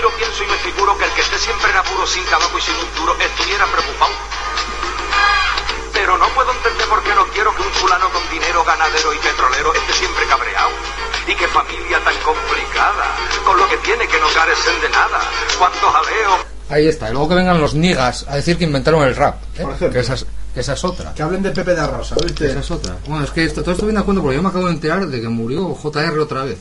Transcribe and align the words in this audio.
Miro, 0.00 0.16
pienso 0.16 0.44
y 0.44 0.46
me 0.46 0.56
figuro 0.64 0.96
que 0.96 1.04
el 1.04 1.12
que 1.12 1.20
esté 1.20 1.38
siempre 1.38 1.70
en 1.70 1.76
apuro, 1.76 2.06
sin 2.06 2.24
tabaco 2.24 2.56
y 2.56 2.62
sin 2.62 2.74
un 2.74 2.88
duro, 2.96 3.12
estuviera 3.20 3.66
preocupado. 3.66 4.12
Pero 5.92 6.16
no 6.16 6.26
puedo 6.32 6.52
entender 6.52 6.88
por 6.88 7.02
qué 7.02 7.14
no 7.14 7.26
quiero 7.36 7.54
que 7.54 7.60
un 7.60 7.72
fulano 7.76 8.08
con 8.08 8.24
dinero, 8.30 8.64
ganadero 8.64 9.12
y 9.12 9.18
petrolero 9.18 9.74
esté 9.74 9.92
siempre 9.92 10.24
cabreado. 10.24 10.70
Y 11.28 11.34
qué 11.36 11.46
familia 11.48 12.00
tan 12.00 12.16
complicada, 12.24 13.12
con 13.44 13.58
lo 13.58 13.68
que 13.68 13.76
tiene 13.84 14.08
que 14.08 14.18
no 14.20 14.28
carecen 14.32 14.80
de 14.80 14.88
nada. 14.88 15.20
Cuánto 15.58 15.90
jaleo. 15.92 16.32
Ahí 16.70 16.88
está. 16.88 17.10
Y 17.10 17.12
luego 17.12 17.28
que 17.28 17.34
vengan 17.34 17.60
los 17.60 17.74
nigas 17.74 18.24
a 18.26 18.36
decir 18.36 18.56
que 18.56 18.64
inventaron 18.64 19.02
el 19.02 19.14
rap. 19.14 19.36
¿eh? 19.58 19.62
Por 19.62 19.74
ejemplo. 19.74 19.92
Que 19.92 20.00
esa, 20.00 20.14
es, 20.14 20.24
que 20.54 20.60
esa 20.60 20.72
es 20.72 20.82
otra. 20.82 21.12
Que 21.12 21.22
hablen 21.22 21.42
de 21.42 21.50
Pepe 21.50 21.74
de 21.74 21.86
Rosa, 21.86 22.16
¿viste? 22.24 22.46
Esa 22.48 22.60
es 22.60 22.70
otra. 22.70 22.96
Bueno, 23.06 23.24
es 23.24 23.30
que 23.32 23.44
esto, 23.44 23.60
todo 23.60 23.72
esto 23.72 23.84
viene 23.84 24.00
a 24.00 24.02
cuento 24.04 24.22
porque 24.22 24.36
yo 24.36 24.42
me 24.42 24.48
acabo 24.48 24.64
de 24.64 24.72
enterar 24.72 25.06
de 25.06 25.20
que 25.20 25.28
murió 25.28 25.74
JR 25.74 26.18
otra 26.18 26.44
vez. 26.44 26.58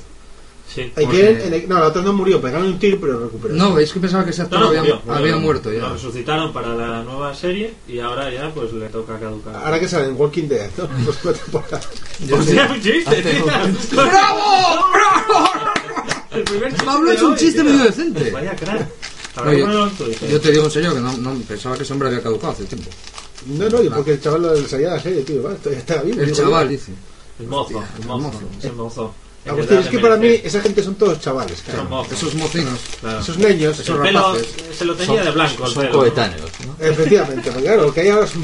Sí. 0.73 0.91
Porque- 0.93 1.17
que, 1.17 1.47
en 1.47 1.53
el- 1.55 1.67
no, 1.69 1.79
la 1.79 1.87
otra 1.87 2.01
no 2.03 2.13
murió, 2.13 2.39
pegaron 2.39 2.67
un 2.67 2.77
tiro, 2.79 2.99
pero 3.01 3.19
recuperó. 3.19 3.55
No, 3.55 3.73
veis 3.73 3.91
que 3.91 3.99
pensaba 3.99 4.23
que 4.23 4.29
ese 4.29 4.43
actor 4.43 4.59
No, 4.59 4.65
no, 4.65 4.69
había, 4.69 4.81
murió, 4.81 5.01
había 5.07 5.19
murió. 5.19 5.39
muerto 5.39 5.73
ya. 5.73 5.79
Lo 5.79 5.93
resucitaron 5.93 6.53
para 6.53 6.75
la 6.75 7.03
nueva 7.03 7.33
serie 7.33 7.73
y 7.87 7.99
ahora 7.99 8.31
ya 8.31 8.51
pues 8.53 8.71
le 8.73 8.87
toca 8.89 9.19
caducar. 9.19 9.55
Ahora 9.55 9.79
que 9.79 9.87
salen 9.87 10.15
Walking 10.15 10.47
Dead, 10.47 10.69
¿no? 10.77 10.87
Pues 11.05 11.17
fue 11.17 11.33
temporada. 11.33 11.81
Hostia, 12.31 12.69
un 12.71 12.81
chiste, 12.81 13.15
tío. 13.21 13.45
¡Bravo! 13.93 14.85
¡Bravo! 14.93 15.49
El 16.31 16.43
primer 16.43 16.69
chiste 16.69 16.85
Pablo 16.85 17.07
ha 17.09 17.11
de 17.11 17.17
hecho 17.17 17.27
un 17.29 17.35
chiste 17.35 17.63
medio 17.63 17.83
decente. 17.85 18.31
Vaya 18.31 18.55
crack. 18.55 18.87
No, 19.37 19.53
yo, 19.53 19.89
yo 20.29 20.41
te 20.41 20.51
digo 20.51 20.65
en 20.65 20.71
serio 20.71 20.93
que 20.93 20.99
no, 20.99 21.15
no 21.17 21.33
pensaba 21.47 21.75
que 21.77 21.83
ese 21.83 21.93
hombre 21.93 22.09
había 22.09 22.21
caducado 22.21 22.53
hace 22.53 22.65
tiempo. 22.65 22.89
No, 23.45 23.69
no, 23.69 23.81
y 23.83 23.89
porque 23.89 24.11
el 24.13 24.21
chaval 24.21 24.41
lo 24.41 24.67
salía 24.67 24.89
de 24.89 24.95
la 24.97 25.01
serie, 25.01 25.21
tío. 25.23 25.41
va, 25.43 25.53
estaba 25.71 26.01
vivo. 26.01 26.21
El 26.21 26.31
chaval 26.33 26.65
yo. 26.65 26.71
dice. 26.71 26.91
El 27.39 27.47
mozo, 27.47 27.81
el 27.99 28.05
mozo, 28.05 28.31
ese 28.59 28.71
mozo. 28.73 29.13
Agustín, 29.49 29.77
es 29.79 29.87
que 29.87 29.99
para 29.99 30.15
mí 30.17 30.27
esa 30.43 30.61
gente 30.61 30.83
son 30.83 30.95
todos 30.95 31.19
chavales, 31.19 31.57
Son 31.59 31.65
claro. 31.73 31.89
mozos. 31.89 32.13
Esos 32.13 32.35
mocinos. 32.35 32.79
Claro. 33.01 33.19
Esos 33.19 33.37
niños, 33.37 33.79
Esos 33.79 33.95
El 33.95 34.01
pelo 34.01 34.19
rapaces. 34.33 34.47
se 34.77 34.85
lo 34.85 34.95
tenía 34.95 35.23
de 35.23 35.31
blanco. 35.31 35.65
el 35.65 35.71
Son 35.73 35.81
pelo, 35.83 35.93
¿no? 35.93 35.99
coetáneos, 35.99 36.51
¿no? 36.65 36.85
efectivamente, 36.85 37.51
porque 37.51 37.67
claro, 37.67 37.81
lo 37.87 37.93
que 37.93 38.01
hay 38.01 38.07
ahora 38.09 38.27
son... 38.27 38.43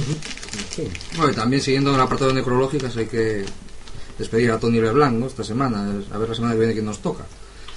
Sí. 0.76 0.88
Bueno, 1.18 1.32
y 1.32 1.36
también 1.36 1.62
siguiendo 1.62 1.94
el 1.94 2.00
apartado 2.02 2.30
de 2.30 2.36
necrológicas 2.38 2.96
hay 2.98 3.06
que 3.08 3.46
despedir 4.18 4.52
a 4.52 4.60
Tony 4.60 4.80
Leblanc 4.80 5.14
¿no? 5.20 5.28
esta 5.28 5.44
semana. 5.44 5.92
A 6.14 6.18
ver 6.18 6.30
la 6.30 6.36
semana 6.36 6.54
que 6.54 6.60
viene 6.60 6.74
quién 6.74 6.86
nos 6.86 7.00
toca. 7.00 7.26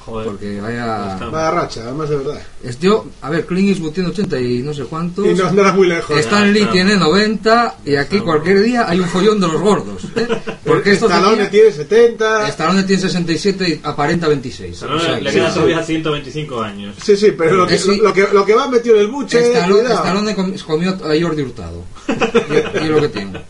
Joder. 0.08 0.26
Porque 0.28 0.58
vaya... 0.60 1.18
Vaya 1.30 1.50
racha, 1.50 1.82
además 1.82 2.08
de 2.08 2.16
verdad. 2.16 2.40
Es 2.62 2.78
yo, 2.78 3.04
a 3.20 3.28
ver, 3.28 3.44
Clint 3.44 3.68
Eastwood 3.68 3.92
tiene 3.92 4.08
80 4.08 4.40
y 4.40 4.62
no 4.62 4.72
sé 4.72 4.84
cuántos. 4.84 5.26
Y 5.26 5.34
no 5.34 5.46
andará 5.48 5.72
muy 5.74 5.86
lejos. 5.86 6.18
Stan 6.18 6.50
Lee 6.50 6.60
Está- 6.60 6.72
tiene 6.72 6.96
90 6.96 7.76
y 7.84 7.96
aquí 7.96 8.20
cualquier 8.20 8.62
día 8.62 8.88
hay 8.88 9.00
un 9.00 9.08
follón 9.08 9.38
de 9.38 9.48
los 9.48 9.60
gordos. 9.60 10.04
¿eh? 10.16 10.26
Porque 10.64 10.92
estos 10.92 11.10
Stallone 11.10 11.46
tiene 11.48 11.72
70... 11.72 12.48
Stallone 12.48 12.82
tiene 12.84 13.02
67 13.02 13.68
y 13.68 13.80
aparenta 13.86 14.28
26. 14.28 14.78
Pero 14.80 14.96
O 14.96 14.98
sea, 14.98 15.18
le, 15.20 15.30
que- 15.30 15.36
queda 15.36 15.52
todavía 15.52 15.82
125 15.82 16.62
años. 16.62 16.96
Sí, 17.02 17.14
sí, 17.16 17.32
pero 17.36 17.56
lo 17.56 17.66
que, 17.66 17.74
Eh, 17.74 17.78
sí. 17.78 17.96
lo 18.02 18.12
que, 18.14 18.28
lo 18.32 18.44
que 18.46 18.54
va 18.54 18.66
metido 18.68 18.94
en 18.96 19.02
el 19.02 19.08
buche... 19.08 19.40
Stallone. 19.52 19.92
Stallone 19.92 20.34
com- 20.34 20.54
comió 20.66 20.90
a 20.90 21.20
Jordi 21.20 21.42
Hurtado. 21.42 21.82
Y, 22.08 22.78
y 22.78 22.84
es 22.84 22.88
lo 22.88 23.00
que 23.02 23.08
tiene. 23.08 23.42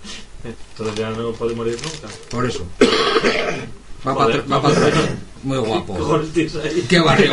Entonces 0.44 0.96
ya 0.96 1.10
no 1.10 1.30
puede 1.32 1.54
morir 1.54 1.76
nunca. 1.82 2.12
Por 2.30 2.46
eso. 2.46 2.64
Va 4.06 4.14
para 4.16 4.36
va 4.42 4.62
pa 4.62 4.68
atrás. 4.68 4.92
Muy 5.48 5.56
guapo. 5.58 5.96
Ahí. 6.62 6.86
Qué 6.86 7.00
barrio. 7.00 7.32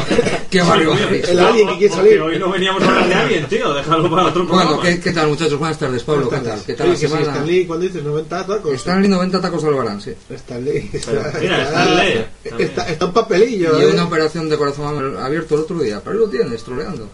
Qué 0.50 0.62
barrio. 0.62 0.94
El 0.94 1.38
alien 1.38 1.68
que 1.68 1.78
quiere 1.80 1.94
salir. 1.94 2.22
hoy 2.22 2.40
no 2.40 2.50
veníamos 2.50 2.81
a 2.81 2.88
hablar 2.88 3.09
de 3.09 3.14
alguien, 3.14 3.46
tío. 3.48 3.74
Déjalo 3.74 4.09
para 4.09 4.28
otro 4.28 4.48
programa. 4.48 4.76
Bueno, 4.76 4.81
¿qué, 4.84 5.02
¿qué 5.02 5.12
tal 5.12 5.28
muchachos? 5.28 5.59
Buenas 5.59 5.78
tardes, 5.78 6.02
Pablo. 6.03 6.30
¿Qué 6.30 6.38
tal? 6.38 6.64
¿Qué 6.66 6.74
tal 6.76 6.90
la 6.92 6.96
semana? 6.96 7.22
Stan 7.24 7.46
Lee, 7.46 7.66
cuando 7.66 7.86
dices 7.86 8.02
90 8.03 8.46
tacos... 8.48 8.74
Stan 8.76 9.02
Lee 9.02 9.09
90 9.09 9.42
tacos 9.42 9.64
al 9.66 9.70
Albarán, 9.72 10.00
sí. 10.00 10.14
Stan 10.30 10.64
Lee, 10.64 10.90
Pero, 11.06 11.22
está, 11.22 11.40
mira, 11.40 11.62
está- 11.64 11.84
Stan 11.84 11.98
Lee, 11.98 12.26
también. 12.50 12.70
está, 12.70 12.90
está 12.90 13.06
un 13.06 13.14
papelillo. 13.14 13.80
Y 13.80 13.84
¿eh? 13.84 13.88
una 13.88 14.06
operación 14.06 14.47
de 14.50 14.58
corazón 14.58 15.18
abierto 15.18 15.56
el 15.56 15.62
otro 15.62 15.80
día. 15.80 16.00
Pero 16.02 16.14
ahí 16.16 16.20
lo 16.20 16.30
tienes, 16.30 16.64
troleando. 16.64 17.09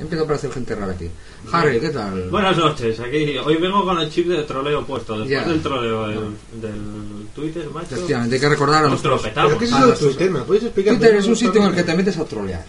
Empieza 0.00 0.22
a 0.22 0.24
aparecer 0.24 0.50
gente 0.50 0.74
rara 0.74 0.92
aquí. 0.92 1.10
Harry, 1.52 1.78
¿qué 1.78 1.90
tal? 1.90 2.30
Buenas 2.30 2.56
noches, 2.56 2.98
aquí 3.00 3.36
hoy 3.36 3.56
vengo 3.56 3.84
con 3.84 3.98
el 4.00 4.10
chip 4.10 4.28
de 4.28 4.42
troleo 4.44 4.86
puesto, 4.86 5.18
después 5.18 5.30
Ya. 5.30 5.46
del 5.46 5.62
troleo 5.62 6.08
del, 6.08 6.18
del 6.60 7.26
Twitter, 7.34 7.68
macho. 7.70 7.94
Efectivamente, 7.96 8.36
hay 8.36 8.40
que 8.40 8.48
recordar 8.48 8.78
a 8.78 8.88
Nos 8.88 8.90
nuestros... 9.02 9.22
lo 9.22 9.28
petamos. 9.28 9.48
¿Pero 9.50 9.58
qué 9.58 9.64
es 9.66 9.72
Ah, 9.72 9.78
eso 9.78 9.88
de 9.88 9.96
Twitter? 10.14 10.30
¿Me 10.30 10.38
lo 10.38 10.54
explicar? 10.54 10.94
Twitter 10.96 11.14
es 11.16 11.26
un 11.26 11.36
sitio 11.36 11.60
en 11.62 11.68
el 11.68 11.74
que 11.74 11.82
te 11.82 11.94
metes 11.94 12.16
a 12.16 12.24
trolear. 12.24 12.64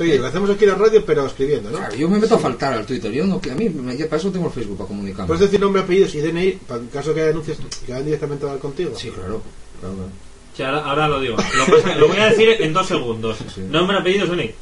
Oye, 0.00 0.18
lo 0.18 0.26
hacemos 0.26 0.50
aquí 0.50 0.64
en 0.64 0.70
la 0.70 0.76
radio, 0.76 1.04
pero 1.06 1.24
escribiendo, 1.24 1.70
¿no? 1.70 1.78
Claro, 1.78 1.94
yo 1.94 2.08
me 2.08 2.18
meto 2.18 2.34
a 2.34 2.38
faltar 2.40 2.72
al 2.72 2.84
Twitter. 2.84 3.12
Yo 3.12 3.24
no, 3.24 3.40
que 3.40 3.52
a 3.52 3.54
mí, 3.54 3.68
me- 3.68 3.94
para 4.06 4.16
eso 4.16 4.32
tengo 4.32 4.46
el 4.48 4.52
Facebook 4.52 4.76
para 4.78 4.88
comunicarme. 4.88 5.28
Puedes 5.28 5.42
decir 5.42 5.60
nombre, 5.60 5.82
apellidos 5.82 6.12
y 6.16 6.20
DNI, 6.20 6.50
para 6.66 6.80
en 6.80 6.88
caso 6.88 7.14
que 7.14 7.20
haya 7.20 7.30
anuncios 7.30 7.58
que 7.86 7.92
vayan 7.92 8.04
directamente 8.06 8.44
a 8.44 8.48
hablar 8.48 8.60
contigo. 8.60 8.90
Sí, 8.96 9.10
claro, 9.10 9.40
claro. 9.80 9.94
Sí, 10.56 10.62
ahora, 10.62 10.84
ahora 10.84 11.08
lo 11.08 11.20
digo. 11.20 11.36
Lo, 11.36 11.66
pasa- 11.66 11.94
lo 11.96 12.08
voy 12.08 12.16
a 12.18 12.26
decir 12.30 12.48
en 12.60 12.72
dos 12.72 12.86
segundos. 12.86 13.36
Sí. 13.54 13.60
Nombre, 13.62 13.98
apellido, 13.98 14.26
Sonic. 14.26 14.54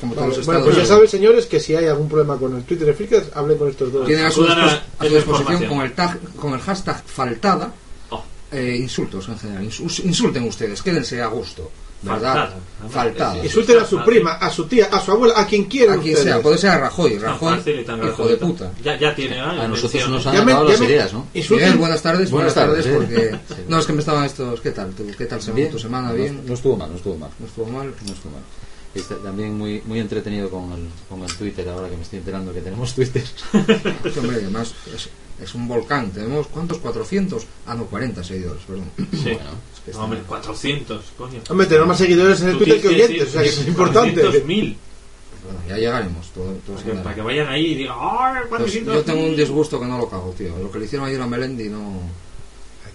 Como 0.00 0.14
Vale, 0.14 0.32
todos 0.32 0.46
bueno, 0.46 0.64
pues 0.64 0.76
ya 0.76 0.84
saben, 0.86 1.08
señores, 1.08 1.46
que 1.46 1.58
si 1.58 1.74
hay 1.74 1.86
algún 1.86 2.08
problema 2.08 2.36
con 2.36 2.54
el 2.56 2.64
Twitter 2.64 2.86
de 2.86 2.92
Freakers, 2.94 3.30
hablen 3.34 3.56
con 3.58 3.68
estos 3.70 3.92
dos. 3.92 4.06
Tienen 4.06 4.26
a 4.26 4.30
su, 4.30 4.44
a- 4.44 4.82
su 5.00 5.08
disposición 5.14 5.64
con 5.66 5.80
el, 5.80 5.92
tag, 5.92 6.18
con 6.36 6.52
el 6.52 6.60
hashtag 6.60 7.02
faltada 7.06 7.72
Oh, 8.10 8.22
eh, 8.52 8.76
insultos 8.78 9.26
en 9.28 9.38
general. 9.38 9.64
Insu- 9.64 10.04
insulten 10.04 10.44
ustedes, 10.44 10.82
quédense 10.82 11.20
a 11.22 11.26
gusto. 11.28 11.70
¿Verdad? 12.02 12.34
Faltada. 12.34 12.56
Faltada. 12.90 13.44
Insulten 13.44 13.78
a 13.78 13.84
su 13.86 14.04
prima, 14.04 14.32
a 14.32 14.50
su 14.50 14.66
tía, 14.66 14.88
a 14.92 15.00
su 15.00 15.10
abuela, 15.12 15.34
a 15.40 15.46
quien 15.46 15.64
quieran 15.64 15.98
A 15.98 16.02
quien 16.02 16.14
ustedes. 16.14 16.34
sea, 16.34 16.42
puede 16.42 16.58
ser 16.58 16.70
a 16.70 16.78
Rajoy. 16.78 17.18
tan 17.18 18.00
Rajoy, 18.00 18.08
hijo 18.10 18.28
de 18.28 18.36
puta. 18.36 18.72
Ya, 18.84 18.98
ya 18.98 19.14
tiene. 19.14 19.40
ah, 19.40 19.62
A 19.62 19.66
nosotros 19.68 20.08
nos 20.08 20.26
han 20.26 20.36
acabado 20.36 20.68
las 20.68 20.80
ideas, 20.80 21.12
¿no? 21.12 21.26
Miguel, 21.34 21.76
buenas 21.78 22.02
tardes. 22.02 22.30
Buenas, 22.30 22.54
Buenas 22.54 22.54
tardes, 22.54 22.84
tardes, 22.84 23.08
porque... 23.08 23.36
¿eh? 23.60 23.64
No, 23.68 23.78
es 23.78 23.86
que 23.86 23.92
me 23.92 24.00
estaban 24.00 24.24
estos... 24.24 24.60
¿Qué 24.60 24.70
tal? 24.70 24.90
¿Tú- 24.92 25.06
¿Qué 25.16 25.24
tal 25.26 25.40
se 25.42 25.52
Bien. 25.52 25.70
tu 25.70 25.78
semana? 25.78 26.08
No- 26.10 26.14
¿Bien? 26.14 26.42
No, 26.46 26.54
estuvo 26.54 26.76
mal, 26.76 26.90
no 26.90 26.96
estuvo 26.96 27.16
mal. 27.16 27.30
¿No 27.40 27.46
estuvo 27.46 27.66
mal? 27.66 27.86
No 28.06 28.12
estuvo 28.12 28.32
mal. 28.32 28.42
Está 28.96 29.16
también 29.16 29.56
muy 29.56 29.82
muy 29.84 30.00
entretenido 30.00 30.50
con 30.50 30.72
el, 30.72 30.88
con 31.08 31.22
el 31.22 31.34
Twitter, 31.36 31.68
ahora 31.68 31.88
que 31.88 31.96
me 31.96 32.02
estoy 32.02 32.18
enterando 32.20 32.52
que 32.52 32.60
tenemos 32.60 32.94
Twitter. 32.94 33.24
Sí, 33.52 34.18
hombre, 34.18 34.36
además 34.36 34.74
es, 34.94 35.08
es 35.42 35.54
un 35.54 35.66
volcán. 35.68 36.10
Tenemos, 36.10 36.46
¿cuántos? 36.48 36.78
400. 36.78 37.46
Ah, 37.66 37.74
no, 37.74 37.84
40 37.86 38.22
seguidores, 38.24 38.62
perdón. 38.64 38.90
Sí. 38.96 39.22
Bueno, 39.24 39.50
Es 39.74 39.80
que 39.84 39.92
No, 39.92 40.04
hombre, 40.04 40.20
400, 40.26 41.04
coño. 41.18 41.40
Hombre, 41.50 41.66
tenemos 41.66 41.88
más 41.88 41.98
seguidores 41.98 42.40
en 42.42 42.48
el 42.50 42.58
Twitter 42.58 42.80
que 42.80 42.88
tienes 42.88 43.04
oyentes, 43.06 43.28
o 43.28 43.32
sea, 43.32 43.42
que 43.42 43.48
es 43.48 43.66
importante. 43.68 44.22
400.000. 44.24 44.76
Bueno, 45.44 45.60
ya 45.68 45.76
llegaremos. 45.76 46.28
Todo, 46.30 46.52
todo 46.66 46.74
Para 46.76 46.82
que, 46.84 46.90
dará. 46.90 47.02
para 47.04 47.14
que 47.14 47.22
vayan 47.22 47.48
ahí 47.48 47.66
y 47.66 47.74
digan, 47.76 47.96
¡ay, 48.00 48.34
Pues 48.48 48.60
400! 48.62 48.94
yo 48.94 49.04
tengo 49.04 49.24
un 49.26 49.36
disgusto 49.36 49.78
que 49.78 49.86
no 49.86 49.98
lo 49.98 50.08
cago, 50.08 50.34
tío. 50.36 50.56
Lo 50.58 50.70
que 50.72 50.78
le 50.78 50.84
hicieron 50.86 51.06
ayer 51.08 51.20
a 51.20 51.26
Melendi 51.26 51.68
no. 51.68 52.00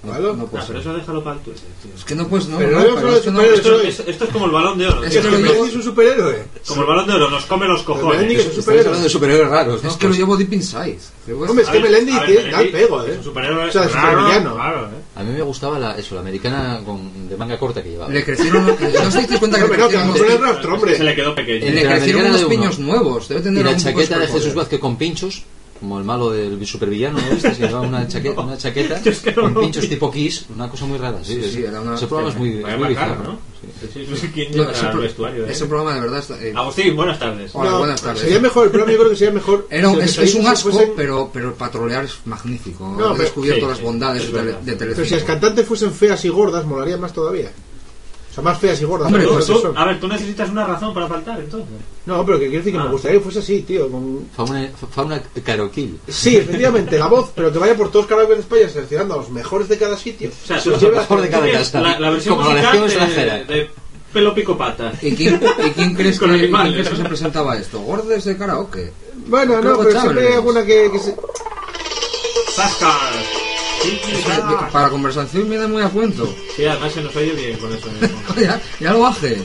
No, 0.04 0.10
¿Cuál? 0.10 0.24
no 0.38 0.50
Ah, 0.58 0.64
pero 0.68 0.80
eso 0.80 0.94
déjalo 0.96 1.24
para 1.24 1.36
el 1.36 1.44
Twitter, 1.44 1.62
tío. 1.84 1.92
Es 1.96 2.04
que 2.04 2.16
no 2.16 2.28
puedes, 2.28 2.48
no, 2.48 2.58
Pero 2.58 2.72
no, 2.72 2.84
no 2.90 2.96
pero 2.96 3.16
es 3.18 3.24
de 3.26 3.32
no-. 3.32 3.42
Esto, 3.42 3.82
es, 3.82 4.00
esto 4.08 4.24
es 4.26 4.30
como 4.32 4.46
el 4.48 4.52
balón 4.52 4.78
de 4.80 4.88
oro. 4.88 5.04
Es 5.04 5.16
Es 5.16 5.24
que 5.24 5.30
lo 5.30 5.38
llevo- 5.38 5.66
es 5.68 5.76
un 5.76 5.84
superhéroe. 5.84 6.44
Como 6.68 6.82
el 6.82 6.88
balón 6.88 7.06
de 7.08 7.14
oro, 7.14 7.30
nos 7.30 7.46
come 7.46 7.68
los 7.68 7.88
Melendi 7.88 8.02
cojones. 8.02 8.28
que 8.28 8.42
es 8.42 8.48
un 8.48 8.54
superhéroe. 8.56 8.86
hablando 8.88 9.04
de 9.04 9.10
superhéroes 9.12 9.50
raros, 9.50 9.84
¿no? 9.84 9.90
Es 9.92 9.96
que 9.98 10.06
lo 10.06 10.10
Pues, 10.10 10.18
llevo 10.20 10.38
deep 10.38 10.54
inside. 10.54 10.98
A- 10.98 11.50
Hombre, 11.50 11.64
es 11.66 11.70
que 11.70 11.80
Melendi 11.80 12.12
da 12.14 12.24
el 12.26 12.34
Melendi 12.34 12.72
pego, 12.72 13.04
es 13.04 13.10
¿eh? 13.10 13.18
un 13.20 13.24
superhéroe. 13.24 13.70
O 13.70 13.72
sea, 13.72 13.84
es 13.86 13.92
supervillano. 13.92 14.56
¿eh? 14.56 14.90
a 15.16 15.24
mí 15.24 15.34
me 15.34 15.42
gustaba 15.44 15.78
la, 15.78 15.96
eso, 15.96 16.16
la 16.16 16.22
americana 16.22 16.82
con, 16.84 17.30
de 17.30 17.38
manga 17.38 17.60
corta 17.60 17.84
que 17.84 17.90
llevaba. 17.92 18.12
Le 18.12 18.24
crecieron. 18.26 18.66
¿No 18.66 18.74
os 18.74 19.14
dais 19.14 19.28
cuenta 19.40 19.58
que 19.58 19.64
No, 19.66 19.68
le 19.70 19.76
crecieron, 19.76 20.08
no, 20.08 20.16
es 20.16 20.40
rastro, 20.42 20.70
Se 20.72 20.76
hombre. 20.78 21.00
le 21.00 21.16
quedó 21.16 21.36
pequeño. 21.36 21.66
El- 21.68 21.76
le 21.76 21.84
crecieron 21.86 22.26
unos 22.26 22.44
piños 22.46 22.80
nuevos? 22.80 23.28
Debe 23.28 23.42
tener 23.42 23.64
Y 23.66 23.70
la 23.70 23.78
chaqueta 23.78 24.18
de. 24.18 24.28
Jesús 24.28 24.56
Vázquez 24.56 24.80
con 24.80 24.96
pinchos, 24.98 25.44
como 25.82 25.98
el 26.00 26.06
malo 26.06 26.30
del 26.30 26.66
supervillano, 26.66 27.20
¿no 27.20 27.32
viste? 27.32 27.54
Se 27.56 27.66
llevaba 27.68 27.86
una 27.86 28.08
chaqueta, 28.08 28.40
una 28.40 28.58
chaqueta 28.58 29.02
es 29.06 29.20
que 29.20 29.32
no 29.34 29.42
con 29.54 29.56
pinchos 29.56 29.84
vi. 29.84 29.90
tipo 29.90 30.10
Kiss, 30.10 30.46
una 30.56 30.70
cosa 30.70 30.86
muy 30.86 30.98
rara. 30.98 31.20
Sí, 31.24 31.42
Sí, 31.44 31.52
sí, 31.52 31.64
era 31.66 31.82
una- 31.82 31.96
Ese 31.96 32.08
programa 32.08 32.32
es 32.32 32.38
muy, 32.38 32.50
es 32.50 32.56
muy 32.56 32.64
macana, 32.64 32.88
bizarro. 32.88 33.24
¿no? 33.24 33.32
Sí. 33.34 33.38
Sí, 33.94 34.06
sí, 34.08 34.16
sí, 34.16 34.28
¿Quién 34.34 34.52
No, 34.52 34.58
lleva 34.64 34.72
ese, 34.72 34.86
el 34.86 34.92
pro- 34.92 35.02
vestuario? 35.02 35.46
eh? 35.46 35.52
ese 35.52 35.66
programa 35.66 35.94
de 35.96 36.02
verdad 36.02 36.20
está. 36.20 36.42
eh, 36.44 36.54
Agustín, 36.56 36.96
buenas 36.96 37.20
tardes. 37.20 37.52
Hola, 37.54 37.72
No, 37.72 37.80
buenas 37.80 38.02
tardes. 38.02 38.22
Sería 38.22 38.40
mejor, 38.40 38.66
el 38.66 38.70
programa 38.72 38.92
yo 38.94 38.98
creo 39.00 39.10
que 39.12 39.16
sería 39.18 39.34
mejor. 39.34 39.68
Era 39.70 39.90
un- 39.90 39.96
si 39.98 40.02
es, 40.04 40.18
es 40.20 40.36
un 40.36 40.48
asco, 40.48 40.70
fuesen- 40.72 40.94
pero, 40.96 41.30
pero 41.34 41.54
para 41.56 41.72
trolear 41.72 42.06
es 42.06 42.14
magnífico. 42.26 42.84
No, 42.88 42.94
He 42.94 43.12
pero- 43.12 43.16
descubierto 43.24 43.66
sí, 43.66 43.72
las 43.72 43.82
bondades 43.82 44.24
es 44.24 44.32
de, 44.34 44.44
de 44.44 44.76
Pero 44.76 45.04
si 45.06 45.14
las 45.16 45.24
cantantes 45.24 45.66
fuesen 45.68 45.92
feas 45.92 46.24
y 46.26 46.30
gordas, 46.30 46.66
molaría 46.66 46.98
más 46.98 47.12
todavía. 47.14 47.52
O 48.32 48.34
sea, 48.34 48.44
más 48.46 48.58
feas 48.60 48.82
y 48.82 48.86
gordas. 48.86 49.08
Hombre, 49.08 49.24
¿no? 49.26 49.32
pues 49.34 49.46
Tú- 49.46 49.60
son. 49.60 49.78
a 49.78 49.84
ver, 49.84 50.00
tú 50.00 50.08
necesitas 50.08 50.50
una 50.50 50.66
razón 50.66 50.94
para 50.94 51.06
faltar, 51.08 51.38
entonces. 51.40 51.70
No, 52.06 52.26
pero 52.26 52.40
que 52.40 52.46
quiero 52.48 52.60
decir 52.64 52.74
que 52.74 52.80
Ah. 52.80 52.86
me 52.86 52.92
gustaría 52.92 53.18
que 53.18 53.24
fuese 53.26 53.40
así, 53.40 53.62
tío. 53.64 53.92
Con... 53.92 54.26
Fauna, 54.34 54.70
fauna 54.90 55.22
caroquil. 55.44 56.00
Sí, 56.08 56.38
efectivamente, 56.38 56.98
la 56.98 57.08
voz, 57.08 57.32
pero 57.36 57.52
que 57.52 57.60
vaya 57.60 57.76
por 57.76 57.90
todos 57.92 58.06
los 58.06 58.10
karaoke 58.10 58.36
de 58.36 58.40
España 58.40 58.70
seleccionando 58.70 59.16
a 59.16 59.18
los 59.18 59.30
mejores 59.32 59.68
de 59.68 59.78
cada 59.78 59.98
sitio. 59.98 60.30
O 60.30 60.48
sea, 60.48 60.60
Se 60.62 60.70
los 60.70 60.80
tú- 60.80 60.86
lleve 60.86 60.98
a- 60.98 61.02
mejor 61.02 61.22
de 61.22 61.30
cada 61.30 61.52
casa. 61.52 61.82
La, 61.82 62.00
la 62.00 62.10
versión 62.10 62.38
Como 62.38 62.48
la 62.50 62.56
musical 62.56 62.80
de, 62.80 62.86
extranjera. 62.86 63.44
de 63.44 63.70
pelo 64.14 64.34
pico 64.34 64.58
pata. 64.58 64.94
¿Y 65.02 65.12
quién, 65.14 65.42
y 65.68 65.70
quién 65.72 65.94
crees, 65.96 66.18
que, 66.18 66.26
Con 66.26 66.36
y 66.36 66.40
quién 66.50 66.74
que 66.86 66.96
se 66.96 67.04
presentaba 67.04 67.58
esto? 67.58 67.82
¿Gordes 67.82 68.24
de 68.24 68.38
karaoke? 68.38 68.94
Bueno, 69.28 69.62
no, 69.62 69.78
pero 69.78 69.92
siempre 70.00 70.28
hay 70.30 70.34
alguna 70.36 70.64
que, 70.66 70.90
que 70.90 71.00
se... 71.00 71.16
¡Zascas! 72.56 73.41
Sí, 73.82 74.00
sí, 74.06 74.12
Eso, 74.12 74.68
Para 74.72 74.90
conversación 74.90 75.50
me 75.50 75.58
da 75.58 75.68
muy 75.68 75.82
a 75.82 75.90
cuento. 75.90 76.34
Sí, 76.56 76.66
además 76.66 76.94
se 76.94 77.02
nos 77.02 77.16
oye 77.16 77.34
bien 77.34 77.58
con 77.58 77.74
eso. 77.74 77.88
¿eh? 77.88 78.10
ya, 78.42 78.62
ya 78.80 78.94
lo 78.94 79.00
baje. 79.02 79.42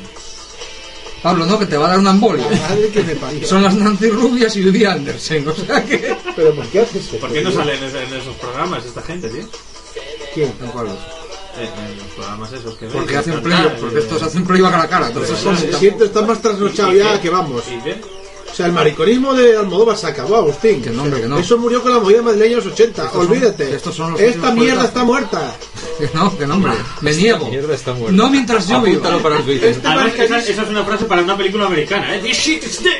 Pablo, 1.22 1.46
no, 1.46 1.58
que 1.58 1.66
te 1.66 1.76
va 1.76 1.86
a 1.86 1.88
dar 1.90 1.98
una 1.98 2.10
embolia. 2.10 2.46
Madre 2.48 2.88
que 2.88 3.02
me 3.02 3.16
parió. 3.16 3.46
Son 3.46 3.62
las 3.62 3.74
Nancy 3.74 4.10
Rubias 4.10 4.54
y 4.56 4.62
Judy 4.62 4.84
Anderson, 4.84 5.48
o 5.48 5.54
sea 5.54 5.84
que... 5.84 6.14
Pero 6.36 6.54
¿por 6.54 6.66
qué 6.66 6.80
haces 6.80 7.04
eso? 7.04 7.16
¿Por 7.16 7.32
qué 7.32 7.42
no 7.42 7.50
salen 7.50 7.82
en, 7.82 8.14
esos 8.14 8.36
programas 8.36 8.84
esta 8.84 9.02
gente, 9.02 9.28
tío? 9.30 9.44
¿Quién? 10.34 10.52
¿En 10.62 10.68
cuál? 10.68 10.86
En, 10.86 11.98
los 11.98 12.06
programas 12.14 12.52
esos 12.52 12.76
que 12.76 12.86
Porque 12.86 13.16
hacen 13.16 13.42
play, 13.42 13.76
porque 13.80 13.98
estos 13.98 14.22
hacen 14.22 14.44
play 14.44 14.60
cara 14.60 14.82
a 14.82 14.88
cara. 14.88 15.06
Entonces 15.08 15.38
Siento 15.78 16.04
está 16.04 16.22
más 16.22 16.42
trasnochado 16.42 16.92
¿Y 16.92 16.98
ya 16.98 17.20
que 17.20 17.30
vamos. 17.30 17.64
¿Y 17.68 17.82
qué? 17.82 18.00
O 18.50 18.54
sea, 18.56 18.66
el 18.66 18.72
mariconismo 18.72 19.34
de 19.34 19.56
Almodóvar 19.56 19.96
se 19.98 20.06
acabó, 20.06 20.36
Agustín. 20.36 20.80
Que 20.82 20.90
no, 20.90 21.02
hombre, 21.02 21.20
que 21.20 21.26
no. 21.28 21.38
Eso 21.38 21.58
murió 21.58 21.82
con 21.82 21.92
la 21.92 21.98
movida 21.98 22.22
madrileña 22.22 22.56
de 22.56 22.64
los 22.64 22.72
80. 22.72 23.02
Estos 23.04 23.12
son- 23.22 23.30
Olvídate. 23.30 23.74
estos 23.76 23.94
son 23.94 24.12
los 24.12 24.20
Esta 24.20 24.50
mierda 24.52 24.84
está 24.84 25.04
muerta. 25.04 25.54
Que 25.98 26.10
no, 26.12 26.36
que 26.36 26.46
no, 26.46 26.54
hombre. 26.56 26.72
Me 27.00 27.14
niego. 27.14 27.48
Mierda 27.48 27.74
está 27.74 27.94
muerta. 27.94 28.12
No 28.14 28.28
mientras 28.28 28.68
yo 28.68 28.82
vivo. 28.82 28.98
Apúntalo 28.98 29.22
para 29.22 29.38
el. 29.38 29.48
Este 29.48 29.86
Además, 29.88 30.12
esa, 30.14 30.34
mariconismo- 30.36 30.50
esa 30.50 30.62
es 30.62 30.68
una 30.68 30.84
frase 30.84 31.04
para 31.06 31.22
una 31.22 31.36
película 31.38 31.66
americana, 31.66 32.14
¿eh? 32.16 32.18
This 32.22 32.36
shit 32.36 32.62
is 32.64 32.82
dead. 32.82 32.92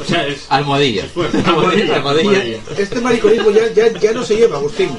O 0.00 0.04
sea, 0.08 0.24
es, 0.24 0.46
Almohadilla. 0.48 1.02
Almohadilla, 1.16 1.48
Almohadilla. 1.48 1.96
almohadilla. 1.96 2.58
Este 2.76 3.00
mariconismo 3.00 3.50
ya, 3.50 3.72
ya, 3.72 3.92
ya 3.98 4.12
no 4.12 4.24
se 4.24 4.36
lleva, 4.36 4.56
Agustín. 4.58 4.90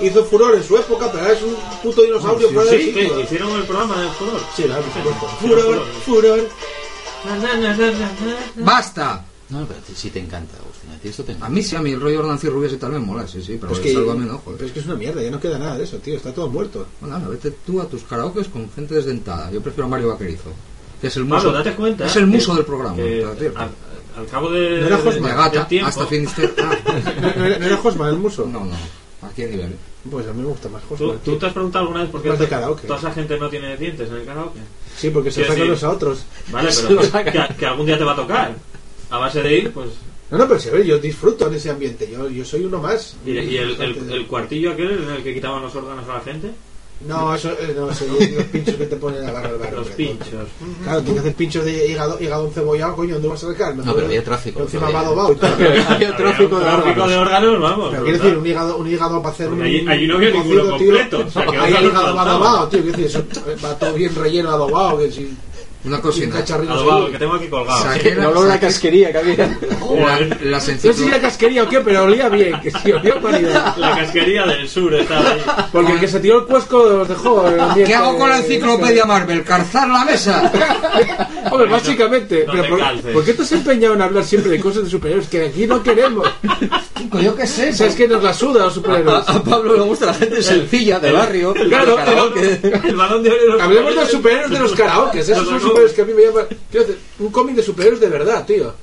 Hizo 0.00 0.24
furor 0.26 0.54
en 0.54 0.62
su 0.62 0.76
época, 0.76 1.10
pero 1.10 1.24
ahora 1.24 1.34
es 1.36 1.42
un 1.42 1.56
puto 1.82 2.02
dinosaurio 2.02 2.50
fuera 2.50 2.70
del 2.70 2.80
Sí, 2.80 2.86
sitio. 2.92 3.16
que 3.16 3.22
hicieron 3.22 3.50
el 3.56 3.62
programa 3.64 4.00
de 4.02 4.08
furor. 4.10 4.40
Sí, 4.56 4.62
claro, 4.62 4.82
por 4.82 4.92
supuesto. 4.92 5.36
Furor, 5.40 5.86
Furor, 6.04 6.48
¡Basta! 8.56 9.24
No, 9.48 9.64
pero 9.64 9.78
a 9.78 9.82
ti 9.82 9.92
sí 9.94 10.10
te 10.10 10.18
encanta, 10.18 10.56
Agustín. 10.56 10.90
A 10.90 10.98
ti 10.98 11.08
esto 11.08 11.22
te 11.22 11.30
A 11.32 11.34
encanta. 11.36 11.54
mí 11.54 11.62
sí, 11.62 11.76
a 11.76 11.80
mí 11.80 11.92
el 11.92 12.00
rollo 12.00 12.20
Nancy 12.24 12.48
Rubias 12.48 12.72
y 12.72 12.78
tal 12.78 12.90
me 12.92 12.98
mola, 12.98 13.28
sí, 13.28 13.40
sí, 13.40 13.56
pero 13.60 13.68
Pues 13.68 13.78
es 13.78 13.86
que, 13.86 13.92
sálvame 13.94 14.24
no, 14.26 14.38
joder. 14.38 14.56
pero 14.58 14.66
es 14.66 14.72
que 14.72 14.80
es 14.80 14.86
una 14.86 14.96
mierda, 14.96 15.22
ya 15.22 15.30
no 15.30 15.38
queda 15.38 15.56
nada 15.58 15.78
de 15.78 15.84
eso, 15.84 15.98
tío. 15.98 16.16
Está 16.16 16.34
todo 16.34 16.48
muerto. 16.48 16.86
Bueno, 17.00 17.28
vete 17.30 17.52
tú 17.64 17.80
a 17.80 17.86
tus 17.88 18.02
karaokes 18.02 18.48
con 18.48 18.68
gente 18.72 18.94
desdentada. 18.96 19.50
Yo 19.52 19.62
prefiero 19.62 19.86
a 19.86 19.88
Mario 19.88 20.08
Vaquerizo, 20.08 20.50
que 21.00 21.06
es 21.06 21.16
el 21.16 21.24
muso, 21.26 21.36
Pablo, 21.44 21.52
date 21.52 21.74
cuenta. 21.76 22.06
es 22.06 22.16
el 22.16 22.22
que- 22.24 22.30
muso 22.36 22.54
del 22.56 22.64
programa. 22.64 22.96
que 22.96 23.24
al, 23.24 23.70
al 24.18 24.26
cabo 24.28 24.50
de, 24.50 24.80
No 24.80 24.86
era 24.88 24.96
de- 24.96 25.02
Josma, 25.04 25.28
de 25.28 25.34
gata, 25.36 25.68
hasta 25.86 26.06
Finisterre. 26.06 26.54
Ah, 26.58 26.76
¿No 27.36 27.44
era, 27.44 27.58
no 27.60 27.66
era 27.66 27.80
Hosman 27.80 28.08
el 28.08 28.16
muso? 28.18 28.46
no, 28.46 28.64
no, 28.64 28.74
aquí 29.28 29.44
a 29.44 29.46
nivel. 29.46 29.76
Pues 30.10 30.26
a 30.26 30.32
mí 30.32 30.42
me 30.42 30.48
gusta 30.48 30.68
más 30.68 30.82
¿Tú, 30.82 31.16
tú 31.24 31.36
te 31.36 31.46
has 31.46 31.52
preguntado 31.52 31.84
alguna 31.84 32.02
vez 32.02 32.10
por 32.10 32.22
qué 32.22 32.30
toda 32.86 32.98
esa 32.98 33.12
gente 33.12 33.38
no 33.38 33.48
tiene 33.48 33.76
dientes 33.76 34.08
en 34.08 34.16
el 34.16 34.24
karaoke? 34.24 34.60
Sí, 34.96 35.10
porque 35.10 35.30
se 35.30 35.44
sacan 35.44 35.68
los 35.68 35.84
a 35.84 35.90
otros. 35.90 36.24
Vale, 36.50 36.70
pero 36.88 37.02
saca. 37.04 37.48
que, 37.48 37.54
que 37.54 37.66
algún 37.66 37.86
día 37.86 37.98
te 37.98 38.04
va 38.04 38.12
a 38.12 38.16
tocar. 38.16 38.54
A 39.10 39.18
base 39.18 39.42
de 39.42 39.58
ir, 39.58 39.72
pues. 39.72 39.90
No, 40.30 40.38
no, 40.38 40.48
pero 40.48 40.58
se 40.58 40.70
ve, 40.70 40.84
yo 40.84 40.98
disfruto 40.98 41.46
en 41.46 41.54
ese 41.54 41.70
ambiente. 41.70 42.10
Yo, 42.10 42.28
yo 42.28 42.44
soy 42.44 42.64
uno 42.64 42.80
más. 42.80 43.16
Y, 43.24 43.32
y 43.32 43.56
el, 43.58 43.80
el, 43.80 44.10
el 44.10 44.26
cuartillo 44.26 44.72
aquel 44.72 44.90
en 45.04 45.10
el 45.10 45.22
que 45.22 45.34
quitaban 45.34 45.62
los 45.62 45.74
órganos 45.74 46.08
a 46.08 46.14
la 46.14 46.20
gente. 46.20 46.50
No, 47.06 47.34
eso, 47.34 47.50
eh, 47.50 47.74
no, 47.76 47.90
eso 47.90 48.06
es 48.18 48.32
los 48.32 48.44
pinchos 48.44 48.74
que 48.76 48.86
te 48.86 48.96
ponen 48.96 49.22
a 49.22 49.26
la 49.26 49.32
barra 49.32 49.48
del 49.50 49.58
bar. 49.58 49.72
Los 49.74 49.88
pinchos. 49.88 50.48
Claro, 50.82 51.00
tienes 51.02 51.14
que 51.14 51.28
hacer 51.28 51.34
pinchos 51.34 51.64
de 51.66 51.88
hígado, 51.90 52.16
hígado 52.18 52.46
encebollado, 52.46 52.96
coño, 52.96 53.12
¿dónde 53.14 53.28
vas 53.28 53.44
a 53.44 53.48
sacar? 53.52 53.76
No, 53.76 53.94
pero 53.94 54.06
había 54.06 54.24
tráfico. 54.24 54.62
Encima 54.62 54.90
va 54.90 55.00
adobado 55.00 55.32
y 55.32 55.36
todo. 55.36 55.50
Había 55.88 56.16
tráfico 56.16 56.58
de 56.58 56.64
Tráfico 56.64 56.88
órganos. 56.88 57.08
de 57.10 57.16
órganos, 57.18 57.60
vamos. 57.60 57.90
Pero 57.90 58.02
quiero 58.04 58.18
decir, 58.18 58.38
un 58.38 58.46
hígado, 58.46 58.76
un 58.78 58.90
hígado 58.90 59.22
para 59.22 59.34
hacer 59.34 59.48
un. 59.50 59.62
allí- 59.62 59.86
allí 59.86 60.06
no 60.06 60.16
había 60.16 60.28
un 60.30 60.34
ninguno 60.38 60.70
completo, 60.70 61.16
tío. 61.18 61.26
o 61.26 61.30
sea, 61.30 61.46
que 61.46 61.56
Ahí 61.58 61.84
hígado 61.86 62.14
va 62.16 62.22
adobado, 62.22 62.68
tío. 62.68 62.82
Quiero 62.82 62.96
decir, 62.98 63.06
eso 63.06 63.24
va 63.64 63.78
todo 63.78 63.92
bien 63.92 64.14
relleno 64.14 64.50
adobado. 64.50 64.98
Que 64.98 65.12
si. 65.12 65.36
Una 65.86 65.96
Un 65.96 66.02
cocina. 66.02 66.36
Adobado, 66.38 67.10
que 67.12 67.18
tengo 67.18 67.34
aquí 67.34 67.46
colgado. 67.48 67.82
Saqué 67.82 68.08
El 68.10 68.26
olor 68.26 68.46
a 68.46 68.48
la 68.48 68.60
casquería 68.60 69.12
que 69.12 69.18
había. 69.18 69.36
la- 69.36 70.36
las 70.42 70.68
No 70.68 70.76
sé 70.78 70.92
si 70.94 71.06
era 71.06 71.20
casquería 71.20 71.62
o 71.62 71.68
qué, 71.68 71.80
pero 71.80 72.04
olía 72.04 72.28
bien. 72.28 72.60
Que 72.60 72.70
si 72.72 72.90
olía 72.92 73.20
paridad. 73.22 73.76
La 73.76 73.96
casquería 73.96 74.44
del 74.46 74.68
sur 74.68 74.92
estaba 74.94 75.30
ahí. 75.30 75.42
Porque 75.72 75.92
el 75.92 76.00
que 76.00 76.08
se 76.08 76.18
tiró 76.20 76.40
el 76.40 76.46
cuesco 76.46 76.82
los 76.84 77.08
dejó. 77.08 77.46
el 77.48 77.60
ambiente- 77.60 77.90
¿Qué 77.90 77.94
hago 77.96 78.18
con 78.18 78.28
la 78.28 78.38
enciclopedia 78.38 79.04
Marvel? 79.04 79.44
¿Calzar 79.44 79.88
la 79.88 80.04
mesa? 80.04 80.50
Hombre, 81.50 81.68
básicamente. 81.68 82.44
no 82.46 82.52
pero 82.52 82.62
te 82.64 82.68
por. 82.68 83.12
¿por 83.12 83.24
qué 83.24 83.34
te 83.34 83.42
has 83.42 83.52
empeñado 83.52 83.94
en 83.94 84.02
hablar 84.02 84.24
siempre 84.24 84.50
de 84.50 84.60
cosas 84.60 84.84
de 84.84 84.90
superhéroes 84.90 85.28
que 85.28 85.46
aquí 85.46 85.66
no 85.66 85.82
queremos? 85.82 86.28
Yo 87.22 87.34
qué 87.34 87.46
sé. 87.46 87.70
O 87.70 87.72
sea, 87.72 87.86
es 87.86 87.94
que 87.94 88.08
nos 88.08 88.22
la 88.22 88.32
suda 88.32 88.64
los 88.64 88.74
superhéroes. 88.74 89.28
A, 89.28 89.32
a 89.32 89.42
Pablo 89.42 89.76
le 89.76 89.82
gusta 89.82 90.06
la 90.06 90.14
gente 90.14 90.42
sencilla 90.42 90.98
de 90.98 91.12
barrio. 91.12 91.54
Claro, 91.54 91.96
de 91.96 92.04
karaoke. 92.04 92.60
El 92.84 92.96
balón 92.96 93.22
de 93.22 93.30
oro 93.30 93.40
de 93.40 93.48
los 93.48 93.60
Hablemos 93.60 93.94
de 93.94 94.00
los 94.00 94.10
superhéroes 94.10 94.50
de 94.50 94.58
los 94.58 94.72
karaokes. 94.72 95.28
Esos 95.28 95.46
son 95.46 95.60
superhéroes 95.60 95.92
que 95.92 96.02
a 96.02 96.04
mí 96.04 96.12
me 96.14 96.22
llaman. 96.22 96.46
Quiero 96.70 96.86
decir, 96.86 97.00
un 97.18 97.30
cómic 97.30 97.56
de 97.56 97.62
superhéroes 97.62 98.00
de 98.00 98.08
verdad, 98.08 98.46
tío. 98.46 98.74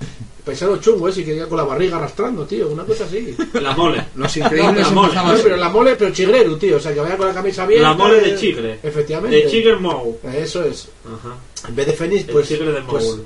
Paisano 0.43 0.75
chungo 0.77 1.07
ese 1.07 1.23
que 1.23 1.33
llega 1.33 1.47
con 1.47 1.57
la 1.57 1.63
barriga 1.63 1.95
arrastrando, 1.95 2.45
tío. 2.45 2.67
Una 2.67 2.83
cosa 2.83 3.05
así. 3.05 3.33
La 3.53 3.73
mole. 3.75 4.03
Los 4.15 4.35
increíbles 4.35 4.87
La 4.87 4.91
mole. 4.91 5.15
No, 5.15 5.33
pero 5.41 5.55
la 5.55 5.69
mole, 5.69 5.95
pero 5.95 6.11
chigrero, 6.11 6.57
tío. 6.57 6.77
O 6.77 6.79
sea, 6.81 6.93
que 6.93 6.99
vaya 6.99 7.15
con 7.15 7.27
la 7.27 7.33
camisa 7.33 7.63
abierta. 7.63 7.87
La 7.89 7.93
mole 7.93 8.19
de 8.19 8.35
chigre. 8.35 8.79
Efectivamente. 8.83 9.37
De 9.37 9.49
Chigger 9.49 9.79
Moe. 9.79 10.17
Eso 10.35 10.63
es. 10.63 10.89
Ajá. 11.05 11.37
En 11.67 11.75
vez 11.75 11.87
de 11.87 11.93
Fénix, 11.93 12.27
El 12.27 12.33
pues, 12.33 12.47
tigre 12.49 12.73
del 12.73 12.83
pues 12.83 13.03
Mogul. 13.05 13.25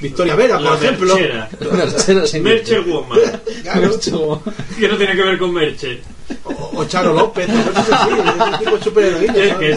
Victoria 0.00 0.34
Vera, 0.36 0.56
por 0.58 0.64
La 0.70 0.74
ejemplo. 0.76 1.16
en- 1.18 2.42
Merche 2.42 2.80
Woman. 2.80 3.18
Claro. 3.62 4.42
Que 4.78 4.88
no 4.88 4.96
tiene 4.96 5.16
que 5.16 5.22
ver 5.22 5.38
con 5.38 5.52
Merche. 5.52 6.00
O, 6.44 6.80
o 6.80 6.84
Charo 6.86 7.12
López, 7.14 7.46
tipo 7.46 8.78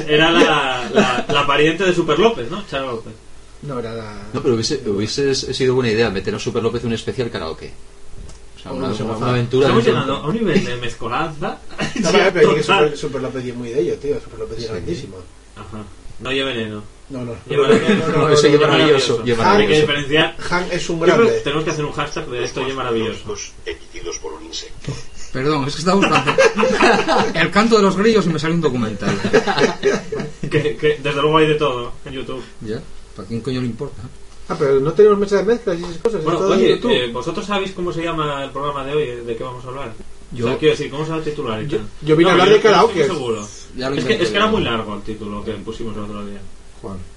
era 0.07 0.31
la, 0.31 0.89
la, 0.93 1.25
la 1.31 1.47
pariente 1.47 1.83
de 1.85 1.93
Super 1.93 2.17
López, 2.19 2.49
¿no? 2.49 2.65
Charo 2.67 2.91
López. 2.93 3.13
No, 3.61 3.79
era 3.79 3.93
la. 3.93 4.13
No, 4.33 4.41
pero 4.41 4.55
hubiese, 4.55 4.81
hubiese 4.89 5.35
sido 5.35 5.75
buena 5.75 5.91
idea 5.91 6.09
meter 6.09 6.33
a 6.35 6.39
Super 6.39 6.63
López 6.63 6.83
un 6.83 6.93
especial 6.93 7.29
karaoke. 7.29 7.71
O 8.57 8.61
sea, 8.61 8.71
una, 8.71 8.87
una- 8.89 9.29
aventura. 9.29 9.67
Estamos 9.67 9.85
llegando 9.85 10.15
a 10.15 10.27
un 10.27 10.33
nivel 10.35 10.65
de 10.65 10.75
mezcolanza. 10.77 11.59
No, 11.95 12.11
que. 12.11 12.63
Super, 12.63 12.97
Super 12.97 13.21
López 13.21 13.45
es 13.45 13.55
muy 13.55 13.69
de 13.69 13.81
ello, 13.81 13.95
tío. 13.97 14.19
Super 14.19 14.39
López 14.39 14.59
es 14.59 14.69
grandísimo. 14.69 15.17
Ajá. 15.55 15.83
No 16.19 16.31
lleve 16.31 16.53
veneno. 16.53 16.83
No, 17.09 17.25
no. 17.25 17.33
No, 17.47 17.57
no, 17.57 17.67
no, 17.67 18.17
no, 18.17 18.29
eso 18.29 18.43
no, 18.43 18.49
lleva 18.49 18.67
no, 18.67 18.73
maravilloso, 18.73 19.23
Hay 19.43 19.67
que 19.67 19.75
diferenciar. 19.81 20.35
Han 20.51 20.71
es 20.71 20.89
un 20.89 20.99
grande. 20.99 21.41
tenemos 21.43 21.63
que 21.63 21.71
hacer 21.71 21.85
un 21.85 21.91
hashtag 21.91 22.27
de 22.27 22.43
esto 22.43 22.65
es 22.67 22.75
maravilloso. 22.75 23.19
Los 23.27 23.51
emitidos 23.65 24.17
por 24.19 24.33
un 24.33 24.45
insecto. 24.45 24.91
Perdón, 25.33 25.65
es 25.67 25.73
que 25.75 25.79
estaba 25.79 25.97
buscando. 25.97 26.31
El 27.35 27.51
canto 27.51 27.77
de 27.77 27.83
los 27.83 27.95
grillos 27.97 28.25
y 28.25 28.29
me 28.29 28.39
salió 28.39 28.55
un 28.55 28.61
documental. 28.61 29.15
Que, 30.49 30.75
que 30.77 30.97
desde 31.03 31.21
luego 31.21 31.37
hay 31.37 31.47
de 31.47 31.55
todo 31.55 31.93
en 32.05 32.13
YouTube. 32.13 32.41
¿Ya? 32.61 32.81
¿Para 33.15 33.27
quién 33.27 33.39
coño 33.41 33.61
le 33.61 33.67
importa? 33.67 34.01
Ah, 34.47 34.55
pero 34.57 34.79
no 34.79 34.91
tenemos 34.93 35.19
mesa 35.19 35.37
de 35.37 35.43
mezclas 35.43 35.79
y 35.79 35.83
esas 35.83 35.97
cosas. 35.97 36.23
Bueno, 36.23 36.39
es 36.45 36.57
oye, 36.57 36.69
YouTube. 36.69 36.91
eh, 36.91 37.11
¿vosotros 37.11 37.45
sabéis 37.45 37.71
cómo 37.73 37.93
se 37.93 38.01
llama 38.01 38.43
el 38.45 38.49
programa 38.49 38.83
de 38.83 38.93
hoy? 38.93 39.05
¿De 39.25 39.35
qué 39.35 39.43
vamos 39.43 39.63
a 39.63 39.67
hablar? 39.67 39.93
Yo- 40.31 40.45
O 40.45 40.49
sea, 40.49 40.57
quiero 40.57 40.71
decir, 40.71 40.89
¿cómo 40.89 41.05
se 41.05 41.11
va 41.11 41.17
a 41.17 41.21
titular? 41.21 41.61
y 41.61 41.67
Yo- 41.67 41.77
yo 42.01 42.15
vine 42.15 42.31
a 42.31 42.33
hablar 42.33 42.47
yo- 42.47 42.53
de 42.53 42.57
no 42.59 42.63
karaokes. 42.63 43.05
seguro. 43.07 43.47
Ya 43.77 43.89
lo 43.91 43.95
Es 43.97 44.05
que, 44.05 44.13
es 44.15 44.29
que 44.29 44.35
era 44.37 44.47
muy 44.47 44.63
largo 44.63 44.95
el 44.95 45.01
título 45.03 45.43
que 45.45 45.51
pusimos 45.51 45.95
el 45.95 46.01
otro 46.03 46.25
día. 46.25 46.41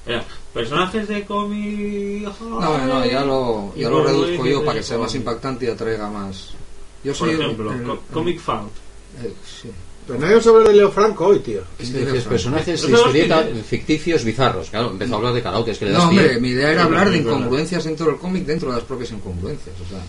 Era 0.07 0.25
personajes 0.53 1.09
de 1.09 1.25
cómic. 1.25 2.29
No, 2.41 2.87
no, 2.87 3.07
ya 3.07 3.25
lo, 3.25 3.75
ya 3.77 3.89
lo 3.89 4.05
reduzco 4.05 4.47
yo 4.47 4.65
para 4.65 4.79
que 4.79 4.85
sea 4.85 4.99
más 4.99 5.15
impactante 5.15 5.67
y 5.67 5.69
atraiga 5.69 6.09
más. 6.11 6.51
Yo 7.05 7.13
Por 7.13 7.17
soy 7.17 7.31
el- 7.31 7.41
ejemplo, 7.43 7.73
el- 7.73 7.83
co- 7.85 8.01
Comic 8.13 8.41
Found. 8.41 8.71
eh, 9.25 9.33
sí. 9.61 9.69
Pero 10.07 10.19
nadie 10.19 10.33
vamos 10.35 10.47
a 10.47 10.51
hablar 10.51 10.69
de 10.69 10.75
Leo 10.75 10.91
Franco 10.91 11.27
hoy, 11.27 11.39
tío. 11.39 11.63
Es 11.79 11.91
que 11.91 11.99
decías 12.05 12.25
personajes 12.25 12.83
historieta 12.83 13.49
es. 13.49 13.65
ficticios 13.67 14.25
bizarros. 14.25 14.69
Claro, 14.71 14.91
empezó 14.91 15.15
a 15.15 15.17
hablar 15.19 15.33
de 15.35 15.43
karaoke, 15.43 15.71
es 15.71 15.79
que 15.79 15.85
le 15.87 15.93
das 15.93 16.03
No, 16.03 16.09
hombre, 16.09 16.29
pie. 16.31 16.41
mi 16.41 16.49
idea 16.49 16.73
era 16.73 16.81
Es 16.81 16.87
hablar 16.87 17.09
de 17.11 17.19
es 17.19 17.25
incongruencias 17.25 17.85
dentro 17.85 18.07
del 18.07 18.17
cómic, 18.17 18.45
dentro 18.45 18.71
de 18.71 18.77
las 18.77 18.85
propias 18.85 19.13
incongruencias. 19.13 19.75
O 19.81 19.89
sea, 19.89 20.03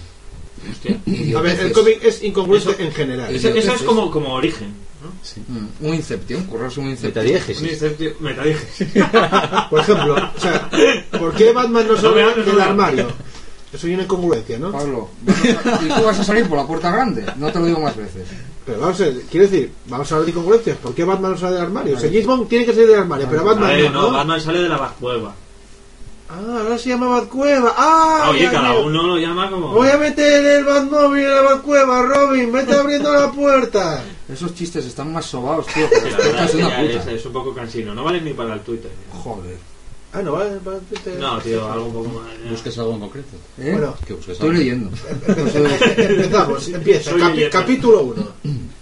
Hostia. 0.72 1.38
A 1.38 1.42
ver, 1.42 1.60
el 1.60 1.72
cómic 1.74 2.00
es 2.04 2.24
incongruente 2.24 2.72
Eso- 2.72 2.80
en 2.82 2.92
general. 2.94 3.36
eso- 3.36 3.50
Eso, 3.50 3.58
eso 3.58 3.74
es 3.74 3.82
como, 3.84 4.10
como 4.10 4.34
origen. 4.34 4.74
¿No? 5.04 5.10
Mm, 5.48 5.88
un 5.88 5.94
inception, 5.96 6.44
currarse 6.46 6.80
un 6.80 6.88
inception. 6.90 7.26
Metadiegesis. 7.26 8.20
Metadiegesis. 8.20 8.88
Por 9.70 9.80
ejemplo, 9.80 10.16
o 10.36 10.40
sea, 10.40 10.70
¿por 11.20 11.34
qué 11.34 11.52
Batman 11.52 11.88
no 11.88 11.94
No 11.94 12.02
sale 12.02 12.24
hables, 12.24 12.46
del 12.46 12.56
no. 12.58 12.64
armario? 12.64 13.08
Eso 13.74 13.88
hay 13.88 13.94
una 13.96 14.04
incongruencia, 14.04 14.60
¿no? 14.60 14.72
Pablo, 14.72 15.10
a 15.28 15.84
¿y 15.84 15.88
tú 15.88 16.04
vas 16.06 16.20
a 16.20 16.24
salir 16.24 16.48
por 16.48 16.60
la 16.60 16.68
puerta 16.68 16.92
grande? 16.92 17.26
No 17.38 17.52
te 17.52 17.60
lo 17.60 17.66
digo 17.66 17.80
más 17.80 17.96
veces. 17.98 18.28
Pero 18.66 18.80
vamos 18.80 19.02
a 19.02 19.06
ver, 19.06 19.22
quiero 19.32 19.48
decir, 19.48 19.72
vamos 19.88 20.12
a 20.12 20.16
hablar 20.16 20.26
de 20.26 20.32
incongruencias. 20.32 20.78
¿Por 20.78 20.94
qué 20.94 21.04
Batman 21.04 21.32
no 21.32 21.38
sale 21.38 21.56
del 21.56 21.64
armario? 21.66 21.98
O 21.98 22.00
sea, 22.00 22.10
James 22.10 22.26
Bond 22.28 22.48
tiene 22.48 22.66
que 22.66 22.74
salir 22.74 22.90
del 22.90 23.00
armario, 23.00 23.28
pero 23.30 23.42
A 23.42 23.46
Batman 23.46 23.70
ver, 23.70 23.92
no, 23.92 24.02
no, 24.04 24.12
¿no? 24.12 24.18
Batman 24.18 24.42
sale 24.42 24.62
de 24.62 24.70
la 24.70 24.94
cueva. 25.00 25.36
Ah, 26.30 26.40
ahora 26.62 26.78
se 26.78 26.90
llama 26.90 27.08
Batcueva. 27.08 27.74
Ah, 27.78 28.28
Oye, 28.32 28.44
ya 28.44 28.52
cada 28.52 28.72
veo. 28.72 28.86
uno 28.88 29.04
lo 29.04 29.18
llama 29.18 29.50
como. 29.52 29.70
Voy 29.70 29.90
a 29.90 29.98
meter 29.98 30.44
el 30.46 30.64
Batmóvil 30.64 31.24
en 31.26 31.30
la 31.30 31.42
Batcueva, 31.42 32.02
Robin. 32.02 32.52
Vete 32.52 32.74
abriendo 32.74 33.14
la 33.14 33.32
puerta. 33.32 34.04
Esos 34.32 34.56
chistes 34.56 34.86
están 34.86 35.12
más 35.14 35.26
sobados, 35.26 35.68
tío, 35.68 35.88
Sí, 35.88 36.10
la 36.10 36.18
verdad 36.18 36.46
es 36.46 36.56
una 36.56 36.70
ya 36.70 36.82
es, 36.84 36.98
puta. 36.98 37.12
es 37.12 37.26
un 37.26 37.34
poco 37.34 37.54
cansino. 37.54 37.94
No 37.94 38.04
vale 38.04 38.22
ni 38.22 38.34
para 38.34 38.54
el 38.56 38.62
Twitter. 38.62 38.90
Joder. 39.12 39.58
Ah, 40.14 40.22
no, 40.22 40.32
vale. 40.34 40.58
vale, 40.64 40.80
vete. 40.90 41.16
No, 41.20 41.40
tío, 41.40 41.72
algo 41.72 41.86
un 41.88 41.94
poco 41.94 42.10
más. 42.22 42.52
¿Busques 42.52 42.78
algo 42.78 42.94
en 42.94 43.00
concreto? 43.02 43.36
¿Eh? 43.60 43.72
Bueno, 43.72 43.96
¿Qué 44.08 44.14
busques 44.14 44.34
Estoy 44.34 44.50
algo? 44.50 44.60
leyendo. 44.60 44.90
empezamos. 45.98 46.68
Empieza. 46.70 47.12
Leyenda. 47.16 47.50
capítulo 47.50 48.02
1. 48.04 48.28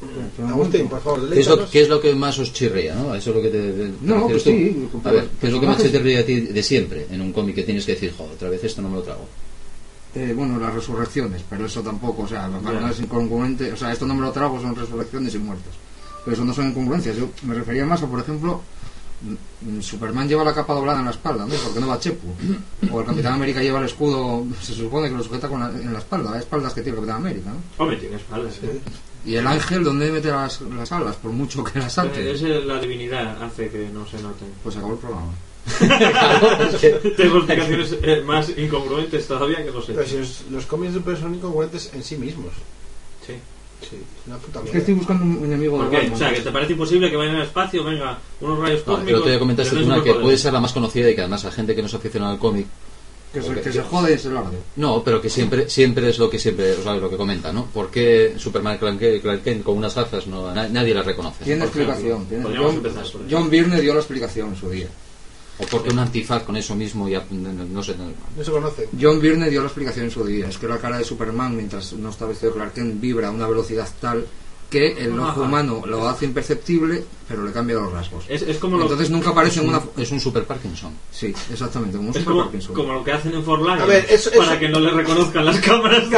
Agustín, 0.52 0.88
por 0.88 1.02
favor, 1.02 1.30
¿Qué 1.30 1.40
es, 1.40 1.48
lo, 1.48 1.56
léenos. 1.56 1.72
qué 1.72 1.82
es 1.82 1.90
lo 1.90 2.00
que 2.02 2.16
más 2.16 2.38
os 2.40 2.52
chirría, 2.54 2.96
no? 2.96 3.14
Eso 3.16 3.30
es 3.32 3.36
lo 3.36 3.42
que 3.42 3.50
te, 3.50 3.72
te- 3.72 3.88
te 3.90 3.94
No, 4.02 4.28
pues 4.28 4.44
tú. 4.44 4.50
sí, 4.50 4.90
A 5.04 5.12
ver, 5.12 5.30
¿qué 5.40 5.48
es 5.48 5.54
lo 5.54 5.60
que 5.60 5.68
más 5.68 5.78
te 5.78 5.92
chirría 5.92 6.20
a 6.20 6.24
ti 6.24 6.40
de 6.42 6.64
siempre 6.64 7.08
en 7.12 7.22
un 7.22 7.32
cómic 7.34 7.56
que 7.56 7.64
tienes 7.64 7.86
que 7.86 7.94
decir, 7.94 8.14
joder, 8.18 8.34
otra 8.34 8.50
vez 8.50 8.64
esto 8.64 8.82
no 8.82 8.90
me 8.90 8.96
lo 8.96 9.02
trago? 9.04 9.26
Eh, 10.14 10.34
bueno, 10.36 10.60
las 10.60 10.74
resurrecciones, 10.74 11.42
pero 11.50 11.66
eso 11.66 11.82
tampoco, 11.82 12.24
o 12.24 12.28
sea, 12.28 12.50
para 12.64 12.76
Ya. 12.80 12.82
no 12.86 12.90
es 12.92 13.00
incongruente, 13.00 13.72
o 13.72 13.78
sea, 13.78 13.94
esto 13.94 14.06
no 14.06 14.14
me 14.14 14.22
lo 14.22 14.32
trago, 14.32 14.60
son 14.62 14.76
resurrecciones 14.76 15.34
y 15.36 15.38
muertes. 15.40 15.74
Pero 16.26 16.36
eso 16.36 16.44
no 16.46 16.54
son 16.54 16.68
incongruencias. 16.68 17.16
Yo 17.16 17.30
me 17.44 17.56
refería 17.56 17.86
más 17.86 18.04
a, 18.04 18.08
por 18.08 18.20
ejemplo, 18.20 18.62
mm, 19.64 19.78
mm, 19.78 19.82
Superman 19.82 20.28
lleva 20.28 20.44
la 20.44 20.54
capa 20.54 20.74
doblada 20.74 21.00
en 21.00 21.06
la 21.06 21.12
espalda, 21.12 21.46
¿no? 21.46 21.56
Porque 21.56 21.80
no 21.80 21.88
va 21.88 21.98
Chepu. 22.00 22.28
O 22.92 23.00
el 23.00 23.06
Capitán 23.08 23.34
América 23.34 23.62
lleva 23.64 23.80
el 23.80 23.86
escudo, 23.86 24.46
se 24.62 24.74
supone 24.74 25.10
que 25.10 25.16
lo 25.16 25.24
sujeta 25.24 25.48
con 25.48 25.62
la- 25.62 25.70
en 25.70 25.94
la 25.94 26.00
espalda, 26.00 26.34
hay 26.34 26.40
espaldas 26.40 26.74
que 26.74 26.82
tiene 26.82 26.98
el 27.00 27.06
Capitán 27.06 27.22
América, 27.26 27.50
¿no? 27.52 27.84
Hombre, 27.84 27.98
tiene 27.98 28.18
espaldas. 28.18 28.54
¿eh? 28.64 28.80
Y 29.26 29.36
el 29.36 29.46
ángel, 29.46 29.84
¿dónde 29.84 30.12
mete 30.12 30.30
las, 30.30 30.62
las 30.62 30.92
alas? 30.92 31.16
Por 31.18 31.32
mucho 31.32 31.64
que 31.64 31.80
las. 31.80 31.98
Eh, 31.98 32.32
Es 32.34 32.42
la 32.42 32.80
divinidad 32.80 33.42
hace 33.44 33.70
que 33.70 33.90
no 33.94 34.06
se 34.08 34.22
noten. 34.22 34.48
Pues 34.64 34.76
acabó 34.78 34.94
el 34.94 35.00
programa. 35.00 35.32
Tengo 37.18 37.38
explicaciones 37.38 37.96
eh, 38.02 38.24
más 38.26 38.50
incongruentes 38.58 39.28
todavía 39.28 39.64
que 39.64 39.72
no 39.72 39.82
sé. 39.82 39.94
Pero 39.94 40.08
si 40.08 40.18
los, 40.18 40.44
los 40.50 40.66
cómics 40.66 40.94
de 40.94 41.00
super 41.00 41.18
son 41.18 41.36
incongruentes 41.36 41.92
en 41.94 42.04
sí 42.04 42.16
mismos. 42.18 42.52
Sí. 43.26 43.34
Sí, 43.82 43.96
es 43.96 44.28
una 44.28 44.38
puta 44.38 44.62
Es 44.64 44.70
que 44.70 44.78
estoy 44.78 44.94
buscando 44.94 45.24
un 45.24 45.44
enemigo 45.44 45.78
¿Por 45.78 45.86
de 45.86 45.92
qué? 45.92 45.98
Batman. 45.98 46.14
O 46.14 46.18
sea, 46.18 46.34
que 46.34 46.42
te 46.42 46.52
parece 46.52 46.74
imposible 46.74 47.10
que 47.10 47.16
vayan 47.16 47.36
al 47.38 47.42
espacio, 47.44 47.84
venga, 47.84 48.20
unos 48.40 48.60
rayos 48.60 48.80
No, 48.86 48.94
cósmicos. 48.94 49.06
pero 49.24 49.24
te 49.24 49.64
que 49.64 49.70
tú 49.70 49.80
no 49.82 49.86
una 49.96 50.04
que 50.04 50.14
puede 50.14 50.38
ser 50.38 50.54
la 50.54 50.60
más 50.60 50.72
conocida 50.74 51.10
y 51.10 51.16
que 51.16 51.22
además 51.22 51.44
la 51.44 51.52
gente 51.52 51.76
que 51.76 51.82
no 51.82 51.88
se 51.88 51.98
aficiona 51.98 52.30
al 52.30 52.38
cómic 52.38 52.68
que, 53.34 53.42
se, 53.42 53.62
que 53.62 53.72
se 53.72 53.82
jode 53.82 54.14
y 54.14 54.18
se 54.18 54.30
largue. 54.30 54.58
No, 54.76 55.04
pero 55.04 55.22
que 55.22 55.30
siempre 55.30 55.70
siempre 55.70 56.10
es 56.10 56.20
lo 56.20 56.30
que 56.30 56.38
siempre, 56.38 56.74
o 56.74 56.84
sea, 56.84 56.96
lo 56.96 57.10
que 57.10 57.16
comenta, 57.18 57.52
¿no? 57.54 57.66
¿Por 57.66 57.90
qué 57.90 58.36
Superman 58.38 58.78
Clark 58.78 59.00
Kent, 59.00 59.22
Clark 59.22 59.44
Kent 59.44 59.64
con 59.64 59.78
unas 59.78 59.96
gafas 59.96 60.28
no 60.28 60.54
na- 60.54 60.68
nadie 60.68 60.94
las 60.94 61.06
reconoce? 61.06 61.44
Tiene 61.46 61.64
explicación. 61.66 62.26
tiene- 62.26 62.44
podríamos 62.44 62.68
John, 62.76 62.78
empezar 62.78 63.12
por 63.12 63.22
ahí. 63.22 63.28
John 63.32 63.50
Byrne 63.50 63.82
dio 63.82 63.94
la 63.94 64.00
explicación 64.00 64.50
en 64.50 64.56
su 64.58 64.70
día. 64.70 64.88
¿O 65.60 65.64
por 65.66 65.84
qué 65.84 65.90
un 65.90 66.00
antifaz 66.00 66.42
con 66.44 66.56
eso 66.58 66.76
mismo 66.76 67.08
y 67.08 67.14
no, 67.14 67.22
no 67.54 67.84
sé, 67.84 67.96
no- 67.96 68.12
No 68.36 68.44
se 68.44 68.52
conoce. 68.52 68.90
John 69.00 69.20
Byrne 69.22 69.50
dio 69.50 69.62
la 69.62 69.68
explicación 69.68 70.06
en 70.06 70.12
su 70.12 70.26
día. 70.26 70.48
Es 70.50 70.58
que 70.58 70.68
la 70.68 70.78
cara 70.80 70.98
de 70.98 71.04
Superman, 71.04 71.56
mientras 71.56 71.94
no 71.94 72.10
está 72.10 72.26
vestido 72.26 72.52
de 72.52 72.58
Clark 72.58 72.74
Kent, 72.74 73.00
vibra 73.00 73.28
a 73.28 73.32
una 73.32 73.48
velocidad 73.48 73.88
tal 74.00 74.26
que 74.72 74.94
el 74.94 75.20
ojo 75.20 75.30
Ajá. 75.30 75.42
humano 75.42 75.84
lo 75.86 76.08
hace 76.08 76.26
imperceptible, 76.26 77.04
pero 77.28 77.44
le 77.46 77.52
cambia 77.52 77.76
los 77.76 77.92
rasgos. 77.92 78.24
Es, 78.30 78.42
es 78.42 78.58
como 78.58 78.78
lo 78.78 78.84
Entonces 78.84 79.10
nunca 79.12 79.30
aparece 79.32 79.60
en 79.60 79.68
una... 79.70 79.82
es 79.98 80.12
un 80.12 80.20
Super 80.20 80.46
Parkinson. 80.46 80.94
Sí, 81.12 81.34
exactamente, 81.52 81.98
como 81.98 82.10
un 82.10 82.16
es 82.16 82.22
Super 82.22 82.32
como, 82.34 82.44
Parkinson. 82.46 82.74
como 82.76 82.94
lo 82.94 83.04
que 83.04 83.12
hacen 83.12 83.34
en 83.36 83.44
Fort 83.44 83.62
Lauderdale 83.62 83.84
A 83.84 83.96
ver, 84.02 84.06
eso- 84.10 84.32
para 84.32 84.52
eso- 84.52 84.60
que 84.60 84.70
no 84.70 84.80
le 84.80 84.92
reconozcan 84.92 85.46
las 85.46 85.60
cámaras. 85.60 86.04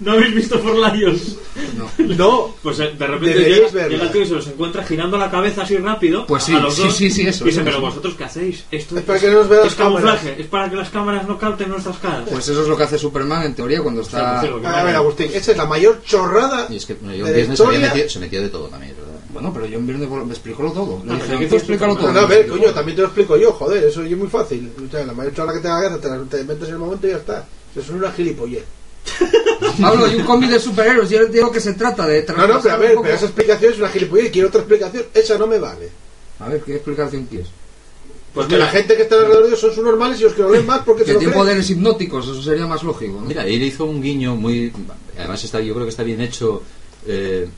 ¿No 0.00 0.12
habéis 0.12 0.34
visto 0.34 0.58
Fort 0.58 0.78
Lions? 0.94 1.36
No. 1.76 1.88
No, 2.18 2.54
Pues 2.62 2.80
eh, 2.80 2.94
de 2.98 3.06
repente 3.06 3.38
llega, 3.38 3.84
el 3.86 4.10
tío 4.10 4.22
y 4.22 4.26
se 4.26 4.34
los 4.34 4.46
encuentra 4.48 4.82
girando 4.84 5.18
la 5.18 5.30
cabeza 5.30 5.62
así 5.62 5.76
rápido. 5.76 6.26
Pues 6.26 6.42
sí, 6.44 6.54
a 6.54 6.60
los 6.60 6.74
sí, 6.74 6.82
dos, 6.82 6.96
sí, 6.96 7.10
sí, 7.10 7.26
eso, 7.26 7.44
Y 7.44 7.50
dice, 7.50 7.62
pero 7.62 7.80
vosotros 7.80 8.14
qué 8.14 8.24
hacéis? 8.24 8.64
Esto 8.70 8.96
Es 8.98 9.04
para 9.04 9.20
que 9.20 9.26
no 9.28 9.34
nos 9.40 9.48
vean 9.48 9.60
es 9.60 9.66
las 9.66 9.74
cámaras". 9.74 10.04
camuflaje, 10.16 10.40
es 10.40 10.46
para 10.48 10.70
que 10.70 10.76
las 10.76 10.88
cámaras 10.90 11.28
no 11.28 11.38
capten 11.38 11.68
nuestras 11.68 11.98
caras. 11.98 12.24
Pues 12.30 12.48
eso 12.48 12.62
es 12.62 12.68
lo 12.68 12.76
que 12.76 12.82
hace 12.84 12.98
Superman 12.98 13.44
en 13.44 13.54
teoría 13.54 13.82
cuando 13.82 14.00
O 14.00 14.04
sea, 14.04 14.36
está... 14.42 14.50
pues, 14.52 14.64
a 14.66 14.84
ver. 14.84 14.96
Agustín, 14.96 15.30
esa 15.34 15.52
es 15.52 15.56
la 15.58 15.66
mayor 15.66 16.00
chorrada 16.08 16.66
Y 16.70 16.76
es 16.76 16.86
que 16.86 16.94
bueno, 16.94 17.14
yo 17.14 17.24
de 17.26 17.30
en 17.30 17.34
la 17.48 17.54
viernes 17.54 17.58
se, 17.58 17.64
metido, 17.88 18.08
se 18.08 18.18
metió 18.18 18.42
de 18.42 18.48
todo 18.48 18.68
también, 18.68 18.94
¿verdad? 18.96 19.20
Bueno, 19.30 19.52
pero 19.52 19.66
John 19.70 19.86
Byrne 19.86 20.06
me 20.24 20.32
explicó 20.32 20.72
todo. 20.72 21.00
Le 21.04 21.04
No, 21.04 21.14
dije, 21.14 21.26
pero 21.28 21.38
¿qué 21.38 21.46
"¿Tú 21.46 21.56
explícalo 21.56 21.92
dices, 21.94 22.04
todo. 22.06 22.12
No, 22.14 22.20
no, 22.20 22.26
a 22.26 22.28
ver, 22.30 22.48
coño, 22.48 22.70
también 22.72 22.96
te 22.96 23.02
lo 23.02 23.08
explico 23.08 23.36
yo, 23.36 23.52
joder, 23.52 23.84
eso 23.84 24.02
es 24.02 24.16
muy 24.16 24.28
fácil. 24.28 24.72
O 24.86 24.90
sea, 24.90 25.04
la 25.06 25.12
mayor 25.12 25.34
chorrada 25.34 25.52
que 25.58 25.62
te 25.62 25.68
hagas, 25.68 26.00
te, 26.00 26.08
la- 26.08 26.18
te 26.24 26.44
metes 26.44 26.68
en 26.68 26.74
el 26.74 26.78
momento 26.80 27.06
y 27.06 27.10
ya 27.10 27.16
está. 27.18 27.46
Eso 27.72 27.80
es 27.80 27.90
una 27.90 28.10
gilipollez. 28.10 28.64
Pablo, 29.80 30.04
hay 30.06 30.16
un 30.16 30.24
cómic 30.24 30.50
de 30.50 30.58
superhéroes 30.58 31.10
y 31.12 31.14
yo 31.14 31.26
digo 31.26 31.50
que 31.52 31.60
se 31.60 31.74
trata 31.74 32.06
de... 32.06 32.24
No, 32.36 32.46
no, 32.46 32.60
pero 32.60 32.74
a 32.74 32.78
ver, 32.78 32.96
pero 33.00 33.14
esa 33.14 33.26
explicación 33.26 33.72
es 33.72 33.78
una 33.78 33.88
gilipollez 33.88 34.26
y 34.26 34.30
quiero 34.30 34.48
otra 34.48 34.60
explicación. 34.60 35.04
Esa 35.14 35.38
no 35.38 35.46
me 35.46 35.58
vale. 35.58 35.88
A 36.40 36.48
ver, 36.48 36.62
¿qué 36.62 36.74
explicación 36.76 37.26
quieres? 37.26 37.48
Pues 38.38 38.48
que 38.48 38.58
la 38.58 38.66
mira, 38.66 38.78
gente 38.78 38.96
que 38.96 39.02
está 39.02 39.14
alrededor 39.16 39.42
de 39.42 39.48
ellos 39.48 39.60
son 39.60 39.74
subnormales 39.74 40.20
y 40.20 40.24
los 40.24 40.32
que 40.32 40.42
lo 40.42 40.50
leen 40.52 40.66
más 40.66 40.80
porque 40.84 41.02
se 41.02 41.06
Que 41.06 41.12
lo 41.14 41.18
tiene 41.18 41.32
creen. 41.32 41.44
poderes 41.44 41.70
hipnóticos, 41.70 42.24
eso 42.28 42.42
sería 42.42 42.66
más 42.66 42.82
lógico. 42.82 43.14
¿no? 43.20 43.26
Mira, 43.26 43.46
él 43.46 43.62
hizo 43.62 43.84
un 43.84 44.00
guiño 44.02 44.36
muy. 44.36 44.72
Además, 45.18 45.42
está, 45.44 45.60
yo 45.60 45.74
creo 45.74 45.84
que 45.86 45.90
está 45.90 46.02
bien 46.02 46.20
hecho. 46.20 46.62
Eh, 47.06 47.48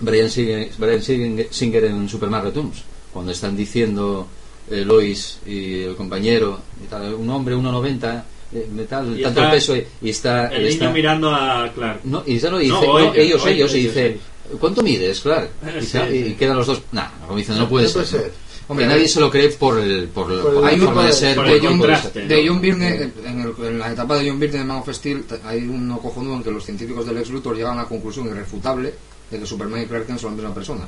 Brian, 0.00 0.30
Singer, 0.30 0.70
Brian 0.78 1.00
Singer- 1.00 1.48
Singer 1.50 1.84
en 1.86 2.08
Superman 2.08 2.44
Returns, 2.44 2.82
cuando 3.12 3.32
están 3.32 3.56
diciendo 3.56 4.28
eh, 4.70 4.84
Lois 4.84 5.38
y 5.46 5.82
el 5.82 5.96
compañero, 5.96 6.60
y 6.84 6.86
tal, 6.86 7.14
un 7.14 7.28
hombre 7.30 7.56
1,90, 7.56 8.22
eh, 8.54 8.86
tal, 8.88 9.18
Y 9.18 9.22
tanto 9.22 9.40
está 9.40 9.44
el 9.46 9.50
peso, 9.50 9.76
y, 9.76 10.08
está. 10.08 10.46
el 10.48 10.66
está- 10.66 10.84
niño 10.84 10.94
mirando 10.94 11.34
a 11.34 11.72
Clark. 11.74 12.00
No, 12.04 12.22
y 12.26 12.38
ya 12.38 12.50
lo 12.50 12.58
dice, 12.58 12.72
No, 12.72 12.80
no, 12.82 12.92
o 12.92 12.98
ellos, 13.00 13.16
ellos, 13.16 13.46
ellos, 13.46 13.74
y 13.74 13.80
dice, 13.88 14.18
¿cuánto 14.60 14.82
mides, 14.82 15.20
claro? 15.20 15.48
Y, 15.78 15.80
Sí, 15.82 15.86
se- 15.86 16.10
sí. 16.10 16.16
y 16.28 16.34
quedan 16.34 16.56
los 16.58 16.66
dos, 16.66 16.80
nah, 16.92 17.08
como 17.26 17.36
diciendo, 17.38 17.64
no 17.64 17.68
puede 17.68 17.86
No 17.86 17.90
ser. 17.92 18.02
puede 18.04 18.06
¿no? 18.16 18.20
ser. 18.22 18.32
Hombre, 18.68 18.86
nadie 18.86 19.08
se 19.08 19.18
lo 19.18 19.30
cree 19.30 19.48
por, 19.48 19.78
el, 19.78 20.08
por, 20.08 20.26
Por 20.26 20.54
por 20.54 20.62
la 20.64 20.76
forma 20.76 21.00
un- 21.00 21.06
de 21.06 21.12
ser. 21.14 21.34
por 21.36 21.46
John, 21.46 21.80
de 21.80 22.42
¿no? 22.44 22.52
John 22.52 22.60
Byrne, 22.60 23.12
en, 23.24 23.40
el- 23.40 23.66
en 23.66 23.78
la 23.78 23.92
etapa 23.92 24.16
de 24.18 24.28
John 24.28 24.38
Byrne 24.38 24.58
de 24.58 24.64
Man 24.64 24.76
of 24.78 24.90
Steel, 24.92 25.24
hay 25.44 25.66
uno 25.66 25.98
cojonudo 25.98 26.36
en 26.36 26.42
que 26.42 26.50
los 26.50 26.64
científicos 26.64 27.06
del 27.06 27.14
Lex 27.14 27.30
Luthor 27.30 27.56
llegan 27.56 27.78
a 27.78 27.82
la 27.82 27.88
conclusión 27.88 28.26
irrefutable 28.26 28.92
de 29.30 29.38
que 29.38 29.46
Superman 29.46 29.82
y 29.82 29.86
Clark 29.86 30.06
Kent 30.06 30.18
son 30.20 30.32
la 30.32 30.36
misma 30.36 30.54
persona. 30.54 30.86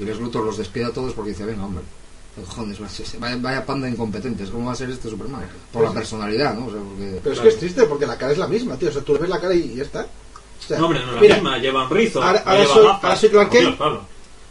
Y 0.00 0.04
Lex 0.04 0.18
Luthor 0.18 0.44
los 0.44 0.56
despide 0.58 0.86
a 0.86 0.90
todos 0.90 1.12
porque 1.12 1.30
dice, 1.30 1.44
venga, 1.44 1.64
hombre, 1.64 1.84
cojones, 2.44 2.78
vaya, 3.20 3.36
vaya 3.36 3.64
panda 3.66 3.86
de 3.86 3.92
incompetentes, 3.92 4.50
¿cómo 4.50 4.66
va 4.66 4.72
a 4.72 4.76
ser 4.76 4.90
este 4.90 5.08
Superman? 5.08 5.42
Por 5.72 5.84
la 5.84 5.92
personalidad, 5.92 6.54
¿no? 6.54 6.66
O 6.66 6.70
sea, 6.70 6.80
porque... 6.80 7.20
Pero 7.22 7.34
es 7.34 7.40
que 7.40 7.48
es 7.48 7.58
triste 7.58 7.84
porque 7.84 8.06
la 8.06 8.16
cara 8.18 8.32
es 8.32 8.38
la 8.38 8.48
misma, 8.48 8.76
tío. 8.76 8.88
O 8.88 8.92
sea, 8.92 9.02
tú 9.02 9.12
le 9.12 9.20
ves 9.20 9.30
la 9.30 9.40
cara 9.40 9.54
y 9.54 9.74
ya 9.76 9.82
está. 9.84 10.00
O 10.02 10.66
sea, 10.66 10.78
No, 10.78 10.86
hombre, 10.86 11.00
no 11.00 11.06
es 11.10 11.14
la 11.14 11.20
mira, 11.20 11.34
misma, 11.36 11.58
lleva 11.58 11.84
un 11.84 11.90
rizo, 11.90 12.22
ahora- 12.22 12.42
ahora 12.44 12.62
lleva 12.62 12.74
soy- 12.74 12.84
gafas. 12.86 13.04
ahora 13.04 13.16
soy 13.16 13.28
Clark 13.28 13.50
Kent. 13.50 13.80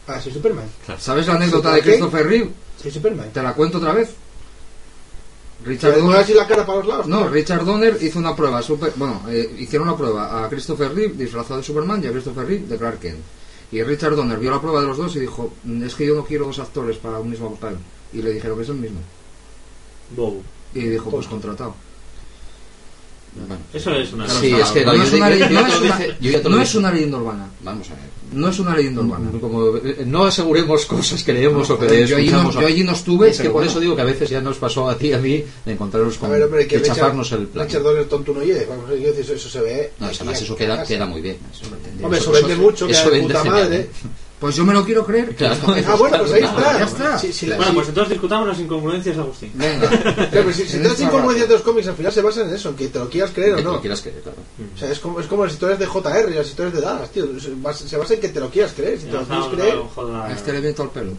Ah, 0.06 0.20
soy 0.20 0.32
Superman. 0.32 0.64
¿Sabes 0.98 1.26
la 1.28 1.34
anécdota 1.34 1.70
¿Sí, 1.70 1.76
de? 1.76 1.82
Christopher 1.82 2.26
Reeve? 2.26 2.50
Soy 2.80 2.90
Superman. 2.90 3.30
Te 3.32 3.42
la 3.42 3.54
cuento 3.54 3.78
otra 3.78 3.92
vez. 3.92 4.10
¿Se 5.62 5.66
Richard 5.66 5.98
Donner, 5.98 6.20
así 6.20 6.32
la 6.32 6.46
cara 6.46 6.64
para 6.64 6.78
los 6.78 6.86
lados? 6.88 7.06
no, 7.06 7.28
Richard 7.28 7.66
Donner 7.66 7.98
hizo 8.00 8.18
una 8.18 8.34
prueba, 8.34 8.62
super, 8.62 8.94
bueno, 8.96 9.22
eh, 9.28 9.56
hicieron 9.58 9.88
una 9.88 9.96
prueba 9.96 10.42
a 10.42 10.48
Christopher 10.48 10.94
Reeve 10.94 11.12
disfrazado 11.14 11.58
de 11.58 11.66
Superman 11.66 12.02
y 12.02 12.06
a 12.06 12.12
Christopher 12.12 12.46
Reeve 12.46 12.66
de 12.66 12.78
Clark 12.78 12.98
Kent. 12.98 13.18
Y 13.70 13.82
Richard 13.82 14.16
Donner 14.16 14.38
vio 14.38 14.50
la 14.50 14.60
prueba 14.60 14.80
de 14.80 14.86
los 14.86 14.96
dos 14.96 15.14
y 15.16 15.20
dijo, 15.20 15.52
"Mm, 15.64 15.84
es 15.84 15.94
que 15.94 16.06
yo 16.06 16.14
no 16.14 16.24
quiero 16.24 16.46
dos 16.46 16.58
actores 16.58 16.96
para 16.96 17.18
un 17.18 17.28
mismo 17.30 17.54
papel. 17.54 17.76
Y 18.12 18.22
le 18.22 18.32
dijeron 18.32 18.56
que 18.56 18.62
es 18.64 18.68
el 18.70 18.76
mismo. 18.76 19.00
Bobo. 20.16 20.42
Y 20.74 20.80
dijo, 20.80 21.10
pues 21.10 21.26
contratado. 21.26 21.74
Bueno, 23.34 23.56
Eso 23.72 23.94
es 23.94 24.12
una... 24.12 24.28
Sí, 24.28 24.52
es 24.52 24.68
que 24.70 24.84
no, 24.84 24.92
es 24.92 25.12
una, 25.12 25.30
no 25.30 25.34
no 26.80 26.90
leyenda 26.92 27.18
urbana. 27.18 27.48
vamos 27.62 27.88
a 27.90 27.94
ver. 27.94 28.10
No 28.32 28.48
es 28.48 28.58
una 28.60 28.76
leyenda 28.76 29.00
urbana. 29.02 29.30
Como, 29.40 29.76
eh, 29.78 30.02
no 30.06 30.24
aseguremos 30.24 30.84
cosas 30.86 31.22
que 31.24 31.32
leemos 31.32 31.68
o 31.70 31.78
que 31.78 31.86
Joder, 31.86 32.06
yo, 32.06 32.16
allí 32.16 32.28
no, 32.28 32.50
yo 32.52 32.66
allí 32.66 32.84
no 32.84 32.92
estuve. 32.92 33.30
es 33.30 33.40
que 33.40 33.50
por 33.50 33.64
eso 33.64 33.80
digo 33.80 33.96
que 33.96 34.02
a 34.02 34.04
veces 34.04 34.30
ya 34.30 34.40
nos 34.40 34.56
pasó 34.58 34.88
a 34.88 34.96
ti 34.96 35.08
y 35.08 35.12
a 35.12 35.18
mí 35.18 35.44
de 35.64 35.72
encontrarnos 35.72 36.16
A 36.16 36.20
con 36.20 36.30
ver, 36.30 36.42
hombre, 36.44 36.66
que 36.66 36.78
de 36.78 36.86
chafarnos 36.86 37.30
el 37.32 37.46
plan. 37.46 37.66
Richard 37.66 37.82
Donner 37.82 38.04
tonto 38.06 38.32
no. 38.32 38.40
Vamos, 38.40 38.88
decir, 38.90 39.14
eso, 39.20 39.34
eso 39.34 39.48
se 39.48 39.60
ve. 39.60 39.92
No, 39.98 40.06
además 40.06 40.40
a- 40.40 40.44
eso 40.44 40.54
a 40.54 40.56
queda, 40.56 40.84
queda 40.84 41.06
muy 41.06 41.20
bien. 41.20 41.38
Eso. 41.52 41.64
Hombre, 42.02 42.18
eso 42.20 42.30
Eso- 42.30 42.32
vende 42.32 42.52
eso- 42.52 42.62
mucho, 42.62 42.86
que 42.86 42.92
eso 42.92 43.04
de 43.04 43.10
vende 43.10 43.26
puta 43.34 43.42
genial. 43.42 43.62
madre. 43.64 43.90
Pues 44.40 44.56
yo 44.56 44.64
me 44.64 44.72
lo 44.72 44.82
quiero 44.86 45.04
creer. 45.04 45.36
Claro. 45.36 45.54
Ah, 45.86 45.94
bueno, 45.96 46.16
pues 46.20 46.32
ahí 46.32 46.42
está. 46.44 46.78
Ya 46.78 46.84
está. 46.86 47.18
Sí, 47.18 47.30
sí, 47.30 47.46
Bueno, 47.46 47.64
sí. 47.66 47.70
pues 47.74 47.88
entonces 47.88 48.10
discutamos 48.12 48.48
las 48.48 48.58
incongruencias, 48.58 49.18
Agustín. 49.18 49.52
Venga. 49.54 49.88
Claro, 49.90 50.26
pero 50.30 50.52
si, 50.54 50.64
si 50.66 50.76
En 50.76 50.82
te 50.82 50.88
das 50.88 50.92
esta 50.92 51.04
incongruencias 51.04 51.48
de 51.48 51.54
los 51.54 51.62
cómics, 51.62 51.88
al 51.88 51.94
final 51.94 52.12
se 52.12 52.22
basan 52.22 52.48
en 52.48 52.54
eso, 52.54 52.70
en 52.70 52.76
que 52.76 52.88
te 52.88 52.98
lo 52.98 53.10
quieras 53.10 53.30
creer 53.34 53.48
Que 53.50 53.54
o 53.54 53.56
te 53.58 53.62
lo 53.64 53.72
no. 53.74 53.80
quieras 53.82 54.00
creer, 54.00 54.20
claro. 54.22 54.38
O 54.74 54.78
sea, 54.78 54.90
es 54.90 54.98
como, 54.98 55.20
es 55.20 55.26
como 55.26 55.44
las 55.44 55.52
historias 55.52 55.78
de 55.78 55.86
JR 55.86 56.30
y 56.30 56.34
las 56.34 56.46
historias 56.48 56.74
de 56.74 56.80
Dallas, 56.80 57.10
tío. 57.10 57.26
Se 57.38 57.50
basa, 57.54 57.86
se 57.86 57.96
basa 57.98 58.14
en 58.14 58.20
que 58.20 58.28
te 58.30 58.40
lo 58.40 58.48
quieras 58.48 58.72
creer. 58.74 58.98
Si 58.98 59.06
te 59.06 59.12
lo 59.12 59.24
quieres 59.26 59.46
creer. 59.46 59.78
A 60.24 60.32
este 60.32 60.52
le 60.54 60.60
viento 60.62 60.82
al 60.84 60.90
pelo. 60.90 61.12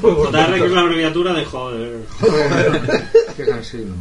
JR, 0.00 0.54
que 0.58 0.64
es 0.64 0.70
la 0.70 0.80
abreviatura 0.80 1.32
de 1.34 1.44
joder. 1.44 1.98
Qué 3.36 3.44
cansino. 3.46 3.94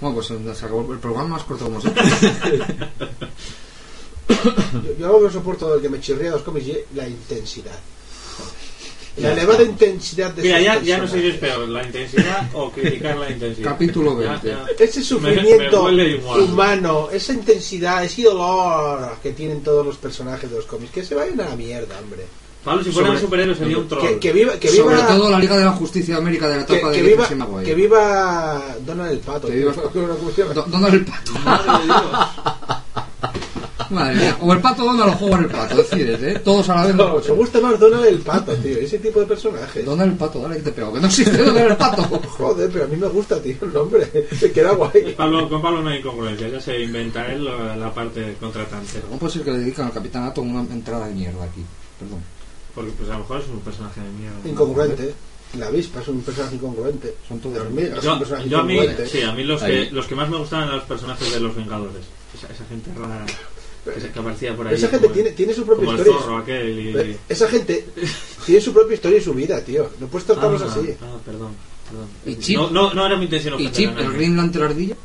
Bueno, 0.00 0.16
pues 0.16 0.26
se 0.28 0.64
acabó 0.64 0.92
el 0.92 0.98
programa 0.98 1.28
más 1.30 1.44
corto 1.44 1.64
como 1.64 1.80
siempre. 1.80 2.02
Yo, 4.28 4.96
yo 4.98 5.06
algo 5.06 5.18
que 5.20 5.24
no 5.26 5.30
soporto 5.32 5.72
del 5.72 5.82
que 5.82 5.88
me 5.88 6.00
chirría 6.00 6.26
de 6.26 6.30
los 6.32 6.42
cómics 6.42 6.66
la 6.94 7.08
intensidad. 7.08 7.78
La 9.16 9.32
elevada 9.32 9.62
intensidad 9.62 10.32
de 10.32 10.42
Mira, 10.42 10.60
ya, 10.60 10.80
ya 10.82 10.98
no 10.98 11.06
sé 11.06 11.20
si 11.20 11.26
es 11.28 11.36
peor, 11.36 11.68
la 11.68 11.84
intensidad 11.84 12.48
o 12.52 12.70
criticar 12.70 13.16
la 13.16 13.30
intensidad. 13.30 13.70
Capítulo 13.70 14.20
Ya, 14.20 14.30
20. 14.40 14.48
ya. 14.48 14.66
Ese 14.84 15.04
sufrimiento 15.04 15.82
me 15.84 15.88
huele 15.90 16.08
igual. 16.16 16.40
humano, 16.40 17.08
esa 17.12 17.32
intensidad, 17.32 18.04
ese 18.04 18.22
dolor 18.22 19.16
que 19.22 19.30
tienen 19.32 19.62
todos 19.62 19.86
los 19.86 19.96
personajes 19.98 20.50
de 20.50 20.56
los 20.56 20.64
cómics, 20.66 20.90
que 20.92 21.04
se 21.04 21.14
vayan 21.14 21.40
a 21.40 21.48
la 21.50 21.56
mierda, 21.56 21.96
hombre. 22.00 22.26
Pablo, 22.64 22.82
si 22.82 22.90
fuera 22.90 23.08
Sobre- 23.08 23.18
un 23.20 23.24
superhéroe 23.26 23.54
sería 23.54 23.78
un 23.78 23.88
troll. 23.88 24.02
Que, 24.08 24.18
que 24.18 24.32
viva, 24.32 24.54
que 24.58 24.68
Sobre 24.68 24.96
viva, 24.96 25.06
todo 25.06 25.30
la 25.30 25.38
Liga 25.38 25.58
de 25.58 25.64
la 25.66 25.72
Justicia 25.72 26.14
de 26.14 26.20
América 26.20 26.48
de 26.48 26.56
la 26.56 26.66
que, 26.66 26.74
etapa 26.76 26.92
que 26.92 27.02
de 27.02 27.08
viva, 27.10 27.24
Jesse 27.26 27.36
Maguire. 27.36 27.64
que 27.64 27.74
viva 27.74 28.64
Donald 28.86 29.12
el 29.12 29.18
Pato. 29.18 29.46
Que 29.48 29.54
viva- 29.54 29.72
Donald 30.66 30.94
el 30.94 31.04
Pato. 31.04 31.32
Madre 31.44 31.78
de 31.78 31.84
Dios. 31.84 32.02
Madre 33.94 34.16
mía. 34.16 34.36
O 34.40 34.52
el 34.52 34.60
Pato 34.60 34.84
Donald 34.84 35.14
o 35.20 35.24
Howard 35.24 35.42
el 35.44 35.48
Pato. 35.50 35.76
Decides, 35.76 36.22
¿eh? 36.22 36.40
Todos 36.44 36.68
a 36.68 36.74
la 36.76 36.86
vez. 36.86 36.94
no 36.96 37.22
ser. 37.22 37.34
gusta 37.34 37.60
más 37.60 37.78
Donald 37.80 38.04
el 38.06 38.18
Pato, 38.20 38.52
tío. 38.56 38.76
Ese 38.78 38.98
tipo 38.98 39.20
de 39.20 39.26
personaje. 39.26 39.82
Donald 39.82 40.12
el 40.12 40.18
Pato, 40.18 40.40
dale 40.40 40.56
que 40.56 40.62
te 40.62 40.72
pego. 40.72 40.92
Que 40.92 41.00
no 41.00 41.06
existe 41.06 41.36
Donald 41.36 41.70
el 41.70 41.76
Pato. 41.76 42.02
Joder, 42.36 42.70
pero 42.72 42.84
a 42.84 42.88
mí 42.88 42.96
me 42.96 43.08
gusta, 43.08 43.40
tío, 43.40 43.56
el 43.62 43.72
nombre. 43.72 44.10
Se 44.38 44.52
queda 44.52 44.72
guay. 44.72 45.14
Pablo, 45.16 45.48
con 45.48 45.62
Pablo 45.62 45.82
no 45.82 45.90
hay 45.90 45.98
incongruencia, 46.00 46.48
ya 46.48 46.60
se 46.60 46.80
inventa 46.80 47.30
él 47.32 47.44
la, 47.44 47.76
la 47.76 47.94
parte 47.94 48.36
contratante. 48.40 49.00
¿Cómo 49.00 49.18
puede 49.18 49.32
ser 49.32 49.42
que 49.42 49.52
le 49.52 49.58
dedican 49.58 49.86
al 49.86 49.92
Capitán 49.92 50.24
Atom 50.24 50.54
una 50.54 50.60
entrada 50.72 51.06
de 51.06 51.14
mierda 51.14 51.44
aquí? 51.44 51.62
Perdón. 51.98 52.20
Porque 52.74 52.90
pues 52.98 53.08
a 53.08 53.12
lo 53.14 53.18
mejor 53.20 53.40
es 53.40 53.46
un 53.48 53.60
personaje 53.60 54.00
de 54.00 54.10
mierda. 54.10 54.36
Incongruente. 54.48 55.14
La 55.58 55.66
avispa 55.68 56.00
es 56.00 56.08
un 56.08 56.20
personaje 56.22 56.56
incongruente. 56.56 57.14
Son 57.28 57.38
todos- 57.38 57.54
La 57.56 57.62
hormiga 57.62 57.96
es 57.96 58.04
un 58.04 58.18
Yo, 58.24 58.44
yo 58.48 58.58
a 58.58 58.62
mí, 58.64 58.76
sí, 59.06 59.22
a 59.22 59.30
mí 59.32 59.44
los 59.44 59.62
Ahí. 59.62 59.86
que, 59.86 59.92
los 59.92 60.06
que 60.08 60.16
más 60.16 60.28
me 60.28 60.36
gustaban 60.38 60.64
eran 60.66 60.78
los 60.78 60.86
personajes 60.88 61.32
de 61.32 61.38
los 61.38 61.54
Vengadores. 61.54 62.02
Esa, 62.36 62.52
esa 62.52 62.64
gente 62.64 62.90
rara 62.98 63.24
que, 63.84 64.00
se- 64.00 64.08
aparecía 64.18 64.56
por 64.56 64.66
ahí. 64.66 64.74
Esa 64.74 64.88
gente 64.88 65.02
como 65.06 65.14
tiene, 65.14 65.30
tiene 65.32 65.52
su 65.54 65.64
propia 65.66 65.84
como 65.86 65.92
el 65.92 65.98
historia. 65.98 66.22
zorro 66.22 66.38
aquel 66.38 66.78
y... 66.80 67.16
Esa 67.28 67.48
gente 67.48 67.86
tiene 68.46 68.60
su 68.60 68.72
propia 68.72 68.94
historia 68.94 69.18
y 69.18 69.22
su 69.22 69.34
vida, 69.34 69.60
tío. 69.64 69.90
No 70.00 70.06
puedes 70.06 70.26
tratarlos 70.26 70.62
Ah, 70.62 70.66
así. 70.70 70.94
Ah, 71.02 71.16
perdón, 71.24 71.52
perdón. 71.88 72.08
¿Y 72.26 72.36
Chip? 72.36 72.56
No, 72.58 72.70
no, 72.70 72.94
no 72.94 73.06
era 73.06 73.16
mi 73.16 73.24
intención 73.24 73.60
¿Y 73.60 73.70
Chip, 73.70 73.96
el 73.98 74.12
Green 74.12 74.36
Lantern 74.36 74.64
ardilla? 74.66 74.96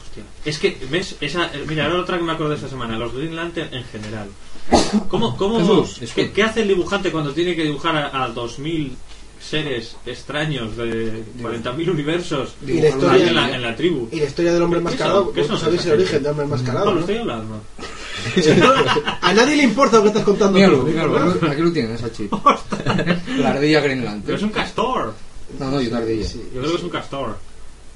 Hostia. 0.00 0.24
Es 0.44 0.58
que, 0.58 0.76
¿ves? 0.90 1.16
Esa, 1.20 1.46
eh, 1.54 1.64
mira, 1.66 1.86
ahora 1.86 2.00
otra 2.00 2.18
que 2.18 2.24
me 2.24 2.32
acuerdo 2.32 2.50
de 2.50 2.56
esta 2.56 2.68
semana, 2.68 2.98
los 2.98 3.14
Green 3.14 3.34
Lantern 3.36 3.72
en 3.74 3.84
general. 3.84 4.28
¿Cómo, 5.08 5.36
cómo, 5.36 5.86
¿qué, 6.14 6.32
qué 6.32 6.42
hace 6.42 6.62
el 6.62 6.68
dibujante 6.68 7.12
cuando 7.12 7.32
tiene 7.32 7.54
que 7.54 7.62
dibujar 7.62 7.96
a, 7.96 8.24
a 8.24 8.28
2000 8.30 8.96
seres 9.40 9.96
extraños 10.06 10.76
de 10.76 11.22
40.000 11.40 11.90
universos 11.90 12.54
Y 12.66 12.80
la 12.80 12.88
historia- 12.88 13.28
en, 13.28 13.34
la, 13.34 13.54
en 13.56 13.62
la 13.62 13.76
tribu? 13.76 14.08
Y 14.10 14.20
la 14.20 14.26
historia 14.26 14.52
del 14.54 14.62
hombre 14.62 14.78
¿Qué 14.78 14.86
enmascarado. 14.86 15.24
son? 15.26 15.34
¿Qué 15.34 15.44
son 15.44 15.58
sabéis 15.58 15.84
el 15.86 15.92
origen 15.92 16.22
del 16.22 16.30
hombre 16.32 16.44
enmascarado, 16.46 16.84
No, 16.86 16.94
¿no? 16.94 17.00
estoy 17.00 17.16
hablando. 17.18 17.60
A 19.22 19.32
nadie 19.34 19.56
le 19.56 19.62
importa 19.62 19.96
lo 19.98 20.02
que 20.04 20.08
estás 20.08 20.24
contando. 20.24 20.54
Míralo, 20.58 20.82
míralo. 20.82 21.16
Aquí 21.50 21.60
lo 21.62 21.72
tienes, 21.72 22.02
a 22.02 22.10
Chip. 22.12 22.32
La 23.38 23.50
ardilla 23.50 23.80
Green 23.80 24.22
Pero 24.24 24.36
es 24.36 24.42
un 24.42 24.50
castor. 24.50 25.14
No, 25.60 25.70
no, 25.70 25.80
y 25.80 25.86
una 25.88 25.98
ardilla. 25.98 26.24
Sí. 26.26 26.42
Yo 26.54 26.60
creo 26.60 26.72
que 26.72 26.78
es 26.78 26.82
un 26.84 26.90
castor. 26.90 27.36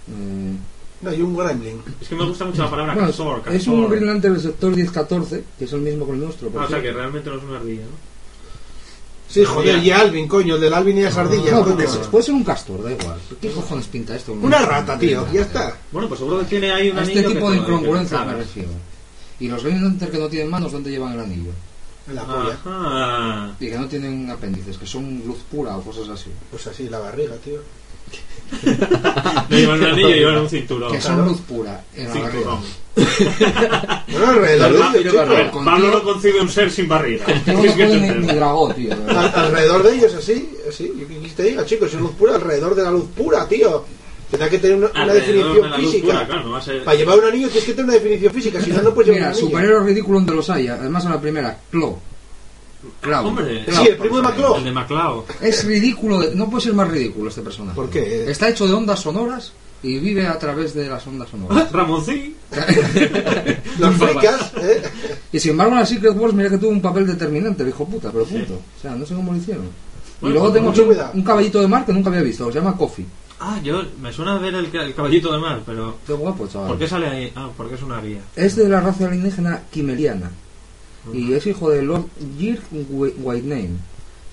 Eh, 0.08 0.56
No, 1.02 1.12
y 1.12 1.22
un 1.22 1.36
gremlin. 1.36 1.80
Es 2.00 2.08
que 2.08 2.14
me 2.14 2.24
gusta 2.26 2.44
mucho 2.44 2.62
la 2.62 2.70
palabra 2.70 2.92
bueno, 2.94 3.08
castor. 3.08 3.36
castor. 3.42 3.54
es 3.54 3.66
un 3.66 3.88
Green 3.90 4.06
Lantern 4.06 4.34
del 4.34 4.42
sector 4.42 4.76
1014, 4.76 5.44
que 5.58 5.64
es 5.64 5.72
el 5.72 5.80
mismo 5.80 6.06
que 6.06 6.12
el 6.12 6.20
nuestro. 6.20 6.52
Ah, 6.56 6.64
o 6.64 6.68
sea 6.68 6.80
que 6.82 6.92
realmente 6.92 7.28
no 7.30 7.36
es 7.36 7.42
una 7.42 7.56
ardilla, 7.58 7.82
¿no? 7.82 8.09
Sí, 9.30 9.44
joder, 9.44 9.78
y 9.78 9.92
Alvin, 9.92 10.26
coño, 10.26 10.56
el 10.56 10.60
del 10.60 10.74
Alvin 10.74 10.98
y 10.98 11.02
las 11.02 11.16
ardillas. 11.16 11.52
No, 11.52 11.64
puede 11.64 11.86
ser, 11.86 12.00
puede 12.00 12.24
ser 12.24 12.34
un 12.34 12.42
castor, 12.42 12.82
da 12.82 12.90
igual. 12.90 13.16
¿Qué 13.40 13.48
cojones 13.52 13.86
pinta 13.86 14.16
esto? 14.16 14.32
Una 14.32 14.58
rata, 14.58 14.98
tío, 14.98 15.24
ya 15.32 15.42
está. 15.42 15.76
Bueno, 15.92 16.08
pues 16.08 16.18
seguro 16.18 16.40
que 16.40 16.46
tiene 16.46 16.72
ahí 16.72 16.90
un 16.90 16.98
A 16.98 17.02
anillo 17.02 17.20
este 17.20 17.34
tipo 17.34 17.50
de 17.50 17.58
incongruencias 17.58 18.26
me 18.26 18.34
refiero. 18.34 18.70
Y 19.38 19.48
los 19.48 19.62
Green 19.62 19.82
Lantern 19.82 20.10
que 20.10 20.18
no 20.18 20.28
tienen 20.28 20.50
manos, 20.50 20.72
¿dónde 20.72 20.90
llevan 20.90 21.12
el 21.12 21.20
anillo? 21.20 21.52
En 22.08 22.14
la 22.16 22.26
polla. 22.26 22.58
Ajá. 22.64 23.54
Y 23.60 23.68
que 23.68 23.78
no 23.78 23.86
tienen 23.86 24.28
apéndices, 24.28 24.76
que 24.76 24.86
son 24.86 25.22
luz 25.24 25.38
pura 25.50 25.76
o 25.76 25.82
cosas 25.82 26.08
así. 26.08 26.30
Pues 26.50 26.66
así, 26.66 26.88
la 26.88 26.98
barriga, 26.98 27.36
tío. 27.36 27.60
No 29.48 29.56
llevan 29.56 29.78
un 29.80 29.86
anillo 29.86 30.08
y 30.10 30.14
llevan 30.14 30.38
un 30.38 30.48
cinturón. 30.48 30.92
Que 30.92 31.00
son 31.00 31.14
claro. 31.16 31.30
luz 31.30 31.40
pura 31.42 31.84
en 31.96 32.08
la 32.08 32.20
barriga. 32.20 32.50
Bueno, 34.10 34.26
alrededor 34.32 34.92
de 34.92 34.98
ellos, 35.00 35.12
chico. 35.12 35.26
Ver, 35.26 35.50
Pablo 35.50 35.90
no 35.92 36.02
concibe 36.02 36.40
un 36.40 36.48
ser 36.48 36.70
sin 36.70 36.88
barriga. 36.88 37.24
No 37.46 37.64
Es 37.64 37.72
que 37.74 37.86
ni, 37.86 38.00
ni 38.26 38.34
dragón, 38.34 38.74
tío. 38.74 38.92
Al- 39.08 39.32
alrededor 39.34 39.82
de 39.84 39.94
ellos, 39.94 40.14
así, 40.14 40.50
así. 40.68 40.92
¿Qué 40.98 41.06
quieres 41.06 41.28
que 41.30 41.36
te 41.36 41.42
diga, 41.44 41.64
chicos? 41.64 41.94
Es 41.94 42.00
luz 42.00 42.10
pura 42.12 42.34
alrededor 42.34 42.74
de 42.74 42.82
la 42.82 42.90
luz 42.90 43.04
pura, 43.16 43.46
tío. 43.48 43.84
Tendrá 44.30 44.48
que 44.50 44.58
tener 44.58 44.76
una, 44.76 45.12
definición 45.12 45.70
de 45.70 45.76
física. 45.78 46.06
pura, 46.06 46.26
claro, 46.26 46.44
no 46.44 46.50
va 46.52 46.58
a 46.58 46.62
ser- 46.62 46.84
Para 46.84 46.96
llevar 46.96 47.18
un 47.18 47.24
anillo 47.26 47.48
tienes 47.48 47.64
que 47.64 47.72
tener 47.72 47.84
una 47.84 47.94
definición 47.94 48.32
física, 48.34 48.60
si 48.60 48.70
no, 48.70 48.82
no 48.82 48.92
puedes 48.94 49.06
llevar 49.14 49.20
Mira, 49.20 49.28
un 49.30 49.32
anillo. 49.34 49.46
superhéroe 49.48 49.84
ridículo 49.86 50.18
donde 50.18 50.34
los 50.34 50.50
haya. 50.50 50.74
Además, 50.74 51.04
en 51.04 51.10
la 51.10 51.20
primera, 51.20 51.58
Clo. 51.70 51.98
Clown. 53.00 53.26
Hombre. 53.26 53.64
Sí, 53.70 53.86
el 53.88 53.96
primo 53.96 54.16
de 54.16 54.22
Macló. 54.22 54.56
El 54.56 54.64
de 54.64 54.72
Maclao. 54.72 55.24
Es 55.40 55.64
ridículo, 55.64 56.20
no 56.34 56.48
puede 56.50 56.64
ser 56.64 56.74
más 56.74 56.88
ridículo 56.88 57.28
este 57.28 57.42
personaje. 57.42 57.76
¿Por 57.76 57.90
qué? 57.90 58.30
Está 58.30 58.48
hecho 58.48 58.66
de 58.66 58.72
ondas 58.74 59.00
sonoras 59.00 59.52
y 59.82 59.98
vive 59.98 60.26
a 60.26 60.38
través 60.38 60.74
de 60.74 60.88
las 60.88 61.06
ondas 61.06 61.28
sonoras. 61.30 61.70
Ramoncín. 61.72 62.36
Los 63.78 63.94
fricas, 63.96 64.52
¿eh? 64.56 64.82
y 65.32 65.38
sin 65.40 65.52
embargo, 65.52 65.72
en 65.74 65.78
la 65.80 65.86
Secret 65.86 66.16
Wars, 66.16 66.34
mira 66.34 66.50
que 66.50 66.58
tuvo 66.58 66.70
un 66.70 66.82
papel 66.82 67.06
determinante, 67.06 67.62
el 67.62 67.68
hijo 67.70 67.86
puta, 67.86 68.10
pero 68.10 68.24
punto. 68.24 68.54
O 68.54 68.80
sea, 68.80 68.94
no 68.94 69.06
sé 69.06 69.14
cómo 69.14 69.32
lo 69.32 69.38
hicieron. 69.38 69.64
y 69.66 69.68
Bueno, 70.20 70.34
luego 70.34 70.52
pues 70.52 70.76
tengo 70.76 70.94
un, 71.12 71.18
un 71.18 71.22
caballito 71.24 71.60
de 71.60 71.68
mar 71.68 71.86
que 71.86 71.92
nunca 71.92 72.10
había 72.10 72.22
visto, 72.22 72.50
se 72.50 72.58
llama 72.58 72.76
Coffee. 72.76 73.06
Ah, 73.42 73.58
yo 73.64 73.82
me 74.02 74.12
suena 74.12 74.36
ver 74.38 74.54
el, 74.54 74.66
el 74.74 74.94
caballito 74.94 75.32
de 75.32 75.38
mar, 75.38 75.62
pero. 75.64 75.96
Qué 76.06 76.12
guapo, 76.12 76.46
chaval. 76.46 76.68
¿Por 76.68 76.78
qué 76.78 76.86
sale 76.88 77.06
ahí? 77.06 77.32
Ah, 77.34 77.48
porque 77.56 77.76
es 77.76 77.82
una 77.82 78.00
guía. 78.02 78.20
Es 78.36 78.54
de 78.56 78.68
la 78.68 78.80
raza 78.80 79.06
alienígena 79.06 79.62
Kimeliana. 81.04 81.30
Y 81.32 81.34
es 81.36 81.46
hijo 81.46 81.70
de 81.70 81.82
Lord 81.82 82.04
Jirk 82.38 82.62
Wh- 82.72 83.14
Whitename. 83.18 83.90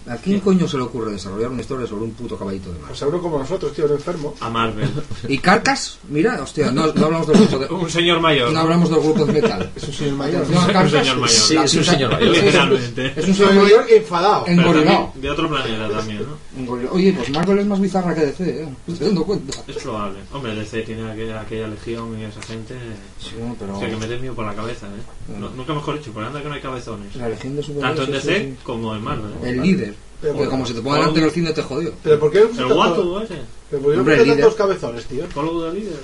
¿A 0.10 0.16
quién 0.16 0.40
coño 0.40 0.66
se 0.70 0.78
le 0.78 0.84
ocurre 0.84 1.12
desarrollar 1.12 1.50
una 1.52 1.60
historia 1.60 1.86
sobre 1.86 2.04
un 2.06 2.12
puto 2.12 2.38
caballito 2.38 2.72
de 2.72 2.80
mar? 2.80 2.88
Pues 2.88 3.00
seguro 3.00 3.22
como 3.22 3.40
nosotros, 3.40 3.74
tío, 3.74 3.88
el 3.88 3.92
enfermo. 3.92 4.34
A 4.40 4.50
Marvel. 4.50 4.90
Y 5.28 5.38
Carcas, 5.40 5.98
mira, 6.08 6.42
hostia, 6.42 6.72
no, 6.72 6.94
no 6.94 7.06
hablamos 7.08 7.28
del 7.28 7.36
grupo 7.40 7.60
de, 7.60 7.66
un 7.74 7.90
señor 7.90 8.22
mayor. 8.22 8.54
no 8.54 8.60
hablamos 8.62 8.90
del 8.90 9.02
grupo 9.02 9.26
de 9.26 9.34
metal. 9.34 9.70
Es 9.76 9.84
un 9.84 9.94
señor 9.94 10.14
mayor. 10.16 10.42
Atención 10.44 10.64
a 10.64 10.68
Un 10.68 10.72
Carcas, 10.72 10.92
señor 11.02 11.18
mayor. 11.18 11.30
Sí, 11.30 11.58
es 11.58 11.74
un 11.76 11.84
señor 11.84 12.12
mayor. 12.14 12.30
Literalmente. 12.38 13.14
Es 13.18 13.28
un 13.28 13.34
señor 13.34 13.54
mayor 13.56 13.86
enfadado. 13.90 14.48
en 14.48 14.56
Pero 14.56 14.68
gorilao. 14.70 14.96
también 15.12 15.17
de 15.28 15.32
otro 15.34 15.50
planeta 15.50 15.90
también, 15.90 16.26
¿no? 16.26 16.72
Oye, 16.92 17.14
pues 17.14 17.30
Marvel 17.32 17.60
es 17.60 17.66
más 17.66 17.80
bizarra 17.82 18.16
que 18.16 18.22
DC, 18.28 18.64
¿eh? 18.64 18.68
Me 18.88 18.94
estoy 18.94 19.08
dando 19.08 19.26
cuenta. 19.26 19.58
Es 19.68 19.78
probable. 19.78 20.20
Hombre, 20.32 20.56
DC 20.56 20.82
tiene 20.84 21.12
aquella, 21.12 21.42
aquella 21.42 21.68
legión 21.68 22.18
y 22.20 22.24
esa 22.24 22.42
gente. 22.44 22.76
Sí, 23.20 23.32
bueno, 23.38 23.56
pero 23.60 23.76
O 23.76 23.80
sea, 23.80 23.90
que 23.90 23.96
mete 23.98 24.18
mío 24.20 24.34
por 24.34 24.46
la 24.46 24.56
cabeza, 24.56 24.88
¿eh? 24.88 25.34
No- 25.40 25.50
nunca 25.50 25.74
mejor 25.74 25.98
dicho, 25.98 26.12
por 26.14 26.24
anda 26.24 26.42
que 26.42 26.48
no 26.48 26.54
hay 26.56 26.62
cabezones. 26.62 27.16
la 27.16 27.30
legión 27.30 27.56
de 27.58 27.64
Tanto 27.64 28.04
en 28.04 28.12
DC 28.12 28.38
es- 28.38 28.60
como 28.64 28.96
en 28.96 29.04
Marvel. 29.04 29.32
¿eh? 29.44 29.50
el 29.50 29.62
líder. 29.62 29.94
Pero 30.22 30.34
Porque 30.34 30.50
como 30.50 30.66
se 30.66 30.74
te 30.74 30.82
pone 30.82 30.98
delante 31.00 31.20
en 31.20 31.26
el 31.26 31.32
cine 31.32 31.52
te 31.54 31.62
jodió. 31.62 31.94
Pero 32.04 32.20
¿por 32.20 32.32
qué 32.32 32.40
El 32.40 32.74
guato 32.74 33.22
ese. 33.22 33.42
pero 33.70 33.82
¿por 33.84 33.94
qué 34.06 34.12
líder. 34.24 34.28
tantos 34.40 34.56
cabezones, 34.56 35.06
tío? 35.06 35.26
The 35.26 35.74
leader. 35.74 36.00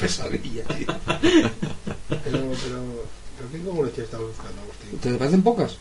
Pesadilla, 0.00 0.62
tío. 0.64 0.86
Pero, 2.08 2.38
pero, 2.40 2.80
pero 3.36 3.50
¿qué 3.52 3.60
congruencia 3.64 4.04
estás 4.04 4.20
buscando, 4.20 4.60
Agustín? 4.62 4.98
¿Te 5.00 5.14
parecen 5.18 5.42
pocas? 5.42 5.76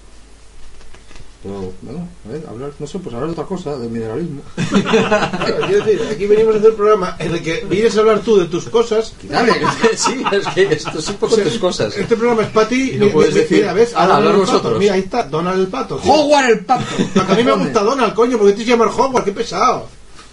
Pero, 1.43 1.71
bueno, 1.83 2.07
a 2.27 2.31
ver, 2.31 2.43
hablar, 2.49 2.71
no 2.79 2.87
sé, 2.87 2.97
pues 2.99 3.13
hablar 3.13 3.27
de 3.29 3.33
otra 3.33 3.45
cosa, 3.45 3.77
del 3.77 3.89
mineralismo. 3.89 4.41
Claro, 4.81 5.67
quiero 5.67 5.85
decir, 5.85 6.01
aquí 6.11 6.25
venimos 6.25 6.55
a 6.55 6.57
hacer 6.57 6.71
un 6.71 6.75
programa 6.77 7.15
en 7.19 7.33
el 7.35 7.43
que 7.43 7.65
vienes 7.69 7.95
a 7.95 7.99
hablar 8.01 8.19
tú 8.21 8.37
de 8.37 8.45
tus 8.45 8.67
cosas. 8.69 9.13
Dale, 9.23 9.53
sí, 9.95 10.23
es 10.31 10.47
que 10.47 10.63
esto 10.73 10.97
es 10.99 11.07
un 11.09 11.15
poco 11.17 11.37
tus 11.37 11.57
cosas. 11.59 11.95
Este 11.95 12.17
programa 12.17 12.41
es 12.43 12.49
para 12.49 12.67
ti. 12.67 12.91
Y 12.93 12.97
no 12.97 13.09
puedes 13.09 13.33
decir, 13.35 13.59
Mira, 13.59 13.73
¿ves? 13.73 13.93
"Hala, 13.95 14.15
Donald 14.15 14.27
hablar 14.27 14.33
el 14.35 14.39
Pato". 14.41 14.51
vosotros. 14.57 14.79
Mira, 14.79 14.93
ahí 14.95 14.99
está, 15.01 15.23
Donald 15.23 15.59
el 15.61 15.67
Pato. 15.67 15.97
tío. 15.97 16.11
Howard 16.11 16.49
el 16.49 16.65
pato. 16.65 16.85
A 17.31 17.35
mí 17.35 17.43
me 17.43 17.51
gusta 17.53 17.83
Donald, 17.83 18.13
coño, 18.13 18.37
porque 18.37 18.53
tienes 18.53 18.65
que 18.65 18.71
llamar 18.77 18.89
Hogwarts, 18.89 19.25
qué 19.25 19.31
pesado. 19.31 19.85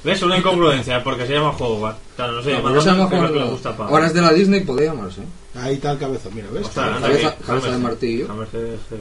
¿Ves? 0.03 0.23
Una 0.23 0.37
incongruencia, 0.39 1.03
porque 1.05 1.27
se 1.27 1.35
llama 1.35 1.51
Hogwarts. 1.59 1.99
Claro, 2.17 2.33
no 2.33 2.43
se 2.43 2.51
llama 2.51 2.71
No 2.73 2.81
se 2.81 2.91
llama 2.91 3.09
le 3.11 3.17
Howard. 3.19 3.51
gusta 3.51 3.69
a 3.71 3.77
Pablo. 3.77 3.95
Ahora 3.95 4.07
es 4.07 4.15
de 4.15 4.21
la 4.23 4.33
Disney, 4.33 4.61
podría 4.61 4.93
llamarse. 4.95 5.21
Ahí 5.55 5.75
está 5.75 5.93
el 5.93 5.99
cabezón, 5.99 6.35
mira, 6.35 6.49
¿ves? 6.51 6.67
Anda 6.77 7.01
cabeza- 7.01 7.29
aquí, 7.29 7.45
cabeza 7.45 7.71
de 7.71 7.79
martillo. 7.79 8.27
Sí. 8.27 8.97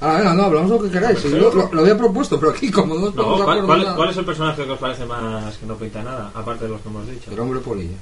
Ahora, 0.00 0.18
venga, 0.18 0.34
no, 0.34 0.42
hablamos 0.44 0.70
lo 0.70 0.82
que 0.82 0.90
queráis. 0.90 1.22
yo 1.22 1.50
lo, 1.52 1.72
lo 1.72 1.80
había 1.80 1.96
propuesto, 1.96 2.38
pero 2.38 2.52
aquí, 2.52 2.70
como 2.70 2.94
no 2.96 3.10
No, 3.10 3.44
¿cuál, 3.44 3.64
cuál- 3.64 3.94
cuál 3.96 4.10
es 4.10 4.16
el 4.18 4.24
personaje 4.26 4.64
que 4.64 4.70
os 4.72 4.78
parece 4.78 5.06
más 5.06 5.56
que 5.56 5.64
no 5.66 5.76
pinta 5.76 6.02
nada? 6.02 6.30
Aparte 6.34 6.64
de 6.64 6.70
los 6.72 6.80
que 6.82 6.88
hemos 6.88 7.08
dicho. 7.08 7.30
El 7.30 7.40
hombre 7.40 7.60
polilla. 7.60 7.96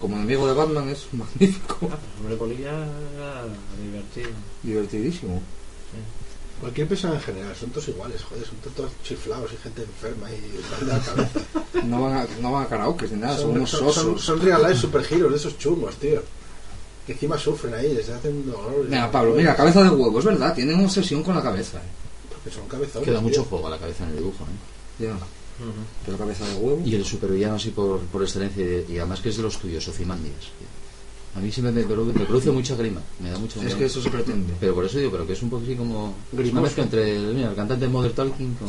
Como 0.00 0.16
enemigo 0.16 0.48
de 0.48 0.54
Batman 0.54 0.88
es 0.88 1.06
magnífico. 1.12 1.76
Ah, 1.82 1.86
pues, 1.90 2.00
hombre, 2.20 2.36
polilla 2.36 2.70
era 2.70 3.44
divertido. 3.80 4.30
Divertidísimo. 4.64 5.40
Cualquier 6.60 6.86
persona 6.88 7.14
en 7.14 7.20
general, 7.20 7.56
son 7.56 7.70
todos 7.70 7.88
iguales, 7.88 8.22
joder, 8.22 8.44
son 8.44 8.56
todos 8.72 8.90
chiflados 9.02 9.52
y 9.52 9.56
gente 9.56 9.82
enferma 9.82 10.28
y 10.30 10.40
mal 10.70 10.86
de 10.86 10.92
la 10.92 10.98
cabeza. 11.00 11.40
No 11.84 12.02
van 12.02 12.12
a, 12.18 12.26
no 12.40 12.52
van 12.52 12.64
a 12.64 12.68
karaoke 12.68 13.08
ni 13.08 13.16
nada, 13.20 13.34
son, 13.36 13.46
son, 13.48 13.50
unos 13.56 13.70
son, 13.70 13.86
osos. 13.88 14.02
son, 14.04 14.18
son 14.18 14.40
real 14.40 14.62
life 14.62 14.76
superheroes 14.80 15.32
de 15.32 15.36
esos 15.38 15.58
chungos, 15.58 15.96
tío. 15.96 16.22
Que 17.06 17.12
encima 17.12 17.36
sufren 17.36 17.74
ahí, 17.74 17.92
les 17.94 18.08
hacen 18.08 18.36
un 18.36 18.50
dolor. 18.50 18.84
Mira, 18.88 19.10
Pablo, 19.10 19.34
mira, 19.34 19.56
cabeza 19.56 19.82
de 19.82 19.90
huevo, 19.90 20.18
es 20.20 20.24
verdad, 20.24 20.54
tienen 20.54 20.76
una 20.76 20.84
obsesión 20.84 21.22
con 21.22 21.34
la 21.34 21.42
cabeza. 21.42 21.78
eh. 21.78 21.90
Porque 22.30 22.50
son 22.50 22.68
cabezones. 22.68 23.04
Queda 23.08 23.18
tío. 23.18 23.28
mucho 23.28 23.44
juego 23.44 23.66
a 23.66 23.70
la 23.70 23.78
cabeza 23.78 24.04
en 24.04 24.10
el 24.10 24.16
dibujo. 24.18 24.44
¿eh? 24.44 25.02
Ya, 25.04 25.10
Ujú. 25.14 25.72
pero 26.06 26.18
cabeza 26.18 26.46
de 26.48 26.54
huevo. 26.54 26.80
Y 26.84 26.94
el 26.94 27.04
supervillano 27.04 27.56
así 27.56 27.70
por, 27.70 28.00
por 28.00 28.22
excelencia, 28.22 28.64
y, 28.64 28.92
y 28.92 28.98
además 28.98 29.20
que 29.20 29.28
es 29.30 29.36
de 29.36 29.42
los 29.42 29.58
tuyos, 29.58 29.86
Ozymandias. 29.88 30.50
A 31.34 31.40
mí 31.40 31.50
sí 31.50 31.62
me, 31.62 31.72
me, 31.72 31.82
produ- 31.86 32.12
me 32.12 32.26
produce 32.26 32.50
mucha 32.50 32.76
grima. 32.76 33.00
Me 33.18 33.30
da 33.30 33.38
mucha 33.38 33.58
Es 33.58 33.64
grima. 33.64 33.78
que 33.78 33.84
eso 33.86 34.02
se 34.02 34.10
pretende. 34.10 34.52
Pero 34.60 34.74
por 34.74 34.84
eso 34.84 34.98
digo, 34.98 35.10
pero 35.12 35.26
que 35.26 35.32
es 35.32 35.42
un 35.42 35.48
poco 35.48 35.62
así 35.62 35.74
como. 35.74 36.14
Es 36.30 36.32
una 36.34 36.42
Grimoso. 36.42 36.62
mezcla 36.62 36.82
entre 36.84 37.18
mira, 37.20 37.48
el 37.48 37.54
cantante 37.56 37.86
de 37.86 37.90
Modern 37.90 38.14
Talking 38.14 38.54
con. 38.54 38.68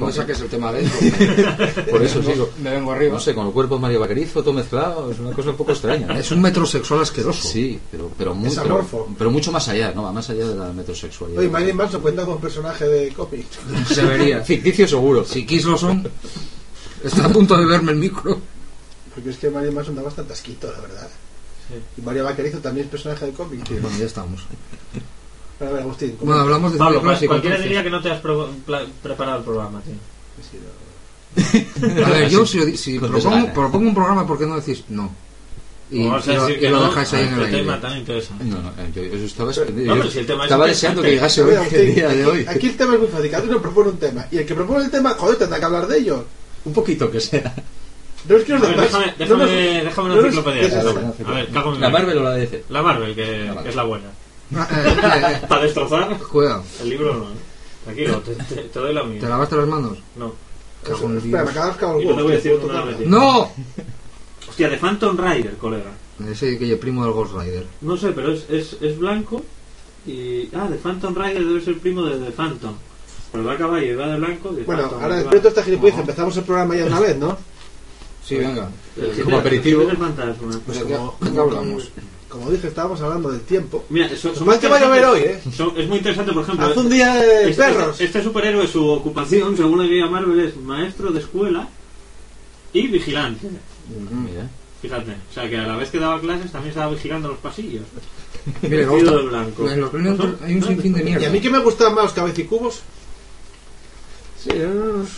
No 0.00 0.10
saques 0.12 0.40
el 0.40 0.48
tema 0.48 0.72
gay 0.72 0.84
porque 1.00 1.90
Por 1.92 2.02
eso 2.02 2.20
sigo. 2.24 2.50
me 2.60 2.72
vengo 2.72 2.90
arriba. 2.90 3.14
No 3.14 3.20
sé, 3.20 3.36
con 3.36 3.46
el 3.46 3.52
cuerpo 3.52 3.76
de 3.76 3.80
Mario 3.82 4.00
Vaquerizo, 4.00 4.42
todo 4.42 4.52
mezclado. 4.52 5.12
Es 5.12 5.20
una 5.20 5.30
cosa 5.30 5.50
un 5.50 5.56
poco 5.56 5.70
extraña. 5.70 6.08
¿no? 6.08 6.14
Es 6.18 6.28
un 6.32 6.42
metrosexual 6.42 7.02
asqueroso. 7.02 7.46
Sí, 7.46 7.78
pero, 7.88 8.10
pero, 8.18 8.34
muy, 8.34 8.48
Es 8.48 8.56
pero, 8.56 8.74
amorfo. 8.74 9.08
pero 9.16 9.30
mucho 9.30 9.52
más 9.52 9.68
allá, 9.68 9.92
¿no? 9.94 10.02
Va 10.02 10.12
más 10.12 10.28
allá 10.30 10.44
de 10.44 10.56
la 10.56 10.72
metrosexualidad. 10.72 11.38
Oye, 11.38 11.48
Marilyn 11.48 11.76
Manson 11.76 12.00
cuenta 12.02 12.24
con 12.26 12.40
personaje 12.40 12.84
de 12.84 13.12
cómic. 13.12 13.46
Se 13.88 14.04
vería. 14.04 14.40
Ficticio 14.42 14.88
seguro. 14.88 15.24
Si 15.24 15.46
Kiss 15.46 15.64
lo 15.66 15.78
son, 15.78 16.04
está 17.04 17.26
a 17.26 17.28
punto 17.28 17.56
de 17.56 17.64
verme 17.64 17.92
el 17.92 17.98
micro. 17.98 18.40
Porque 19.14 19.30
es 19.30 19.36
que 19.36 19.50
Marilyn 19.50 19.76
Manson 19.76 19.94
da 19.94 20.02
bastante 20.02 20.32
asquito, 20.32 20.68
la 20.72 20.80
verdad. 20.80 21.08
Y 21.96 22.00
Mario 22.02 22.24
Vaquerizo 22.24 22.58
también 22.58 22.86
es 22.86 22.90
personaje 22.90 23.26
de 23.26 23.32
cómic, 23.32 23.62
tío. 23.64 23.78
Bueno, 23.80 23.96
ya 23.98 24.06
estamos. 24.06 24.42
Bueno, 25.58 25.72
a 25.72 25.74
ver, 25.74 25.82
Agustín. 25.82 26.10
¿cómo- 26.12 26.26
Bueno, 26.26 26.40
hablamos 26.42 26.72
de 26.72 26.78
Pablo, 26.78 26.98
cine 27.00 27.10
clásico. 27.10 27.30
cualquiera 27.32 27.56
entonces. 27.56 27.68
diría 27.70 27.82
que 27.84 27.90
no 27.90 28.02
te 28.02 28.10
has 28.10 28.20
preparado 29.02 29.38
el 29.38 29.44
programa, 29.44 29.80
tío. 29.82 29.94
A 32.06 32.10
ver, 32.10 32.28
yo 32.30 32.46
si, 32.46 32.76
si 32.76 32.98
Con 32.98 33.10
propongo, 33.10 33.52
propongo 33.52 33.88
un 33.88 33.94
programa, 33.94 34.26
¿por 34.26 34.38
qué 34.38 34.46
no 34.46 34.56
decís 34.56 34.84
no? 34.88 35.10
Y, 35.90 36.06
O 36.06 36.10
vas 36.10 36.26
a 36.28 36.32
y 36.32 36.36
lo, 36.36 36.48
y 36.50 36.58
que 36.58 36.68
lo 36.70 36.80
no 36.80 36.86
dejáis 36.88 37.12
ahí 37.14 37.22
a 37.24 37.28
en 37.28 37.34
el 37.34 37.40
este 37.42 37.56
aire. 37.56 37.58
tema 37.66 37.80
tan 37.80 37.98
interesante. 37.98 38.44
No, 38.44 38.62
no, 38.62 38.68
eh, 38.70 38.90
yo, 38.94 39.02
yo 39.04 39.24
estaba, 39.24 39.52
Pero- 39.52 39.70
yo 39.80 39.96
no, 39.96 40.10
si 40.10 40.18
el 40.18 40.26
tema 40.26 40.44
es 40.44 40.50
estaba 40.50 40.64
interesante. 40.66 40.68
deseando 40.68 41.02
que 41.02 41.10
llegase 41.10 41.42
hoy, 41.42 41.54
el 41.54 41.94
día 41.94 42.08
de 42.08 42.22
aquí, 42.22 42.30
hoy. 42.30 42.46
aquí 42.46 42.66
el 42.68 42.76
tema 42.76 42.94
es 42.94 43.00
muy 43.00 43.08
fácil. 43.08 43.30
Cada 43.30 43.44
uno 43.44 43.62
propone 43.62 43.88
un 43.90 43.96
tema. 43.98 44.26
Y 44.30 44.38
el 44.38 44.46
que 44.46 44.54
propone 44.54 44.84
el 44.84 44.90
tema, 44.90 45.14
joder, 45.18 45.38
tendrá 45.38 45.58
que 45.58 45.64
hablar 45.64 45.86
de 45.86 45.98
ello. 45.98 46.24
Un 46.64 46.72
poquito 46.72 47.10
que 47.10 47.20
sea. 47.20 47.54
No 48.28 48.36
es 48.36 48.44
que 48.44 48.52
los 48.52 48.62
A 48.62 48.66
ver, 48.66 48.76
demás. 48.76 48.86
déjame, 48.92 49.06
no 49.06 49.12
déjame, 49.18 49.42
nos- 49.44 49.84
déjame 49.84 50.08
una 50.10 50.18
enciclopedia. 50.20 50.60
¿qué 50.60 50.66
es 50.66 50.74
A 51.26 51.30
ver, 51.32 51.48
cago 51.50 51.74
en 51.74 51.80
¿La. 51.80 51.88
Marvel 51.90 52.18
o 52.18 52.22
la 52.22 52.30
DC? 52.34 52.64
La 52.68 52.82
Marvel, 52.82 53.14
que, 53.14 53.38
La 53.38 53.46
Marvel. 53.46 53.62
que 53.62 53.68
es 53.70 53.76
la 53.76 53.82
buena. 53.84 54.10
Ah, 54.56 54.68
eh, 54.70 55.42
Para 55.48 55.62
destrozar 55.62 56.18
Cuidado, 56.18 56.64
el 56.82 56.88
libro, 56.90 57.14
no. 57.14 57.24
¿eh? 57.24 57.34
Tranquilo, 57.84 58.18
te, 58.20 58.34
te- 58.34 58.62
te 58.62 58.78
doy 58.78 58.92
la 58.94 59.02
mía. 59.04 59.20
¿te 59.20 59.28
lavaste 59.28 59.56
las 59.56 59.66
manos? 59.68 59.98
No. 60.16 60.34
Cago 60.82 61.06
en 61.06 61.16
Espera, 61.18 61.44
me 61.44 61.50
acabas 61.50 61.74
de 61.74 61.80
cagar 61.80 61.96
Y 61.98 62.02
el 62.02 62.08
no 62.10 62.16
te 62.16 62.22
voy 62.22 62.32
a 62.32 62.34
decir 62.36 62.52
una. 62.62 62.84
¡No! 63.06 63.52
Hostia, 64.48 64.68
de 64.68 64.76
Phantom 64.76 65.16
Rider, 65.18 65.56
colega. 65.56 65.90
Ese 66.30 66.58
que 66.58 66.72
es 66.72 66.78
primo 66.78 67.04
del 67.04 67.12
Ghost 67.12 67.34
Rider. 67.34 67.64
No 67.82 67.96
sé, 67.96 68.10
pero 68.12 68.32
es, 68.32 68.44
es, 68.50 68.76
es 68.80 68.98
blanco 68.98 69.42
y... 70.06 70.48
Ah, 70.54 70.66
de 70.68 70.76
Phantom 70.76 71.14
Rider 71.14 71.44
debe 71.44 71.60
ser 71.60 71.78
primo 71.78 72.02
de 72.04 72.18
The 72.18 72.32
Phantom. 72.32 72.74
Pero 73.30 73.44
va 73.44 73.52
a 73.52 73.56
caballo 73.58 73.86
y 73.86 73.94
va 73.94 74.06
de 74.08 74.16
blanco. 74.16 74.50
de 74.50 74.62
Bueno, 74.64 74.82
Phantom, 74.82 75.02
ahora 75.02 75.16
después 75.16 75.42
de 75.42 75.48
esta 75.50 75.62
gilipollez 75.62 75.98
empezamos 75.98 76.36
el 76.36 76.44
programa 76.44 76.74
ya 76.74 76.82
de 76.84 76.88
una 76.88 77.00
vez, 77.00 77.16
¿no? 77.18 77.36
Sí, 78.28 78.36
venga. 78.36 78.68
El 79.00 79.24
como 79.24 79.38
aperitivo. 79.38 79.84
Pues 80.66 80.80
¿De 80.80 80.86
qué- 80.86 80.94
como, 80.96 81.40
hablamos? 81.40 81.90
dije, 82.50 82.68
estábamos 82.68 83.00
hablando 83.00 83.30
del 83.30 83.40
tiempo. 83.40 83.86
Mira, 83.88 84.14
son, 84.16 84.36
son 84.36 84.46
Más 84.46 84.58
que 84.58 84.68
va 84.68 84.76
a 84.76 84.80
llover 84.80 85.04
hoy, 85.06 85.20
¿eh? 85.20 85.40
es 85.46 85.88
muy 85.88 85.96
interesante, 85.96 86.32
por 86.32 86.42
ejemplo... 86.42 86.66
Haz 86.66 86.76
un 86.76 86.90
día 86.90 87.14
de 87.14 87.48
este, 87.50 87.62
perros. 87.62 87.98
Este 88.00 88.22
superhéroe, 88.22 88.66
su 88.68 88.86
ocupación, 88.86 89.56
según 89.56 89.78
la 89.78 89.84
guía 89.86 90.06
Marvel, 90.08 90.38
es 90.40 90.56
maestro 90.58 91.10
de 91.10 91.20
escuela 91.20 91.68
y 92.74 92.86
vigilante. 92.88 93.48
Mira. 94.10 94.46
Fíjate, 94.82 95.10
o 95.12 95.34
sea 95.34 95.48
que 95.48 95.56
a 95.56 95.62
la 95.66 95.76
vez 95.76 95.88
que 95.90 95.98
daba 95.98 96.20
clases 96.20 96.52
también 96.52 96.70
estaba 96.70 96.92
vigilando 96.92 97.28
los 97.28 97.38
pasillos. 97.38 97.84
Vamos 98.62 99.02
de 99.04 99.22
blanco. 99.22 99.68
En 99.70 99.80
los 99.80 99.90
premios 99.90 100.20
hay 100.44 100.54
un 100.56 100.62
sinfín 100.62 100.92
de 100.92 101.00
Y 101.00 101.04
mierda. 101.04 101.26
a 101.28 101.30
mí 101.30 101.40
que 101.40 101.50
me 101.50 101.58
gustan 101.60 101.94
más 101.94 102.04
los 102.04 102.12
cabecicubos. 102.12 102.82
Sí, 104.40 104.50
eran 104.54 104.78
unos 104.78 105.08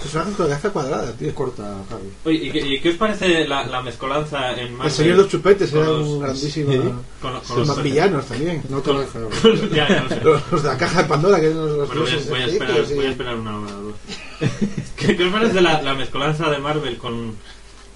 personajes 0.00 0.34
con 0.36 0.48
gafa 0.48 0.70
cuadrada, 0.70 1.12
tío. 1.12 1.34
Corta, 1.34 1.62
Javi. 1.88 2.08
Oye, 2.24 2.46
¿y 2.46 2.50
qué, 2.50 2.58
y 2.66 2.80
qué 2.80 2.90
os 2.90 2.96
parece 2.96 3.46
la, 3.46 3.66
la 3.66 3.82
mezcolanza 3.82 4.52
en 4.60 4.72
Marvel? 4.72 4.86
El 4.86 4.92
señor 4.92 5.16
de 5.16 5.22
los 5.22 5.30
chupetes 5.30 5.70
con 5.70 5.80
era 5.80 5.88
los- 5.90 6.06
un 6.08 6.20
grandísimo. 6.20 6.72
Con, 7.20 7.32
los- 7.34 7.42
con 7.46 7.58
Los 7.58 7.68
los 7.68 7.76
más 7.76 7.82
villanos 7.84 8.26
también. 8.26 8.62
No 8.68 8.80
dejo 8.80 8.90
hablar. 9.18 9.70
ya, 9.72 9.88
ya 9.88 10.02
lo 10.02 10.08
sé. 10.08 10.20
Los, 10.50 10.62
de 10.62 10.68
la 10.68 10.78
caja 10.78 11.02
de 11.02 11.08
Pandora, 11.08 11.40
que 11.40 11.46
eran 11.46 11.58
los, 11.78 11.86
Bueno, 11.88 12.02
voy 12.02 12.10
a, 12.10 12.28
voy 12.30 12.40
a 12.40 12.46
esperar, 12.46 12.84
y- 12.90 12.94
voy 12.94 13.06
a 13.06 13.10
esperar 13.10 13.34
una 13.36 13.58
hora 13.60 13.76
o 13.76 13.82
dos. 13.82 13.94
¿Qué, 14.96 15.16
qué 15.16 15.24
os 15.24 15.32
parece 15.32 15.60
la, 15.60 15.82
la 15.82 15.94
mezcolanza 15.94 16.50
de 16.50 16.58
Marvel 16.58 16.96
con, 16.98 17.34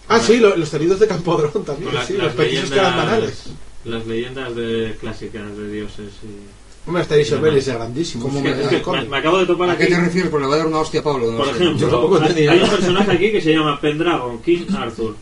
Ah, 0.09 0.20
sí, 0.20 0.38
lo- 0.38 0.56
los 0.56 0.72
heridos 0.74 1.00
de 1.00 1.09
Campodrón 1.09 1.64
también, 1.64 1.87
con 1.87 1.94
las, 1.94 2.06
sí, 2.06 2.12
las 2.14 2.26
los 2.26 2.35
petisos 2.35 2.70
que 2.70 2.78
eran 2.78 2.96
banales. 2.96 3.44
las 3.85 4.06
leyendas 4.06 4.54
de 4.54 4.96
clásicas 5.00 5.56
de 5.56 5.70
dioses? 5.70 6.12
Y... 6.22 6.65
Hombre, 6.87 7.03
este 7.03 7.20
Isobelis 7.20 7.66
es 7.66 7.75
grandísimo. 7.75 8.25
¿Cómo 8.25 8.38
Es 8.38 8.44
me- 8.44 8.51
que- 8.53 8.57
Es 8.59 8.62
es 8.64 8.64
que 8.64 8.70
que 8.70 8.77
me, 8.79 8.83
cómic. 8.85 9.09
me 9.11 9.16
acabo 9.18 9.38
de 9.38 9.46
topar 9.46 9.68
¿A 9.70 9.72
aquí. 9.72 9.85
qué 9.85 9.90
te 9.90 10.01
refieres? 10.01 10.31
Pues 10.31 10.40
le 10.42 10.49
va 10.49 10.55
a 10.55 10.59
dar 10.59 10.66
una 10.68 10.79
hostia 10.79 11.01
a 11.01 11.03
Pablo. 11.03 11.31
no 11.33 11.38
Por 11.38 11.49
ejemplo, 11.49 11.77
Yo 11.77 11.88
tampoco 11.88 12.20
hay, 12.22 12.49
un 12.62 12.68
personaje 12.70 13.11
aquí 13.12 13.33
que 13.33 13.40
se 13.40 13.53
llama 13.53 13.81
Pendragon, 13.81 14.38
King 14.42 14.66
Arthur. 14.77 15.16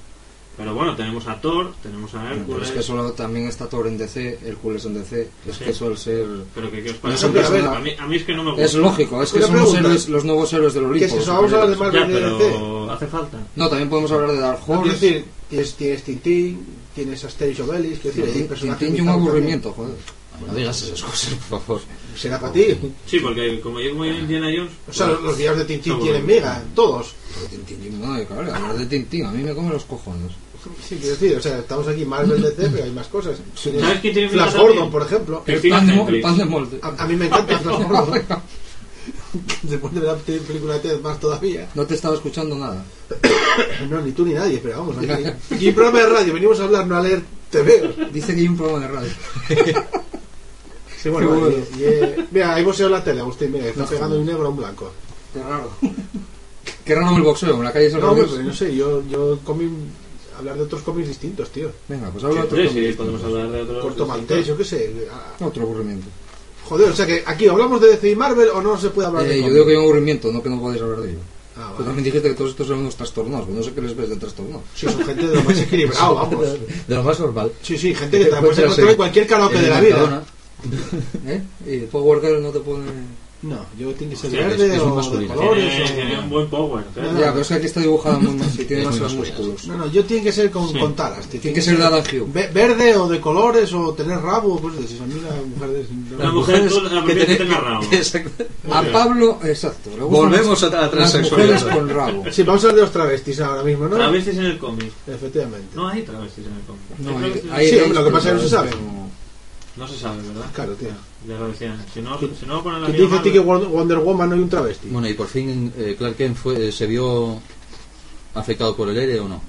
Pero 0.57 0.73
bueno, 0.73 0.95
tenemos 0.95 1.27
a 1.27 1.41
Thor, 1.41 1.73
tenemos 1.83 2.15
a 2.15 2.23
Pero 2.23 2.35
Hércules. 2.37 2.69
es 2.69 2.75
que 2.75 2.83
solo 2.83 3.11
también 3.13 3.49
está 3.49 3.69
Thor 3.69 3.89
en 3.89 3.99
DC, 3.99 4.39
Hércules 4.45 4.85
en 4.85 4.95
DC. 4.95 5.29
Es 5.49 5.57
Sí. 5.57 5.65
que 5.65 5.73
suele 5.73 5.97
ser. 5.97 6.25
Pero 6.55 6.71
que, 6.71 6.81
¿qué 6.81 6.91
os 6.91 6.95
No 6.97 7.01
parece? 7.03 7.27
a 7.27 7.49
ver, 7.51 7.65
a, 7.65 7.81
mí, 7.81 7.91
a 7.99 8.07
mí 8.07 8.17
es 8.17 8.23
que 8.23 8.35
no 8.35 8.45
me 8.45 8.51
gusta. 8.51 8.65
Es 8.65 8.75
lógico, 8.75 9.21
es 9.21 9.33
que 9.33 9.41
son 9.43 9.57
los, 9.57 9.75
héroes, 9.75 10.09
los 10.09 10.25
nuevos 10.25 10.53
héroes 10.53 10.75
del 10.75 10.85
¿Qué 10.85 10.89
Olimpo. 10.91 11.07
es 11.07 11.13
los 11.15 11.23
eso? 11.23 11.33
Vamos 11.35 11.53
a 11.53 11.55
hablar 11.57 11.71
de. 11.71 11.77
Marvel 11.77 12.01
Ya, 12.03 12.07
y 12.07 12.13
DC. 12.13 12.37
pero 12.53 12.91
hace 12.93 13.07
falta. 13.09 13.39
No, 13.57 13.69
también 13.69 13.89
podemos 13.91 14.13
hablar 14.13 14.31
de 14.31 14.39
Dark 14.39 14.61
Horse. 14.65 14.91
decir, 14.93 15.25
tienes, 15.51 15.75
tienes 15.75 16.03
Tintín, 16.05 16.65
tienes 16.95 17.25
Asterix 17.25 17.59
Obelix, 17.59 18.01
Tintín 18.01 18.49
Tintín 18.49 18.97
y 18.97 19.01
un 19.01 19.09
aburrimiento, 19.09 19.73
joder. 19.73 19.95
No 20.47 20.55
digas 20.55 20.83
esas 20.83 21.03
cosas, 21.03 21.35
por 21.49 21.61
favor. 21.61 21.81
Será 22.17 22.39
para 22.41 22.53
ti. 22.53 22.67
Sí, 23.07 23.19
porque 23.21 23.61
como 23.61 23.81
yo 23.81 23.91
como 23.91 24.05
Indiana 24.05 24.49
Jones. 24.55 24.73
O 24.89 24.93
sea, 24.93 25.07
los, 25.09 25.23
los 25.23 25.37
villanos 25.37 25.59
de 25.61 25.65
Tintín 25.65 26.01
tienen 26.01 26.27
miga, 26.27 26.63
todos. 26.75 27.15
Tintín, 27.51 28.01
no, 28.01 28.27
cabrón, 28.27 28.55
hablar 28.55 28.77
de 28.79 28.87
Tintín, 28.87 29.27
a 29.27 29.31
mí 29.33 29.43
me 29.43 29.55
come 29.55 29.71
los 29.73 29.85
cojones. 29.85 30.33
Sí, 30.89 30.97
quiero 30.97 31.15
decir, 31.17 31.37
o 31.37 31.43
sea, 31.43 31.59
estamos 31.59 31.87
aquí 31.89 32.05
Marvel 32.07 32.41
DC, 32.41 32.71
pero 32.71 32.85
hay 32.85 32.91
más 32.91 33.07
cosas. 33.09 33.37
¿Sabes 33.55 34.01
quién 34.01 34.15
tiene 34.15 34.29
Flash? 34.31 34.55
Gordon, 34.57 34.91
por 34.91 35.03
ejemplo. 35.03 35.43
El 35.47 35.61
pan, 35.71 35.87
de, 35.87 35.93
Hendrix. 35.93 35.97
mo- 35.97 36.09
el 36.09 36.21
pan 36.23 36.39
de 36.39 36.45
molde. 36.47 36.79
A, 36.83 36.89
a 37.03 37.07
mí 37.07 37.17
me 37.17 37.27
encanta 37.27 37.59
Flash 37.59 37.83
Gordon. 37.89 38.23
Después 39.63 39.93
de 39.95 40.01
la 40.01 40.17
te- 40.17 40.39
película 40.39 40.75
de 40.75 40.81
Ted 40.81 41.01
más 41.01 41.21
todavía. 41.21 41.69
No 41.75 41.85
te 41.85 41.95
estaba 41.95 42.15
escuchando 42.15 42.55
nada. 42.57 42.85
No, 43.91 44.01
ni 44.01 44.13
tú 44.13 44.25
ni 44.25 44.33
nadie, 44.35 44.59
pero 44.63 44.79
vamos, 44.79 44.97
aquí. 44.99 45.25
Aquí 45.55 45.71
programa 45.73 46.01
de 46.01 46.07
radio, 46.09 46.33
venimos 46.35 46.59
a 46.61 46.65
hablar, 46.65 46.87
no 46.87 46.97
a 46.97 47.03
leer 47.03 47.23
TV. 47.51 47.95
Dice 48.13 48.35
que 48.35 48.41
hay 48.41 48.49
un 48.49 48.57
programa 48.57 48.87
de 48.87 48.89
radio. 48.89 49.85
Sí, 51.05 51.09
bueno, 51.11 51.49
y, 51.51 51.53
y, 51.53 51.85
eh, 51.85 52.27
mira, 52.31 52.55
hay 52.55 52.65
boxeo 52.65 52.87
en 52.87 52.93
la 52.93 53.05
tele, 53.05 53.21
Agustín, 53.21 53.53
mira, 53.53 53.67
está 53.69 53.85
pegando 53.87 54.19
un 54.19 54.25
negro 54.27 54.47
a 54.47 54.49
un 54.49 54.57
blanco. 54.57 54.91
Qué 55.35 55.43
raro. 55.43 55.71
Qué 56.85 56.95
raro 56.95 57.17
el 57.17 57.23
boxeo, 57.23 57.57
en 57.57 57.65
la 57.65 57.73
calle 57.73 57.87
es 57.87 57.95
el 57.95 58.01
No, 58.01 58.11
hombre, 58.13 58.27
pero 58.31 58.43
no 58.43 58.53
sé, 58.55 58.75
yo, 58.75 59.03
yo 59.09 59.39
comí 59.45 59.69
hablar 60.39 60.57
de 60.57 60.63
otros 60.63 60.83
cómics 60.83 61.09
distintos, 61.09 61.51
tío. 61.51 61.71
Venga, 61.89 62.09
pues 62.11 62.25
habla 62.25 62.45
otro 62.45 62.57
Sí, 62.57 62.69
sí, 62.73 62.93
podemos 62.97 63.23
hablar 63.23 63.51
de 63.51 63.61
otros. 63.63 63.83
Corto 63.83 64.07
maltés, 64.07 64.47
yo 64.47 64.57
qué 64.57 64.65
sé. 64.65 65.07
ah, 65.13 65.45
Otro 65.45 65.63
aburrimiento. 65.65 66.07
Joder, 66.65 66.89
o 66.91 66.97
sea 66.97 67.07
que 67.07 67.23
aquí 67.27 67.47
hablamos 67.47 67.81
de 67.83 67.89
DC 67.89 68.11
y 68.11 68.17
Marvel 68.17 68.49
o 68.49 68.63
no 68.63 68.79
se 68.81 68.89
puede 68.89 69.09
hablar 69.09 69.25
de 69.25 69.35
Eh, 69.35 69.37
yo 69.37 69.43
cómics? 69.43 69.55
digo 69.55 69.67
que 69.67 69.71
hay 69.73 69.77
un 69.77 69.83
aburrimiento, 69.85 70.33
no 70.33 70.43
que 70.43 70.49
no 70.49 70.59
podéis 70.61 70.83
hablar 70.83 71.01
de 71.01 71.11
ello. 71.11 71.19
Ah, 71.57 71.69
Tú 71.69 71.75
vale. 71.75 71.85
también 71.85 72.05
dijiste 72.05 72.29
que 72.31 72.35
todos 72.35 72.51
estos 72.51 72.67
son 72.67 72.79
unos 72.79 72.97
trastornados, 72.97 73.45
pero 73.47 73.59
no 73.59 73.63
sé 73.63 73.73
qué 73.73 73.81
les 73.83 73.95
ves 73.95 74.09
de 74.09 74.17
trastornados. 74.17 74.63
Sí, 74.75 74.87
son 74.87 75.05
gente 75.05 75.29
de 75.29 75.37
lo 75.37 75.43
más 75.45 75.59
equilibrado, 75.61 76.15
vamos. 76.17 76.47
De 76.89 76.95
lo 76.97 77.03
más 77.05 77.21
normal. 77.21 77.53
Sí, 77.63 77.77
sí, 77.79 77.95
gente 77.95 78.19
que 78.19 78.25
te 78.25 78.31
la 78.31 78.41
puedes 78.41 78.59
encontrar 78.59 78.89
en 78.89 78.97
cualquier 78.97 79.27
karaoke 79.27 79.59
de 79.61 79.69
la 79.69 79.81
vida. 79.81 80.25
¿Eh? 81.27 81.43
Y 81.67 81.71
el 81.81 81.85
Power 81.85 82.21
Girl 82.21 82.43
no 82.43 82.51
te 82.51 82.61
pone... 82.61 82.85
No, 83.43 83.59
yo 83.79 83.91
tiene 83.93 84.15
que 84.15 84.21
ser 84.21 84.31
verde 84.31 84.69
es- 84.69 84.73
es 84.73 84.81
o 84.81 85.19
de 85.19 85.27
colores 85.27 85.69
Tiene, 85.77 85.85
o... 85.85 85.95
tiene 85.95 86.19
un 86.19 86.31
buen 86.31 86.49
power. 86.49 86.83
¿eh? 86.97 87.01
No, 87.13 87.21
Ya, 87.21 87.29
pero 87.29 87.41
es 87.43 87.49
que 87.49 87.55
aquí 87.55 87.67
está 87.67 87.81
dibujada 87.81 88.17
muy 88.19 88.33
mal, 88.37 88.51
si 88.51 88.65
tiene 88.65 88.85
Es 88.85 88.99
más 88.99 89.13
músculos. 89.13 89.67
No, 89.67 89.77
no, 89.77 89.87
yo 89.93 90.03
tiene 90.07 90.23
que 90.23 90.33
ser 90.33 90.51
con, 90.51 90.67
Sí. 90.73 90.79
con 90.79 90.95
taras. 90.97 91.27
tío. 91.27 91.43
Tiene 91.43 91.55
que 91.55 91.61
ser 91.61 91.77
de 91.77 91.85
Adam 91.85 92.01
Hugh. 92.11 92.33
Ve- 92.33 92.49
Verde 92.55 92.97
o 92.97 93.07
de 93.07 93.21
colores 93.21 93.71
o 93.75 93.93
tener 93.93 94.19
rabo, 94.19 94.59
pues 94.63 94.79
de 94.79 94.89
si 94.89 94.99
a 94.99 95.03
mí 95.05 95.21
la 95.23 95.35
mujer 95.45 95.69
de... 95.87 96.15
Una 96.15 96.33
mujer 96.33 96.69
tú 96.71 96.81
la 96.81 97.05
prefieres 97.05 97.37
que 97.37 97.45
tenga 97.45 97.61
rabo. 97.61 97.85
Exacto. 97.93 98.45
A 98.71 98.83
Pablo, 98.85 99.39
exacto. 99.45 99.91
Volvemos 100.09 100.63
las- 100.63 100.73
a 100.73 100.75
la 100.77 100.81
Las 100.85 100.91
transexualidad. 100.93 101.61
mujeres 101.61 101.75
con 101.77 101.89
rabo. 101.91 102.25
Sí, 102.33 102.43
vamos 102.45 102.65
a 102.65 102.69
hablar 102.69 102.77
de 102.77 102.81
los 102.83 102.93
travestis 102.93 103.41
ahora 103.41 103.63
mismo, 103.63 103.89
¿no? 103.89 103.97
Travestis 103.97 104.39
en 104.39 104.45
el 104.47 104.57
cómic. 104.59 104.91
Efectivamente. 105.07 105.67
No 105.75 105.87
hay 105.89 106.01
travestis 106.01 106.47
en 106.47 106.53
el 106.55 106.63
cómic. 106.63 106.99
No, 106.99 107.19
Hay 107.19 107.43
hay, 107.53 107.69
Sí, 107.69 107.93
lo 107.93 108.03
que 108.07 108.11
pasa 108.11 108.29
es 108.31 108.37
que 108.37 108.43
no 108.43 108.43
se 108.43 108.49
sabe. 108.49 108.71
No- 109.77 109.89
se 109.89 109.97
sabe, 109.99 110.23
¿verdad? 110.23 110.47
Claro, 110.53 110.75
tío. 110.75 110.89
Ya 111.29 111.39
lo 111.39 111.49
decían. 111.49 111.85
Si 111.93 112.01
no, 112.03 112.19
si 112.19 112.47
no 112.47 112.63
ponen 112.63 112.83
la 112.83 112.87
¿Quién 112.89 112.97
te 112.97 113.03
guía 113.03 113.07
dice 113.07 113.19
a 113.19 113.23
ti 113.23 113.33
que 113.33 113.39
Wonder 113.41 113.99
Woman 113.99 114.29
no 114.29 114.35
hay 114.35 114.41
un 114.43 114.49
travesti? 114.49 114.89
Bueno, 114.89 115.09
y 115.09 115.15
por 115.15 115.27
fin 115.27 115.73
eh, 115.77 115.95
Clark 115.99 116.17
Kent 116.17 116.37
fue, 116.37 116.69
eh, 116.69 116.73
se 116.73 116.87
vio 116.87 117.41
afectado 118.35 118.77
por 118.77 118.89
el 118.89 118.99
aire 118.99 119.21
o 119.21 119.29
no. 119.29 119.41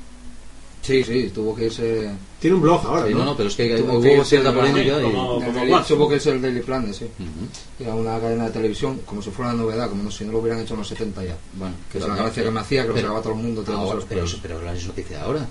Sí, 0.81 1.03
sí, 1.03 1.31
tuvo 1.33 1.55
que 1.55 1.65
irse... 1.65 2.11
Tiene 2.39 2.57
un 2.57 2.61
blog 2.61 2.85
ahora, 2.85 3.07
Sí, 3.07 3.11
¿no? 3.13 3.17
no, 3.19 3.25
no, 3.25 3.35
pero 3.38 3.49
es 3.49 3.55
que 3.55 3.75
Tuvo 3.77 3.93
que 3.93 3.97
hubo 3.97 4.05
irse 4.17 4.25
cierta 4.29 4.53
polémica 4.53 4.99
y... 4.99 5.03
como-. 5.03 5.83
Tuvo 5.88 6.07
que 6.09 6.19
ser 6.19 6.35
el 6.35 6.41
Daily 6.43 6.61
Planet, 6.61 6.93
sí. 6.93 7.05
Ujú. 7.05 7.83
Era 7.83 7.95
una 7.95 8.19
cadena 8.19 8.43
de 8.45 8.51
televisión, 8.51 9.01
como 9.03 9.19
si 9.23 9.31
fuera 9.31 9.51
una 9.53 9.63
novedad, 9.63 9.89
como 9.89 10.03
no, 10.03 10.11
si 10.11 10.25
no 10.25 10.31
lo 10.33 10.38
hubieran 10.39 10.61
hecho 10.61 10.75
en 10.75 10.81
los 10.81 10.88
70 10.88 11.23
ya. 11.23 11.35
Bueno, 11.55 11.73
Que 11.91 11.97
es 11.97 12.07
la 12.07 12.15
gracia 12.15 12.43
que 12.43 12.51
me 12.51 12.59
hacía, 12.59 12.83
que 12.83 12.89
lo 12.89 12.93
pero- 12.93 13.07
sacaba 13.07 13.23
todo 13.23 13.33
el 13.33 13.39
mundo. 13.39 13.63
ahora, 13.67 13.95
los 13.95 14.05
pero, 14.05 14.25
pero 14.43 14.61
la 14.61 14.75
es 14.75 14.85
noticia 14.85 15.23
ahora. 15.23 15.47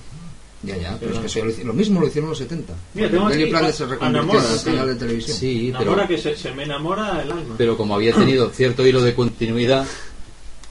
Ya, 0.64 0.76
ya, 0.76 0.96
pero 0.98 1.24
es 1.24 1.32
que 1.32 1.64
lo, 1.64 1.72
mismo 1.72 2.00
lo 2.00 2.06
hicieron 2.06 2.26
en 2.26 2.30
los 2.30 2.38
70. 2.38 2.74
Mira, 2.94 3.10
tengo 3.10 3.28
el 3.28 3.54
aquí 3.54 3.72
se 3.72 3.84
a 3.84 3.86
reconvirtió 3.86 4.08
Namora, 4.10 4.80
en 4.82 4.86
de 4.86 4.94
televisión. 4.94 5.36
Sí, 5.36 5.68
Enamora 5.68 6.06
pero, 6.06 6.08
que 6.08 6.18
se, 6.18 6.36
se 6.36 6.52
me 6.52 6.62
enamora 6.62 7.22
el 7.22 7.32
alma. 7.32 7.54
pero 7.58 7.76
como 7.76 7.94
había 7.94 8.14
tenido 8.14 8.48
cierto 8.50 8.86
hilo 8.86 9.02
de 9.02 9.14
continuidad, 9.14 9.86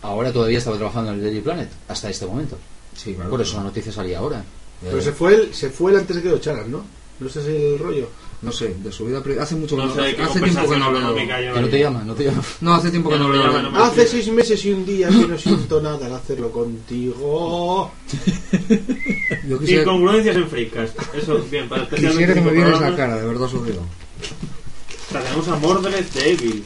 ahora 0.02 0.32
todavía 0.32 0.58
estaba 0.58 0.78
trabajando 0.78 1.12
en 1.12 1.18
el 1.18 1.24
Daily 1.24 1.42
Planet, 1.42 1.70
hasta 1.88 2.10
este 2.10 2.26
momento. 2.26 2.58
Sí, 2.96 3.14
claro. 3.14 3.30
Por 3.30 3.42
eso 3.42 3.58
la 3.58 3.64
noticia 3.64 3.92
salía 3.92 4.20
ahora. 4.20 4.44
Pero 4.82 5.02
se 5.02 5.14
fue, 5.14 5.36
él, 5.36 5.54
se 5.54 5.70
fue 5.70 5.92
él 5.92 5.98
antes 6.00 6.16
de 6.16 6.22
que 6.22 6.30
lo 6.30 6.38
echaran, 6.38 6.72
¿no? 6.72 6.84
No 7.20 7.30
sé 7.30 7.42
si 7.42 7.50
es 7.50 7.74
el 7.74 7.80
rollo. 7.80 8.10
No 8.44 8.52
sé, 8.52 8.76
de 8.84 8.92
su 8.92 9.06
vida 9.06 9.24
pri- 9.24 9.38
Hace 9.40 9.56
mucho 9.56 9.78
que 9.78 9.84
No 9.84 9.94
sé 9.96 10.16
qué 10.16 10.22
hace 10.22 10.40
tiempo 10.42 10.70
que 10.70 10.78
no 10.78 10.92
lleva 10.92 11.54
Que 11.54 11.62
no 11.62 11.68
te 11.70 11.80
llama, 11.80 12.04
no 12.06 12.14
te 12.14 12.26
llama. 12.26 12.44
No, 12.62 12.74
hace 12.74 12.92
tiempo 12.92 13.10
que 13.10 13.18
no 13.18 13.34
llama, 13.34 13.62
no 13.62 13.84
Hace 13.84 14.06
seis 14.06 14.28
meses 14.30 14.66
y 14.66 14.72
un 14.74 14.86
día 14.86 15.08
que 15.08 15.28
no 15.28 15.38
siento 15.38 15.82
nada 15.82 16.06
al 16.08 16.14
hacerlo 16.16 16.52
contigo. 16.52 17.92
Yo 19.48 19.60
quisiera, 19.60 19.84
Incongruencias 19.84 20.36
en 20.36 20.48
Freecast. 20.50 20.98
Eso, 21.16 21.40
bien, 21.50 21.68
para 21.70 21.84
especialmente 21.84 22.26
quisiera 22.26 22.34
que 22.34 22.42
me 22.42 22.50
cinco 22.52 22.64
vieras 22.66 22.82
la 22.82 22.96
cara, 22.96 23.16
de 23.18 23.26
verdad 23.28 23.44
os 23.44 23.54
lo 23.54 23.64
digo. 23.64 23.82
Tenemos 25.12 25.48
a 25.48 25.56
Mordred 25.56 26.06
Devil. 26.14 26.64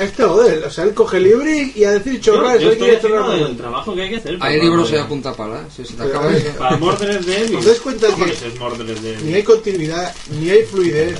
Este 0.00 0.24
joder, 0.24 0.64
o 0.64 0.70
sea, 0.70 0.84
él 0.84 0.94
coge 0.94 1.18
libre 1.20 1.72
y 1.74 1.84
a 1.84 1.92
decir 1.92 2.20
Yo, 2.20 2.34
chorradas. 2.34 2.60
yo 2.60 2.68
hay 2.68 2.72
estoy 2.74 2.90
que 2.90 2.96
haciendo 2.96 3.32
el 3.46 3.56
trabajo 3.56 3.94
que 3.94 4.02
hay 4.02 4.10
que 4.10 4.16
hacer. 4.16 4.32
Hay 4.34 4.38
para- 4.38 4.54
libros 4.54 4.90
para- 4.90 5.02
de 5.02 5.08
punta 5.08 5.32
pala, 5.34 5.60
¿eh? 5.60 5.64
Si 5.74 5.84
se 5.84 5.94
te 5.94 6.02
acaba 6.08 6.26
a 6.26 6.28
de... 6.32 6.40
Para 6.40 6.76
Mordred 6.76 7.20
Devil. 7.24 7.56
¿Os 7.56 7.64
dais 7.64 7.80
cuenta 7.80 8.06
¿Cómo 8.08 8.24
que- 8.24 8.32
el? 8.32 9.26
Ni 9.26 9.34
hay 9.34 9.42
continuidad, 9.42 10.14
ni 10.40 10.50
hay 10.50 10.62
fluidez, 10.64 11.18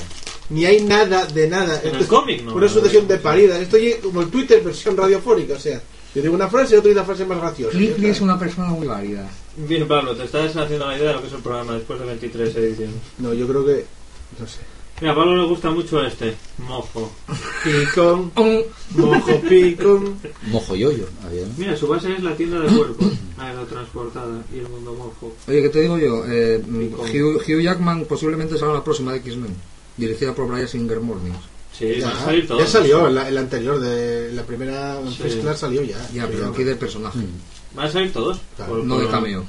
ni 0.51 0.65
hay 0.67 0.83
nada 0.83 1.27
de 1.27 1.49
nada. 1.49 1.75
En 1.81 1.87
Esto 1.87 1.97
el 1.97 2.03
es 2.03 2.09
cómic, 2.09 2.43
¿no? 2.43 2.55
Una 2.55 2.69
sucesión 2.69 3.09
de 3.09 3.17
paridas. 3.19 3.61
Esto 3.61 3.77
es 3.77 3.97
como 3.97 4.21
el 4.23 4.29
Twitter 4.29 4.61
versión 4.63 4.97
radiofónica, 4.97 5.55
o 5.55 5.59
sea. 5.59 5.81
Yo 6.15 6.23
digo 6.23 6.35
una 6.35 6.49
frase 6.49 6.75
y 6.75 6.79
otro 6.79 6.89
dice 6.89 7.01
la 7.01 7.05
frase 7.07 7.27
más 7.27 7.39
graciosa. 7.39 7.79
Está. 7.79 8.07
es 8.09 8.21
una 8.23 8.39
persona 8.39 8.69
muy 8.69 8.87
válida. 8.87 9.29
Bien, 9.57 9.87
Pablo, 9.87 10.17
te 10.17 10.25
estás 10.25 10.57
haciendo 10.57 10.87
la 10.87 10.97
idea 10.97 11.09
de 11.09 11.15
lo 11.15 11.21
que 11.21 11.27
es 11.27 11.33
el 11.35 11.41
programa 11.41 11.75
después 11.75 12.01
de 12.01 12.07
23 12.07 12.57
ediciones. 12.57 12.95
No, 13.19 13.35
yo 13.35 13.47
creo 13.47 13.65
que. 13.67 13.85
No 14.39 14.47
sé. 14.47 14.59
Mira, 15.01 15.13
a 15.13 15.17
Pablo 15.17 15.37
le 15.37 15.47
gusta 15.49 15.71
mucho 15.71 16.05
este, 16.05 16.35
mojo. 16.59 17.11
Picón, 17.65 18.33
mojo 18.97 19.41
picón. 19.49 20.19
Mojo 20.51 20.75
yoyo. 20.75 21.07
había, 21.25 21.43
¿no? 21.47 21.53
Mira, 21.57 21.77
su 21.77 21.87
base 21.87 22.13
es 22.15 22.23
la 22.23 22.35
tienda 22.37 22.61
de 22.61 22.77
cuerpos, 22.77 23.07
aerotransportada 23.39 24.43
y 24.55 24.59
el 24.59 24.69
mundo 24.69 24.95
mojo. 24.95 25.33
Oye, 25.47 25.63
¿qué 25.63 25.69
te 25.69 25.81
digo 25.83 25.99
yo? 25.99 26.25
Eh, 26.29 26.63
Hugh, 26.67 27.37
Hugh 27.47 27.61
Jackman 27.63 28.05
posiblemente 28.07 28.59
salga 28.59 28.75
la 28.75 28.85
próxima 28.85 29.13
de 29.13 29.19
X-Men, 29.19 29.55
dirigida 29.97 30.35
por 30.35 30.49
Brian 30.49 30.69
Singer 30.69 31.01
Mornings. 31.01 31.39
Sí, 31.73 31.95
Ya, 32.01 32.09
van 32.09 32.17
a 32.17 32.25
salir 32.25 32.47
todos. 32.49 32.61
ya 32.63 32.67
salió, 32.67 33.09
la, 33.09 33.31
la 33.31 33.41
anterior, 33.41 33.79
de 33.79 34.33
la 34.33 34.43
primera 34.43 34.99
Sí. 35.09 35.15
First 35.23 35.41
Class 35.43 35.59
salió 35.61 35.83
ya. 35.85 36.09
Ya, 36.13 36.27
pero 36.27 36.49
aquí 36.49 36.65
del 36.65 36.77
personaje, 36.77 37.21
Van 37.75 37.87
a 37.87 37.91
salir 37.91 38.13
todos. 38.13 38.41
Claro, 38.57 38.83
no 38.83 38.99
de 38.99 39.07
cameo. 39.09 39.45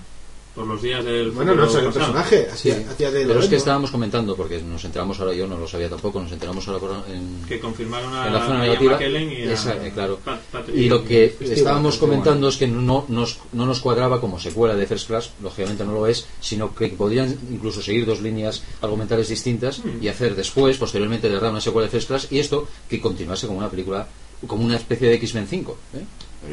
Por 0.60 0.67
los 0.67 0.82
días 0.82 1.06
del. 1.06 1.32
Bueno, 1.32 1.56
no 1.56 1.69
salió 1.69 1.88
el 1.88 1.93
personaje, 1.93 2.50
Sí. 2.54 2.69
de 2.69 2.86
Pero 2.98 3.39
es 3.39 3.48
que 3.48 3.56
estábamos 3.56 3.91
comentando, 3.91 4.36
porque 4.36 4.62
nos 4.62 4.84
enteramos 4.84 5.17
ahora, 5.22 5.34
yo 5.34 5.48
no 5.48 5.58
lo 5.58 5.65
sabía 5.65 5.88
tampoco, 5.88 6.19
nos 6.19 6.34
enteramos 6.34 6.67
ahora 6.67 6.80
por- 6.82 6.91
en, 7.10 7.45
Que 7.48 7.62
confirmaron 7.62 8.13
a, 8.13 8.28
en 8.28 8.34
la 8.34 8.45
zona 8.45 8.60
negativa. 8.63 9.00
Y 9.02 9.48
a 9.48 9.54
Esa, 9.54 9.76
eh, 9.88 9.91
claro. 9.93 10.19
Pat-. 10.22 10.67
Y 10.76 10.89
lo 10.89 11.06
que 11.06 11.30
Steve 11.34 11.54
estábamos 11.54 11.95
comentando 11.95 12.50
es 12.50 12.58
que 12.58 12.67
no 12.67 13.06
nos, 13.08 13.38
no 13.54 13.65
nos 13.65 13.80
cuadraba 13.80 14.19
como 14.19 14.38
secuela 14.38 14.76
de 14.76 14.86
First 14.86 15.08
Class, 15.08 15.32
lógicamente 15.41 15.86
no 15.86 15.93
lo 15.93 16.08
es, 16.08 16.28
sino 16.41 16.76
que 16.76 16.89
podrían 16.89 17.34
incluso 17.50 17.82
seguir 17.82 18.06
dos 18.06 18.19
líneas 18.19 18.62
argumentales 18.82 19.30
distintas 19.30 19.80
Hmm. 19.80 20.04
y 20.04 20.10
hacer 20.10 20.36
después, 20.36 20.76
posteriormente, 20.78 21.30
de 21.30 21.36
verdad 21.36 21.52
una 21.52 21.62
secuela 21.62 21.86
de 21.86 21.91
First 21.91 22.08
Class 22.10 22.28
y 22.32 22.39
esto 22.39 22.67
que 22.89 23.00
continuase 23.00 23.48
como 23.48 23.60
una 23.60 23.69
película, 23.69 24.06
como 24.45 24.65
una 24.65 24.76
especie 24.76 25.08
de 25.08 25.13
X-Men 25.15 25.48
5. 25.48 25.78
¿eh? 25.93 26.04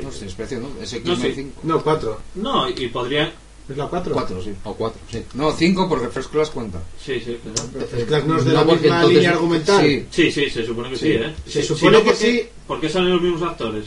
No 0.01 0.11
especie, 0.11 0.59
¿no? 0.59 0.69
Es 0.81 0.92
No, 0.92 0.99
X-Men 0.99 1.21
sí. 1.21 1.33
5. 1.35 1.61
No, 1.64 1.83
cuatro. 1.83 2.21
No, 2.37 2.69
y 2.69 2.87
podría. 2.87 3.33
¿Es 3.68 3.76
la 3.76 3.87
cuatro? 3.87 4.12
4, 4.14 4.42
sí. 4.42 4.52
O 4.64 4.74
cuatro, 4.74 5.00
sí. 5.11 5.22
No, 5.35 5.50
5 5.52 5.88
porque 5.88 6.09
First 6.09 6.31
Class 6.31 6.50
cuenta. 6.50 6.79
Sí, 7.05 7.20
sí, 7.24 7.37
claro. 7.42 7.87
First 7.90 8.07
Class 8.09 8.24
no 8.24 8.38
es 8.38 8.44
de 8.44 8.52
No, 8.52 8.59
la 8.61 8.64
misma 8.72 8.87
entonces- 8.87 9.11
línea 9.16 9.31
argumental. 9.33 9.85
Sí, 9.85 10.07
Sí, 10.11 10.33
sí, 10.33 10.50
se 10.50 10.64
supone 10.66 10.90
que 10.90 10.96
sí, 10.96 11.07
Sí. 11.07 11.12
¿eh? 11.14 11.35
Se 11.46 11.62
Sí, 11.62 11.68
supone 11.68 11.92
no, 11.92 11.98
que 12.05 12.11
porque- 12.11 12.26
sí. 12.26 12.48
¿Por 12.66 12.81
qué 12.81 12.88
salen 12.88 13.11
los 13.11 13.22
mismos 13.22 13.42
actores? 13.42 13.87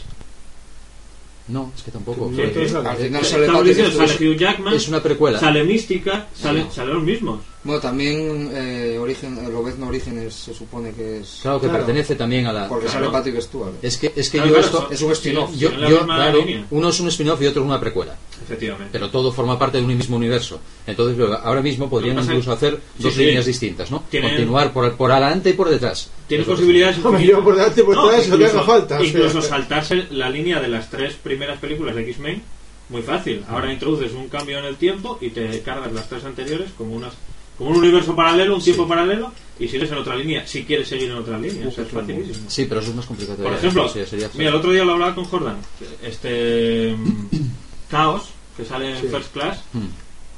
No, 1.47 1.71
es 1.75 1.81
que 1.81 1.89
tampoco. 1.89 2.29
Sí, 2.29 2.35
que- 2.35 2.43
al 2.77 2.85
Al 2.85 2.97
final 2.97 3.21
Eh, 3.23 3.25
sale 3.25 3.63
diciendo, 3.63 4.05
sale 4.05 4.29
Hugh 4.29 4.37
Jackman, 4.37 4.73
es 4.75 4.87
una 4.87 5.01
precuela. 5.01 5.39
sale 5.39 5.63
Mística, 5.63 6.27
sale, 6.35 6.65
No. 6.65 6.71
salen 6.71 6.93
los 6.93 7.03
mismos. 7.03 7.39
Bueno, 7.63 7.81
también 7.81 8.51
eh, 8.53 8.97
origen, 8.99 9.35
eh, 9.39 9.49
Lobezno 9.49 9.87
Orígenes 9.87 10.33
se 10.35 10.53
supone 10.53 10.91
que 10.91 11.19
es... 11.21 11.39
Claro 11.41 11.59
que 11.59 11.65
Claro. 11.67 11.79
pertenece 11.85 12.15
también 12.15 12.45
a 12.45 12.53
la. 12.53 12.67
Porque 12.67 12.85
claro. 12.85 12.99
sale 13.07 13.11
Patrick 13.11 13.41
Stewart. 13.41 13.73
Es 13.81 13.97
que, 13.97 14.13
es 14.15 14.29
que 14.29 14.37
Claro, 14.37 14.47
yo 14.53 14.59
claro, 14.61 14.67
esto. 14.67 14.87
es 14.91 15.01
un 15.01 15.11
spin-off. 15.13 15.51
sí, 15.51 15.57
Yo, 15.59 15.71
yo, 15.71 16.05
claro, 16.05 16.37
línea. 16.39 16.65
uno 16.69 16.89
es 16.89 16.99
un 16.99 17.07
spin-off 17.07 17.41
y 17.41 17.47
otro 17.47 17.63
es 17.63 17.67
una 17.67 17.79
precuela. 17.79 18.15
Efectivamente. 18.49 18.89
Pero 18.91 19.09
todo 19.09 19.31
forma 19.31 19.57
parte 19.59 19.77
de 19.77 19.83
un 19.85 19.95
mismo 19.97 20.17
universo. 20.17 20.59
Entonces, 20.87 21.17
ahora 21.43 21.61
mismo 21.61 21.89
podrían 21.89 22.17
incluso 22.19 22.51
hacer 22.51 22.79
dos 22.97 23.13
sí. 23.13 23.25
líneas 23.25 23.45
distintas, 23.45 23.91
¿no? 23.91 24.03
Tienen- 24.09 24.29
Continuar 24.31 24.73
por, 24.73 24.95
por 24.95 25.11
adelante 25.11 25.51
y 25.51 25.53
por 25.53 25.69
detrás. 25.69 26.09
Tiene 26.27 26.43
Eso 26.43 26.51
posibilidades 26.51 26.97
yo 26.97 27.43
por 27.43 27.55
delante 27.55 27.81
y 27.81 27.83
por 27.83 27.95
detrás, 27.95 28.27
lo 28.29 28.37
que 28.37 28.45
haga 28.45 28.63
falta, 28.63 28.95
o 28.95 28.99
sea. 28.99 29.07
Incluso 29.07 29.41
saltarse 29.41 30.07
la 30.11 30.29
línea 30.29 30.59
de 30.59 30.67
las 30.67 30.89
tres 30.89 31.13
primeras 31.13 31.59
películas 31.59 31.95
de 31.95 32.01
X-Men, 32.09 32.41
muy 32.89 33.01
fácil. 33.03 33.43
Ahora 33.47 33.71
introduces 33.71 34.13
un 34.13 34.29
cambio 34.29 34.57
en 34.59 34.65
el 34.65 34.75
tiempo 34.77 35.17
y 35.21 35.29
te 35.29 35.61
cargas 35.61 35.91
las 35.93 36.09
tres 36.09 36.23
anteriores 36.25 36.69
como 36.77 36.95
unas 36.95 37.13
como 37.57 37.71
un 37.71 37.75
universo 37.77 38.15
paralelo, 38.15 38.55
un 38.55 38.61
tiempo 38.61 38.87
paralelo, 38.87 39.33
y 39.59 39.67
sigues 39.67 39.91
en 39.91 39.97
otra 39.97 40.15
línea, 40.15 40.47
si 40.47 40.63
quieres 40.63 40.87
seguir 40.87 41.09
en 41.09 41.17
otra 41.17 41.37
línea. 41.37 41.67
O 41.67 41.71
sea, 41.71 41.83
es 41.83 41.89
facilísimo. 41.91 42.49
Sí, 42.49 42.65
pero 42.69 42.79
eso 42.79 42.91
es 42.91 42.95
más 42.95 43.05
complicado. 43.05 43.43
Por 43.43 43.51
ejemplo, 43.53 43.89
Sí, 43.89 43.99
sería- 44.09 44.29
mira, 44.35 44.49
el 44.51 44.55
otro 44.55 44.71
día 44.71 44.85
lo 44.85 44.93
hablaba 44.93 45.13
con 45.13 45.25
Jordan. 45.25 45.57
Este. 46.01 46.95
mm, 46.97 47.27
Chaos, 47.91 48.29
que 48.59 48.65
sale 48.65 48.91
en 48.95 49.01
Sí. 49.01 49.07
First 49.07 49.31
Class, 49.33 49.63
Mm, 49.73 49.85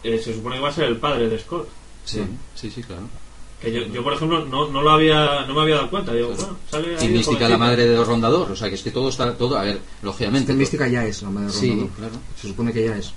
eh, 0.03 0.21
se 0.23 0.33
supone 0.33 0.55
que 0.57 0.61
va 0.61 0.69
a 0.69 0.73
ser 0.73 0.85
el 0.85 0.97
padre 0.97 1.27
de 1.27 1.39
Scott. 1.39 1.67
Sí, 2.05 2.21
sí, 2.55 2.69
sí, 2.71 2.81
claro. 2.83 3.03
Que 3.61 3.71
yo, 3.71 3.81
yo 3.93 4.03
por 4.03 4.13
ejemplo, 4.13 4.43
no, 4.45 4.69
no, 4.71 4.81
lo 4.81 4.89
había, 4.89 5.45
no 5.45 5.53
me 5.53 5.61
había 5.61 5.75
dado 5.75 5.89
cuenta. 5.91 6.13
Digo, 6.13 6.29
Claro. 6.33 6.57
bueno, 6.71 6.87
sale 6.97 7.05
Y 7.05 7.09
Mística, 7.09 7.47
la 7.47 7.57
madre 7.59 7.87
de 7.87 8.03
Rondador. 8.03 8.51
O 8.51 8.55
sea, 8.55 8.69
que 8.69 8.75
es 8.75 8.81
que 8.81 8.89
todo 8.91 9.09
está. 9.09 9.35
todo 9.37 9.57
A 9.57 9.63
ver, 9.63 9.79
lógicamente. 10.01 10.51
En 10.51 10.57
Mística 10.57 10.87
ya 10.87 11.05
es 11.05 11.21
la 11.21 11.29
madre 11.29 11.47
de 11.47 11.53
Sí, 11.53 11.69
Rondador. 11.69 11.91
claro. 11.95 12.13
Se 12.41 12.47
supone 12.47 12.73
que 12.73 12.85
ya 12.85 12.97
es. 12.97 13.13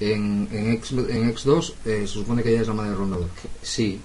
En, 0.00 0.48
en, 0.50 0.72
X, 0.72 0.92
en 0.92 1.34
X2 1.34 1.74
eh, 1.84 2.00
se 2.02 2.06
supone 2.06 2.42
que 2.42 2.54
ya 2.54 2.62
es 2.62 2.68
la 2.68 2.72
madre 2.72 2.90
de 2.92 2.96
Rondador. 2.96 3.28
Sí, 3.60 4.00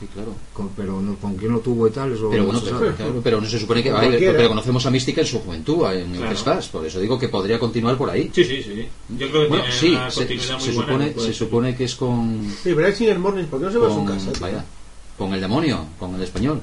sí, 0.00 0.06
claro. 0.12 0.34
Con- 0.52 0.70
pero 0.70 1.00
no, 1.00 1.14
con 1.16 1.36
quién 1.36 1.52
lo 1.52 1.60
tuvo 1.60 1.86
y 1.86 1.90
tal, 1.90 2.12
eso 2.12 2.28
Pero 2.30 2.42
no 2.42 2.46
bueno, 2.46 2.60
se 2.60 2.66
pero, 2.66 2.78
sabe. 2.78 2.94
claro, 2.94 3.20
pero 3.22 3.40
no 3.40 3.46
se 3.48 3.58
supone 3.58 3.82
que. 3.82 3.90
Pero 3.92 4.48
conocemos 4.48 4.84
a 4.86 4.90
Mística 4.90 5.20
en 5.20 5.26
su 5.26 5.38
juventud, 5.40 5.84
en 5.92 6.12
Claro. 6.12 6.30
el 6.32 6.36
Class. 6.38 6.68
Por 6.68 6.84
eso 6.86 6.98
digo 7.00 7.18
que 7.18 7.28
podría 7.28 7.58
continuar 7.58 7.96
por 7.96 8.10
ahí. 8.10 8.30
Sí, 8.34 8.44
sí, 8.44 8.62
sí. 8.62 8.88
Yo 9.18 9.28
creo 9.30 9.42
que 9.42 9.48
Bueno, 9.48 9.64
tiene 9.64 9.78
sí, 9.78 9.90
una 9.92 10.10
se, 10.10 10.20
continuidad 10.20 10.54
muy 10.54 10.62
se 10.64 10.72
buena. 10.72 10.86
supone, 10.88 11.12
que 11.12 11.20
se 11.20 11.26
ser. 11.26 11.34
supone 11.34 11.76
que 11.76 11.84
es 11.84 11.94
con. 11.94 12.44
Sí, 12.62 12.72
pero 12.74 12.86
es 12.86 12.96
Singer 12.96 13.18
Morning, 13.18 13.44
¿por 13.44 13.60
qué 13.60 13.66
no 13.66 13.72
se 13.72 13.78
va 13.78 13.86
a 13.86 13.90
su 13.90 13.96
con 13.96 14.06
casa? 14.06 14.32
tío? 14.32 14.40
vaya, 14.40 14.64
con 15.18 15.34
el 15.34 15.40
demonio, 15.40 15.86
con 15.98 16.14
el 16.14 16.22
español, 16.22 16.60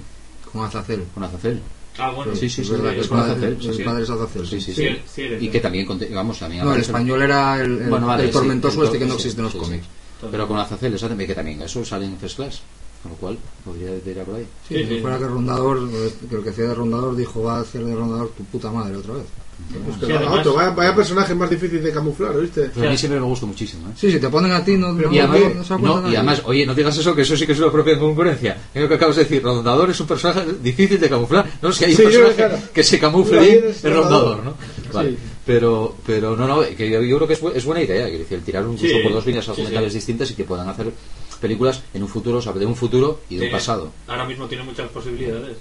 Con 0.51 0.63
Azazel. 0.65 1.03
con 1.13 1.23
Azazel. 1.23 1.61
Ah, 1.99 2.11
bueno. 2.11 2.35
Sí, 2.35 2.47
sí, 2.49 2.61
es 2.61 2.67
sí, 2.67 2.73
verdad 2.73 2.91
que 2.91 2.97
es 2.99 3.03
el 3.03 3.09
con 3.09 3.17
padre, 3.19 3.31
Azazel, 3.33 3.57
el 3.69 3.75
sí, 3.75 3.83
padre 3.83 4.03
es 4.03 4.09
Azazel. 4.09 4.47
Sí, 4.47 4.61
sí, 4.61 4.73
Sí, 4.73 4.87
sí. 5.07 5.21
Y 5.41 5.49
que 5.49 5.59
también, 5.59 5.87
vamos, 6.13 6.37
también 6.39 6.63
No, 6.63 6.73
el 6.75 6.81
español 6.81 7.21
era 7.23 7.59
el, 7.61 7.81
el, 7.81 7.89
Bueno, 7.89 8.05
vale, 8.07 8.23
el 8.23 8.29
sí, 8.29 8.33
tormentoso 8.33 8.83
este 8.83 8.99
que 8.99 9.05
no 9.05 9.15
existe 9.15 9.39
en 9.39 9.43
los 9.45 9.53
sí, 9.53 9.59
sí. 9.59 9.65
cómics. 9.65 9.85
Pero 10.31 10.47
con 10.47 10.57
Azazel, 10.59 10.95
que 11.17 11.35
también 11.35 11.61
eso 11.61 11.83
sale 11.85 12.05
en 12.05 12.17
First 12.17 12.35
Class. 12.37 12.61
Con 13.07 13.11
lo 13.11 13.15
cual, 13.19 13.37
podría 13.63 13.95
ir 13.95 14.23
por 14.25 14.35
ahí. 14.35 14.45
Sí, 14.67 14.75
Sí, 14.75 14.85
si 14.87 14.99
fuera 15.01 15.17
que 15.17 15.25
Rondador, 15.27 15.89
que 16.29 16.35
el 16.35 16.43
que 16.43 16.49
hacía 16.49 16.65
de 16.65 16.73
Rondador 16.75 17.15
dijo 17.15 17.41
va 17.43 17.57
a 17.57 17.61
hacer 17.61 17.83
de 17.85 17.95
Rondador 17.95 18.29
tu 18.37 18.43
puta 18.45 18.69
madre 18.71 18.95
otra 18.97 19.13
vez. 19.15 19.23
Pues 19.57 19.95
Sí, 19.99 20.05
que 20.05 20.13
va 20.13 20.19
además- 20.19 20.39
otro, 20.41 20.53
vaya, 20.53 20.69
vaya 20.69 20.95
personaje 20.95 21.33
más 21.33 21.49
difícil 21.49 21.81
de 21.81 21.91
camuflar, 21.91 22.35
¿oíste? 22.35 22.69
Pero 22.75 22.87
a 22.87 22.91
mí 22.91 22.97
siempre 22.97 23.19
me 23.19 23.25
gustó 23.25 23.47
muchísimo. 23.47 23.87
¿eh? 23.87 23.91
Sí, 23.97 24.11
si 24.11 24.19
te 24.19 24.29
ponen 24.29 24.51
a 24.51 24.63
ti 24.63 24.77
no, 24.77 24.93
no, 24.93 24.99
Y 24.99 25.03
¿por 25.19 25.29
además, 25.35 25.55
no 25.69 26.03
se 26.05 26.11
y 26.11 26.15
además, 26.15 26.41
oye, 26.45 26.65
no 26.65 26.75
digas 26.75 26.95
eso, 26.97 27.15
que 27.15 27.23
eso 27.23 27.35
sí 27.35 27.47
que 27.47 27.53
es 27.53 27.59
una 27.59 27.71
propia 27.71 27.97
concurrencia. 27.97 28.55
Es 28.73 28.81
lo 28.83 28.87
que 28.87 28.93
acabas 28.95 29.15
de 29.15 29.23
decir, 29.23 29.41
Rondador 29.41 29.89
es 29.89 29.99
un 29.99 30.05
personaje 30.07 30.45
difícil 30.61 30.99
de 30.99 31.09
camuflar. 31.09 31.49
No 31.61 31.69
es 31.69 31.77
que 31.79 31.85
hay 31.85 31.91
un 31.91 31.97
Sí, 31.97 32.03
yo, 32.03 32.09
personaje 32.09 32.35
claro. 32.35 32.57
que 32.71 32.83
se 32.83 32.99
camufle 32.99 33.39
bien, 33.39 33.63
es 33.69 33.81
Rondador, 33.83 34.43
¿no? 34.43 34.51
Sí. 34.51 34.89
Vale. 34.93 35.17
Pero, 35.43 35.95
pero 36.05 36.35
no, 36.35 36.45
no, 36.47 36.61
que 36.61 36.89
yo, 36.89 37.01
yo 37.01 37.15
creo 37.17 37.27
que 37.27 37.33
es, 37.33 37.41
bu- 37.41 37.53
es 37.55 37.63
buena 37.65 37.81
idea, 37.81 38.05
que 38.11 38.17
decir, 38.19 38.41
tirar 38.43 38.63
incluso 38.63 38.85
Sí, 38.95 39.01
por 39.01 39.13
dos 39.13 39.25
líneas 39.25 39.45
sí, 39.45 39.51
argumentales 39.51 39.91
sí. 39.93 39.97
distintas 39.99 40.29
y 40.31 40.33
que 40.35 40.43
puedan 40.43 40.67
hacer 40.69 40.91
películas 41.37 41.81
en 41.93 42.03
un 42.03 42.09
futuro, 42.09 42.37
o 42.37 42.41
sea, 42.41 42.53
de 42.53 42.65
un 42.65 42.75
futuro 42.75 43.21
y 43.29 43.35
de 43.35 43.41
un 43.43 43.47
Sí. 43.47 43.51
pasado. 43.53 43.91
Ahora 44.07 44.25
mismo 44.25 44.45
tiene 44.47 44.63
muchas 44.63 44.89
posibilidades 44.89 45.57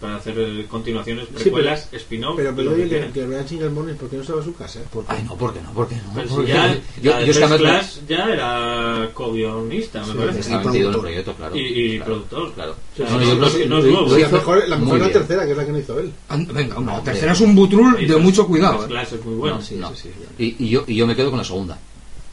para 0.00 0.16
hacer 0.16 0.34
eh, 0.38 0.66
continuaciones, 0.68 1.24
pero- 1.28 1.40
precuelas, 1.40 1.88
spin-off. 1.90 2.36
Pero, 2.36 2.50
lo 2.50 2.56
pero 2.56 2.74
que 2.76 2.82
oye, 2.82 2.88
que, 3.06 3.10
que 3.12 3.26
vean 3.26 3.48
Singer 3.48 3.70
Morning, 3.70 3.94
¿por 3.94 4.10
qué 4.10 4.16
no 4.18 4.24
se 4.24 4.32
va 4.34 4.42
a 4.42 4.44
su 4.44 4.54
casa? 4.54 4.80
¿Por 4.92 5.06
qué? 5.06 5.12
Ay, 5.12 5.24
no, 5.24 5.34
¿por 5.36 5.54
qué 5.54 5.60
no? 5.62 5.72
¿Por 5.72 5.88
qué 5.88 5.94
no? 5.96 6.02
Pero 6.14 6.28
si 6.28 6.34
Porque 6.34 6.52
ya, 6.52 6.74
yo, 7.02 7.10
la 7.12 7.22
yo 7.24 7.30
es 7.32 7.38
que 7.38 7.44
además 7.44 8.00
ya 8.06 8.24
era 8.28 9.10
co-guionista, 9.14 10.00
me 10.00 10.06
Sí, 10.06 10.12
parece. 10.18 10.40
está 10.40 10.58
metido 10.60 10.88
en 10.90 10.94
el 10.96 11.00
proyecto, 11.00 11.34
claro. 11.34 11.56
Y- 11.56 11.60
y 11.60 11.96
Claro, 11.96 12.04
productor. 12.04 12.52
Claro. 12.52 12.74
Sí, 12.94 13.02
No, 13.02 13.08
sí, 13.08 13.12
yo 13.14 13.18
no 13.18 13.24
creo 13.24 13.46
es- 13.46 13.68
no 13.70 13.78
es 13.78 13.84
lo- 13.84 13.90
nuevo. 13.90 14.14
Sí, 14.14 14.20
la 14.20 14.28
mejor, 14.28 14.68
la 14.68 14.76
mejor 14.76 14.98
la 15.00 15.12
tercera, 15.12 15.44
que 15.46 15.50
es 15.52 15.56
la 15.56 15.64
que 15.66 15.72
no 15.72 15.78
hizo 15.78 15.98
él. 15.98 16.12
Ah, 16.28 16.38
Venga, 16.52 16.78
una, 16.78 16.92
la 16.98 17.02
tercera 17.02 17.32
es 17.32 17.40
un 17.40 17.54
butrul 17.54 18.06
de 18.06 18.16
mucho 18.18 18.46
cuidado. 18.46 18.74
First 18.80 18.90
¿eh? 18.90 18.92
Class 18.92 19.12
es 19.14 19.24
muy 19.24 19.34
bueno. 19.36 19.56
No, 19.56 19.62
Sí, 19.62 19.76
no. 19.76 19.94
sí, 19.94 20.10
sí. 20.38 20.44
Y, 20.58 20.66
y 20.66 20.68
yo, 20.68 20.84
y 20.86 20.94
yo 20.94 21.06
me 21.06 21.16
quedo 21.16 21.30
con 21.30 21.38
la 21.38 21.44
segunda. 21.44 21.78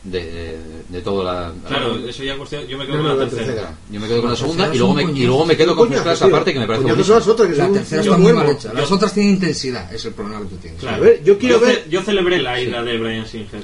De, 0.04 0.20
de, 0.20 0.58
de 0.89 1.02
toda 1.02 1.24
la. 1.24 1.54
Claro, 1.66 1.98
eso 1.98 2.24
ya 2.24 2.36
cuestión. 2.36 2.68
Yo 2.68 2.78
me 2.78 2.86
quedo 2.86 2.98
No, 2.98 3.04
con 3.04 3.18
la 3.18 3.24
la 3.24 3.30
tercera. 3.30 3.46
tercera. 3.54 3.78
Yo 3.89 4.00
me 4.02 4.08
quedo 4.08 4.18
con 4.20 4.26
la 4.30 4.32
La 4.34 4.38
segunda 4.38 4.76
y 4.76 4.78
luego, 4.78 4.94
me, 4.96 5.04
y 5.04 5.26
luego 5.26 5.46
me 5.46 5.56
quedo 5.56 5.76
con 5.78 5.89
tío. 5.89 6.02
aparte 6.02 6.54
que 6.54 6.60
me 6.60 6.68
parece 6.68 7.04
son 7.06 7.16
las 7.16 7.28
otras, 7.30 7.48
que 7.50 7.56
La 7.56 7.63
son 7.66 7.74
tercera 7.74 8.02
un 8.02 8.08
está 8.08 8.18
muy 8.18 8.34
mal 8.34 8.50
hecha. 8.50 8.74
Las 8.74 8.92
otras 8.92 9.13
tienen 9.13 9.34
intensidad, 9.36 9.94
es 9.94 10.04
el 10.04 10.12
problema 10.13 10.42
que 10.42 10.48
tú 10.50 10.56
tienes. 10.58 10.80
Claro. 10.82 10.98
A 10.98 11.00
ver, 11.00 11.24
yo 11.24 11.38
quiero 11.38 11.60
ce- 11.60 11.66
ver- 11.66 11.89
yo 11.89 12.02
celebré 12.02 12.42
la 12.42 12.60
ida 12.60 12.84
de 12.84 12.98
Brian 12.98 13.26
Singer. 13.26 13.63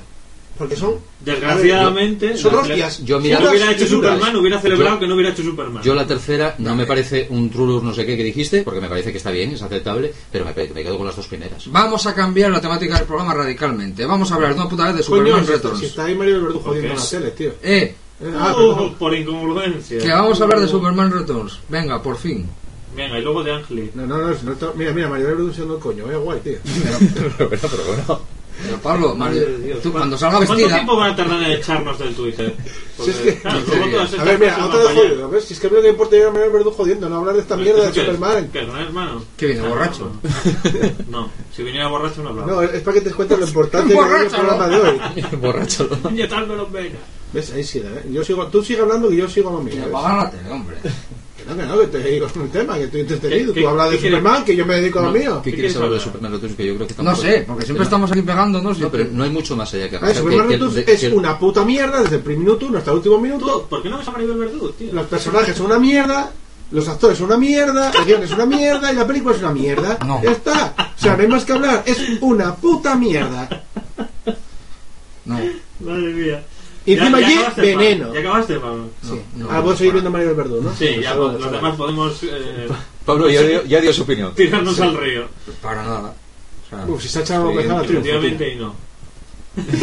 Porque 0.59 0.75
son. 0.75 0.95
Desgraciadamente, 1.21 2.37
Son 2.37 2.53
la- 2.53 2.59
hostias. 2.61 3.03
yo 3.05 3.17
si 3.21 3.23
mira- 3.29 3.39
no 3.39 3.49
hubiera 3.49 3.71
hecho 3.71 3.85
fisuras. 3.85 4.13
Superman, 4.13 4.35
hubiera 4.35 4.59
celebrado 4.61 4.95
Yo- 4.95 4.99
que 4.99 5.07
no 5.07 5.13
hubiera 5.15 5.31
hecho 5.31 5.41
Superman. 5.43 5.81
Yo 5.83 5.95
la 5.95 6.05
tercera 6.05 6.55
no 6.59 6.75
me 6.75 6.85
parece 6.85 7.27
un 7.31 7.49
trulus 7.49 7.81
no 7.81 7.93
sé 7.93 8.05
qué 8.05 8.15
que 8.17 8.23
dijiste, 8.23 8.61
porque 8.63 8.81
me 8.81 8.89
parece 8.89 9.11
que 9.11 9.17
está 9.17 9.31
bien, 9.31 9.51
es 9.51 9.61
aceptable, 9.61 10.13
pero 10.31 10.45
me, 10.45 10.51
me 10.53 10.83
quedo 10.83 10.97
con 10.97 11.07
las 11.07 11.15
dos 11.15 11.27
primeras. 11.27 11.63
Vamos 11.71 12.05
a 12.05 12.13
cambiar 12.13 12.51
la 12.51 12.61
temática 12.61 12.95
del 12.97 13.07
programa 13.07 13.33
radicalmente. 13.33 14.05
Vamos 14.05 14.31
a 14.31 14.35
hablar 14.35 14.53
de 14.53 14.59
una 14.59 14.69
puta 14.69 14.85
vez 14.91 14.97
de 14.97 15.03
Coño, 15.03 15.17
Superman 15.21 15.45
si, 15.45 15.51
Returns. 15.53 15.79
si 15.79 15.85
está 15.85 16.05
ahí 16.05 16.15
Mario 16.15 16.33
Verdugo 16.43 16.59
¿Por 16.61 16.73
jodiendo 16.75 16.95
la 16.95 17.09
tele, 17.09 17.31
tío. 17.31 17.51
Eh, 17.63 17.95
Eh, 18.21 18.33
Ah, 18.37 18.53
Uh, 18.53 18.75
perdón. 18.75 18.95
por 18.95 19.15
incongruencia. 19.15 19.97
que 19.97 20.09
vamos 20.11 20.41
a 20.41 20.43
hablar 20.43 20.59
de 20.59 20.67
Superman 20.67 21.09
Returns. 21.09 21.57
Venga, 21.69 22.03
por 22.03 22.17
fin. 22.17 22.45
Venga, 22.93 23.17
y 23.17 23.21
luego 23.21 23.43
de 23.45 23.53
Angeli. 23.53 23.91
No, 23.95 24.05
no, 24.05 24.17
no, 24.17 24.27
no 24.43 24.51
está- 24.51 24.73
mira, 24.75 24.91
mira, 24.91 25.07
Mario 25.07 25.27
Verdugo 25.27 25.53
siendo 25.53 25.75
el 25.75 25.79
coño, 25.79 26.11
eh, 26.11 26.17
guay, 26.17 26.41
tío. 26.41 26.57
Pero 27.37 27.49
Pablo, 27.49 27.77
Mario, 28.07 28.21
Madre 29.15 29.39
de 29.39 29.57
Dios. 29.59 29.81
tú 29.81 29.91
cuando 29.91 30.17
salga 30.17 30.37
¿Cuánto 30.37 30.53
vestida... 30.55 30.75
tiempo 30.75 30.95
van 30.97 31.11
a 31.11 31.15
tardar 31.15 31.43
en 31.43 31.51
echarnos 31.51 31.99
del 31.99 32.13
Twitter? 32.15 32.55
Si 33.03 33.09
es 33.09 33.15
que- 33.17 33.35
claro, 33.39 33.59
todas 33.91 34.13
A 34.19 34.23
ver, 34.23 34.39
mira, 34.39 34.65
otra 34.65 34.79
vez 34.79 34.87
jodido, 34.93 35.29
¿ves? 35.29 35.45
Si 35.45 35.53
es 35.53 35.59
que 35.59 35.67
a 35.67 35.69
mí 35.69 35.75
lo 35.77 35.81
que 35.81 35.89
importa 35.89 36.15
es 36.17 36.23
Mario 36.33 36.51
Verdugo 36.51 36.71
jodiendo, 36.75 37.09
no 37.09 37.17
hablar 37.17 37.35
de 37.35 37.41
esta 37.41 37.55
mierda 37.57 37.85
de 37.85 37.91
¿Qué 37.91 37.99
es? 38.01 38.05
Superman. 38.05 38.49
¿Qué 38.51 38.61
es, 38.61 38.67
no, 38.67 38.77
hermano? 38.77 39.23
¿Qué 39.37 39.45
viene, 39.47 39.61
Ah, 39.65 39.69
borracho? 39.69 40.11
No, 41.09 41.21
no. 41.21 41.31
si 41.55 41.63
viniera 41.63 41.87
borracho 41.87 42.21
no 42.23 42.29
hablaba. 42.29 42.51
No, 42.51 42.61
es 42.61 42.81
para 42.81 42.93
que 42.95 43.01
te 43.01 43.09
de 43.13 43.37
lo 43.37 43.45
importante 43.47 43.93
que 43.93 43.99
es 43.99 44.21
el 44.33 44.39
programa 44.39 44.67
de 44.67 44.75
hoy. 44.77 44.99
Borracho. 45.41 45.89
Inyectármelo 46.09 46.65
en 46.67 46.71
vena. 46.73 46.99
¿Ves? 47.31 47.51
Ahí 47.53 47.63
sigue, 47.63 47.87
¿eh? 47.87 48.05
Yo 48.11 48.23
sigo, 48.23 48.47
tú 48.47 48.63
sigue 48.63 48.81
hablando 48.81 49.07
que 49.09 49.15
yo 49.17 49.29
sigo 49.29 49.51
lo 49.51 49.59
mío. 49.59 49.75
Que 49.75 49.83
apagar 49.83 50.23
la 50.25 50.31
tele, 50.31 50.49
hombre. 50.51 50.77
Que 51.49 51.55
no, 51.55 51.61
que 51.61 51.65
no, 51.67 51.79
que 51.79 51.87
te 51.87 52.09
digo 52.09 52.27
un 52.35 52.49
tema, 52.49 52.75
que 52.77 52.83
estoy 52.85 53.01
entretenido. 53.01 53.53
¿Qué- 53.53 53.61
Tú 53.61 53.67
hablas 53.67 53.89
de 53.89 53.95
qué 53.97 54.01
quieres? 54.01 54.19
Superman, 54.19 54.45
que 54.45 54.55
yo 54.55 54.65
me 54.65 54.75
dedico 54.75 54.99
a 54.99 55.01
lo 55.03 55.07
No. 55.11 55.13
mío. 55.19 55.41
¿Qué 55.43 55.49
¿Qué 55.51 55.55
quieres 55.57 55.75
hablar 55.75 55.89
de 55.91 55.95
hablar? 55.97 56.07
Superman 56.13 56.31
Returns? 56.33 56.55
Que 56.55 56.65
yo 56.65 56.75
creo 56.75 56.87
que 56.87 57.03
No 57.03 57.15
sé, 57.15 57.43
porque 57.47 57.65
siempre 57.65 57.83
estamos 57.83 58.11
aquí 58.11 58.21
pegándonos. 58.21 58.79
No, 58.79 58.89
pero 58.89 59.05
no 59.11 59.23
hay 59.23 59.29
mucho 59.29 59.55
más 59.55 59.73
allá 59.73 59.89
que 59.89 59.97
rascar. 59.97 60.21
Superman 60.23 60.49
Returns 60.49 60.75
es 60.77 60.99
que- 60.99 61.09
una 61.09 61.37
puta 61.39 61.65
mierda 61.65 62.01
desde 62.01 62.15
el 62.17 62.21
primer 62.21 62.39
minuto 62.45 62.77
hasta 62.77 62.91
el 62.91 62.97
último 62.97 63.17
minuto. 63.19 63.67
¿Por 63.69 63.81
qué 63.83 63.89
no 63.89 63.97
ves 63.97 64.07
a 64.07 64.11
Maribel 64.11 64.37
Verdú, 64.37 64.69
tío? 64.77 64.93
Los 64.93 65.07
personajes 65.07 65.55
son 65.57 65.65
una 65.67 65.79
mierda, 65.79 66.31
los 66.71 66.87
actores 66.87 67.17
son 67.17 67.27
una 67.27 67.37
mierda, 67.37 67.91
el 67.99 68.05
guion 68.05 68.23
es 68.23 68.31
una 68.31 68.45
mierda 68.45 68.91
y 68.93 68.95
la 68.95 69.07
película 69.07 69.35
es 69.35 69.41
una 69.41 69.51
mierda. 69.53 69.97
No. 70.05 70.21
Ya 70.23 70.31
está. 70.31 70.75
O 70.97 71.01
sea, 71.01 71.15
no 71.15 71.21
hay 71.23 71.27
más 71.27 71.45
que 71.45 71.53
hablar. 71.53 71.83
Es 71.85 71.97
una 72.21 72.55
puta 72.55 72.95
mierda. 72.95 73.63
No, 75.25 75.39
Madre 75.81 76.13
mía. 76.13 76.43
Y 76.85 76.93
encima 76.93 77.17
allí, 77.17 77.33
acabaste, 77.33 77.61
veneno. 77.61 78.05
Pablo? 78.07 78.13
¿Ya 78.13 78.19
acabaste, 78.29 78.59
Pablo? 78.59 78.85
sí. 79.03 79.21
no. 79.35 79.47
ah, 79.51 79.59
vos 79.59 79.77
seguís 79.77 79.93
viendo 79.93 80.09
Mario 80.11 80.27
del 80.27 80.35
Verdú, 80.37 80.61
¿no? 80.61 80.69
Sí, 80.75 80.85
Pues 80.93 81.01
ya 81.03 81.11
algo, 81.11 81.31
los 81.33 81.51
demás 81.51 81.75
podemos 81.75 82.23
eh, 82.23 82.67
Pablo 83.05 83.29
ya 83.29 83.41
dio, 83.41 83.65
ya 83.65 83.81
dio 83.81 83.93
su 83.93 84.03
opinión. 84.03 84.33
tirarnos 84.35 84.79
al 84.79 84.97
río. 84.97 85.25
Para 85.61 85.83
nada. 85.83 86.13
O 86.65 86.69
sea, 86.69 86.85
Uf, 86.87 87.01
si 87.01 87.09
se 87.09 87.19
ha 87.19 87.21
echado 87.23 87.51
Sí, 87.51 87.57
a 87.57 87.61
triunfo. 87.61 87.83
tío. 87.85 87.99
Efectivamente 87.99 88.53
y 88.53 88.55
no. 88.57 88.75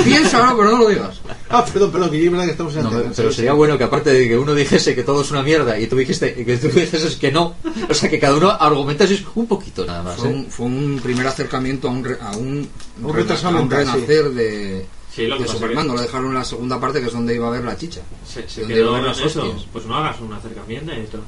piénsalo, 0.05 0.57
pero 0.57 0.71
no 0.71 0.79
lo 0.79 0.89
digas. 0.89 1.21
Ah, 1.49 1.65
perdón, 1.65 1.93
perdón, 1.93 2.11
que 2.11 2.19
yo 2.19 2.25
es 2.25 2.31
verdad 2.33 2.45
que 2.47 2.51
estamos 2.51 2.75
en 2.75 2.83
No, 2.83 2.89
antena, 2.89 3.13
pero 3.15 3.31
sí, 3.31 3.37
sería 3.37 3.53
sí. 3.53 3.57
bueno 3.57 3.79
que 3.79 3.85
aparte 3.85 4.11
de 4.13 4.27
que 4.29 4.37
uno 4.37 4.53
dijese 4.53 4.97
que 4.97 5.05
todo 5.05 5.23
es 5.23 5.31
una 5.31 5.45
mierda 5.45 5.79
y 5.79 5.87
tú 5.87 5.95
dijiste 5.97 6.35
que 6.45 6.57
tú 6.57 6.67
dijeses 6.69 7.15
que 7.15 7.31
no, 7.31 7.55
o 7.89 7.95
sea 7.95 8.11
que 8.11 8.19
cada 8.19 8.35
uno 8.35 8.51
argumentase 8.51 9.25
un 9.37 9.47
poquito 9.47 9.85
nada 9.87 10.03
más. 10.03 10.17
Fue 10.17 10.29
¿eh? 10.29 10.33
un, 10.33 10.47
fue 10.47 10.67
un 10.67 11.01
primer 11.01 11.25
acercamiento 11.25 11.87
a 11.87 11.93
un, 11.93 12.05
re- 12.05 12.19
a 12.21 12.37
un, 12.37 12.69
Un 13.01 13.15
retraso 13.15 13.47
a 13.47 13.51
un 13.61 13.71
renacer 13.71 14.31
de, 14.31 14.87
Sí, 15.17 15.27
lo 15.27 15.39
que 15.39 15.45
de 15.45 15.49
Superman. 15.49 15.85
que- 15.85 15.89
No 15.89 15.95
lo 15.95 16.03
dejaron 16.03 16.27
en 16.29 16.35
la 16.35 16.45
segunda 16.45 16.79
parte, 16.79 17.01
que 17.01 17.07
es 17.07 17.13
donde 17.13 17.35
iba 17.35 17.47
a 17.47 17.49
haber 17.49 17.65
la 17.65 17.77
chicha. 17.77 18.03
Se, 18.27 18.47
se 18.49 18.61
¿Dónde 18.61 18.75
quedó 18.75 18.89
iban 18.91 19.01
en 19.01 19.07
las 19.07 19.19
eso. 19.21 19.43
hostias? 19.43 19.67
Pues 19.73 19.87
no 19.87 19.97
hagas 19.97 20.21
un 20.21 20.33
acercamiento 20.33 20.93
y 20.93 20.97
esto. 21.01 21.21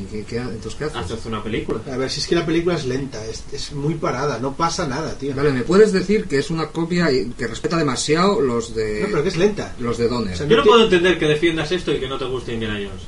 ¿Y 0.00 0.04
qué, 0.06 0.24
qué- 0.24 0.36
entonces 0.38 0.74
qué 0.76 0.84
haces? 0.86 0.96
Haces 0.96 1.26
una 1.26 1.42
película. 1.42 1.78
A 1.92 1.98
ver, 1.98 2.10
si 2.10 2.20
es 2.20 2.26
que 2.26 2.34
la 2.34 2.46
película 2.46 2.76
es 2.76 2.86
lenta, 2.86 3.22
es, 3.26 3.44
es 3.52 3.72
muy 3.74 3.94
parada, 3.96 4.38
no 4.38 4.54
pasa 4.54 4.86
nada, 4.88 5.12
tío. 5.18 5.34
Vale, 5.34 5.52
¿me 5.52 5.60
puedes 5.64 5.92
decir 5.92 6.24
que 6.26 6.38
es 6.38 6.50
una 6.50 6.68
copia 6.68 7.12
y 7.12 7.26
que 7.32 7.46
respeta 7.46 7.76
demasiado 7.76 8.40
los 8.40 8.74
de 8.74 9.00
No, 9.02 9.06
pero 9.10 9.22
que 9.22 9.28
es 9.28 9.36
lenta. 9.36 9.74
los 9.78 9.98
de 9.98 10.08
Donner? 10.08 10.32
O 10.32 10.36
sea, 10.38 10.46
Yo 10.48 10.56
no 10.56 10.62
puedo 10.64 10.84
entender 10.84 11.18
que 11.18 11.26
defiendas 11.26 11.70
esto 11.72 11.92
y 11.92 12.00
que 12.00 12.08
no 12.08 12.16
te 12.16 12.24
guste 12.24 12.54
Indiana 12.54 12.76
Jones. 12.76 13.02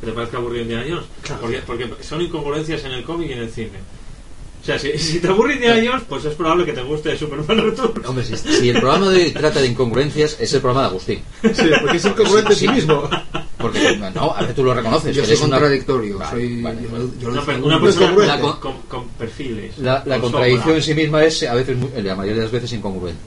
Que 0.00 0.06
te 0.06 0.12
parezca 0.12 0.36
aburrido 0.36 0.62
Indiana 0.62 0.84
Jones. 0.88 1.06
Claro. 1.22 1.40
Porque, 1.66 1.86
porque 1.86 2.04
son 2.04 2.22
incongruencias 2.22 2.84
en 2.84 2.92
el 2.92 3.02
cómic 3.02 3.30
y 3.30 3.32
en 3.32 3.38
el 3.40 3.50
cine. 3.50 3.70
O 4.74 4.78
sea, 4.78 4.78
si, 4.78 4.98
si 4.98 5.18
te 5.18 5.28
aburre 5.28 5.54
Indiana 5.54 5.80
Jones, 5.82 6.04
pues 6.06 6.24
es 6.26 6.34
probable 6.34 6.66
que 6.66 6.72
te 6.74 6.82
guste 6.82 7.16
Superman 7.16 7.56
Returns. 7.56 8.06
Hombre, 8.06 8.22
si, 8.24 8.36
si 8.36 8.68
el 8.68 8.78
programa 8.80 9.08
de 9.08 9.22
hoy 9.24 9.30
trata 9.30 9.60
de 9.60 9.66
incongruencias, 9.68 10.36
es 10.38 10.52
el 10.52 10.60
programa 10.60 10.82
de 10.82 10.88
Agustín. 10.88 11.20
Sí, 11.42 11.62
porque 11.80 11.96
es 11.96 12.04
incongruente 12.04 12.52
en 12.52 12.58
sí 12.58 12.68
mismo. 12.68 13.08
Porque, 13.56 13.96
no, 14.14 14.32
a 14.34 14.42
ver, 14.42 14.54
tú 14.54 14.62
lo 14.64 14.74
reconoces. 14.74 15.16
Yo 15.16 15.24
soy 15.24 15.36
una- 15.36 15.56
contradictorio. 15.58 16.18
Vale, 16.18 16.30
soy, 16.30 16.62
vale, 16.62 16.78
yo, 16.82 16.88
vale. 16.90 17.04
yo 17.18 17.28
lo 17.30 17.34
No, 17.36 17.40
pero 17.46 17.56
defiendo. 17.58 17.66
una 17.66 17.76
es 17.76 17.96
persona 17.96 18.40
con, 18.40 18.60
con- 18.60 18.82
con 18.88 19.08
perfiles. 19.08 19.78
La, 19.78 20.02
la 20.04 20.16
con 20.20 20.30
contradicción 20.30 20.62
sombra. 20.64 20.76
en 20.76 20.82
sí 20.82 20.94
misma 20.94 21.24
es 21.24 21.42
a 21.44 21.54
veces, 21.54 21.76
la 22.04 22.14
mayoría 22.14 22.36
de 22.36 22.42
las 22.42 22.52
veces 22.52 22.72
incongruente. 22.74 23.20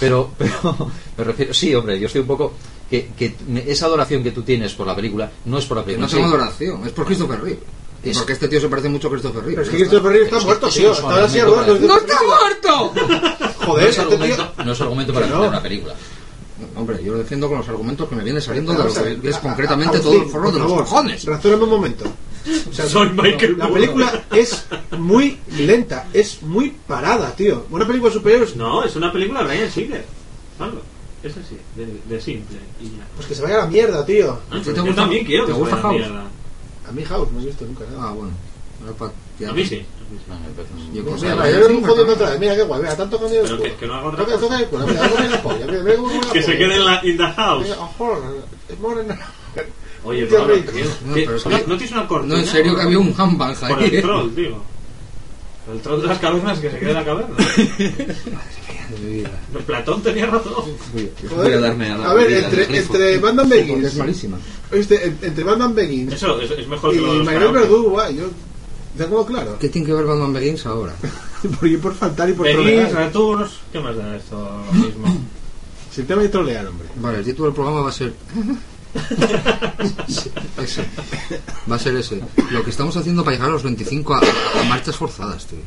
Pero, 0.00 0.30
pero 0.38 0.90
me 1.18 1.24
refiero, 1.24 1.52
sí, 1.54 1.74
hombre, 1.74 2.00
yo 2.00 2.06
estoy 2.06 2.22
un 2.22 2.26
poco 2.26 2.54
que, 2.90 3.10
que 3.18 3.34
esa 3.66 3.84
adoración 3.86 4.22
que 4.22 4.30
tú 4.30 4.42
tienes 4.42 4.72
por 4.72 4.86
la 4.86 4.96
película 4.96 5.30
no 5.44 5.58
es 5.58 5.66
por 5.66 5.76
la 5.76 5.82
Que 5.84 5.92
película. 5.94 6.06
no 6.06 6.10
tengo 6.12 6.28
sí. 6.28 6.34
adoración, 6.34 6.86
es 6.86 6.92
por 6.92 7.04
Christopher 7.06 7.40
Reeve. 7.42 7.60
Y 8.06 8.10
Es- 8.10 8.18
porque 8.18 8.32
este 8.34 8.48
tío 8.48 8.60
se 8.60 8.68
parece 8.68 8.88
mucho 8.88 9.08
a 9.08 9.10
Christopher 9.10 9.42
Reeve. 9.44 9.54
Pero 9.56 9.62
es 9.62 9.68
que. 9.70 9.76
Christopher 9.78 10.12
Reeve 10.12 10.24
está 10.26 10.36
Es 10.36 10.42
que 10.42 10.46
muerto, 10.46 10.68
tío. 10.68 10.92
es 10.92 10.98
Está 10.98 11.24
así 11.24 11.38
¡No 11.86 11.96
está 11.96 12.18
muerto! 12.22 12.92
No 12.94 13.66
Joder, 13.66 13.88
es, 13.88 13.98
este 13.98 14.16
tío... 14.16 14.24
argumento, 14.24 14.64
no 14.64 14.72
es 14.72 14.80
argumento 14.80 15.12
para 15.12 15.26
Que 15.26 15.32
no. 15.32 15.36
defender 15.38 15.50
una 15.58 15.62
película. 15.62 15.94
Hombre, 16.76 17.02
yo 17.04 17.12
lo 17.12 17.18
defiendo 17.18 17.48
con 17.48 17.58
los 17.58 17.68
argumentos 17.68 18.08
que 18.08 18.14
me 18.16 18.22
vienen 18.24 18.40
saliendo 18.40 18.72
de 18.72 18.78
lo 18.84 19.20
que 19.22 19.28
es 19.28 19.36
concretamente 19.38 19.98
todo 20.00 20.22
el 20.22 20.28
forro 20.28 20.50
de 20.52 20.58
los 20.60 20.72
cojones. 20.72 21.24
Razóname 21.24 21.64
un 21.64 21.70
momento. 21.70 22.04
O 22.70 22.72
sea, 22.72 22.86
Soy 22.86 23.08
Michael 23.10 23.56
La 23.58 23.66
Moore. 23.66 23.80
película 23.80 24.24
es 24.32 24.64
muy 24.96 25.38
lenta, 25.58 26.06
es 26.12 26.42
muy 26.42 26.70
parada, 26.86 27.34
tío. 27.34 27.66
Una 27.70 27.86
película 27.86 28.10
de 28.10 28.18
superhéroes, 28.18 28.54
No, 28.56 28.84
es 28.84 28.94
una 28.94 29.12
película 29.12 29.40
de 29.42 29.46
Brian 29.48 29.70
Singer. 29.70 30.04
Es 31.24 31.32
así, 31.32 31.58
de, 31.74 31.86
de 32.14 32.20
simple. 32.20 32.58
Y 32.80 32.84
ya. 32.84 33.06
pues 33.16 33.26
que 33.26 33.34
se 33.34 33.42
vaya 33.42 33.56
a 33.56 33.58
la 33.58 33.66
mierda, 33.66 34.06
tío. 34.06 34.38
Ah, 34.50 34.54
¿A 34.56 34.58
ti 34.58 34.62
pero 34.64 34.74
te 34.74 34.76
yo 34.76 34.86
gusta- 34.86 35.00
también 35.02 35.24
quiero 35.26 35.44
te 35.46 35.52
que 35.52 35.58
gusta 35.58 35.76
se 35.76 35.82
vaya 35.82 35.88
House? 35.98 36.08
mierda. 36.08 36.24
A 36.88 36.92
mí 36.92 37.04
House 37.04 37.28
no 37.32 37.40
he 37.40 37.46
visto 37.46 37.64
nunca 37.64 37.84
nada. 37.90 38.08
Ah, 38.08 38.12
bueno. 38.12 38.32
A 38.86 38.86
mí 38.86 38.94
sí. 39.38 39.44
a 39.44 39.52
mí 39.52 39.64
sí. 39.64 39.86
Un- 40.08 40.94
Yo 40.94 41.02
mira, 41.02 41.34
Brian 41.34 41.60
yo 41.60 41.66
Singer 41.66 41.90
jodiendo 41.90 41.94
también. 41.96 42.10
otra 42.14 42.30
vez. 42.30 42.40
Mira 42.40 42.54
qué 42.56 42.62
guay, 42.62 42.80
mira, 42.82 42.96
tanto 42.96 43.18
con 43.18 43.32
el 43.32 43.40
Pero 43.42 43.62
que, 43.62 43.74
que 43.74 43.86
no 43.86 43.94
haga 43.94 44.06
otra 44.08 44.24
Toca, 44.24 44.32
cosa. 44.32 44.40
toca 44.46 44.58
el 44.60 44.66
culo, 44.66 44.86
mira, 44.86 45.08
toca 45.08 45.24
la 45.24 45.42
polla, 45.42 45.66
mira, 45.66 45.82
mira 45.82 46.32
Que 46.32 46.42
se 46.42 46.56
quede 46.58 46.74
en 46.76 46.84
la 46.84 47.00
in 47.04 47.16
the 47.16 47.26
house. 47.32 47.66
Es. 47.66 47.76
Oye, 50.04 50.26
tío. 50.26 50.38
No, 50.46 51.14
¿qué- 51.14 51.22
pero 51.24 51.36
es 51.36 51.46
¿No, 51.46 51.50
que- 51.50 51.66
no 51.66 51.76
tienes 51.76 51.92
una 51.92 52.06
cortina? 52.06 52.34
No, 52.34 52.40
en 52.40 52.46
serio 52.46 52.76
que 52.76 52.82
había 52.82 52.98
un 52.98 53.14
handbang 53.16 53.56
Por 53.56 53.78
ahí. 53.78 53.96
el 53.96 54.02
troll, 54.02 54.34
digo. 54.34 54.62
El 55.72 55.80
troll 55.80 56.00
de 56.02 56.06
las 56.06 56.18
cavernas 56.18 56.58
que 56.60 56.70
se 56.70 56.78
quede 56.78 56.90
en 56.90 56.94
la 56.96 57.04
caverna. 57.04 57.36
Platón 59.66 60.02
tenía 60.02 60.26
razón. 60.26 60.64
Voy 61.36 61.52
a 61.52 61.60
darme 61.60 61.90
a 61.90 61.98
la 61.98 62.10
A 62.10 62.14
ver, 62.14 62.32
entre, 62.32 62.76
entre 62.76 63.18
Porque 63.18 63.42
es 63.42 63.48
Begins, 63.48 63.94
malísima. 63.96 64.38
¿oíste? 64.72 65.06
En- 65.06 65.18
entre 65.22 65.44
Batman 65.44 65.74
Begins 65.74 66.12
Eso 66.14 66.40
es, 66.40 66.50
es 66.50 66.66
mejor 66.68 66.92
y 66.92 66.96
que 66.96 67.02
lo 67.02 67.12
de 67.12 67.18
los 67.18 67.26
Manuel 67.26 67.66
guay, 67.68 68.16
yo 68.16 68.24
tengo 68.96 69.26
claro. 69.26 69.58
¿Qué 69.58 69.68
tiene 69.68 69.86
que 69.86 69.92
ver 69.92 70.04
Batman 70.06 70.32
Begins 70.32 70.66
ahora? 70.66 70.94
Por 71.60 71.68
ir 71.68 71.80
por 71.80 71.94
faltar 71.94 72.28
y 72.30 72.32
por 72.32 72.46
Begins. 72.46 72.92
Returns, 72.92 73.50
¿qué 73.72 73.78
más 73.80 73.96
da 73.96 74.16
esto 74.16 74.62
mismo? 74.72 75.06
Si 75.92 76.02
el 76.02 76.06
tema 76.08 76.20
de 76.20 76.28
trolear, 76.28 76.66
hombre. 76.66 76.86
Vale, 76.96 77.18
el 77.20 77.24
título 77.24 77.46
del 77.46 77.54
programa 77.54 77.80
va 77.80 77.88
a 77.88 77.92
ser. 77.92 78.12
ese. 80.62 80.84
Va 81.70 81.76
a 81.76 81.78
ser 81.78 81.96
ese. 81.96 82.20
Lo 82.50 82.62
que 82.62 82.68
estamos 82.70 82.94
haciendo 82.96 83.24
para 83.24 83.36
llegar 83.36 83.48
a 83.50 83.52
los 83.54 83.62
25 83.62 84.14
a, 84.14 84.18
a 84.18 84.64
marchas 84.68 84.94
forzadas, 84.96 85.46
tío. 85.46 85.58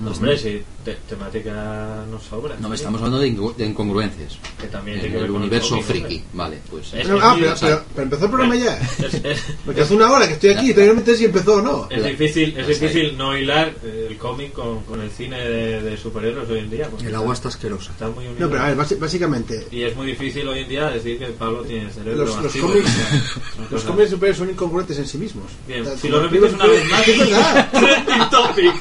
No, 0.00 0.10
hombre, 0.12 0.38
si 0.38 0.62
te- 0.84 0.98
temática 1.08 2.04
nos 2.10 2.22
sobra. 2.24 2.54
No, 2.60 2.68
tío. 2.68 2.74
estamos 2.74 3.00
hablando 3.00 3.20
de, 3.20 3.28
ingu- 3.28 3.54
de 3.56 3.66
incongruencias. 3.66 4.38
Que 4.60 4.66
también 4.68 5.00
En 5.04 5.14
el 5.16 5.30
universo 5.30 5.80
friki. 5.80 6.22
Vale, 6.32 6.58
pues. 6.70 6.92
Es- 6.94 7.06
Pero- 7.06 7.18
ah, 7.22 7.36
pero, 7.38 7.54
pero, 7.60 7.82
pero 7.94 8.02
empezó 8.04 8.24
el 8.26 8.30
programa 8.30 8.56
ya. 8.56 8.78
Es, 9.04 9.14
es- 9.14 9.44
Porque 9.64 9.80
hace 9.82 9.94
una 9.94 10.10
hora 10.12 10.26
que 10.28 10.34
estoy 10.34 10.50
aquí 10.50 10.70
y 10.70 10.74
todavía 10.74 10.94
no 10.94 11.00
me 11.00 11.06
sé 11.06 11.16
si 11.16 11.24
empezó 11.24 11.54
o 11.56 11.62
no. 11.62 11.88
es 11.90 12.04
difícil, 12.04 12.56
es 12.56 12.64
Pues 12.66 12.80
difícil 12.80 13.16
no 13.16 13.36
hilar 13.36 13.74
eh, 13.84 14.06
el 14.10 14.16
cómic 14.18 14.52
con, 14.52 14.84
con 14.84 15.00
el 15.00 15.10
cine 15.10 15.38
de, 15.38 15.82
de 15.82 15.96
superhéroes 15.96 16.48
hoy 16.50 16.58
en 16.60 16.70
día. 16.70 16.88
El 17.04 17.14
agua 17.14 17.34
está 17.34 17.48
asquerosa. 17.48 17.90
está 17.92 18.08
muy 18.08 18.26
unido. 18.26 18.40
No, 18.46 18.50
pero 18.50 18.62
a 18.62 18.72
ver, 18.72 18.76
básicamente, 18.98 19.66
Y 19.70 19.82
es 19.82 19.96
muy 19.96 20.06
difícil 20.06 20.46
hoy 20.48 20.60
en 20.60 20.68
día 20.68 20.90
decir 20.90 21.18
que 21.18 21.26
Pablo 21.26 21.62
tiene 21.62 21.90
cerebro 21.90 22.24
los, 22.26 22.42
los 22.42 22.56
cómics, 22.56 22.90
los 23.70 23.82
cómics 23.82 24.04
de 24.04 24.10
superhéroes 24.10 24.38
son 24.38 24.50
incongruentes 24.50 24.98
en 24.98 25.06
sí 25.06 25.18
mismos. 25.18 25.46
Bien, 25.66 25.84
si 26.00 26.08
lo 26.08 26.22
repites 26.22 26.52
una 26.54 26.66
vez 26.66 26.84
más... 26.90 27.08
Es 27.08 27.18
verdad. 27.18 27.68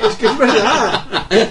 Es 0.03 0.15
que 0.15 0.25
es 0.27 0.37
verdad. 0.37 1.05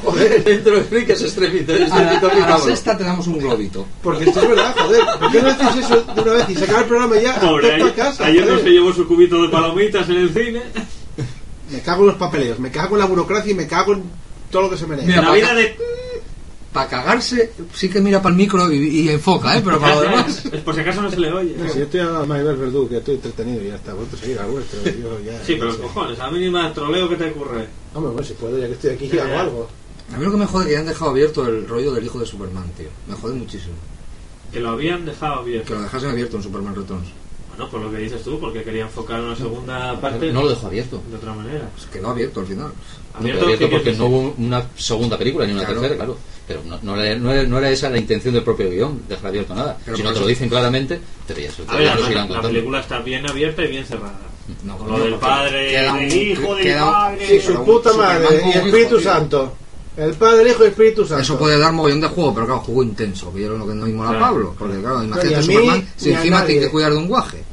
Joder. 0.04 0.41
Dentro 0.44 0.76
de 0.76 0.82
friki 0.84 1.12
es 1.12 1.22
estremito, 1.22 1.72
A 1.72 1.78
la, 1.78 2.54
a 2.54 2.58
sexta 2.58 2.96
te 2.96 3.04
damos 3.04 3.26
un 3.26 3.38
globito. 3.38 3.86
Porque 4.02 4.24
esto 4.24 4.40
es 4.40 4.48
verdad, 4.48 4.74
joder. 4.76 5.00
¿Por 5.20 5.30
qué 5.32 5.42
no 5.42 5.48
decís 5.48 5.84
eso 5.84 6.02
de 6.14 6.20
una 6.20 6.32
vez 6.32 6.48
y 6.50 6.54
sacar 6.54 6.82
el 6.82 6.84
programa 6.88 7.16
ya? 7.20 7.40
Pobre, 7.40 7.74
ayer, 7.74 7.94
casa, 7.94 8.26
ayer 8.26 8.46
no 8.46 8.58
se 8.58 8.70
llevó 8.70 8.92
su 8.92 9.06
cubito 9.06 9.42
de 9.42 9.48
palomitas 9.48 10.08
en 10.08 10.16
el 10.16 10.30
cine. 10.32 10.62
Me 11.70 11.80
cago 11.80 12.02
en 12.02 12.08
los 12.08 12.16
papeleos, 12.16 12.58
me 12.58 12.70
cago 12.70 12.96
en 12.96 13.00
la 13.00 13.06
burocracia 13.06 13.50
y 13.52 13.54
me 13.54 13.66
cago 13.66 13.94
en 13.94 14.02
todo 14.50 14.62
lo 14.62 14.70
que 14.70 14.76
se 14.76 14.86
merece. 14.86 15.06
Mira, 15.08 15.22
la 15.22 15.32
vida 15.32 15.54
de... 15.54 15.76
Para 16.72 16.88
cagarse, 16.88 17.52
sí 17.74 17.90
que 17.90 18.00
mira 18.00 18.22
para 18.22 18.32
el 18.32 18.38
micro 18.38 18.72
y, 18.72 18.76
y 19.02 19.08
enfoca, 19.10 19.58
¿eh? 19.58 19.62
Pero 19.62 19.78
para 19.78 19.94
lo 19.94 20.00
demás. 20.04 20.42
Es 20.50 20.60
por 20.62 20.74
si 20.74 20.80
acaso 20.80 21.02
no 21.02 21.10
se 21.10 21.20
le 21.20 21.30
oye. 21.30 21.54
No, 21.58 21.68
si 21.70 21.78
yo 21.80 21.84
estoy 21.84 22.00
a 22.00 22.06
Maribel 22.26 22.56
Verdú, 22.56 22.88
que 22.88 22.96
estoy 22.96 23.16
entretenido 23.16 23.62
y 23.62 23.68
ya 23.68 23.74
está. 23.74 23.92
Vosotros 23.92 24.20
seguir 24.20 24.38
al 24.38 24.50
vuestro. 24.50 24.80
Yo 24.84 25.20
ya, 25.20 25.38
Sí, 25.44 25.52
ya 25.52 25.58
pero 25.58 25.72
sé. 25.74 25.80
cojones, 25.82 26.18
a 26.18 26.30
mínima 26.30 26.72
troleo 26.72 27.10
que 27.10 27.16
te 27.16 27.30
ocurre. 27.30 27.66
Hombre, 27.92 28.12
bueno, 28.12 28.26
si 28.26 28.32
puedo, 28.32 28.58
ya 28.58 28.66
que 28.68 28.72
estoy 28.72 28.90
aquí, 28.92 29.08
Ya, 29.12 29.20
hago 29.24 29.30
ya. 29.34 29.40
algo. 29.42 29.68
A 30.14 30.18
mí 30.18 30.24
lo 30.24 30.30
que 30.32 30.36
me 30.36 30.46
jode 30.46 30.64
es 30.64 30.68
que 30.68 30.74
hayan 30.76 30.86
dejado 30.86 31.10
abierto 31.10 31.46
el 31.46 31.66
rollo 31.68 31.92
del 31.92 32.04
hijo 32.04 32.18
de 32.18 32.26
Superman, 32.26 32.64
tío. 32.76 32.88
Me 33.08 33.14
jode 33.14 33.34
muchísimo. 33.34 33.74
Que 34.52 34.60
lo 34.60 34.70
habían 34.70 35.04
dejado 35.06 35.36
Que 35.36 35.40
abierto. 35.40 35.74
lo 35.74 35.82
dejasen 35.82 36.10
abierto 36.10 36.36
en 36.36 36.42
Superman 36.42 36.74
Returns. 36.74 37.08
Bueno, 37.48 37.70
por 37.70 37.80
lo 37.82 37.90
que 37.90 37.98
dices 37.98 38.22
tú, 38.22 38.38
porque 38.40 38.62
quería 38.62 38.82
enfocar 38.82 39.20
una 39.20 39.36
segunda 39.36 39.98
parte 40.00 40.32
No 40.32 40.42
lo 40.42 40.48
dejó 40.50 40.66
abierto. 40.68 41.02
de 41.10 41.16
otra 41.16 41.34
manera. 41.34 41.68
Pues 41.74 41.86
quedó 41.86 42.08
abierto 42.10 42.40
al 42.40 42.46
final. 42.46 42.66
No, 43.12 43.18
Abierto, 43.18 43.44
abierto 43.44 43.66
¿qué 43.68 43.70
porque 43.76 43.92
no 43.92 44.06
hubo 44.06 44.34
una 44.38 44.66
segunda 44.76 45.18
película 45.18 45.44
ni 45.46 45.52
una 45.52 45.64
Claro. 45.64 45.80
tercera, 45.80 45.96
claro. 45.96 46.16
Pero 46.48 46.62
no, 46.66 46.78
no, 46.82 46.96
era, 47.00 47.18
no 47.18 47.30
era- 47.32 47.42
no 47.44 47.58
era 47.58 47.70
esa 47.70 47.88
la 47.90 47.98
intención 47.98 48.34
del 48.34 48.42
propio 48.42 48.68
guion, 48.70 49.02
dejar 49.08 49.26
abierto 49.28 49.54
nada. 49.54 49.78
Pero 49.84 49.96
si 49.98 50.02
no 50.02 50.12
te 50.14 50.20
lo 50.20 50.26
dicen 50.26 50.48
claramente, 50.48 50.98
te 51.26 51.34
veías. 51.34 51.54
te 51.54 51.62
A 51.68 51.76
ver, 51.76 52.30
la, 52.30 52.40
película 52.42 52.80
está 52.80 52.98
bien 53.00 53.28
abierta 53.28 53.62
y 53.64 53.68
bien 53.68 53.84
cerrada. 53.84 54.18
No, 54.64 54.78
lo 54.86 54.98
del 55.04 55.14
padre, 55.16 55.72
del 55.72 56.12
hijo, 56.12 56.54
del 56.56 56.74
padre. 56.78 57.26
Sí, 57.26 57.40
su 57.40 57.64
puta 57.64 57.92
madre. 57.94 58.26
Y 58.44 58.48
hijo, 58.48 58.58
Espíritu 58.66 58.96
tío. 58.96 59.00
Santo. 59.00 59.52
El 59.96 60.14
Padre, 60.14 60.42
el 60.42 60.48
Hijo 60.48 60.64
y 60.64 60.68
Espíritu 60.68 61.04
Santo. 61.04 61.22
Eso 61.22 61.38
puede 61.38 61.58
dar 61.58 61.72
mogollón 61.72 62.00
de 62.00 62.08
juego, 62.08 62.32
pero 62.34 62.46
claro, 62.46 62.60
juego 62.62 62.82
intenso, 62.82 63.32
que 63.32 63.44
era 63.44 63.54
lo 63.54 63.66
que 63.66 63.74
no 63.74 63.86
mola 63.88 64.08
a 64.10 64.12
Claro. 64.12 64.24
Pablo. 64.26 64.54
Porque 64.58 64.80
claro, 64.80 65.04
imagínate 65.04 65.34
a 65.36 65.38
mí, 65.40 65.44
Superman 65.54 65.88
si 65.96 66.12
encima 66.12 66.44
tiene 66.46 66.60
que 66.62 66.70
cuidar 66.70 66.92
de 66.92 66.98
un 66.98 67.08
guaje. 67.08 67.44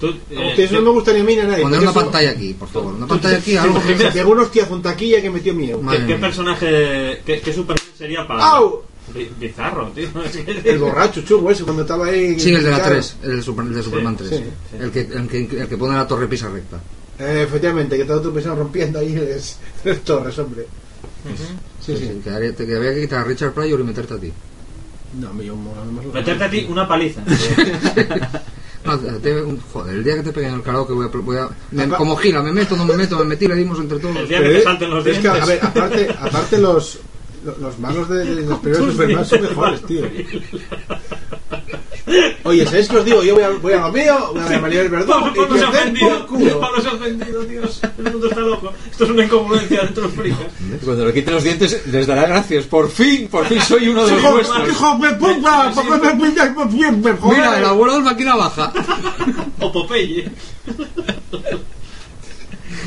Tú, 0.00 0.08
eh, 0.30 0.54
eso 0.58 0.72
yo- 0.74 0.80
no 0.80 0.86
me 0.86 0.90
gusta 0.90 1.12
ni 1.12 1.20
a 1.20 1.24
mí 1.24 1.34
ni 1.36 1.40
a 1.40 1.44
nadie. 1.44 1.62
Poner 1.62 1.80
una 1.80 1.90
eso- 1.90 2.00
pantalla 2.00 2.30
aquí, 2.30 2.52
por 2.54 2.68
favor. 2.68 2.94
Una 2.94 3.06
pantalla 3.06 3.36
aquí, 3.38 3.56
algo 3.56 3.80
que... 3.86 3.94
pegó 3.94 4.32
unos 4.32 4.46
hostias 4.46 4.68
un 4.70 4.82
taquilla 4.82 5.22
que 5.22 5.30
metió 5.30 5.54
miedo. 5.54 5.80
¿Qué, 5.88 5.96
qué 5.98 6.02
mía. 6.04 6.20
personaje, 6.20 7.22
qué, 7.24 7.40
qué 7.40 7.52
Superman 7.52 7.84
sería 7.96 8.26
para 8.26 8.44
¡Au! 8.44 8.82
Bi- 9.14 9.30
Bizarro, 9.38 9.88
tío. 9.94 10.08
El 10.64 10.78
borracho 10.78 11.22
chungo 11.22 11.50
ese 11.52 11.62
cuando 11.62 11.82
estaba 11.82 12.06
ahí. 12.06 12.40
Sí, 12.40 12.52
el 12.54 12.64
de 12.64 12.70
la 12.70 12.76
Claro. 12.78 12.92
3, 12.94 13.16
el 13.22 13.36
de, 13.36 13.42
Super- 13.42 13.66
el 13.66 13.74
de 13.74 13.82
Superman 13.84 14.16
3. 14.16 14.30
sí, 14.30 14.36
sí. 14.36 14.76
El, 14.80 14.90
que, 14.90 15.00
el, 15.00 15.28
que, 15.28 15.60
el 15.60 15.68
que 15.68 15.76
pone 15.76 15.94
la 15.94 16.08
torre 16.08 16.26
pisa 16.26 16.48
recta. 16.48 16.80
Eh, 17.20 17.44
efectivamente, 17.46 17.94
que 17.94 18.02
estaba 18.02 18.20
tú 18.20 18.32
pensando 18.34 18.60
rompiendo 18.62 18.98
ahí 18.98 19.14
las 19.84 20.00
torres, 20.00 20.36
hombre. 20.40 20.66
Sí, 21.80 21.96
sí. 21.96 22.20
Que, 22.22 22.30
había- 22.30 22.54
que 22.54 22.66
que 22.66 23.00
quitar 23.02 23.20
a 23.20 23.24
Richard 23.24 23.52
Pryor 23.52 23.80
y 23.80 23.84
meterte 23.84 24.14
a 24.14 24.18
ti. 24.18 24.32
No, 25.20 25.32
me 25.32 25.44
yo 25.44 25.54
más 25.56 25.74
Meterte 26.12 26.44
a 26.44 26.50
ti 26.50 26.66
una 26.68 26.86
paliza. 26.88 27.22
No, 28.84 28.98
te- 28.98 29.40
un- 29.40 29.58
joder, 29.72 29.94
el 29.94 30.04
día 30.04 30.16
que 30.16 30.22
te 30.24 30.32
peguen 30.32 30.52
el 30.56 30.62
karaoke 30.62 30.92
voy 30.92 31.06
a... 31.06 31.08
Voy 31.08 31.38
a 31.38 31.48
me- 31.70 31.88
como 31.88 32.16
gira, 32.16 32.42
me 32.42 32.52
meto, 32.52 32.76
no 32.76 32.84
me 32.84 32.94
meto, 32.94 33.16
me 33.18 33.24
metí, 33.24 33.48
le 33.48 33.54
dimos 33.54 33.78
entre 33.78 33.98
todos. 33.98 34.14
El 34.14 34.28
día 34.28 34.42
que 34.42 34.48
te 34.50 34.62
salten 34.62 34.90
los 34.90 35.06
es 35.06 35.14
que, 35.16 35.20
dientes. 35.22 35.42
a 35.42 35.46
ver, 35.46 35.64
aparte, 35.64 36.08
aparte 36.20 36.58
los, 36.58 36.98
los, 37.46 37.58
los 37.60 37.78
malos 37.78 38.06
de, 38.10 38.24
de 38.34 38.42
los 38.42 38.58
primeros 38.60 38.92
Superman 38.92 39.24
son 39.24 39.40
mejores, 39.40 39.82
tío. 39.86 40.02
Oye, 42.44 42.64
¿sabéis 42.66 42.88
qué 42.88 42.96
os 42.98 43.04
digo? 43.04 43.22
Yo 43.22 43.34
voy 43.34 43.42
a, 43.44 43.48
voy 43.50 43.72
a 43.72 43.80
lo 43.80 43.92
mío, 43.92 44.32
voy 44.34 44.54
a 44.54 44.60
María 44.60 44.82
del 44.82 44.90
Pablo, 44.90 45.32
y 45.34 45.38
Pablo 45.38 45.56
se 45.58 45.64
ha 45.64 45.68
ofendido. 45.70 46.26
Pablo 46.60 46.80
se 46.82 46.88
ha 46.88 46.92
ofendido, 46.92 47.44
Dios. 47.44 47.80
El 47.98 48.12
mundo 48.12 48.28
está 48.28 48.40
loco. 48.40 48.72
Esto 48.90 49.04
es 49.04 49.10
una 49.10 49.24
incongruencia 49.24 49.80
dentro 49.82 50.02
de 50.02 50.08
los 50.08 50.16
fricas. 50.16 50.46
Cuando 50.84 51.06
le 51.06 51.12
quiten 51.14 51.34
los 51.34 51.42
dientes, 51.42 51.86
les 51.86 52.06
dará 52.06 52.26
gracias. 52.26 52.64
Por 52.66 52.90
fin, 52.90 53.28
por 53.28 53.46
fin 53.46 53.60
soy 53.62 53.88
uno 53.88 54.04
de 54.04 54.12
los 54.12 54.20
¡Hijo, 54.20 54.32
vuestros. 54.32 54.68
hijo 54.68 54.98
de 54.98 55.14
puta! 55.14 55.72
¿Por 55.74 56.00
qué 56.00 56.08
me 56.92 57.12
joder? 57.14 57.38
Mira, 57.38 57.58
el 57.58 57.64
abuelo 57.64 57.94
del 57.94 58.02
máquina 58.02 58.36
baja. 58.36 58.72
O 59.60 59.72
Popeye. 59.72 60.30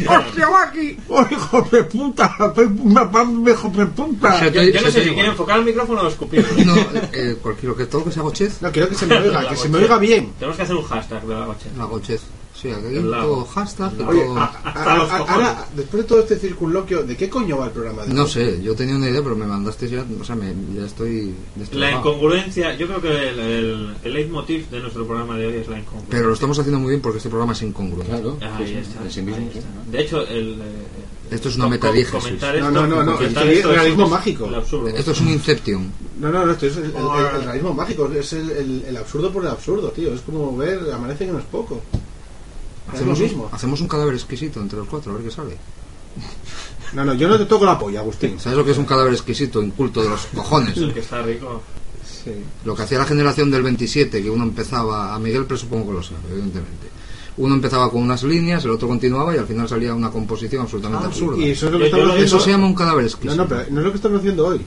¡Hostia, 0.05 0.49
Maki! 0.49 0.97
¡Oh, 1.09 1.25
hijo 1.31 1.61
de 1.71 1.83
puta! 1.85 2.35
¡Me 2.55 3.51
hijo 3.51 3.69
de 3.69 3.85
puta! 3.87 4.39
Se 4.39 4.45
Yo, 4.45 4.51
te- 4.51 4.71
yo 4.73 4.81
no 4.81 4.87
se 4.87 4.91
sé 4.91 5.03
si 5.05 5.13
quiere 5.13 5.29
enfocar 5.29 5.59
el 5.59 5.65
micrófono 5.65 6.01
o 6.01 6.07
escupir. 6.07 6.45
No, 6.65 6.75
eh, 7.13 7.37
cualquier, 7.41 7.73
que 7.75 7.85
todo 7.85 8.03
que 8.03 8.11
sea 8.11 8.23
gochez. 8.23 8.61
No, 8.61 8.71
quiero 8.71 8.89
que 8.89 8.95
se 8.95 9.05
me 9.05 9.17
oiga, 9.17 9.47
que 9.49 9.55
se 9.55 9.69
me 9.69 9.77
oiga 9.77 9.97
bien. 9.97 10.33
Tenemos 10.37 10.57
que 10.57 10.63
hacer 10.63 10.75
un 10.75 10.83
hashtag 10.83 11.23
de 11.25 11.33
la 11.35 11.45
coche. 11.45 11.69
La 11.77 11.85
gochez. 11.85 12.21
Sí, 12.59 12.69
aquí 12.71 12.95
lago. 12.95 13.27
todo 13.35 13.45
hashtag 13.45 13.91
Oye, 14.07 14.21
todo... 14.23 14.37
a- 14.37 14.45
a- 14.45 14.71
a- 14.71 15.01
a- 15.03 15.17
ahora, 15.17 15.67
después 15.75 16.01
de 16.03 16.09
todo 16.09 16.19
este 16.21 16.37
circunloquio, 16.37 17.03
¿de 17.03 17.15
qué 17.15 17.29
coño 17.29 17.57
va 17.59 17.65
el 17.65 17.71
programa 17.71 18.03
de 18.03 18.13
No 18.13 18.23
hoy? 18.23 18.29
sé, 18.29 18.61
yo 18.63 18.73
tenía 18.75 18.95
una 18.95 19.09
idea, 19.09 19.21
pero 19.21 19.35
me 19.35 19.45
mandaste 19.45 19.87
ya, 19.87 20.03
o 20.19 20.23
sea, 20.23 20.35
me, 20.35 20.53
ya 20.75 20.85
estoy 20.85 21.35
La 21.73 21.91
incongruencia, 21.91 22.75
yo 22.75 22.87
creo 22.87 23.01
que 23.01 23.29
el, 23.29 23.39
el, 23.39 23.95
el 24.03 24.13
leitmotiv 24.13 24.69
de 24.69 24.79
nuestro 24.79 25.05
programa 25.05 25.37
de 25.37 25.45
hoy 25.47 25.53
es 25.57 25.67
la 25.67 25.77
incongruencia. 25.79 26.09
Pero 26.09 26.27
lo 26.29 26.33
estamos 26.33 26.57
haciendo 26.57 26.79
muy 26.79 26.89
bien 26.89 27.01
porque 27.01 27.17
este 27.17 27.29
programa 27.29 27.53
es 27.53 27.61
incongruente. 27.61 28.11
Claro, 28.11 28.37
Ahí 28.41 28.73
está, 28.73 29.01
ahí 29.01 29.07
está. 29.07 29.91
De 29.91 30.01
hecho, 30.01 30.21
el, 30.27 30.53
eh, 30.53 30.63
Esto 31.29 31.49
es 31.49 31.55
una 31.57 31.65
comentar 31.77 32.55
No, 32.55 32.67
esto- 32.69 32.71
no, 32.71 32.87
no, 32.87 33.03
no, 33.03 33.19
esto 33.19 33.41
es 33.41 33.65
realismo 33.65 34.05
es 34.05 34.09
mágico. 34.11 34.45
el 34.47 34.55
absurdo. 34.55 34.87
Esto 34.87 35.11
es 35.11 35.21
un 35.21 35.29
Inception. 35.29 35.91
No, 36.19 36.31
no, 36.31 36.45
no, 36.45 36.51
esto 36.53 36.65
es 36.65 36.77
el, 36.77 36.85
el- 36.85 36.89
el- 36.95 37.35
el 37.35 37.43
realismo 37.43 37.73
mágico, 37.73 38.11
es 38.11 38.33
el, 38.33 38.49
el- 38.49 38.83
el 38.87 38.97
absurdo 38.97 39.31
por 39.31 39.43
el 39.43 39.49
absurdo, 39.49 39.89
tío. 39.91 40.13
Es 40.13 40.21
como 40.21 40.55
ver, 40.57 40.79
amanece 40.91 41.25
que 41.27 41.31
no 41.33 41.39
es 41.39 41.45
poco. 41.45 41.81
Es 42.87 42.93
lo 42.93 43.11
Hacemos 43.13 43.19
mismo. 43.19 43.43
un, 43.45 43.49
hacemos 43.55 43.81
un 43.81 43.87
cadáver 43.87 44.13
exquisito 44.15 44.59
entre 44.61 44.79
los 44.79 44.87
cuatro, 44.87 45.11
a 45.11 45.15
ver 45.15 45.25
qué 45.25 45.31
sale. 45.31 45.57
No, 46.93 47.03
no, 47.03 47.13
yo 47.15 47.27
no 47.27 47.37
te 47.37 47.45
toco 47.45 47.65
la 47.65 47.77
polla, 47.77 47.99
Agustín. 47.99 48.39
¿Sabes 48.39 48.57
lo 48.57 48.63
que 48.63 48.71
es 48.71 48.77
un 48.77 48.85
cadáver 48.85 49.11
exquisito, 49.11 49.61
inculto 49.61 50.01
de 50.01 50.07
los 50.09 50.25
cojones? 50.27 50.77
El 50.77 50.93
que 50.93 51.01
está 51.01 51.21
rico. 51.21 51.61
Sí. 52.23 52.31
Lo 52.63 52.75
que 52.75 52.83
hacía 52.83 52.97
la 52.97 53.03
generación 53.05 53.51
del 53.51 53.61
27, 53.61 54.23
que 54.23 54.29
uno 54.29 54.45
empezaba, 54.45 55.13
a 55.13 55.19
Miguel 55.19 55.45
presupongo 55.45 55.87
que 55.87 55.93
lo 55.93 56.01
sabe, 56.03 56.19
evidentemente. 56.31 56.87
Uno 57.35 57.55
empezaba 57.55 57.91
con 57.91 58.01
unas 58.03 58.23
líneas, 58.23 58.63
el 58.63 58.71
otro 58.71 58.87
continuaba 58.87 59.35
y 59.35 59.37
al 59.37 59.45
final 59.45 59.67
salía 59.67 59.93
una 59.93 60.09
composición 60.09 60.61
absolutamente 60.61 61.07
absurda. 61.07 61.37
Y 61.45 61.51
eso 61.51 61.65
es 61.65 61.71
lo 61.73 61.77
que 61.77 61.83
yo 61.83 61.85
estamos 61.87 62.05
lo- 62.07 62.13
haciendo. 62.13 62.35
Eso 62.37 62.39
se 62.45 62.51
llama 62.51 62.67
un 62.67 62.73
cadáver 62.73 63.03
No, 63.03 63.07
exquisito. 63.09 63.35
no, 63.43 63.47
pero 63.49 63.65
no 63.69 63.79
es 63.81 63.85
lo 63.85 63.91
que 63.91 63.95
estamos 63.97 64.19
haciendo 64.19 64.47
hoy. 64.47 64.57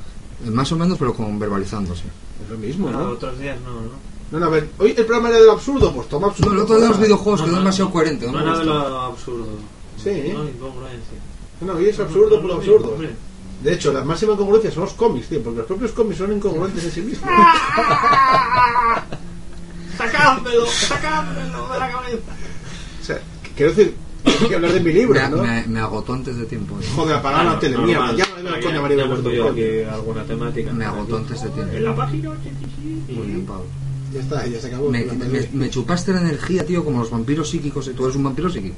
Eh, 0.46 0.50
Más 0.50 0.70
o 0.72 0.76
menos, 0.76 0.98
pero 0.98 1.14
con 1.14 1.38
verbalizándose. 1.38 2.04
Es 2.44 2.50
lo 2.50 2.58
mismo, 2.58 2.90
¿no? 2.90 3.00
otros 3.08 3.38
días 3.38 3.58
no, 3.62 3.72
¿no? 3.72 4.09
No, 4.30 4.38
no, 4.38 4.46
a 4.46 4.48
ver, 4.48 4.68
hoy 4.78 4.90
el 4.96 5.04
programa 5.06 5.28
era 5.30 5.38
del 5.40 5.50
absurdo, 5.50 5.92
pues 5.92 6.08
toma 6.08 6.28
absurdo. 6.28 6.50
No, 6.50 6.56
el 6.56 6.62
otro 6.62 6.78
de 6.80 6.88
los 6.88 7.00
videojuegos 7.00 7.40
No, 7.40 7.46
quedó 7.46 7.54
no, 7.56 7.60
demasiado 7.62 7.90
coherente. 7.90 8.26
No, 8.26 8.32
No 8.32 8.38
me 8.38 8.44
nada 8.44 8.58
de 8.60 8.64
lo 8.66 9.00
absurdo. 9.00 9.46
Sí. 9.96 10.30
No, 10.32 10.44
incongruencia. 10.48 11.18
No, 11.60 11.72
hoy 11.74 11.86
es 11.88 11.98
absurdo 12.00 12.36
por 12.36 12.44
lo 12.44 12.54
No, 12.54 12.60
absurdo. 12.60 12.96
De 13.62 13.72
hecho, 13.74 13.92
la 13.92 14.02
máxima 14.04 14.32
incongruencia 14.34 14.70
son 14.70 14.84
los 14.84 14.92
cómics, 14.94 15.28
tío, 15.28 15.42
porque 15.42 15.58
los 15.58 15.66
propios 15.66 15.92
cómics 15.92 16.18
son 16.18 16.32
incongruentes 16.32 16.82
en 16.84 16.90
sí 16.92 17.00
mismos. 17.02 17.28
¡Sacádmelo! 19.98 20.66
¡Sacádmelo 20.66 21.68
de 21.72 21.78
la 21.78 21.90
cabeza! 21.92 22.32
O 23.00 23.04
sea, 23.04 23.20
quiero 23.54 23.72
decir, 23.74 23.94
hay 24.24 24.48
que 24.48 24.54
hablar 24.54 24.72
de 24.72 24.80
mi 24.80 24.92
libro, 24.92 25.20
me, 25.20 25.28
¿no? 25.28 25.42
me- 25.42 25.66
me 25.66 25.80
agotó 25.80 26.14
antes 26.14 26.36
de 26.38 26.46
tiempo. 26.46 26.78
eh. 26.80 26.84
Joder, 26.96 27.16
apagar 27.16 27.44
la 27.44 27.58
tele, 27.58 27.76
mierda, 27.78 28.06
Normal. 28.06 28.16
ya 28.16 28.26
me 28.36 28.42
la 28.42 28.50
Ya- 28.56 28.62
coña 28.62 28.76
ya 28.76 28.82
María 28.82 29.08
coño. 29.08 29.48
aquí 29.50 29.82
alguna 29.82 30.24
temática. 30.24 30.72
Me 30.72 30.84
agotó 30.86 31.16
antes 31.18 31.40
de 31.42 31.48
En 31.48 31.52
tiempo. 31.54 31.78
la 31.80 31.96
página 31.96 32.30
85. 32.30 33.12
Muy 33.12 33.26
bien, 33.26 33.44
Pablo. 33.46 33.64
Ya 34.12 34.20
está, 34.20 34.46
ya 34.46 34.60
se 34.60 34.66
acabó. 34.68 34.90
Me, 34.90 35.04
me- 35.04 35.48
me 35.52 35.70
chupaste 35.70 36.12
la 36.12 36.20
energía, 36.20 36.66
tío, 36.66 36.84
como 36.84 36.98
los 37.00 37.10
vampiros 37.10 37.48
psíquicos. 37.50 37.90
¿Tú 37.96 38.04
eres 38.04 38.16
un 38.16 38.24
vampiro 38.24 38.50
psíquico? 38.50 38.74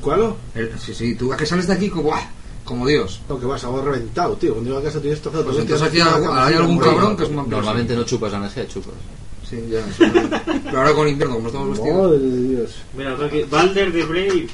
¿Cuál? 0.00 0.34
El- 0.54 0.78
sí, 0.78 0.94
sí, 0.94 1.14
tú 1.14 1.32
a 1.32 1.36
que 1.36 1.46
sales 1.46 1.66
de 1.66 1.72
aquí 1.74 1.88
como, 1.88 2.04
¡buah! 2.04 2.20
como 2.64 2.86
Dios. 2.86 3.20
No, 3.28 3.38
que 3.38 3.46
vas 3.46 3.64
a 3.64 3.80
reventado, 3.80 4.34
tío. 4.36 4.52
Cuando 4.54 4.70
llego 4.70 4.80
a 4.80 4.84
casa 4.84 5.00
tienes 5.00 5.20
trozado. 5.22 5.44
Pues 5.44 5.56
todo, 5.56 5.62
entonces 5.62 5.88
aquí 5.88 6.00
hay, 6.00 6.54
algún 6.54 6.78
cabrón 6.78 7.16
que 7.16 7.22
es 7.24 7.30
un 7.30 7.36
vampiro 7.36 7.56
Normalmente 7.58 7.94
no 7.96 8.04
chupas 8.04 8.32
la 8.32 8.38
energía, 8.38 8.66
chupas. 8.66 8.94
Sí, 9.48 9.56
ya. 9.70 9.80
Pero 10.64 10.78
ahora 10.78 10.92
con 10.92 11.06
invierno, 11.06 11.36
como 11.36 11.46
estamos 11.46 11.70
vestidos, 11.70 11.96
Madre 12.02 12.18
de 12.18 12.48
Dios. 12.48 12.74
Mira. 12.96 13.16
Balder 13.48 13.92
de 13.92 14.04
Brave. 14.04 14.48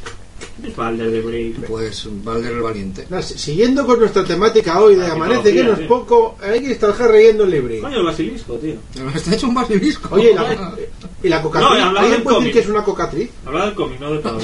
¿Quién 0.56 0.70
es 0.70 0.76
Balder 0.76 1.10
de 1.10 1.20
Brave? 1.20 1.54
pues 1.68 2.08
Valder 2.24 2.52
el 2.52 2.60
Valiente. 2.62 3.06
Siguiendo 3.22 3.86
con 3.86 3.98
nuestra 4.00 4.24
temática 4.24 4.80
hoy 4.80 4.96
de 4.96 5.06
Ah, 5.06 5.12
Amanece 5.12 5.52
que 5.52 5.64
no 5.64 5.72
es 5.72 5.78
sí. 5.80 5.84
poco, 5.84 6.36
hay 6.42 6.60
que 6.60 6.72
estar 6.72 6.96
reyendo 6.96 7.44
el 7.44 7.50
libre. 7.50 7.80
Coño, 7.80 7.98
el 7.98 8.04
basilisco, 8.06 8.54
tío. 8.56 8.74
Está 9.14 9.34
hecho 9.34 9.48
un 9.48 9.54
basilisco. 9.54 10.14
Oye, 10.14 10.32
¿y 10.32 10.34
la, 10.34 10.74
y 11.22 11.28
la 11.28 11.42
cocatriz? 11.42 11.68
No, 11.70 11.74
¿Alguien 11.98 12.10
del 12.10 12.22
puede 12.22 12.36
decir 12.38 12.52
que 12.52 12.58
es 12.60 12.68
una 12.68 12.84
cocatriz? 12.84 13.30
Habla 13.46 13.66
del 13.66 13.74
cómic, 13.74 14.00
no 14.00 14.12
de 14.12 14.18
Pablo. 14.20 14.42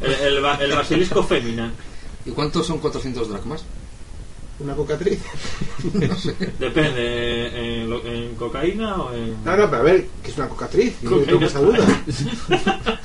El, 0.00 0.12
el, 0.12 0.40
ba- 0.40 0.56
el 0.60 0.72
basilisco 0.72 1.22
fémina. 1.22 1.72
¿Y 2.24 2.30
cuántos 2.30 2.66
son 2.66 2.78
400 2.78 3.28
dracmas? 3.28 3.64
¿Una 4.62 4.74
cocatriz? 4.74 5.18
No 5.94 6.16
sé. 6.16 6.34
Depende, 6.60 7.80
¿en, 7.82 7.90
lo- 7.90 8.04
en 8.06 8.34
cocaína 8.36 8.96
o 9.02 9.12
en.? 9.12 9.42
No, 9.44 9.56
no, 9.56 9.68
pero 9.68 9.76
a 9.78 9.82
ver, 9.82 10.06
¿qué 10.22 10.30
es 10.30 10.36
una 10.38 10.48
cocatriz? 10.48 10.94
Yo 11.02 11.10
Cocaína. 11.10 11.32
tengo 11.32 11.46
esa 11.46 11.58
duda. 11.60 12.02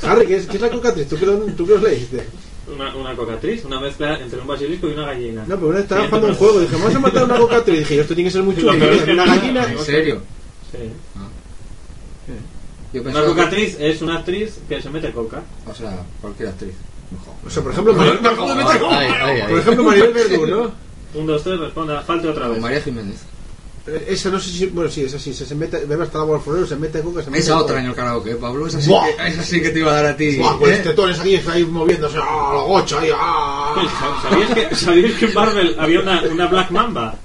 Harry, 0.04 0.28
¿qué 0.28 0.36
es, 0.38 0.46
qué 0.46 0.56
es 0.58 0.62
la 0.62 0.70
cocatriz? 0.70 1.08
¿Tú 1.08 1.18
qué, 1.18 1.26
lo- 1.26 1.38
¿Tú 1.40 1.66
qué 1.66 1.74
os 1.74 1.82
leíste? 1.82 2.24
Una, 2.72 2.96
una 2.96 3.16
cocatriz, 3.16 3.66
una 3.66 3.80
mezcla 3.80 4.20
entre 4.20 4.40
un 4.40 4.46
basilisco 4.48 4.88
y 4.90 4.92
una 4.94 5.06
gallina. 5.08 5.44
No, 5.48 5.56
pero 5.56 5.68
una 5.70 5.80
estaba 5.80 6.06
jugando 6.06 6.28
un 6.28 6.36
juego. 6.36 6.60
Dije, 6.60 6.76
vamos 6.76 6.96
a 6.96 7.00
matar 7.00 7.24
una 7.24 7.38
cocatriz. 7.40 7.80
Dije, 7.80 8.00
esto 8.02 8.14
tiene 8.14 8.30
que 8.30 8.34
ser 8.34 8.44
muy 8.44 8.56
Lo 8.58 8.74
chulo. 8.74 9.14
Una 9.14 9.26
gallina. 9.26 9.72
¿En 9.72 9.80
serio? 9.80 10.22
Sí. 10.72 10.78
Yo 12.94 13.02
Una 13.02 13.22
que- 13.22 13.26
cocatriz 13.28 13.78
es 13.80 14.02
una 14.02 14.18
actriz 14.18 14.60
que 14.70 14.82
se 14.82 14.90
mete 14.90 15.12
coca. 15.12 15.42
O 15.66 15.74
sea, 15.74 16.04
cualquier 16.22 16.50
actriz. 16.50 16.74
O 17.46 17.50
sea, 17.50 17.64
por 17.64 17.72
ejemplo 17.72 17.94
Maribel 19.84 20.14
Verdú, 20.14 20.46
¿no? 20.48 20.87
Un, 21.14 21.26
dos, 21.26 21.44
tres, 21.44 21.60
responda, 21.60 22.02
falte 22.02 22.28
otra 22.28 22.48
vez. 22.50 22.60
María 22.62 22.82
Jiménez. 22.82 23.18
Eh, 23.88 24.08
Esa 24.10 24.30
no 24.30 24.40
sé 24.40 24.50
si. 24.50 24.66
Bueno, 24.68 24.90
sí, 24.92 25.04
esa 25.04 25.18
sí. 25.18 25.34
Se, 25.34 25.46
se 25.46 25.56
mete, 25.56 25.86
bebe 25.86 26.04
hasta 26.04 26.18
la 26.18 26.24
agua 26.26 26.38
al 26.38 26.44
florero, 26.44 26.68
se 26.68 26.76
mete 26.76 27.02
coca, 27.02 27.24
se 27.24 27.30
mete. 27.32 27.44
Esa 27.44 27.58
otra 27.58 27.80
en 27.80 27.86
el 27.86 27.96
karaoke, 27.96 28.36
Pablo. 28.36 28.68
Esa 28.68 28.82
sí, 28.82 28.90
Buah. 28.90 29.06
que, 29.16 29.28
esa 29.28 29.44
sí 29.44 29.62
que 29.62 29.70
te 29.70 29.80
iba 29.80 29.92
a 29.92 29.96
dar 29.96 30.06
a 30.08 30.18
ti. 30.18 30.38
Buah, 30.38 30.58
con 30.58 30.70
¿eh? 30.70 30.74
los 30.74 30.84
tetones 30.84 31.20
aquí 31.20 31.42
ahí 31.50 31.64
moviéndose. 31.66 32.18
¡Ah, 32.22 32.52
la 32.56 32.62
gocha! 32.64 33.00
Ahí, 33.00 33.10
¡Ah! 33.16 33.76
Oye, 33.78 33.90
¿Sabías 34.30 34.54
que, 34.70 34.76
¿Sabías 34.76 35.14
que 35.14 35.26
en 35.26 35.34
Marvel 35.34 35.76
había 35.80 36.00
una, 36.02 36.22
una 36.24 36.48
Black 36.48 36.72
Mamba? 36.72 37.16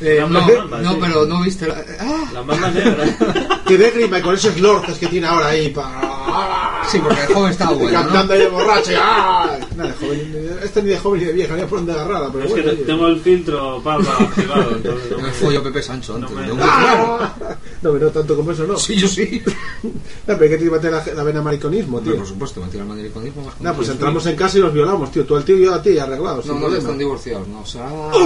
Eh, 0.00 0.22
Una 0.24 0.40
no, 0.40 0.46
Black 0.46 0.58
Mamba, 0.60 0.78
no, 0.82 0.92
sí. 0.92 0.98
pero 1.00 1.26
no 1.26 1.42
viste 1.42 1.66
la... 1.68 1.84
¡Ah! 2.00 2.30
La 2.32 2.42
Mamba 2.42 2.70
negra. 2.70 3.04
Que 3.66 3.76
de 3.78 3.90
grima 3.90 4.18
y 4.18 4.22
con 4.22 4.34
esos 4.34 4.58
lorces 4.60 4.96
que 4.98 5.06
tiene 5.08 5.26
ahora 5.26 5.48
ahí 5.48 5.70
para. 5.70 6.82
Sí, 6.88 6.98
porque 7.02 7.20
el 7.22 7.34
joven 7.34 7.50
estaba 7.50 7.72
Y 7.72 7.78
bueno, 7.78 7.98
cantando 8.00 8.26
¿no? 8.26 8.32
ahí 8.34 8.38
de 8.40 8.48
borracho. 8.48 8.90
¡ah! 8.96 9.58
Nada, 9.76 9.94
joven. 9.98 10.58
Este 10.62 10.82
ni 10.82 10.90
de 10.90 10.98
joven 10.98 11.20
ni 11.20 11.26
de 11.26 11.32
vieja, 11.32 11.56
ni 11.56 11.62
por 11.64 11.78
donde 11.78 11.92
agarrada. 11.92 12.30
Pero 12.32 12.44
es 12.44 12.52
que 12.52 12.60
bueno. 12.62 12.70
oye. 12.76 12.84
tengo 12.84 13.06
el 13.08 13.20
filtro 13.20 13.80
Pablo 13.82 14.08
activado. 14.10 14.70
Entonces, 14.76 15.10
Yo 15.10 15.18
me 15.18 15.32
follo 15.32 15.62
Pepe 15.64 15.82
Sancho 15.82 16.14
antes. 16.14 16.30
No 16.30 16.54
me- 16.54 16.62
¡Ah! 16.62 17.34
No, 17.82 17.92
pero 17.92 18.06
no 18.06 18.10
tanto 18.12 18.36
como 18.36 18.52
eso, 18.52 18.66
no. 18.66 18.76
Sí, 18.78 18.96
yo 18.96 19.08
sí. 19.08 19.42
No, 19.82 19.90
pero 20.26 20.42
hay 20.44 20.48
que 20.50 20.58
te 20.58 20.70
meter 20.70 20.92
la, 20.92 21.04
la 21.14 21.22
vena 21.24 21.42
mariconismo, 21.42 22.00
tío. 22.00 22.16
por 22.16 22.26
supuesto, 22.26 22.60
mentir 22.60 22.80
al 22.80 22.86
mariconismo 22.86 23.44
más 23.44 23.60
No, 23.60 23.74
pues 23.74 23.88
entramos 23.88 24.24
en 24.26 24.36
casa 24.36 24.58
y 24.58 24.60
nos 24.60 24.72
violamos, 24.72 25.10
tío. 25.10 25.24
Tú 25.24 25.36
al 25.36 25.44
tío 25.44 25.56
y 25.58 25.64
yo 25.64 25.74
a 25.74 25.82
ti, 25.82 25.98
arreglados. 25.98 26.46
No, 26.46 26.52
sin 26.52 26.54
no, 26.54 26.58
ya 26.58 26.60
problema. 26.66 26.78
están 26.82 26.98
divorciados, 26.98 27.48
no. 27.48 27.60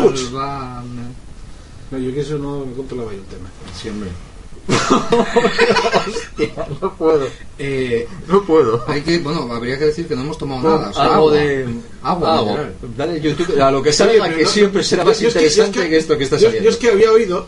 ¡Ups! 0.07 0.20
Sálvame. 0.20 1.03
No, 1.91 1.99
yo 1.99 2.12
que 2.14 2.20
eso 2.20 2.38
no 2.38 2.64
me 2.66 2.72
controlaba 2.74 3.11
yo 3.12 3.18
el 3.18 3.24
tema. 3.24 3.49
Sí, 3.80 3.88
no 6.80 6.94
puedo. 6.96 7.26
Eh, 7.58 8.06
No 8.28 8.42
puedo. 8.44 8.84
hay 8.86 9.02
que, 9.02 9.18
bueno, 9.18 9.48
habría 9.52 9.78
que 9.78 9.86
decir 9.86 10.06
que 10.06 10.14
no 10.16 10.22
hemos 10.22 10.38
tomado 10.38 10.62
nada. 10.62 10.90
o 10.90 10.92
sea, 10.92 11.02
algo 11.04 11.14
agua. 11.28 11.32
de 11.36 11.66
Agua, 12.02 12.42
literal. 12.42 12.74
Dale 12.96 13.20
YouTube 13.20 13.60
a 13.60 13.70
lo 13.70 13.82
que 13.82 13.92
salga 13.92 14.34
que 14.34 14.42
no- 14.44 14.48
siempre 14.48 14.82
será 14.84 15.04
más 15.04 15.20
yo 15.20 15.28
es 15.28 15.34
que- 15.34 15.40
yo 15.40 15.46
es 15.46 15.52
interesante 15.58 15.90
que, 15.90 15.96
esto 15.98 16.18
que 16.18 16.24
está 16.24 16.36
yo- 16.36 16.46
saliendo. 16.46 16.64
Yo 16.64 16.70
es 16.70 16.76
que 16.76 16.90
había 16.90 17.12
oído 17.12 17.46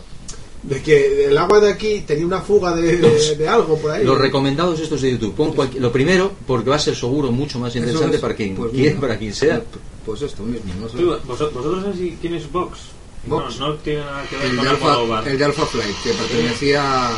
de 0.63 0.81
que 0.83 1.25
el 1.27 1.39
agua 1.39 1.59
de 1.61 1.73
aquí 1.73 2.05
tenía 2.07 2.25
una 2.27 2.41
fuga 2.41 2.75
de, 2.77 2.97
de- 2.99 3.37
de 3.37 3.49
algo 3.49 3.77
por 3.79 3.91
ahí. 3.91 4.05
Los 4.05 4.19
recomendados 4.19 4.79
estos 4.81 5.01
de 5.03 5.13
YouTube. 5.13 5.35
Pon 5.35 5.55
cualqui- 5.55 5.79
lo 5.79 5.91
primero, 5.91 6.33
porque 6.47 6.71
va 6.71 6.77
a 6.77 6.81
ser 6.81 6.95
seguro 6.95 7.33
mucho 7.33 7.59
más 7.59 7.75
interesante 7.75 8.17
es, 8.17 8.23
para 8.23 8.35
quien, 8.35 8.55
pues, 8.55 8.73
mira. 8.73 9.01
para 9.01 9.19
quien 9.19 9.35
sea. 9.35 9.63
Pues 10.05 10.23
esto 10.23 10.43
mismo, 10.43 10.73
no 10.81 10.89
sé. 10.89 10.99
Tú, 10.99 11.17
vosotros 11.27 11.83
sabéis 11.85 12.15
quién 12.21 12.35
es 12.35 12.51
Vox. 12.51 12.79
Vox. 13.27 13.59
No, 13.61 13.69
no 13.69 13.75
tiene 13.77 14.01
nada 14.01 14.25
que 14.29 14.37
ver 14.37 14.47
El 14.47 14.57
con 14.57 14.69
Alpha, 14.69 15.23
el 15.31 15.39
de 15.39 15.45
Alpha 15.45 15.67
Flight, 15.67 15.97
que 16.03 16.11
pertenecía 16.13 17.11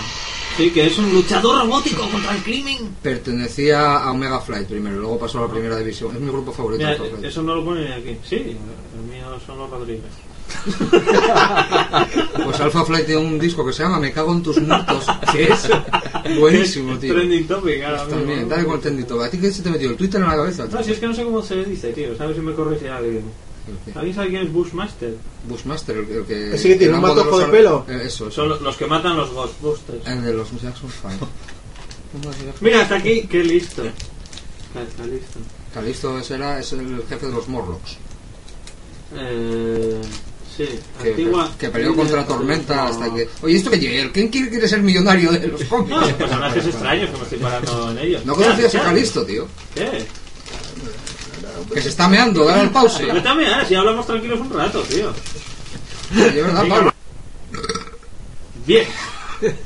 Sí, 0.56 0.70
que 0.70 0.86
es 0.86 0.98
un 0.98 1.12
luchador 1.12 1.62
robótico 1.64 2.08
contra 2.08 2.32
el 2.36 2.42
crimen. 2.42 2.94
pertenecía 3.02 3.96
a 3.96 4.12
Omega 4.12 4.40
Flight 4.40 4.68
primero, 4.68 4.96
luego 5.00 5.18
pasó 5.18 5.38
a 5.38 5.42
la 5.42 5.48
primera 5.48 5.76
división. 5.76 6.14
Es 6.14 6.20
mi 6.20 6.30
grupo 6.30 6.52
favorito. 6.52 6.78
Mira, 6.78 6.90
Alpha 6.90 7.04
Flight. 7.06 7.24
eso 7.24 7.42
no 7.42 7.56
lo 7.56 7.64
pone 7.64 7.92
aquí. 7.92 8.16
Sí, 8.28 8.36
el 8.36 9.02
mío 9.10 9.26
son 9.44 9.58
los 9.58 9.70
Rodríguez. 9.70 10.02
Pues 12.44 12.60
Alpha 12.60 12.84
Flight 12.84 13.06
tiene 13.06 13.20
un 13.22 13.38
disco 13.38 13.64
que 13.66 13.72
se 13.72 13.82
llama 13.82 13.98
Me 13.98 14.12
cago 14.12 14.32
en 14.32 14.42
tus 14.42 14.60
muertos, 14.60 15.06
que 15.32 15.44
es 15.44 15.68
buenísimo, 16.38 16.96
tío. 16.98 17.14
Trending 17.14 17.46
topic 17.48 17.82
ahora 17.82 18.04
mismo. 18.04 18.18
También, 18.20 18.48
dale 18.48 18.64
con 18.64 18.74
el 18.74 18.80
tendito. 18.80 19.20
¿A 19.22 19.28
ti 19.30 19.38
qué 19.38 19.50
se 19.50 19.62
te 19.62 19.70
metió? 19.70 19.90
¿El 19.90 19.96
Twitter 19.96 20.20
en 20.20 20.28
la 20.28 20.36
cabeza? 20.36 20.66
No, 20.70 20.82
si 20.82 20.92
es 20.92 20.98
que 20.98 21.06
no 21.06 21.14
sé 21.14 21.24
cómo 21.24 21.42
se 21.42 21.64
dice, 21.64 21.92
tío. 21.92 22.16
¿Sabes 22.16 22.36
si 22.36 22.42
me 22.42 22.52
corrige 22.52 22.88
alguien? 22.88 23.24
¿Alguien 23.94 24.14
quién 24.30 24.42
es 24.46 24.52
Bushmaster? 24.52 25.14
Bushmaster, 25.48 25.96
el, 25.96 26.10
el 26.10 26.24
que... 26.24 26.54
Ese 26.54 26.68
que 26.68 26.74
tiene 26.76 26.94
un 26.94 27.00
matojo 27.00 27.38
de 27.38 27.46
pelo. 27.46 27.86
Eh, 27.88 28.02
Eso, 28.04 28.28
eso. 28.28 28.30
Son 28.30 28.48
lo- 28.50 28.60
los 28.60 28.76
que 28.76 28.86
matan 28.86 29.16
los 29.16 29.30
Ghostbusters. 29.30 30.06
El 30.06 30.22
de 30.22 30.34
los 30.34 30.50
Jackson 30.60 30.90
5. 30.90 31.28
Mira, 32.60 32.82
hasta 32.82 32.96
aquí, 32.96 33.22
qué 33.22 33.42
listo. 33.42 33.82
Está, 33.84 34.82
está 34.82 35.06
listo. 35.06 35.38
Calisto 35.72 36.18
ese 36.18 36.34
era, 36.34 36.60
es 36.60 36.72
el 36.72 37.02
jefe 37.08 37.26
de 37.26 37.32
los 37.32 37.48
Morlocks. 37.48 37.96
Eh, 39.16 40.00
sí, 40.56 40.68
Que, 41.02 41.10
antigua. 41.10 41.50
que 41.58 41.68
peleó 41.70 41.94
contra 41.96 42.26
Tormenta 42.26 42.88
hasta 42.88 43.12
que... 43.14 43.28
Oye, 43.42 43.56
¿esto 43.56 43.70
qué 43.70 43.78
quiere? 43.78 44.12
¿Quién 44.12 44.28
quiere, 44.28 44.50
quiere 44.50 44.68
ser 44.68 44.82
millonario 44.82 45.32
de 45.32 45.48
los 45.48 45.60
No, 45.62 45.68
cómics? 45.68 46.12
personajes 46.14 46.66
extraños 46.66 47.10
que 47.10 47.16
me 47.16 47.22
estoy 47.22 47.38
parando 47.38 47.90
en 47.90 47.98
ellos. 47.98 48.24
¿No 48.26 48.34
conocías 48.34 48.74
a 48.74 48.82
Calisto, 48.82 49.24
tío? 49.24 49.46
¿Qué? 49.74 50.06
Que 51.74 51.80
se 51.82 51.88
está 51.88 52.08
meando, 52.08 52.44
dale 52.44 52.62
al 52.62 52.70
pause. 52.70 53.04
Vete 53.12 53.28
a 53.28 53.34
mear, 53.34 53.66
si 53.66 53.74
hablamos 53.74 54.06
tranquilos 54.06 54.40
un 54.40 54.50
rato, 54.50 54.80
tío. 54.82 55.12
De 56.10 56.42
verdad, 56.42 56.64
Pablo. 56.68 56.92
Bien. 58.66 58.86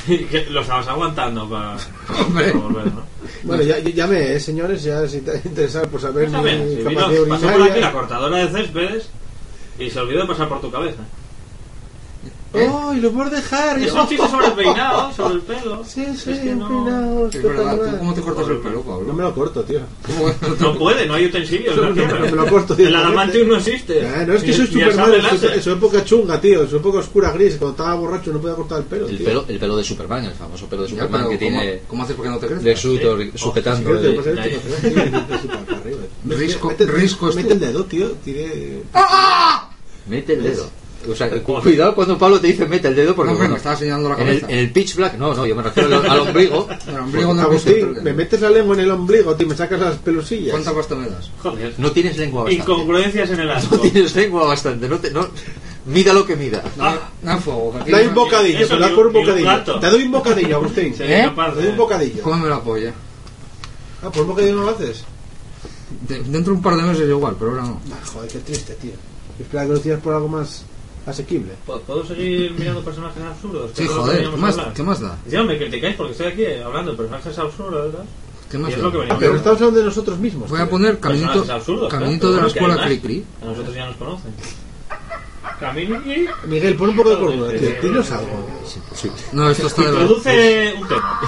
Que 0.08 0.46
Lo 0.50 0.62
estabas 0.62 0.88
aguantando 0.88 1.48
para, 1.48 1.76
Hombre. 2.20 2.50
para 2.50 2.64
volver, 2.64 2.86
¿no? 2.86 3.02
Bueno, 3.44 3.62
ya, 3.62 3.78
ya 3.78 3.90
llamé, 3.90 4.32
eh, 4.34 4.40
señores, 4.40 4.82
ya 4.82 5.06
si 5.06 5.20
te 5.20 5.36
interesa 5.44 5.82
por 5.82 6.00
saber 6.00 6.28
bien, 6.30 6.68
mi 6.68 6.76
si 6.76 6.82
capacidad 6.82 7.22
vino, 7.22 7.28
pasó 7.28 7.48
por 7.52 7.62
aquí 7.62 7.80
la 7.80 7.92
cortadora 7.92 8.36
de 8.38 8.48
céspedes 8.48 9.08
y 9.78 9.90
se 9.90 10.00
olvidó 10.00 10.22
de 10.22 10.26
pasar 10.26 10.48
por 10.48 10.60
tu 10.60 10.72
cabeza. 10.72 11.02
¡Oh, 12.54 12.94
y 12.94 13.00
lo 13.00 13.10
puedo 13.12 13.28
dejar! 13.28 13.78
Es 13.78 13.92
un 13.92 14.08
chiste 14.08 14.26
sobre 14.26 14.46
el 14.46 14.52
peinado, 14.54 15.12
sobre 15.16 15.34
el 15.34 15.40
pelo. 15.42 15.84
Sí, 15.84 16.06
sí, 16.16 16.30
Es 16.30 16.38
que 16.38 16.48
un 16.54 16.58
no- 16.60 16.68
peinado 16.68 17.28
Es 17.28 17.42
verdad, 17.42 17.76
¿tú 17.76 17.82
espectacular. 17.84 17.98
cómo 17.98 18.14
te 18.14 18.20
cortas 18.22 18.48
el 18.48 18.56
pelo, 18.58 18.74
No 18.76 18.82
Pablo? 18.84 19.12
me 19.12 19.22
lo 19.22 19.34
corto, 19.34 19.62
tío. 19.64 19.80
¿Cómo? 20.06 20.32
No 20.58 20.78
puede, 20.78 21.06
no 21.06 21.14
hay 21.14 21.26
utensilios. 21.26 21.76
No, 21.76 21.82
No, 21.94 22.06
no, 22.06 22.20
me 22.20 22.30
lo 22.30 22.46
corto 22.46 22.72
El 22.72 22.78
directamente. 22.78 22.96
adamantium 23.06 23.48
no 23.48 23.56
existe. 23.56 23.98
Eh, 24.00 24.24
no 24.26 24.32
es 24.32 24.42
que 24.42 24.52
soy 24.54 24.62
el 24.62 24.68
Superman 24.72 24.96
sable 24.96 25.54
en 25.56 25.62
su, 25.62 25.70
época 25.72 26.04
chunga, 26.04 26.40
tío, 26.40 26.62
en 26.62 26.70
su 26.70 26.76
época 26.76 26.98
oscura 27.00 27.32
gris, 27.32 27.56
cuando 27.56 27.72
estaba 27.72 27.94
borracho 27.96 28.32
no 28.32 28.40
podía 28.40 28.54
cortar 28.56 28.78
el 28.78 28.84
pelo. 28.86 29.08
El 29.08 29.16
tío. 29.18 29.26
pelo, 29.26 29.44
el 29.46 29.58
pelo 29.58 29.76
de 29.76 29.84
Superman, 29.84 30.24
el 30.24 30.32
famoso 30.32 30.66
pelo 30.66 30.82
de 30.84 30.88
Superman 30.88 31.20
que 31.20 31.26
¿cómo, 31.26 31.38
tiene 31.38 31.80
¿cómo 31.86 32.02
haces 32.04 32.16
porque 32.16 32.30
no 32.30 32.38
te 32.38 32.46
crees? 32.46 32.62
Lex 32.62 32.84
Luthor 32.86 33.22
Si 33.30 33.38
sujetando 33.38 33.90
el-. 33.90 34.18
Risco- 36.26 36.68
Mete- 36.70 36.86
risco 36.86 37.28
es 37.28 37.36
Mete 37.36 37.52
el 37.52 37.60
dedo, 37.60 37.84
tío, 37.84 38.10
tire... 38.24 38.82
Mete 40.08 40.32
el 40.32 40.42
dedo. 40.42 40.70
O 41.10 41.14
sea, 41.14 41.30
cu- 41.30 41.60
cuidado 41.62 41.94
cuando 41.94 42.18
Pablo 42.18 42.40
te 42.40 42.48
dice 42.48 42.66
mete 42.66 42.88
el 42.88 42.96
dedo 42.96 43.14
porque 43.14 43.30
No, 43.30 43.36
bueno, 43.38 43.52
me 43.52 43.56
estaba 43.58 43.76
señalando 43.76 44.08
la 44.08 44.16
en, 44.16 44.20
el, 44.22 44.26
cabeza. 44.40 44.46
en 44.52 44.58
el 44.58 44.72
pitch 44.72 44.96
black, 44.96 45.14
no, 45.16 45.32
no, 45.32 45.46
yo 45.46 45.54
me 45.54 45.62
refiero 45.62 45.96
al, 46.00 46.10
al 46.10 46.20
ombligo. 46.20 46.68
El 46.88 46.96
ombligo 46.98 47.34
no 47.34 47.42
Agustín, 47.42 48.02
me 48.02 48.12
metes 48.12 48.40
la 48.40 48.50
lengua 48.50 48.74
en 48.74 48.80
el 48.80 48.90
ombligo, 48.90 49.34
tío, 49.36 49.46
me 49.46 49.56
sacas 49.56 49.78
las 49.80 49.96
pelusillas. 49.98 50.50
¿Cuánta 50.50 50.74
pasta 50.74 50.96
me 50.96 51.08
das? 51.08 51.30
Joder. 51.40 51.72
No 51.78 51.92
tienes 51.92 52.16
lengua 52.18 52.42
bastante. 52.44 52.62
Incongruencias 52.72 53.30
en 53.30 53.40
el 53.40 53.46
No 53.46 53.52
asco. 53.52 53.78
tienes 53.78 54.14
lengua 54.16 54.46
bastante. 54.48 54.88
No 54.88 54.98
te, 54.98 55.10
no, 55.12 55.28
mida 55.86 56.12
lo 56.12 56.26
que 56.26 56.34
mida. 56.36 56.62
Dame, 56.76 56.98
dame 57.22 57.40
fuego. 57.40 57.74
no- 57.86 57.96
un 58.08 58.14
bocadillo, 58.14 58.58
Eso 58.58 58.76
te 58.78 58.88
ni 58.88 58.94
por 58.96 59.06
un- 59.06 59.12
bocadillo. 59.12 59.78
Te 59.80 59.86
doy 59.90 60.02
un 60.02 60.12
bocadillo, 60.12 60.56
Agustín. 60.56 60.94
¿Eh? 61.00 61.22
capaz 61.26 61.54
Te 61.54 61.60
doy 61.62 61.70
un 61.70 61.76
bocadillo. 61.76 62.22
Cómeme 62.24 62.48
la 62.48 62.60
polla. 62.60 62.92
Ah, 64.02 64.10
por 64.10 64.22
un 64.22 64.28
bocadillo 64.28 64.56
no 64.56 64.64
lo 64.64 64.70
haces. 64.70 65.04
De- 66.08 66.18
dentro 66.24 66.52
de 66.52 66.56
un 66.58 66.62
par 66.62 66.74
de 66.76 66.82
meses 66.82 67.08
igual, 67.08 67.36
pero 67.38 67.52
ahora 67.52 67.62
no. 67.62 67.80
Ah, 67.92 68.04
joder, 68.12 68.28
qué 68.30 68.38
triste, 68.40 68.74
tío. 68.74 68.92
Espera 69.38 69.64
que 69.64 69.72
lo 69.72 69.78
tienes 69.80 70.00
por 70.02 70.12
algo 70.14 70.26
más 70.28 70.64
asequible. 71.10 71.52
¿Puedo- 71.66 71.80
¿Puedo 71.82 72.04
seguir 72.06 72.52
mirando 72.58 72.82
personajes 72.82 73.22
absurdos? 73.22 73.70
Sí, 73.74 73.86
joder, 73.86 74.30
¿qué 74.30 74.36
más. 74.36 74.56
¿qué 74.74 74.82
más 74.82 75.00
da? 75.00 75.16
Ya 75.28 75.42
me 75.42 75.56
criticáis 75.58 75.96
porque 75.96 76.12
estoy 76.12 76.26
aquí 76.28 76.44
hablando 76.64 76.92
de 76.92 76.96
personajes 76.96 77.38
absurdos, 77.38 77.92
¿verdad? 77.92 78.04
¿Qué 78.50 78.56
más 78.58 78.70
Y 78.70 78.72
es 78.74 78.78
da? 78.78 78.84
lo 78.84 78.92
que 78.92 78.98
veníamos 78.98 79.20
Pero 79.22 79.36
estamos 79.36 79.58
hablando 79.60 79.80
de 79.80 79.86
nosotros 79.86 80.18
mismos. 80.18 80.48
Voy 80.50 80.60
a 80.60 80.68
poner 80.70 80.98
caminito, 81.00 81.44
absurdos, 81.52 81.90
caminito 81.90 82.32
de 82.32 82.40
la 82.40 82.46
escuela 82.46 82.76
que 82.76 82.82
hay 82.82 82.98
Cri 83.00 83.18
más. 83.18 83.26
Cri. 83.38 83.42
A 83.42 83.44
nosotros 83.50 83.74
ya 83.74 83.86
nos 83.86 83.96
conocen. 83.96 84.32
Camini 85.60 86.26
Miguel, 86.46 86.76
pon 86.76 86.90
un 86.90 86.96
poco 86.96 87.10
de 87.10 87.18
cordura, 87.18 87.52
tío. 87.58 87.70
Dinos 87.82 88.10
algo. 88.12 88.48
No, 89.32 89.50
esto 89.50 89.66
está 89.66 89.82
de 89.82 89.88
verdad. 89.90 90.02
introduce 90.02 90.74
un 90.80 90.88
tema. 90.88 91.20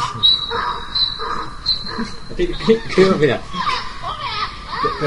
Mira, 3.18 3.41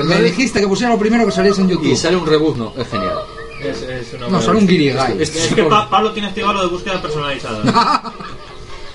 Me 0.03 0.21
dijiste 0.21 0.59
que 0.59 0.67
pusiera 0.67 0.91
lo 0.93 0.99
primero 0.99 1.25
que 1.25 1.31
saliese 1.31 1.61
en 1.61 1.67
y 1.69 1.71
YouTube. 1.71 1.95
sale 1.95 2.17
un 2.17 2.27
rebuzno, 2.27 2.73
es 2.77 2.87
genial. 2.87 3.17
Es, 3.69 3.81
es 3.81 4.13
una 4.13 4.27
No, 4.29 4.41
sale 4.41 4.59
un 4.59 4.67
guirigay. 4.67 5.21
Este- 5.21 5.39
Es 5.47 5.53
que 5.53 5.63
Pa- 5.63 5.89
Pablo 5.89 6.11
tiene 6.11 6.29
activado 6.29 6.53
lo 6.55 6.61
de 6.61 6.67
búsqueda 6.67 7.01
personalizada. 7.01 8.13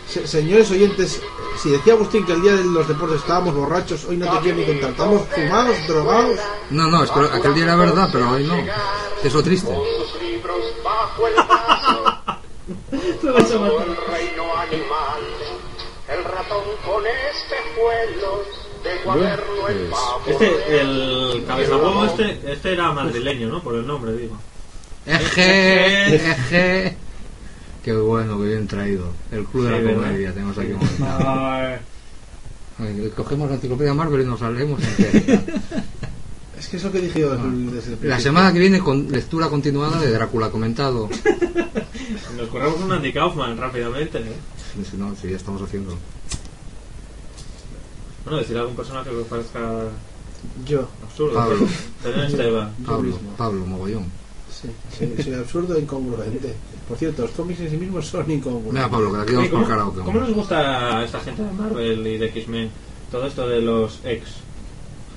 Se- 0.08 0.26
señores 0.26 0.70
oyentes, 0.70 1.20
si 1.62 1.68
decía 1.70 1.92
Agustín 1.92 2.24
que 2.24 2.32
el 2.32 2.40
día 2.40 2.54
de 2.54 2.64
los 2.64 2.88
deportes 2.88 3.18
estábamos 3.20 3.54
borrachos, 3.54 4.04
hoy 4.06 4.16
no 4.16 4.30
te 4.36 4.40
quiero 4.40 4.56
ni 4.58 4.64
contar. 4.64 4.90
Estamos 4.90 5.22
fumados, 5.28 5.76
drogados. 5.86 6.38
No, 6.70 6.88
no, 6.88 7.04
es 7.04 7.10
que 7.10 7.20
aquel 7.20 7.54
día 7.54 7.64
era 7.64 7.76
verdad, 7.76 8.08
pero 8.10 8.30
hoy 8.30 8.44
no. 8.44 8.54
Es 9.22 9.34
lo 9.34 9.42
triste. 9.42 9.70
el 16.08 16.24
ratón 16.24 16.62
con 16.84 17.04
en 18.86 19.90
papel. 19.90 19.92
Este, 20.26 20.80
el 20.80 21.44
cabezahuevo 21.46 22.04
este, 22.04 22.52
este 22.52 22.72
era 22.72 22.92
madrileño, 22.92 23.48
¿no? 23.48 23.62
Por 23.62 23.74
el 23.74 23.86
nombre, 23.86 24.12
digo. 24.12 24.36
Eje, 25.08 26.14
eje. 26.30 26.96
Qué 27.82 27.92
bueno, 27.94 28.38
que 28.38 28.46
bien 28.48 28.66
traído. 28.66 29.10
El 29.32 29.44
club 29.44 29.64
de 29.64 29.70
Sí, 29.70 29.74
la 29.74 29.80
¿verdad? 29.90 30.02
comedia, 30.08 30.32
tenemos 30.34 30.58
aquí 30.58 30.72
montado. 30.72 31.78
Ay, 32.80 33.10
Cogemos 33.16 33.48
la 33.48 33.54
enciclopedia 33.56 33.94
Marvel 33.94 34.20
y 34.22 34.24
nos 34.26 34.40
la 34.40 34.50
leemos 34.50 34.80
entera. 34.82 35.42
Es 36.58 36.68
que 36.68 36.76
es 36.76 36.84
lo 36.84 36.92
que 36.92 37.00
dije 37.00 37.20
yo 37.20 37.36
desde 37.36 37.94
el 37.94 38.08
La 38.08 38.20
semana 38.20 38.52
que 38.52 38.58
viene 38.58 38.80
con 38.80 39.10
lectura 39.10 39.48
continuada 39.48 40.00
de 40.00 40.10
Drácula 40.10 40.50
comentado. 40.50 41.08
Nos 42.36 42.48
corremos 42.48 42.80
un 42.80 42.92
Andy 42.92 43.12
Kaufman 43.12 43.56
rápidamente, 43.58 44.18
¿eh? 44.18 44.32
Si 44.88 44.96
no, 44.96 45.14
si 45.16 45.30
ya 45.30 45.36
estamos 45.36 45.60
haciendo. 45.62 45.96
Bueno, 48.24 48.38
decir 48.38 48.56
algún 48.58 48.76
personaje 48.76 49.10
que 49.10 49.16
os 49.16 49.26
parezca 49.26 49.60
Yo, 50.66 50.88
absurdo. 51.02 51.34
Pablo. 51.34 51.66
Pablo, 52.84 53.02
mismo. 53.02 53.30
Pablo, 53.36 53.66
mogollón. 53.66 54.04
Sí, 54.62 54.68
soy, 54.98 55.24
soy 55.24 55.34
absurdo 55.34 55.76
e 55.76 55.80
incongruente. 55.80 56.54
Por 56.88 56.96
cierto, 56.96 57.22
los 57.22 57.30
cómics 57.32 57.60
en 57.60 57.70
sí 57.70 57.76
mismos 57.76 58.06
son 58.06 58.30
incongruentes. 58.30 58.72
Mira, 58.72 58.88
Pablo, 58.90 59.12
que 59.12 59.18
aquí 59.20 59.32
vamos 59.34 59.48
por 59.50 59.78
¿cómo. 59.94 60.04
¿Cómo 60.04 60.20
nos 60.20 60.32
gusta 60.32 60.98
a 60.98 61.04
esta 61.04 61.20
gente 61.20 61.42
de 61.42 61.52
Marvel 61.52 62.06
y 62.06 62.18
de 62.18 62.26
X-Men? 62.26 62.70
Todo 63.10 63.26
esto 63.26 63.48
de 63.48 63.60
los 63.60 64.00
ex. 64.04 64.22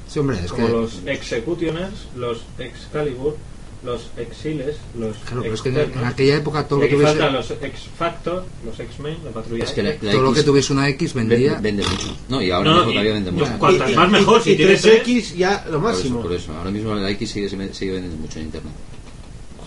Sí, 0.07 0.19
hombre, 0.19 0.37
es 0.43 0.51
como 0.51 0.67
que. 0.67 0.73
los 0.73 1.01
Executioners, 1.05 2.07
los 2.17 2.41
Excalibur, 2.59 3.37
los 3.85 4.09
Exiles, 4.17 4.75
los 4.99 5.15
Claro, 5.17 5.41
pero 5.41 5.53
es 5.55 5.61
que 5.61 5.69
en, 5.69 6.03
aquella 6.05 6.35
época 6.37 6.67
todo 6.67 6.79
lo 6.81 6.87
que 6.87 6.93
tuviese, 6.95 7.31
los 7.31 7.49
X-Factor, 7.51 8.45
los 8.65 8.79
X-Men, 8.79 9.17
la 9.23 9.31
patrulla 9.31 9.63
Es 9.63 9.71
que 9.71 9.81
la, 9.83 9.89
X. 9.91 10.03
la 10.03 10.11
todo 10.11 10.21
lo 10.21 10.29
X 10.31 10.39
que 10.41 10.45
tuviese 10.45 10.73
una 10.73 10.89
X 10.89 11.13
vendía. 11.13 11.53
vende, 11.53 11.81
vende 11.81 11.83
mucho. 11.89 12.15
No, 12.29 12.41
y 12.41 12.51
ahora 12.51 12.69
No, 12.69 12.75
mismo 12.75 12.89
y- 12.91 12.93
todavía 12.93 13.13
vende 13.13 13.31
mucho. 13.31 13.57
cuantas 13.57 13.95
más 13.95 14.11
mejor, 14.11 14.41
si 14.43 14.51
y 14.51 14.57
tienes 14.57 14.85
3X 14.85 15.35
ya 15.35 15.65
lo 15.69 15.79
Por 15.81 15.89
eso, 15.91 15.97
máximo. 15.97 16.21
por 16.21 16.33
eso. 16.33 16.53
Ahora 16.53 16.71
mismo 16.71 16.93
la 16.95 17.09
X 17.11 17.31
sigue, 17.31 17.49
sigue 17.49 17.91
vendiendo 17.93 18.17
mucho 18.17 18.39
en 18.39 18.45
internet. 18.45 18.73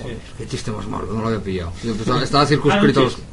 Sí. 0.02 0.08
Qué 0.38 0.46
chiste 0.48 0.70
más 0.70 0.86
malo, 0.88 1.06
no 1.12 1.20
lo 1.20 1.26
había 1.28 1.40
pillado. 1.42 1.72
Yo 1.82 1.92
estaba, 1.92 2.22
estaba 2.22 2.46
circunscrito 2.46 3.00
Ah, 3.00 3.02
los. 3.04 3.12
un 3.14 3.18
chiste. 3.20 3.32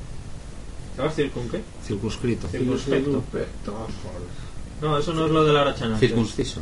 ¿Estabas 0.92 1.16
circun 1.16 1.50
qué? 1.50 1.62
Circunscrito. 1.88 2.48
Circunspecto. 2.50 3.22
Joder. 3.32 3.48
No, 4.82 4.98
eso 4.98 5.14
no 5.14 5.26
es 5.26 5.32
lo 5.32 5.44
de 5.44 5.54
la 5.54 5.62
Arachana. 5.62 5.98
Circunciso. 5.98 6.62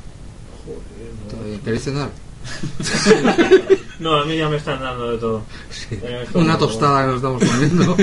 Joder, 0.65 1.59
¿Queréis 1.61 1.83
cenar? 1.83 2.09
No, 3.99 4.15
a 4.15 4.23
mí 4.23 4.37
ya 4.37 4.47
me 4.47 4.55
están 4.55 4.79
dando 4.79 5.11
de 5.11 5.17
todo. 5.17 5.43
Eh, 5.91 6.21
esto 6.23 6.39
Una 6.39 6.53
no- 6.53 6.57
tostada 6.59 7.01
que 7.01 7.07
nos 7.07 7.15
estamos 7.17 7.43
comiendo. 7.43 7.83
no. 7.85 7.95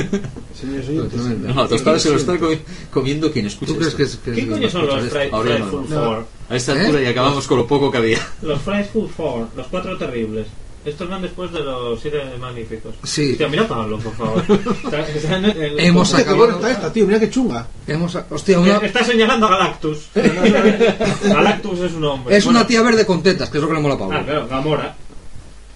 Tremendo. 1.09 1.55
No, 1.55 1.67
tostada 1.69 1.99
se 1.99 2.11
lo 2.11 2.17
está 2.17 2.35
comi- 2.35 2.61
comiendo 2.93 3.33
quien 3.33 3.47
escucha. 3.47 3.73
¿Tú 3.73 3.79
crees 3.79 3.95
que 3.95 4.03
es 4.03 4.17
que 4.17 4.33
¿Qué 4.33 4.47
coño 4.47 4.69
son 4.69 4.87
los? 4.87 5.05
Fried 5.09 5.31
no. 5.31 5.67
Food 5.71 5.89
No. 5.89 6.05
Four? 6.05 6.27
A 6.51 6.57
esta 6.57 6.75
¿Eh? 6.77 6.81
altura 6.85 7.01
ya 7.01 7.11
acabamos 7.11 7.47
con 7.47 7.57
lo 7.57 7.67
poco 7.67 7.91
que 7.91 7.97
había. 7.97 8.19
Los 8.43 8.61
Fried 8.61 8.85
Food 8.93 9.09
Four, 9.09 9.49
los 9.57 9.67
cuatro 9.69 9.97
terribles. 9.97 10.47
Estos 10.87 11.09
van 11.11 11.21
después 11.21 11.53
de 11.53 11.61
los 11.61 12.01
siete 12.01 12.19
magníficos. 12.41 12.95
Sí. 13.03 13.33
Hostia, 13.33 13.49
mira 13.49 13.67
Pablo, 13.67 13.99
por 13.99 14.15
favor. 14.15 14.43
Está, 14.85 15.01
está 15.09 15.37
en 15.39 15.45
el- 15.47 15.81
Hemos 15.81 16.15
acabado- 16.15 16.51
está 16.53 16.71
esta, 16.71 16.93
tío. 16.93 17.07
Mira 17.07 17.19
qué 17.21 17.29
chunga. 17.29 17.67
Hemos, 17.87 18.15
hostia, 18.31 18.61
una, 18.61 18.77
Está 18.79 19.05
señalando 19.05 19.47
a 19.47 19.51
Galactus. 19.51 20.07
Galactus 21.25 21.81
es 21.81 21.93
un 21.93 22.05
hombre. 22.05 22.37
es 22.37 22.45
Bueno, 22.45 22.61
una 22.61 22.67
tía 22.69 22.83
verde 22.83 23.05
con 23.05 23.23
tetas, 23.23 23.51
que 23.51 23.59
es 23.59 23.63
lo 23.63 23.69
que 23.69 23.75
le 23.75 23.81
mola 23.81 23.95
a 23.95 23.99
Pablo. 23.99 24.17
Ah, 24.19 24.25
claro, 24.25 24.49
Gamora. 24.49 24.95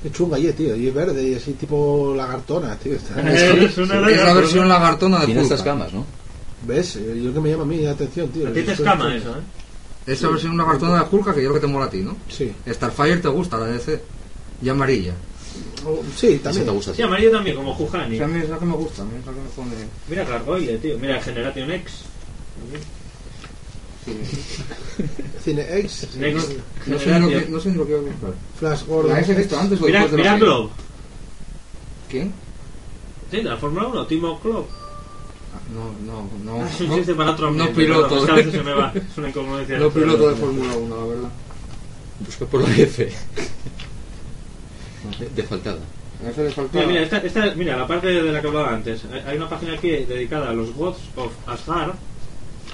Qué 0.02 0.10
chunga 0.12 0.38
y 0.38 0.50
tío. 0.52 0.74
Y 0.76 0.88
es 0.88 0.94
verde 0.94 1.22
y 1.28 1.34
así 1.34 1.52
tipo 1.52 2.14
lagartona, 2.16 2.76
tío. 2.76 2.94
Está- 2.94 3.20
Es 3.32 3.76
una 3.78 4.08
es 4.10 4.24
la 4.24 4.32
versión 4.34 4.68
lagartona 4.68 5.20
de 5.20 5.26
Tiene 5.26 5.42
estas 5.42 5.62
camas, 5.62 5.92
¿no? 5.92 6.06
¿Ves? 6.66 6.94
Yo 6.94 7.32
que 7.34 7.40
me 7.40 7.50
llama 7.50 7.64
a 7.64 7.66
mí 7.66 7.78
la 7.78 7.90
atención, 7.92 8.28
tío. 8.28 8.46
A 8.46 8.52
ti 8.52 8.62
te 8.62 8.72
Esto- 8.72 8.84
escama 8.84 9.14
eso, 9.14 9.30
¿eh? 9.30 9.40
Esa 10.06 10.28
versión 10.28 10.56
lagartona 10.56 11.02
de 11.02 11.08
Hulk 11.10 11.34
que 11.34 11.42
yo 11.42 11.50
creo 11.50 11.54
que 11.54 11.60
te 11.60 11.66
mola 11.66 11.86
a 11.86 11.90
ti, 11.90 11.98
¿no? 11.98 12.16
Sí. 12.28 12.50
Starfire 12.68 13.18
te 13.18 13.28
gusta, 13.28 13.58
la 13.58 13.66
DC. 13.66 14.00
Y 14.62 14.68
amarilla. 14.68 15.14
Oh, 15.86 16.02
Sí, 16.16 16.38
también. 16.42 16.64
te 16.66 16.70
gusta. 16.72 16.94
Sí, 16.94 17.02
amarillo 17.02 17.30
también, 17.30 17.56
como 17.56 17.74
Juhani. 17.74 18.18
a 18.20 18.26
mí 18.26 18.40
es 18.40 18.48
la 18.50 18.58
que 18.58 18.64
me 18.66 18.74
gusta, 18.74 19.02
mí 19.04 19.12
es 19.18 19.26
la 19.26 19.32
que 19.32 19.40
me 19.40 19.48
pone... 19.48 19.70
Mira 20.08 20.24
Gargoyle, 20.24 20.78
tío. 20.78 20.98
Mira 20.98 21.20
Generation 21.22 21.70
X. 21.72 21.92
Cine 25.44 25.66
X, 25.80 26.08
Next. 26.16 26.50
No 26.86 26.98
sé, 26.98 27.18
lo 27.18 27.28
que, 27.28 27.46
no 27.48 27.60
sé 27.60 27.68
ni 27.70 27.74
lo 27.76 27.86
que 27.86 27.94
voy 27.96 28.08
a 28.08 28.12
buscar. 28.12 28.34
Flash 28.58 28.84
Gordon. 28.86 29.12
¿La 29.12 29.18
has 29.18 29.36
visto 29.36 29.58
antes 29.58 29.80
o 29.80 29.84
Mira, 29.86 30.00
después 30.00 30.16
de 30.22 30.22
mira? 30.30 30.38
Globe. 30.38 30.70
¿Quién? 32.08 32.32
Sí, 33.30 33.36
de 33.38 33.42
la 33.44 33.56
Fórmula 33.56 33.86
1, 33.88 34.06
Timo 34.06 34.38
Globe. 34.42 34.66
Ah, 35.54 35.60
No, 35.72 35.92
no, 36.04 36.28
no. 36.44 36.66
Es 36.66 36.80
un 36.80 36.88
no, 36.88 36.96
chiste 36.96 37.14
para 37.14 37.30
otro 37.32 37.50
no 37.52 37.70
piloto. 37.72 38.16
a 38.30 38.34
veces 38.34 38.52
se 38.52 38.62
me 38.62 38.72
va. 38.72 38.92
Es 39.12 39.18
una 39.18 39.28
incongruencia. 39.28 39.78
No 39.78 39.90
piloto 39.90 40.28
de 40.30 40.36
Fórmula 40.36 40.76
1, 40.76 40.96
la 40.96 41.04
verdad. 41.06 41.28
Busca 42.26 42.44
por 42.46 42.62
la 42.68 42.76
F. 42.76 43.10
De. 45.20 45.42
Mira, 46.72 46.86
mira, 46.86 47.02
esta, 47.02 47.18
esta- 47.18 47.54
mira, 47.54 47.76
la 47.76 47.86
parte 47.86 48.08
de 48.08 48.32
la 48.32 48.40
que 48.40 48.46
hablaba 48.48 48.74
antes. 48.74 49.02
Hay- 49.26 49.36
una 49.36 49.48
página 49.48 49.72
aquí 49.74 49.88
dedicada 49.90 50.50
a 50.50 50.52
los 50.52 50.74
gods 50.74 50.98
of 51.16 51.32
Asgard, 51.46 51.92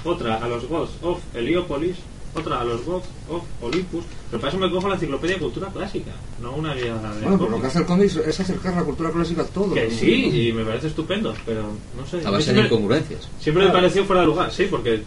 otra 0.03 0.35
a 0.43 0.47
los 0.47 0.67
gods 0.67 0.91
of 1.01 1.19
Heliópolis, 1.33 1.95
otra 2.35 2.59
a 2.61 2.63
los 2.65 2.83
gods 2.85 3.05
of 3.29 3.43
Olympus. 3.61 4.03
Pero 4.29 4.41
para 4.41 4.51
eso 4.51 4.59
me 4.59 4.69
cojo 4.69 4.87
la 4.89 4.95
enciclopedia 4.95 5.35
de 5.35 5.41
cultura 5.41 5.67
clásica, 5.69 6.11
no 6.41 6.51
una 6.55 6.73
guía 6.75 6.93
de 6.95 7.21
Bueno, 7.21 7.37
pero 7.39 7.49
lo 7.51 7.61
que 7.61 7.67
hace 7.67 7.79
el 7.79 7.85
cómic 7.85 8.11
es 8.27 8.39
acercar 8.39 8.75
la 8.75 8.83
cultura 8.83 9.11
clásica 9.11 9.41
a 9.43 9.45
todo. 9.45 9.73
Que 9.73 9.89
sí, 9.91 10.47
y 10.49 10.51
me 10.53 10.65
parece 10.65 10.87
estupendo, 10.87 11.33
pero 11.45 11.63
no 11.97 12.05
sé. 12.05 12.17
A 12.27 12.29
base 12.31 12.51
de 12.51 12.59
siempre, 12.59 12.65
incongruencias. 12.65 13.29
siempre 13.39 13.65
me 13.65 13.71
pareció 13.71 14.03
fuera 14.05 14.21
de 14.21 14.27
lugar, 14.27 14.51
sí, 14.51 14.67
porque 14.69 15.01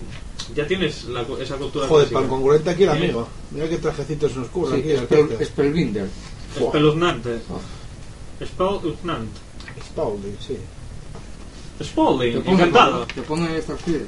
ya 0.54 0.66
tienes 0.66 1.04
la 1.04 1.20
esa 1.40 1.56
cultura 1.56 1.86
Joder, 1.86 2.08
clásica. 2.08 2.20
pan 2.20 2.28
congruente 2.28 2.70
aquí 2.70 2.82
el 2.84 2.88
amigo. 2.88 3.28
Mira 3.50 3.68
qué 3.68 3.76
trajecitos 3.76 4.34
nos 4.36 4.48
curra 4.48 4.74
Sí, 4.76 4.80
aquí. 4.80 4.90
el 4.92 5.00
Spell- 5.08 5.28
Peter. 5.28 5.46
Spellbinder. 5.46 6.08
Espeluznante. 6.58 7.40
Espeluznante. 8.40 9.40
Spaulding, 9.92 10.36
sí. 10.40 10.56
Spalding, 11.82 12.32
Te 12.34 12.40
pone, 12.40 12.52
encantado. 12.62 13.06
te 13.06 13.22
pone 13.22 13.60
Starfire. 13.62 14.06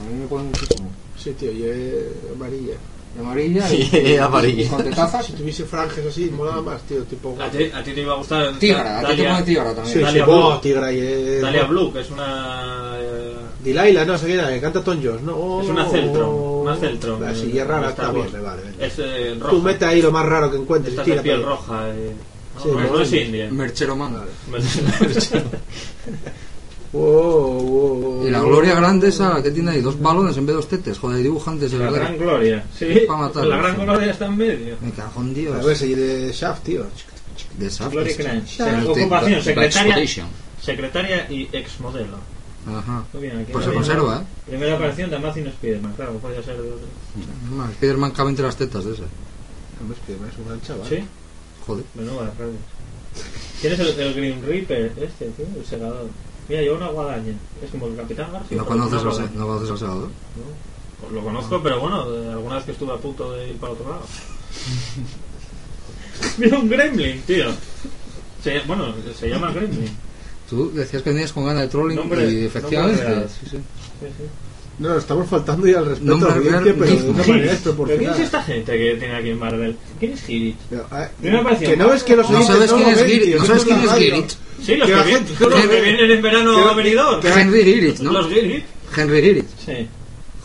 A 0.00 0.04
mí 0.10 0.20
me 0.20 0.26
pone 0.26 0.44
muchísimo. 0.44 0.90
Sí, 1.16 1.32
tío, 1.32 1.50
y 1.52 1.62
es 1.64 2.04
amarilla. 2.34 2.74
De 3.14 3.20
amarilla 3.20 3.66
Sí, 3.68 3.90
y, 3.92 4.16
amarilla. 4.16 4.68
con 4.70 4.84
tetazas. 4.84 5.26
Si 5.26 5.32
tuviese 5.32 5.64
franjas 5.64 6.04
así, 6.06 6.30
molaba 6.30 6.62
más, 6.62 6.82
tío. 6.82 7.02
Tipo. 7.04 7.36
A 7.40 7.48
ti, 7.50 7.64
a 7.74 7.82
ti 7.82 7.92
te 7.92 8.00
iba 8.02 8.12
a 8.14 8.16
gustar. 8.16 8.52
Tigra, 8.58 9.00
a 9.00 9.08
ti 9.10 9.16
te 9.16 9.24
pone 9.28 9.42
tigra 9.42 9.64
también. 9.74 9.86
Sí, 9.86 9.92
sí, 9.94 10.00
Dalia 10.04 10.24
oh, 10.28 10.50
Blue. 10.50 10.60
tigra 10.60 10.92
y 10.92 10.98
es. 11.00 11.42
Dalia 11.42 11.64
Blue, 11.64 11.92
que 11.92 12.00
es 12.00 12.10
una. 12.10 12.92
eh, 12.98 13.34
Delilah, 13.64 14.04
no 14.04 14.16
sé 14.16 14.26
qué 14.26 14.34
era, 14.34 14.48
que 14.50 14.60
canta 14.60 14.84
Tom 14.84 15.00
Jones, 15.02 15.22
¿no? 15.22 15.60
Es 15.60 15.68
una 15.68 15.84
Celtron, 15.88 16.28
una 16.34 16.76
Celtron. 16.76 17.20
La 17.20 17.32
eh, 17.32 17.34
silla 17.34 17.64
rara 17.64 17.90
está 17.90 18.12
bien, 18.12 18.32
me 18.32 18.38
vale. 18.40 18.62
Es 18.78 18.94
eh, 18.98 19.34
roja. 19.38 19.50
Tú 19.50 19.62
mete 19.62 19.84
ahí 19.84 20.00
lo 20.00 20.12
más 20.12 20.24
raro 20.26 20.50
que 20.50 20.56
encuentres 20.58 20.94
y 20.94 20.98
Esta 20.98 21.14
es 21.14 21.20
piel 21.22 21.42
roja. 21.42 21.88
eh. 21.88 22.12
No, 22.54 22.62
Sí, 22.62 22.68
no, 22.72 22.80
no, 22.80 23.00
es 23.00 23.08
sí. 23.08 23.18
india. 23.18 23.48
Merchero 23.50 23.96
man. 23.96 24.14
Wow, 24.14 24.22
wow, 26.98 27.62
wow. 27.62 28.26
Y 28.26 28.30
la 28.30 28.40
gloria 28.40 28.74
grande 28.74 29.08
esa 29.08 29.42
que 29.42 29.50
tiene 29.50 29.70
ahí 29.72 29.80
dos 29.80 30.00
balones 30.00 30.36
en 30.36 30.44
vez 30.46 30.54
de 30.54 30.56
dos 30.56 30.68
tetes. 30.68 30.98
Joder, 30.98 31.22
dibujantes 31.22 31.70
de 31.70 31.78
La 31.78 31.84
verdad. 31.90 32.00
gran 32.00 32.18
gloria. 32.18 32.64
Sí, 32.76 32.86
matar, 33.08 33.46
la 33.46 33.56
gran 33.56 33.76
sí. 33.76 33.82
gloria 33.82 34.10
está 34.10 34.26
en 34.26 34.36
medio. 34.36 34.76
Me 34.80 34.90
cago 34.90 35.20
en 35.22 35.34
Dios. 35.34 35.56
A 35.62 35.64
ver, 35.66 35.76
si 35.76 35.94
de 35.94 36.32
Shaft, 36.32 36.64
tío. 36.64 36.84
De 37.56 37.68
Shaft. 37.68 37.92
Gloria 37.92 38.16
Crunch. 38.16 38.58
Shaft. 38.58 38.86
Ocupación, 38.88 39.42
secretaria, 39.42 40.06
secretaria 40.60 41.26
y 41.30 41.48
exmodelo. 41.52 42.18
Ajá. 42.66 43.04
Bien, 43.14 43.38
aquí 43.38 43.52
Pues 43.52 43.64
la 43.64 43.70
se 43.70 43.76
conserva, 43.76 44.16
¿eh? 44.18 44.50
Primera 44.50 44.74
aparición 44.74 45.10
de 45.10 45.16
Amazing 45.16 45.46
Spider-Man, 45.46 45.92
claro, 45.96 46.12
podía 46.18 46.42
ser 46.42 46.56
de 46.60 46.68
otro. 46.68 46.86
No, 47.56 47.66
Spiderman 47.72 48.10
cabe 48.10 48.30
entre 48.30 48.44
las 48.44 48.56
tetas 48.56 48.84
de 48.84 48.92
ese. 48.92 49.04
Hombre, 49.80 49.96
es 49.98 50.06
que 50.06 50.12
es 50.12 50.38
un 50.38 50.46
gran 50.48 50.60
chaval. 50.60 50.88
¿Sí? 50.88 51.04
Joder. 51.66 51.84
Menuda. 51.94 52.30
¿Quién 53.60 53.72
es 53.72 53.78
el, 53.80 54.00
el 54.00 54.14
Green 54.14 54.42
Reaper? 54.44 54.92
Este, 55.00 55.26
tío, 55.30 55.46
el 55.56 55.64
segador. 55.64 56.08
Mira, 56.48 56.62
lleva 56.62 56.76
una 56.76 56.88
guadaña. 56.88 57.34
Es 57.62 57.70
como 57.70 57.86
el 57.88 57.96
Capitán 57.96 58.32
Garfio. 58.32 58.56
¿No 58.58 58.64
conoces, 58.66 59.04
guadaña. 59.04 59.30
¿No 59.34 59.46
conoces 59.46 59.70
al 59.70 59.78
segador? 59.78 60.08
No, 61.02 61.10
Lo 61.14 61.22
conozco, 61.24 61.62
pero 61.62 61.80
bueno, 61.80 62.02
alguna 62.32 62.56
vez 62.56 62.64
que 62.64 62.72
estuve 62.72 62.92
a 62.92 62.96
punto 62.96 63.32
de 63.32 63.50
ir 63.50 63.56
para 63.56 63.72
otro 63.74 63.88
lado. 63.90 64.02
Mira 66.38 66.58
un 66.58 66.68
gremlin, 66.68 67.22
tío. 67.22 67.46
Se, 68.42 68.60
bueno, 68.60 68.92
se 69.18 69.28
llama 69.28 69.52
gremlin. 69.52 69.90
Tú 70.48 70.72
decías 70.72 71.02
que 71.02 71.10
venías 71.10 71.32
con 71.32 71.44
ganas 71.44 71.62
de 71.62 71.68
trolling 71.68 71.96
Nombre- 71.98 72.30
y 72.30 72.46
efectivamente. 72.46 73.28
sí. 73.28 73.46
Sí, 73.50 73.58
sí. 74.00 74.06
No, 74.78 74.96
estamos 74.96 75.28
faltando 75.28 75.66
ya 75.66 75.78
al 75.78 75.86
respeto 75.86 76.10
Nombre 76.10 76.28
a 76.30 76.32
la 76.32 76.36
audiencia, 76.38 76.74
pero 76.78 76.90
de 76.90 76.96
una 76.96 77.02
manera 77.02 77.24
¿Pero 77.24 77.24
quién 77.34 77.48
desproporcionada. 77.48 78.16
es 78.16 78.22
esta 78.22 78.42
gente 78.44 78.78
que 78.78 78.94
tiene 78.94 79.14
aquí 79.16 79.30
en 79.30 79.40
Bardel? 79.40 79.76
¿Quién 79.98 80.12
es 80.12 80.20
ah, 80.92 81.08
Primera 81.20 81.40
aparición. 81.40 81.70
Que 81.72 81.76
no 81.76 81.88
ves 81.88 82.02
que 82.04 82.16
los 82.16 82.30
No 82.30 82.38
oyentes 82.38 82.54
sabes 82.54 82.72
quién 82.72 82.82
lo 82.82 82.88
es 83.04 83.22
tío, 83.22 83.38
No 83.38 83.44
sabes 83.44 83.64
quién 83.64 83.80
es. 83.80 83.92
Girit. 83.94 84.30
Sí, 84.62 84.76
los 84.76 84.88
Que 84.88 84.94
gente- 84.96 85.32
los 85.44 85.66
que 85.66 85.80
vienen 85.80 86.10
en 86.10 86.22
verano 86.22 86.68
a 86.68 86.74
Benidorm. 86.74 87.26
Henry 87.26 87.64
Girich, 87.64 87.98
¿no? 88.00 88.12
Los 88.12 88.28
Girit. 88.28 88.64
Henry 88.96 89.22
Girich. 89.22 89.46
Sí. 89.64 89.88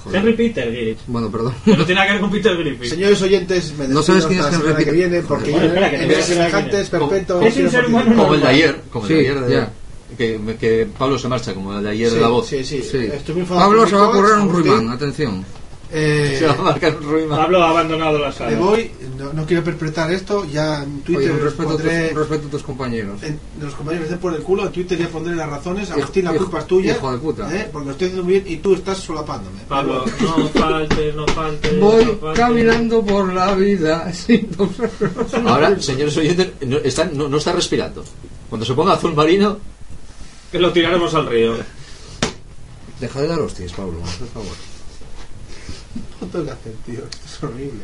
Joder. 0.03 0.19
Henry 0.19 0.33
Peter 0.33 0.71
Girit. 0.71 0.97
Bueno, 1.07 1.31
perdón. 1.31 1.53
No 1.65 1.75
tiene 1.85 1.93
nada 1.93 2.07
que 2.07 2.11
ver 2.13 2.21
con 2.21 2.31
Peter 2.31 2.57
Griffin. 2.57 2.89
Señores 2.89 3.21
oyentes, 3.21 3.73
me 3.77 3.87
No 3.87 4.01
sabes 4.03 4.25
quién 4.25 4.39
es 4.39 4.45
Henry 4.47 4.57
semana 4.57 4.77
que 4.77 4.83
Peter. 4.85 4.93
viene 4.95 5.21
porque 5.21 5.51
Bueno, 5.51 5.65
yo 5.67 5.73
espera, 5.73 5.89
que 5.91 5.95
en 5.95 6.23
semejantes 6.23 6.89
quién 6.89 7.03
es. 7.47 7.57
un 7.57 7.71
ser 7.71 7.85
humano 7.85 8.15
Como 8.15 8.33
el 8.33 8.41
de 8.41 8.47
ayer. 8.47 8.81
Como 8.91 9.07
el 9.07 9.13
de 9.13 9.29
ayer. 9.55 9.82
De-. 10.17 10.39
Que, 10.41 10.55
que 10.57 10.87
Pablo 10.97 11.17
se 11.17 11.27
marcha, 11.27 11.53
como 11.53 11.73
el 11.77 11.83
de 11.83 11.89
ayer 11.91 12.09
Sí, 12.09 12.15
de 12.15 12.21
la 12.21 12.27
voz. 12.29 12.47
Sí, 12.47 12.63
sí, 12.63 12.81
Sí. 12.81 12.97
Estoy 12.97 13.35
muy 13.35 13.41
enfadado 13.41 13.67
Pablo 13.67 13.87
se 13.87 13.95
va 13.95 14.07
a 14.07 14.11
correr 14.11 14.33
un. 14.39 14.49
Ruimán, 14.49 14.89
atención. 14.89 15.45
Eh, 15.95 16.37
Se 16.39 16.47
va 16.47 16.53
a 16.53 16.61
marcar 16.63 16.95
un 16.97 17.03
Ruimán. 17.07 17.37
Pablo 17.37 17.61
ha 17.63 17.69
abandonado 17.69 18.17
la 18.17 18.31
sala. 18.31 18.49
me 18.49 18.55
voy, 18.57 18.89
no, 19.15 19.31
no 19.31 19.45
quiero 19.45 19.63
perpetrar 19.63 20.11
esto, 20.11 20.43
ya 20.51 20.81
en 20.81 21.01
Twitter 21.01 21.31
Oye, 21.33 21.39
respeto, 21.43 21.69
a 21.69 21.71
tus, 21.73 21.81
pondré... 21.83 22.09
un 22.11 22.17
respeto 22.17 22.47
a 22.47 22.49
tus 22.49 22.63
compañeros. 22.63 23.21
en- 23.21 23.39
los 23.61 23.75
compañeros 23.75 24.05
estén 24.05 24.19
por 24.19 24.33
el 24.33 24.41
culo, 24.41 24.63
en 24.65 24.71
Twitter 24.71 24.97
ya 24.97 25.07
pondré 25.09 25.35
las 25.35 25.47
razones. 25.47 25.91
Agustín, 25.91 26.25
la 26.25 26.31
hijo- 26.33 26.45
culpa 26.45 26.59
es 26.61 26.65
tuya. 26.65 26.93
hijo 26.93 27.11
de 27.11 27.17
puta. 27.19 27.55
¿eh? 27.55 27.69
Porque 27.71 27.85
lo 27.85 27.91
estoy 27.91 28.07
haciendo 28.07 28.23
muy 28.23 28.33
bien 28.39 28.45
y 28.47 28.57
tú 28.57 28.73
estás 28.73 28.97
solapándome. 28.97 29.59
Pablo, 29.69 30.03
no 30.19 30.47
falte, 30.49 31.13
no 31.13 31.27
falte. 31.27 31.77
Voy 31.77 32.05
no 32.05 32.13
falte. 32.15 32.39
caminando 32.41 33.05
por 33.05 33.31
la 33.31 33.53
vida 33.53 34.11
sin 34.15 34.49
Ahora, 35.45 35.79
señores 35.79 36.17
oyentes, 36.17 36.53
no 36.65 36.77
está, 36.79 37.05
no, 37.05 37.29
no 37.29 37.37
está 37.37 37.51
respirando. 37.53 38.03
Cuando 38.49 38.65
se 38.65 38.73
ponga 38.73 38.93
azul 38.93 39.13
marino, 39.13 39.59
Que 40.53 40.59
lo 40.59 40.71
tiraremos 40.71 41.13
al 41.15 41.25
río. 41.25 41.55
Deja 43.01 43.21
de 43.21 43.27
dar 43.27 43.39
hostias, 43.41 43.73
Pablo, 43.73 43.99
por 43.99 44.27
favor. 44.29 44.55
No 46.21 46.27
tengo 46.27 46.45
que 46.45 46.51
hacer, 46.51 46.73
tío. 46.85 46.99
Esto 46.99 47.25
es 47.25 47.43
horrible. 47.43 47.83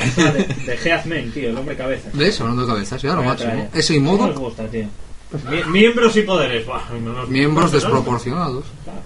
Esa 0.00 0.32
de, 0.32 0.42
de 0.44 0.76
Heathman, 0.76 1.30
tío, 1.32 1.48
el 1.50 1.56
hombre 1.56 1.76
cabeza. 1.76 2.10
¿Ves? 2.12 2.40
Hablando 2.40 2.62
de 2.66 2.68
cabezas, 2.72 3.00
ya 3.00 3.14
lo 3.14 3.22
máximo. 3.22 3.70
Ese 3.72 3.94
y 3.94 3.98
¿Cómo 3.98 4.16
modo, 4.18 4.30
os 4.32 4.38
gusta, 4.38 4.66
tío? 4.68 4.86
Mi- 5.50 5.64
miembros 5.80 6.14
y 6.16 6.22
poderes. 6.22 6.66
Buah, 6.66 6.90
no 7.00 7.12
nos- 7.12 7.28
miembros 7.28 7.66
no 7.72 7.72
nos- 7.72 7.82
desproporcionados. 7.82 8.64
Claro. 8.84 9.00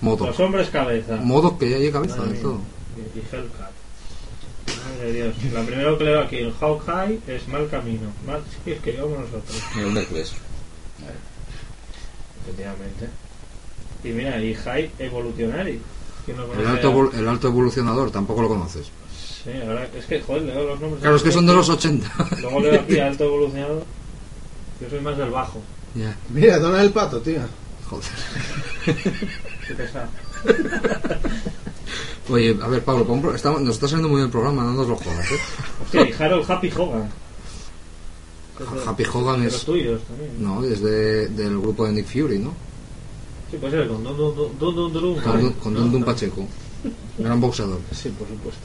Modo. 0.00 0.26
Los 0.26 0.40
hombres 0.40 0.68
cabeza. 0.70 1.16
Modo 1.16 1.56
que 1.58 1.70
ya 1.70 1.76
hay 1.76 1.90
cabeza 1.92 2.16
Madre 2.16 2.28
de 2.30 2.34
mía. 2.34 2.42
todo. 2.42 2.60
Y, 3.14 3.18
Hellcat. 3.36 3.70
Madre 4.86 5.06
de 5.06 5.12
Dios. 5.12 5.34
La 5.52 5.62
primera 5.62 5.96
que 5.98 6.04
leo 6.04 6.20
aquí 6.20 6.38
en 6.38 6.52
Hawkeye 6.52 7.20
es 7.28 7.48
mal 7.48 7.68
camino. 7.70 8.10
Mal, 8.26 8.42
sí, 8.64 8.72
es 8.72 8.80
que 8.80 8.92
llevamos 8.92 9.18
nosotros. 9.20 9.62
el 9.78 9.96
Hércules. 9.96 10.32
Efectivamente. 12.44 13.08
Y 14.04 14.08
mira, 14.08 14.38
y 14.40 14.54
High 14.54 14.90
Evolutionary. 14.98 15.80
¿Quién 16.24 16.36
no 16.36 16.44
El 16.54 16.66
alto, 16.66 17.10
el 17.12 17.28
alto 17.28 17.48
evolucionador, 17.48 18.10
tampoco 18.10 18.42
lo 18.42 18.48
conoces. 18.48 18.86
Sí, 19.44 19.50
ahora 19.66 19.86
es 19.94 20.04
que, 20.06 20.20
joder, 20.22 20.42
leo 20.42 20.66
los 20.68 20.80
nombres. 20.80 21.00
Claro, 21.02 21.16
es 21.16 21.22
que 21.22 21.32
son 21.32 21.46
de 21.46 21.52
los 21.54 21.68
80. 21.68 22.10
Luego 22.40 22.60
leo 22.60 22.80
aquí 22.80 22.98
alto 23.00 23.24
evolucionador. 23.24 23.84
Yo 24.80 24.90
soy 24.90 25.00
más 25.00 25.16
del 25.18 25.30
bajo. 25.30 25.60
Ya. 25.94 26.16
Mira, 26.30 26.58
Donald 26.58 26.84
el 26.84 26.92
pato, 26.92 27.20
tío. 27.20 27.40
Joder. 27.88 28.04
Qué 29.68 29.74
pesado. 29.74 30.08
Oye, 32.30 32.56
a 32.62 32.68
ver, 32.68 32.82
Pablo, 32.82 33.04
pro- 33.06 33.34
estamos- 33.34 33.60
nos 33.60 33.74
está 33.74 33.86
saliendo 33.86 34.08
muy 34.08 34.16
bien 34.16 34.26
el 34.26 34.32
programa, 34.32 34.62
no 34.64 34.72
nos 34.72 34.88
lo 34.88 34.96
jodas, 34.96 35.30
¿eh? 35.30 35.38
Hostia, 35.84 36.08
y 36.08 36.22
Harold 36.22 36.50
Happy 36.50 36.72
Hogan. 36.74 37.10
Happy 38.86 39.04
Hogan 39.12 39.42
es- 39.42 39.52
los 39.52 39.64
tuyos 39.64 40.00
también. 40.04 40.30
No, 40.42 40.62
es 40.64 40.80
de- 40.80 41.28
del 41.28 41.58
grupo 41.60 41.86
de 41.86 41.92
Nick 41.92 42.06
Fury, 42.06 42.38
¿no? 42.38 42.52
Sí, 43.50 43.56
puede 43.58 43.72
ser, 43.78 43.88
con 43.88 44.02
Don 44.04 44.16
Don 44.16 44.34
Don 44.58 44.76
Don 44.76 44.92
Don. 44.92 45.20
Con, 45.60 45.74
Dun 45.74 45.92
Dun 45.92 46.04
Pacheco. 46.04 46.46
Gran 47.18 47.40
boxeador. 47.40 47.80
Sí, 47.92 48.10
por 48.10 48.28
supuesto. 48.28 48.60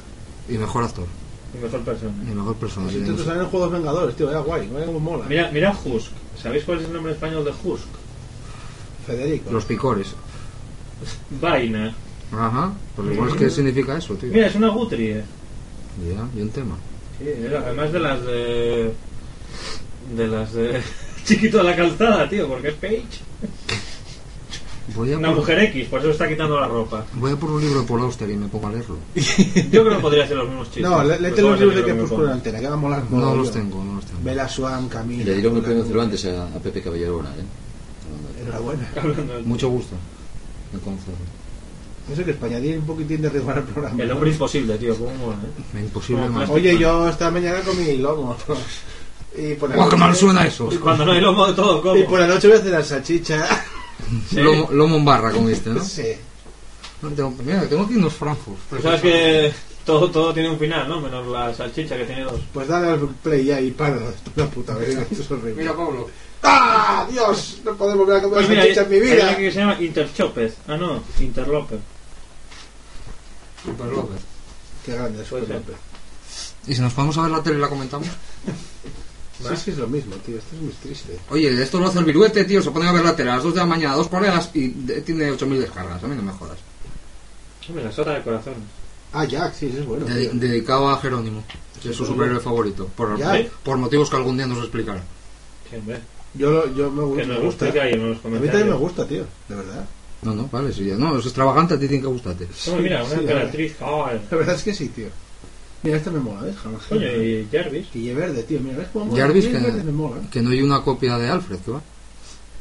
Y 0.47 0.57
mejor 0.57 0.83
actor. 0.83 1.05
Y 1.53 1.63
mejor 1.63 1.81
persona. 1.81 2.13
Y 2.23 2.35
mejor 2.35 2.55
persona. 2.55 2.89
Si 2.89 2.99
sé. 3.05 3.23
salir 3.23 3.41
en 3.41 3.47
Juegos 3.49 3.71
Vengadores, 3.71 4.15
tío, 4.15 4.29
era 4.29 4.39
guay, 4.39 4.67
vaya 4.71 4.85
como 4.85 4.99
mola. 4.99 5.25
Mira, 5.27 5.49
mira 5.51 5.71
Husk. 5.83 6.11
¿Sabéis 6.41 6.63
cuál 6.63 6.79
es 6.79 6.85
el 6.85 6.93
nombre 6.93 7.13
español 7.13 7.43
de 7.43 7.51
Husk? 7.51 7.85
Federico. 9.07 9.51
Los 9.51 9.65
picores. 9.65 10.07
Vaina. 11.41 11.95
Ajá. 12.31 12.73
Pues 12.95 13.11
igual 13.13 13.29
es 13.29 13.35
que 13.35 13.49
significa 13.49 13.97
eso, 13.97 14.13
tío. 14.15 14.29
Mira, 14.31 14.47
es 14.47 14.55
una 14.55 14.69
gutrie. 14.69 15.23
Ya, 16.07 16.27
y 16.37 16.41
un 16.41 16.49
tema. 16.49 16.75
Sí, 17.19 17.25
además 17.55 17.91
de 17.91 17.99
las 17.99 18.25
de. 18.25 18.93
De 20.15 20.27
las 20.27 20.53
de. 20.53 20.81
Chiquito 21.25 21.57
de 21.59 21.63
la 21.65 21.75
calzada, 21.75 22.27
tío, 22.29 22.47
porque 22.47 22.69
es 22.69 22.73
Page. 22.75 23.03
Voy 24.95 25.13
a, 25.13 25.17
Una 25.19 25.27
por, 25.27 25.37
mujer 25.37 25.59
X, 25.65 25.87
por 25.87 25.99
eso 25.99 26.09
está 26.09 26.27
quitando 26.27 26.59
la 26.59 26.67
ropa. 26.67 27.05
voy 27.13 27.31
a 27.31 27.35
por 27.35 27.51
un 27.51 27.61
libro 27.61 27.81
de 27.81 27.87
Paul 27.87 28.01
Auster 28.01 28.27
y 28.27 28.35
me 28.35 28.47
pongo 28.47 28.67
a 28.67 28.71
leerlo. 28.71 28.97
Yo 29.71 29.83
creo 29.83 29.89
que 29.97 30.01
podría 30.01 30.27
ser 30.27 30.37
los 30.37 30.47
mismos 30.47 30.67
chistes. 30.71 30.83
No, 30.83 31.03
le- 31.03 31.19
léete 31.19 31.41
los 31.43 31.51
¿cómo 31.51 31.71
libros 31.71 31.85
de 31.85 32.25
en 32.25 32.29
antena, 32.31 32.59
que 32.59 32.67
va 32.67 32.73
a 32.73 32.77
molar 32.77 33.03
No 33.03 33.17
mogollón. 33.17 33.37
los 33.37 33.51
tengo, 33.51 33.83
no 33.83 33.93
los 33.95 34.05
tengo. 34.05 34.19
Bella 34.23 34.49
Swan, 34.49 34.89
Camila. 34.89 35.25
Le 35.25 35.33
dieron 35.35 35.57
el 35.57 35.61
premio 35.61 35.83
Cervantes 35.85 36.25
a, 36.25 36.47
a 36.47 36.59
Pepe 36.59 36.81
Caballero 36.81 37.17
Bonal, 37.17 37.33
¿eh? 37.39 38.41
Enhorabuena. 38.41 38.89
Hablando 38.95 39.33
Mucho 39.43 39.69
gusto. 39.69 39.95
Eso 42.11 42.25
que 42.25 42.31
España 42.31 42.59
tiene 42.59 42.79
un 42.79 42.85
poquitín 42.85 43.21
de 43.21 43.29
ritmo 43.29 43.51
al 43.51 43.63
programa. 43.63 44.01
El 44.01 44.09
¿no? 44.09 44.15
hombre 44.15 44.31
imposible, 44.31 44.75
tío, 44.79 44.95
cómo 44.97 45.13
mola, 45.15 45.37
¿eh? 45.75 45.79
Imposible 45.81 46.23
Como 46.23 46.39
más. 46.39 46.49
Oye, 46.49 46.75
yo 46.79 47.07
esta 47.07 47.29
mañana 47.29 47.59
comí 47.61 47.97
lomo. 47.97 48.35
Y 49.39 49.55
por 49.55 49.69
la 49.69 49.75
¡Guau, 49.75 49.89
qué 49.89 49.95
noche- 49.95 50.05
mal 50.07 50.15
suena 50.15 50.45
eso! 50.45 50.69
Y 50.71 50.77
cuando 50.77 51.05
no 51.05 51.11
hay 51.13 51.21
lomo 51.21 51.47
de 51.47 51.53
todo, 51.53 51.81
¿cómo? 51.81 51.95
Y 51.95 52.03
por 52.03 52.19
la 52.19 52.27
noche 52.27 52.47
voy 52.47 52.57
a 52.57 52.59
hacer 52.59 52.71
la 52.71 52.83
salchicha. 52.83 53.47
Sí. 54.29 54.41
Lomo, 54.41 54.69
lomo 54.71 54.95
en 54.97 55.05
barra 55.05 55.31
comiste, 55.31 55.69
¿no? 55.69 55.83
Sí. 55.83 56.13
No, 57.01 57.09
tengo- 57.09 57.33
mira, 57.43 57.67
tengo 57.67 57.83
aquí 57.83 57.95
unos 57.95 58.13
francos. 58.13 58.55
Pues 58.69 58.81
sabes 58.83 59.01
que 59.01 59.53
todo, 59.85 60.09
todo 60.09 60.33
tiene 60.33 60.49
un 60.49 60.59
final, 60.59 60.87
¿no? 60.89 60.99
Menos 60.99 61.27
la 61.27 61.53
salchicha 61.53 61.95
que 61.97 62.05
tiene 62.05 62.23
dos. 62.23 62.41
Pues 62.53 62.67
dale 62.67 62.89
al 62.89 63.07
play 63.23 63.45
ya 63.45 63.61
y 63.61 63.71
para. 63.71 63.97
Una 64.35 64.45
puta 64.47 64.73
vez. 64.75 64.97
Esto 64.97 65.21
es 65.23 65.31
horrible. 65.31 65.53
Mira, 65.61 65.75
Pablo. 65.75 66.09
¡Ah! 66.43 67.05
¡Dios! 67.11 67.59
No 67.65 67.75
podemos 67.75 67.99
volver 68.05 68.17
a 68.17 68.21
comer 68.23 68.37
Pues 68.37 68.49
mira, 68.49 68.61
salchicha 68.61 68.81
en 68.83 68.89
mi 68.89 68.95
hay 68.95 69.01
vida. 69.01 69.37
que 69.37 69.51
se 69.51 69.59
llama 69.59 69.77
Interchopez. 69.81 70.55
Ah, 70.67 70.77
no, 70.77 71.03
Interloper. 71.19 71.79
Super 73.65 73.87
López. 73.87 74.21
Qué 74.85 74.93
grande 74.93 75.21
es. 75.23 75.31
López. 75.31 75.75
¿Y 76.67 76.75
si 76.75 76.81
nos 76.81 76.93
podemos 76.93 77.17
a 77.17 77.23
ver 77.23 77.31
la 77.31 77.43
tele 77.43 77.57
y 77.57 77.61
la 77.61 77.67
comentamos? 77.69 78.07
Sí, 79.47 79.53
es 79.53 79.63
que 79.63 79.71
es 79.71 79.77
lo 79.77 79.87
mismo, 79.87 80.15
tío. 80.17 80.37
Esto 80.37 80.55
es 80.55 80.61
muy 80.61 80.73
triste. 80.73 81.17
Oye, 81.29 81.61
esto 81.63 81.79
lo 81.79 81.87
hace 81.87 81.99
el 81.99 82.05
viruete, 82.05 82.43
tío. 82.45 82.61
Se 82.61 82.71
pone 82.71 82.87
a 82.87 82.91
ver 82.91 83.03
la 83.05 83.15
tele 83.15 83.31
a 83.31 83.35
las 83.35 83.43
2 83.43 83.53
de 83.53 83.59
la 83.61 83.65
mañana, 83.65 83.95
dos 83.95 84.07
colegas 84.09 84.49
y 84.53 84.67
de- 84.69 85.01
tiene 85.01 85.31
8.000 85.31 85.59
descargas. 85.59 86.03
A 86.03 86.07
mí 86.07 86.15
no 86.15 86.21
me 86.23 86.31
jodas. 86.33 86.57
Hombre, 87.67 87.83
la 87.85 87.91
sota 87.91 88.13
de 88.15 88.21
corazón. 88.23 88.55
Ah, 89.13 89.25
Jack, 89.25 89.53
sí, 89.53 89.67
ese 89.67 89.79
es 89.79 89.85
bueno. 89.85 90.05
Tío. 90.05 90.29
dedicado 90.33 90.89
a 90.89 90.99
Jerónimo, 90.99 91.43
que 91.81 91.89
es 91.89 91.95
su 91.95 92.05
superhéroe 92.05 92.39
favorito. 92.39 92.87
Por, 92.95 93.17
Ya. 93.17 93.43
por 93.63 93.77
motivos 93.77 94.09
que 94.09 94.15
algún 94.17 94.37
día 94.37 94.45
nos 94.47 94.59
explicará. 94.59 95.01
Sí, 95.69 95.75
hombre. 95.77 95.99
Yo, 96.33 96.51
lo- 96.51 96.73
yo 96.75 96.91
me, 96.91 97.15
Que 97.21 97.27
me 97.27 97.33
nos 97.35 97.43
gusta. 97.43 97.65
explica 97.65 97.85
ahí 97.87 97.93
en 97.93 97.99
los 98.09 98.11
A 98.11 98.15
mí 98.17 98.21
comentarios. 98.21 98.51
también 98.53 98.69
me 98.73 98.79
gusta, 98.79 99.07
tío. 99.07 99.25
De 99.47 99.55
verdad. 99.55 99.85
No, 100.21 100.35
no, 100.35 100.49
vale, 100.51 100.73
sí, 100.73 100.85
ya. 100.85 100.95
No, 100.95 101.17
es 101.17 101.25
extravagante, 101.25 101.75
a 101.75 101.79
ti 101.79 101.87
tiene 101.87 102.01
que 102.01 102.07
gustarte. 102.09 102.47
Hombre, 102.67 102.83
mira, 102.83 103.03
una 103.03 103.15
Sí. 103.15 103.25
La 104.29 104.37
verdad 104.37 104.55
es 104.55 104.63
que 104.63 104.73
sí, 104.73 104.89
tío. 104.89 105.07
Mira, 105.81 105.97
este 105.97 106.09
me 106.09 106.19
mola, 106.19 106.41
¿ves? 106.41 106.55
Coño, 106.89 107.07
y 107.07 107.47
Jarvis. 107.51 107.87
Guille 107.93 108.13
verde, 108.13 108.43
tío. 108.43 108.59
Mira, 108.59 108.77
¿ves 108.79 108.87
cómo? 108.91 109.15
Jarvis, 109.15 109.47
que, 109.47 109.53
verde 109.53 109.83
me 109.83 109.91
mola. 109.91 110.21
que 110.29 110.41
no 110.41 110.49
hay 110.49 110.61
una 110.61 110.81
copia 110.81 111.17
de 111.17 111.29
Alfred, 111.29 111.59
va. 111.71 111.81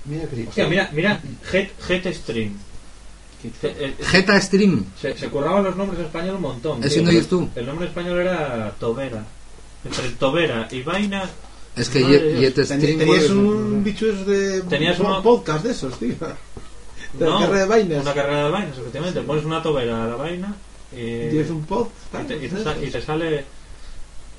Mira, 0.04 0.26
que 0.28 0.46
Hostia, 0.48 0.68
mira, 0.68 0.90
mira, 0.92 1.20
Jet, 1.50 1.72
Jet 1.86 2.14
Stream. 2.14 2.56
Eh, 3.44 3.94
eh, 4.02 4.40
Stream. 4.40 4.84
Se, 5.00 5.16
se 5.16 5.28
curraban 5.28 5.62
los 5.64 5.76
nombres 5.76 6.00
en 6.00 6.06
español 6.06 6.36
un 6.36 6.42
montón. 6.42 6.82
¿Ese 6.82 6.96
tío. 6.96 7.04
no 7.04 7.10
eres 7.10 7.28
tú? 7.28 7.48
El 7.54 7.66
nombre 7.66 7.86
español 7.86 8.18
era 8.20 8.74
Tobera. 8.78 9.24
Entre 9.84 10.10
Tobera 10.10 10.68
y 10.70 10.82
Vaina. 10.82 11.28
Es 11.76 11.88
que 11.88 12.00
Jet. 12.00 12.54
Ten- 12.54 12.64
Stream. 12.66 12.98
Tenías 12.98 13.30
un 13.30 13.82
bicho 13.82 14.06
de. 14.06 14.62
Tenías 14.62 14.98
un 15.00 15.22
podcast 15.22 15.64
de 15.64 15.72
esos, 15.72 15.98
tío. 15.98 16.14
De 17.18 17.26
la 17.26 17.38
carrera 17.38 17.60
de 17.60 17.66
vainas. 17.66 18.02
Una 18.02 18.14
carrera 18.14 18.44
de 18.44 18.50
vainas, 18.50 18.78
efectivamente. 18.78 19.20
Pones 19.22 19.44
una 19.44 19.62
tobera 19.62 20.04
a 20.04 20.06
la 20.08 20.16
vaina 20.16 20.56
y, 20.92 21.28
Tienes 21.30 21.50
un 21.50 21.64
pod. 21.66 21.88
y, 22.12 22.26
te, 22.26 22.36
y 22.36 22.48
te 22.48 22.62
sa- 22.62 22.76
y 22.78 22.90
te 22.90 23.00
sale. 23.02 23.44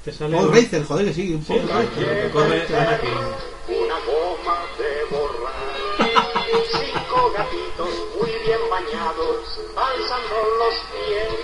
Te 0.04 0.12
sale. 0.12 0.36
Pod 0.38 0.46
un- 0.48 0.56
Racer, 0.56 0.84
joder, 0.86 1.06
que 1.08 1.14
sí, 1.14 1.34
un 1.34 1.44
Sí, 1.46 1.54
pod 1.54 1.62
lo 1.64 1.74
Racer. 1.74 2.24
que 2.24 2.30
corre 2.32 2.62
Anakin. 2.62 3.10
una 3.10 4.00
goma 4.00 4.66
de 4.78 5.18
borrar. 5.18 6.30
Cinco 6.72 7.32
gatitos 7.38 7.90
muy 8.20 8.30
bien 8.46 8.60
bañados, 8.70 9.60
alzando 9.76 10.36
los 10.60 10.76
pies. 10.92 11.40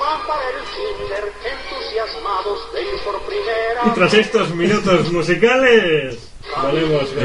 Van 0.00 0.26
para 0.26 0.42
el 0.50 0.56
kinder 0.74 1.32
entusiasmados 1.44 2.72
de 2.72 2.82
ir 2.82 3.00
por 3.04 3.20
primera 3.22 3.82
Y 3.86 3.90
tras 3.90 4.14
estos 4.14 4.54
minutos 4.54 5.12
musicales, 5.12 6.18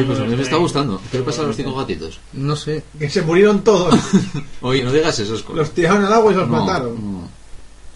pues 0.05 0.19
a 0.19 0.23
mí 0.25 0.35
me 0.35 0.41
está 0.41 0.55
gustando. 0.57 1.01
¿Qué 1.11 1.17
le 1.19 1.23
pasa 1.23 1.41
a 1.41 1.45
los 1.45 1.55
cinco 1.55 1.75
gatitos? 1.75 2.19
No 2.33 2.55
sé. 2.55 2.83
Que 2.97 3.09
se 3.09 3.21
murieron 3.21 3.63
todos. 3.63 3.93
Oye, 4.61 4.83
no 4.83 4.91
digas 4.91 5.17
eso, 5.19 5.35
Esco. 5.35 5.53
los 5.53 5.71
tiraron 5.71 6.05
al 6.05 6.13
agua 6.13 6.31
y 6.31 6.35
los 6.35 6.47
No, 6.47 6.65
mataron. 6.65 6.95
no. 7.21 7.29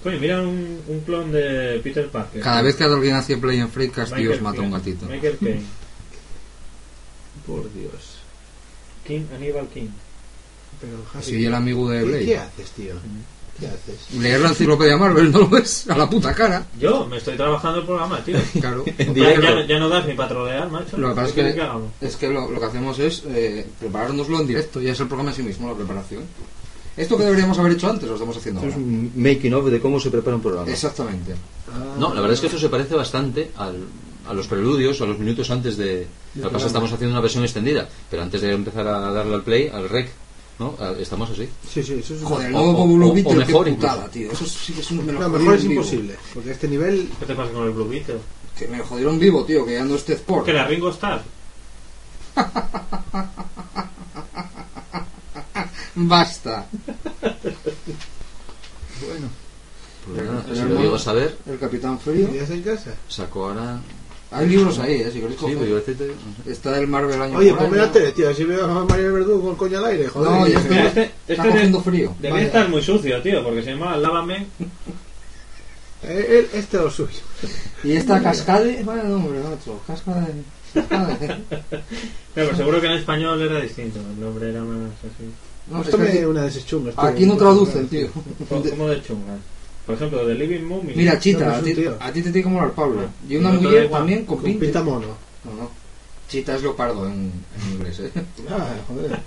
Coño, 0.03 0.19
mira 0.19 0.41
un, 0.41 0.82
un 0.88 0.99
clon 1.05 1.32
de 1.32 1.80
Peter 1.82 2.09
Parker. 2.09 2.41
Cada 2.41 2.61
vez 2.61 2.76
que 2.76 2.84
alguien 2.84 3.15
hace 3.15 3.38
play 3.38 3.59
en 3.59 3.69
Freecast, 3.69 4.13
tío, 4.15 4.32
os 4.34 4.41
mata 4.41 4.59
un 4.61 4.71
Caine. 4.71 4.78
gatito. 4.78 5.05
Michael 5.05 5.38
Kane. 5.39 5.61
Por 7.47 7.74
Dios. 7.74 8.17
King, 9.07 9.21
Aníbal 9.36 9.67
King. 9.67 9.88
Pero, 10.82 10.97
Javi, 11.13 11.45
el 11.45 11.53
amigo 11.53 11.89
de 11.89 11.99
¿qué, 11.99 12.05
Blade. 12.05 12.26
¿Qué 12.26 12.38
haces, 12.38 12.71
tío? 12.71 12.93
¿Qué 13.60 13.68
haces? 13.68 14.12
Leer 14.20 14.39
la 14.41 14.49
enciclopedia 14.49 14.97
Marvel, 14.97 15.32
¿no 15.32 15.39
lo 15.39 15.49
ves? 15.49 15.88
A 15.89 15.97
la 15.97 16.10
puta 16.10 16.34
cara. 16.34 16.66
Yo 16.80 17.06
me 17.06 17.18
estoy 17.18 17.36
trabajando 17.38 17.80
el 17.82 17.86
programa, 17.86 18.20
tío. 18.24 18.38
Claro. 18.60 18.84
ya, 18.86 19.39
ya- 19.41 19.66
ya 19.66 19.80
no 19.80 19.89
das 19.89 20.06
ni 20.08 20.14
para 20.14 20.30
trolear, 20.30 20.70
macho. 20.72 20.97
Lo 20.97 21.10
que 21.10 21.16
pasa 21.16 21.28
es 21.28 21.34
¿Qué 21.34 21.36
quieres 21.36 21.56
que, 21.56 21.62
hagamos? 21.62 21.89
es 22.01 22.16
que 22.16 22.30
lo, 22.30 22.49
lo 22.51 22.60
que 22.60 22.66
hacemos 22.66 22.99
es 22.99 23.24
eh, 23.28 23.66
preparárnoslo 23.80 24.39
en 24.41 24.47
directo. 24.47 24.82
Ya 24.82 24.91
es 24.93 24.99
el 24.99 25.08
programa 25.08 25.30
en 25.32 25.36
sí 25.38 25.43
mismo, 25.43 25.68
la 25.70 25.76
preparación. 25.76 26.24
Esto 26.95 27.18
que 27.18 27.24
deberíamos 27.24 27.58
haber 27.58 27.72
hecho 27.72 27.89
antes 27.89 28.08
lo 28.08 28.14
estamos 28.16 28.38
haciendo 28.38 28.62
Esto 28.62 28.70
es 28.70 28.76
ahora. 28.76 28.86
un 28.88 29.12
making 29.16 29.54
of 29.56 29.66
de 29.68 29.80
cómo 29.80 29.99
se 29.99 30.12
prepara 30.12 30.36
un 30.36 30.41
programa. 30.43 30.70
Exactamente. 30.70 31.34
No, 31.97 32.10
la 32.14 32.22
verdad 32.22 32.34
es 32.34 32.39
que 32.39 32.45
esto 32.47 32.60
se 32.60 32.70
parece 32.70 32.93
bastante 32.93 33.49
al, 33.58 33.78
a 34.28 34.34
los 34.34 34.45
preludios, 34.47 35.01
a 35.01 35.06
los 35.06 35.18
minutos 35.18 35.49
antes 35.49 35.76
de... 35.78 36.06
Lo 36.36 36.43
que 36.43 36.49
pasa 36.49 36.58
es 36.58 36.64
que 36.64 36.68
estamos 36.68 36.91
haciendo 36.93 37.14
una 37.16 37.22
versión 37.22 37.43
extendida, 37.43 37.89
pero 38.12 38.22
antes 38.22 38.41
de 38.41 38.51
empezar 38.54 38.88
a 38.88 39.12
darle 39.12 39.34
al 39.34 39.41
play, 39.41 39.70
al 39.70 39.89
rec, 39.89 40.10
¿no? 40.60 40.76
A- 40.80 40.91
Estamos 40.99 41.30
así. 41.32 41.49
Sí, 41.72 41.84
sí, 41.84 41.93
eso 41.99 42.16
es. 42.16 42.22
Joder, 42.24 42.47
el 42.49 42.56
O- 42.56 42.60
nuevo 42.62 42.88
Blue 42.88 43.10
o- 43.10 43.14
Beetle, 43.14 43.34
o 43.34 43.36
mejor 43.36 43.70
putada, 43.70 44.08
tío. 44.10 44.32
Eso 44.32 44.45
sí 44.45 44.74
que 44.74 44.82
es 44.82 44.91
un... 44.91 44.97
Lo 45.06 45.30
mejor 45.30 45.56
es 45.56 45.62
vivo. 45.64 45.74
imposible. 45.74 46.16
Porque 46.34 46.49
a 46.49 46.54
este 46.54 46.68
nivel. 46.68 47.10
¿Qué 47.20 47.26
te 47.26 47.36
pasa 47.36 47.51
con 47.51 47.64
el 47.66 47.72
Blue 47.72 47.88
Beetle? 47.89 48.20
Que 48.58 48.68
me 48.68 48.80
jodieron 48.80 49.18
vivo, 49.20 49.43
tío, 49.45 49.66
que 49.66 49.74
ya 49.74 49.84
no 49.84 49.95
esté 49.95 50.14
Sport. 50.14 50.45
Que 50.45 50.51
era 50.51 50.66
Ringo 50.68 50.89
Starr. 50.91 51.24
Basta. 55.95 56.66
Pues 60.06 60.26
nada, 60.26 60.45
El 60.49 60.56
si 60.56 60.62
lo 60.64 60.82
llego 60.82 60.95
a 60.95 60.99
saber, 60.99 61.38
El 61.47 61.58
Capitán 61.60 61.99
Frío. 61.99 62.28
¿Vivías 62.28 62.49
en 62.49 62.62
casa? 62.64 62.93
sacó 63.08 63.45
ahora... 63.49 63.80
Hay 64.34 64.50
libros 64.50 64.80
ahí, 64.80 65.02
eh, 65.02 65.10
si 65.12 65.20
queréis 65.20 65.36
Sí, 65.40 65.42
coger. 65.42 65.58
pero 65.58 65.70
yo 65.70 65.76
decirte, 65.78 66.08
no 66.08 66.44
sé. 66.46 66.52
Está 66.52 66.78
el 66.80 66.88
Marvel 66.88 67.22
año 67.22 67.38
Oye, 67.38 67.50
por 67.52 67.60
ponme 67.60 67.78
año. 67.78 67.86
la 67.86 67.92
tele, 67.92 68.12
tío. 68.14 68.30
Así 68.30 68.44
veo 68.44 68.66
a 68.66 68.86
María 68.86 69.10
Verdugo 69.12 69.42
con 69.42 69.52
el 69.52 69.58
coño 69.58 69.78
al 69.80 69.86
aire, 69.86 70.08
joder. 70.08 70.32
No, 70.32 70.48
ya 70.48 70.54
Y- 70.54 70.56
estoy- 70.56 70.70
Mira, 70.72 70.88
este, 70.88 71.02
Está 71.04 71.14
este 71.34 71.48
cogiendo 71.50 71.78
de- 71.78 71.84
frío. 71.84 72.16
Debía 72.20 72.32
Vaya. 72.34 72.46
estar 72.48 72.70
muy 72.70 72.82
sucio, 72.82 73.22
tío, 73.22 73.44
porque 73.44 73.62
se 73.64 73.72
llama 73.72 73.96
Lávame. 73.98 74.48
Eh, 76.04 76.26
él- 76.30 76.50
este 76.60 76.78
es 76.78 76.84
lo 76.84 76.92
suyo. 76.92 77.20
Y 77.84 77.94
esta 77.94 78.22
cascade, 78.22 78.84
vaya 78.84 79.04
nombre, 79.04 79.40
macho. 79.40 79.80
Cascade. 79.88 80.44
cascade. 80.74 81.36
Pero 82.36 82.48
pero 82.48 82.58
seguro 82.58 82.82
que 82.82 82.88
en 82.88 82.94
español 82.94 83.40
era 83.42 83.62
distinto. 83.62 84.00
El 84.00 84.20
nombre 84.20 84.50
era 84.50 84.62
más 84.62 84.90
así. 85.00 85.30
No, 85.70 85.82
es 85.84 85.90
Tómame 85.92 86.12
que 86.12 86.26
una 86.28 86.42
de 86.42 86.48
esas 86.50 86.66
chungas. 86.66 86.96
tío. 86.96 87.04
aquí 87.04 87.26
no 87.28 87.38
traducen, 87.38 87.88
tío. 87.88 88.08
Co- 88.50 88.62
Como 88.70 88.88
de 88.90 89.02
chunga. 89.04 89.38
Por 89.86 89.96
ejemplo, 89.96 90.26
de 90.26 90.36
Living 90.36 90.64
Mummy. 90.64 90.94
Mira, 90.96 91.14
No, 91.16 91.20
Chita, 91.20 91.52
es 91.52 91.62
a 91.62 91.64
ti, 91.64 91.86
a 92.00 92.12
ti 92.14 92.22
te 92.22 92.32
tiene 92.32 92.44
que 92.44 92.50
molar 92.54 92.72
Pablo. 92.72 93.02
Y 93.28 93.36
una 93.36 93.52
No, 93.52 93.62
mujer 93.62 93.90
también 93.90 94.26
con 94.26 94.38
Con 94.38 94.46
pinta. 94.46 94.60
pinta 94.66 94.84
mono. 94.84 95.08
No, 95.44 95.54
no. 95.64 95.84
Chita 96.30 96.56
es 96.56 96.62
leopardo 96.62 97.06
en, 97.06 97.32
en 97.66 97.74
inglés, 97.74 98.00
eh. 98.00 98.12
Ah, 98.50 98.74
joder. 98.88 99.20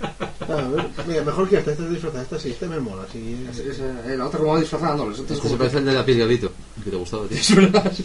Ah, 0.49 1.03
mira, 1.07 1.23
mejor 1.23 1.47
que 1.47 1.57
esta. 1.57 1.71
Esta 1.71 1.83
es 1.83 1.89
disfrazada. 1.91 2.23
Esta 2.23 2.39
sí, 2.39 2.49
esta 2.49 2.65
me 2.67 2.79
mola. 2.79 3.03
Sí, 3.13 3.45
Es- 3.51 3.59
es, 3.59 3.79
eh, 3.79 4.17
la 4.17 4.25
otra 4.25 4.39
como 4.39 4.59
disfrazada, 4.59 4.95
no. 4.95 5.03
Esta 5.11 5.13
es 5.13 5.19
Este 5.21 5.35
se 5.35 5.41
como 5.41 5.57
parece 5.57 5.77
al 5.77 5.85
de 5.85 5.93
la 5.93 6.03
piel 6.05 6.19
gavito, 6.19 6.51
que 6.83 6.89
te 6.89 6.95
gustaba, 6.97 7.27
tío. 7.27 7.37
Es 7.39 7.55
verdad, 7.55 7.93
sí. 7.95 8.03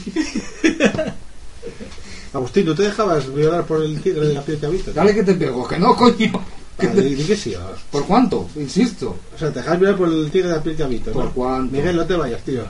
Agustín, 2.35 2.65
¿tú 2.65 2.75
te 2.75 2.83
dejabas 2.85 3.33
violar 3.35 3.65
por 3.67 3.83
el 3.83 4.01
tigre 4.01 4.27
de 4.29 4.35
la 4.35 4.43
piel 4.43 4.59
que 4.59 4.67
habita? 4.67 4.91
Dale 4.93 5.15
que 5.15 5.23
te 5.23 5.35
pego, 5.35 5.67
que 5.69 5.79
no, 5.79 5.95
coño. 5.97 6.33
Ah, 6.79 6.87
que 7.27 7.37
sí. 7.37 7.55
ah. 7.55 7.71
¿Por 7.91 8.07
cuánto? 8.07 8.49
Insisto. 8.57 9.17
O 9.35 9.39
sea, 9.39 9.53
te 9.53 9.61
dejas 9.61 9.79
mirar 9.79 9.97
por 9.97 10.09
el 10.09 10.31
tigre 10.31 10.49
de 10.49 10.55
la 10.57 10.63
piel 10.63 10.77
cabito. 10.77 11.13
¿Por 11.13 11.25
¿no? 11.27 11.33
cuánto? 11.33 11.77
Miguel, 11.77 11.97
no 11.97 12.07
te 12.07 12.15
vayas, 12.17 12.43
tío. 12.43 12.65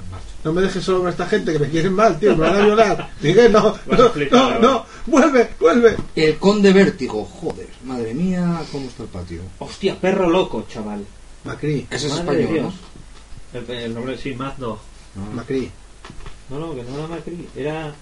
No 0.45 0.53
me 0.53 0.61
dejes 0.61 0.83
solo 0.83 1.01
con 1.01 1.09
esta 1.09 1.27
gente 1.27 1.53
que 1.53 1.59
me 1.61 1.69
quieren 1.69 1.93
mal, 1.93 2.19
tío. 2.19 2.37
Me 2.37 2.49
van 2.49 2.57
a 2.57 2.65
violar. 2.65 3.11
Miguel, 3.21 3.53
no, 3.53 3.79
no, 3.87 4.13
no, 4.31 4.59
no. 4.61 4.87
Vuelve, 5.07 5.51
vuelve. 5.61 5.97
El 6.17 6.37
conde 6.37 6.73
vértigo, 6.73 7.25
joder. 7.25 7.69
Madre 7.85 8.13
mía, 8.13 8.61
¿cómo 8.73 8.89
está 8.89 9.05
el 9.05 9.09
patio? 9.09 9.41
Hostia, 9.61 9.99
perro 10.01 10.29
loco, 10.29 10.67
chaval. 10.69 11.05
Macri, 11.45 11.87
Ese 11.91 12.09
es 12.09 12.13
Madre 12.15 12.37
de 12.37 12.43
español, 12.43 12.73
Dios. 13.53 13.69
El, 13.69 13.77
el 13.77 13.95
nombre, 13.95 14.19
sí, 14.19 14.35
Mad 14.35 14.55
Dog. 14.59 14.79
Macri. 15.35 15.71
No, 16.51 16.59
no, 16.59 16.75
que 16.75 16.83
no 16.83 16.99
era 16.99 17.07
Macri, 17.07 17.49
era 17.57 17.89
¿no? 17.89 17.95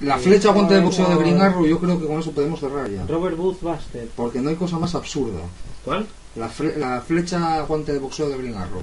La 0.00 0.18
flecha 0.18 0.50
guante 0.50 0.74
de 0.74 0.80
boxeo 0.80 1.08
de 1.08 1.16
Green 1.16 1.40
Arrow, 1.40 1.64
yo 1.66 1.78
creo 1.78 2.00
que 2.00 2.06
con 2.06 2.18
eso 2.18 2.32
podemos 2.32 2.58
cerrar 2.58 2.90
ya. 2.90 3.06
Robert 3.06 3.36
Booth 3.36 3.60
Buster. 3.60 4.08
Porque 4.16 4.40
no 4.40 4.48
hay 4.50 4.56
cosa 4.56 4.78
más 4.78 4.94
absurda. 4.94 5.40
¿Cuál? 5.84 6.06
La, 6.34 6.50
fle- 6.50 6.76
la 6.76 7.00
flecha 7.02 7.60
guante 7.62 7.92
de 7.92 7.98
boxeo 8.00 8.28
de 8.28 8.38
Green 8.38 8.54
Arrow. 8.54 8.82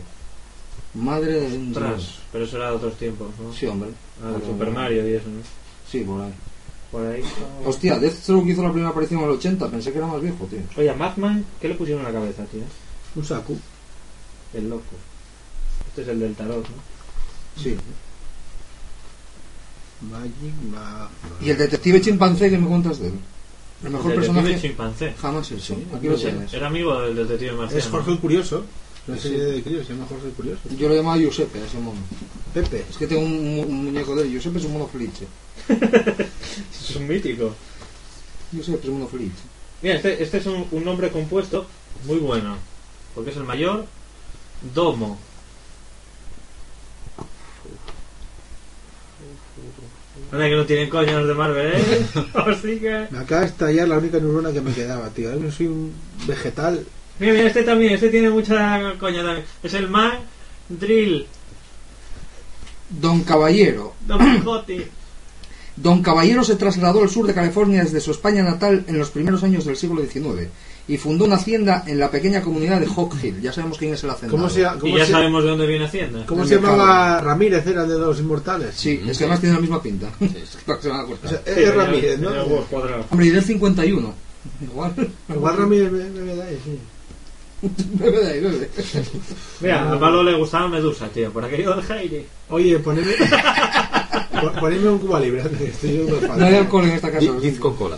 Madre 0.93 1.33
de. 1.41 1.57
Dios. 1.57 2.19
Pero 2.31 2.45
eso 2.45 2.57
era 2.57 2.69
de 2.69 2.75
otros 2.77 2.95
tiempos, 2.97 3.27
¿no? 3.41 3.53
Sí, 3.53 3.65
hombre. 3.67 3.89
Ah, 4.23 4.31
de 4.37 4.45
Super 4.45 4.71
Mario 4.71 5.07
y 5.09 5.13
eso, 5.13 5.27
¿no? 5.29 5.41
Sí, 5.89 5.99
por 6.01 6.21
ahí. 6.21 6.33
Por 6.91 7.05
ahí. 7.05 7.23
Hostia, 7.65 7.99
Deathstroke 7.99 8.47
hizo 8.47 8.63
la 8.63 8.69
primera 8.71 8.89
aparición 8.91 9.19
en 9.21 9.25
el 9.27 9.35
80, 9.35 9.69
pensé 9.69 9.91
que 9.91 9.97
era 9.97 10.07
más 10.07 10.21
viejo, 10.21 10.45
tío. 10.45 10.59
Oye, 10.77 10.89
a 10.89 10.95
Madman, 10.95 11.45
¿qué 11.59 11.67
le 11.67 11.75
pusieron 11.75 12.05
en 12.05 12.13
la 12.13 12.19
cabeza, 12.19 12.43
tío? 12.45 12.61
Un 13.15 13.25
saco. 13.25 13.53
El 14.53 14.69
loco. 14.69 14.83
Este 15.89 16.01
es 16.03 16.07
el 16.07 16.19
del 16.19 16.35
tarot, 16.35 16.63
¿no? 16.67 17.61
Sí. 17.61 17.75
Magic. 20.01 20.53
¿Y 21.41 21.49
el 21.49 21.57
detective 21.57 22.01
chimpancé 22.01 22.49
que 22.49 22.57
me 22.57 22.67
cuentas 22.67 22.99
de 22.99 23.07
él? 23.07 23.13
El 23.83 23.89
mejor 23.91 24.11
El 24.13 24.19
detective 24.19 24.41
personaje 24.43 24.67
chimpancé. 24.67 25.13
jamás 25.21 25.51
hecho. 25.51 25.77
Aquí 25.95 26.05
No 26.07 26.11
lo 26.13 26.17
sé, 26.17 26.29
tienes. 26.31 26.53
Era 26.53 26.67
amigo 26.67 27.01
del 27.01 27.15
detective 27.15 27.51
marciano. 27.53 27.83
Es 27.83 27.89
Jorge 27.89 28.11
el 28.11 28.19
Curioso. 28.19 28.65
Una 29.07 29.17
Sí. 29.17 29.23
serie 29.29 29.43
de 29.45 29.63
críos, 29.63 29.87
se 29.87 29.93
llama 29.93 30.05
Jorge 30.07 30.27
el 30.27 30.33
Curioso. 30.33 30.61
Yo 30.77 30.87
lo 30.89 30.95
llamaba 30.95 31.17
Giuseppe 31.17 31.59
a 31.59 31.65
ese 31.65 31.79
mono. 31.79 31.99
Pepe. 32.53 32.85
Es 32.89 32.97
que 32.97 33.07
tengo 33.07 33.21
un, 33.21 33.55
mu- 33.55 33.63
un 33.63 33.85
muñeco 33.85 34.15
de 34.15 34.23
él. 34.23 34.31
Giuseppe 34.31 34.59
es 34.59 34.65
un 34.65 34.73
mono 34.73 34.87
felice. 34.87 35.27
Es 36.89 36.95
un 36.95 37.07
mítico. 37.07 37.53
Giuseppe 38.51 38.79
es 38.83 38.85
un 38.89 38.93
mono 38.99 39.07
felice. 39.07 39.35
Mira, 39.81 39.95
este, 39.95 40.21
este 40.23 40.37
es 40.37 40.45
un, 40.45 40.65
un 40.71 40.83
nombre 40.83 41.09
compuesto 41.11 41.65
muy 42.05 42.17
bueno. 42.17 42.57
Porque 43.15 43.31
es 43.31 43.37
el 43.37 43.43
mayor 43.43 43.85
domo. 44.73 45.17
Anda 50.31 50.49
que 50.49 50.55
no 50.55 50.65
tienen 50.65 50.89
coño 50.89 51.19
los 51.19 51.27
de 51.27 51.33
Marvel, 51.33 51.73
¿eh? 51.73 52.05
Así 52.33 52.79
que... 52.79 53.07
Me 53.09 53.19
acaba 53.19 53.41
de 53.41 53.47
estallar 53.47 53.87
la 53.87 53.97
única 53.97 54.19
neurona 54.19 54.51
que 54.51 54.61
me 54.61 54.73
quedaba, 54.73 55.09
tío. 55.09 55.31
Ahora 55.31 55.51
soy 55.51 55.67
un 55.67 55.93
vegetal. 56.27 56.85
Mira, 57.19 57.33
mira, 57.33 57.47
este 57.47 57.63
también, 57.63 57.93
este 57.93 58.09
tiene 58.09 58.29
mucha 58.29 58.93
coña 58.99 59.23
también. 59.23 59.45
Es 59.63 59.73
el 59.73 59.89
Man 59.89 60.13
Drill, 60.69 61.25
Don 62.89 63.23
Caballero. 63.23 63.93
Don 64.05 64.19
Quijote. 64.19 64.87
Don 65.75 66.01
Caballero 66.01 66.43
se 66.43 66.55
trasladó 66.55 67.03
al 67.03 67.09
sur 67.09 67.25
de 67.27 67.33
California 67.33 67.83
desde 67.83 68.01
su 68.01 68.11
España 68.11 68.43
natal 68.43 68.83
en 68.87 68.97
los 68.97 69.11
primeros 69.11 69.43
años 69.43 69.65
del 69.65 69.77
siglo 69.77 70.01
XIX 70.01 70.49
y 70.89 70.97
fundó 70.97 71.23
una 71.25 71.35
hacienda 71.35 71.83
en 71.87 71.97
la 71.99 72.11
pequeña 72.11 72.41
comunidad 72.41 72.81
de 72.81 72.87
Hawk 72.87 73.15
Hill. 73.23 73.39
Ya 73.41 73.53
sabemos 73.53 73.77
quién 73.77 73.93
es 73.93 74.03
el 74.03 74.09
hacendado. 74.09 74.35
¿Cómo 74.37 74.49
se, 74.49 74.59
Y 74.83 74.97
ya 74.97 75.05
se- 75.05 75.11
sabemos 75.13 75.43
de 75.43 75.49
dónde 75.51 75.67
viene 75.67 75.85
Hacienda. 75.85 76.25
cómo 76.25 76.45
se 76.45 76.55
llamaba 76.55 77.21
Ramírez? 77.21 77.65
Era 77.65 77.83
el 77.83 77.89
de 77.89 77.97
los 77.99 78.19
inmortales. 78.19 78.75
Sí, 78.75 78.99
es 79.07 79.17
que 79.17 79.23
además 79.23 79.39
tiene 79.39 79.55
la 79.55 79.61
misma 79.61 79.81
pinta. 79.81 80.09
Para 80.65 80.77
que 80.79 80.83
se 80.83 80.89
van 80.89 80.99
a 80.99 81.03
O 81.03 81.05
acordar. 81.05 81.29
sea, 81.29 81.55
Sí, 81.55 81.61
es 81.63 81.75
Ramírez, 81.75 82.19
¿no? 82.19 82.29
Hombre, 83.09 83.25
y 83.25 83.29
del 83.29 83.43
51. 83.43 84.13
Igual. 84.63 84.93
Igual 85.29 85.57
Ramírez 85.57 85.91
me, 85.91 86.03
me 86.21 86.35
da 86.35 86.43
ahí, 86.45 86.59
sí. 86.65 86.79
Bebe 87.99 88.19
de 88.23 88.31
ahí, 88.31 88.39
bebe. 88.39 88.69
Mira, 89.59 89.91
a 89.91 89.99
Pablo 89.99 90.23
le 90.23 90.33
gustaba 90.37 90.69
Medusa, 90.69 91.07
tío, 91.09 91.31
por 91.31 91.43
aquello 91.43 91.75
del 91.75 91.91
Heidi. 91.91 92.25
Oye, 92.49 92.79
ponedme, 92.79 93.11
pon- 94.41 94.53
ponedme 94.59 94.89
un 94.89 94.99
Cuba 94.99 95.19
libre, 95.19 95.43
estoy 95.65 96.07
No 96.37 96.45
hay 96.45 96.55
alcohol 96.55 96.85
en 96.85 96.91
esta 96.91 97.11
casa. 97.11 97.31
Diz 97.41 97.59
con 97.59 97.75
cola. 97.75 97.97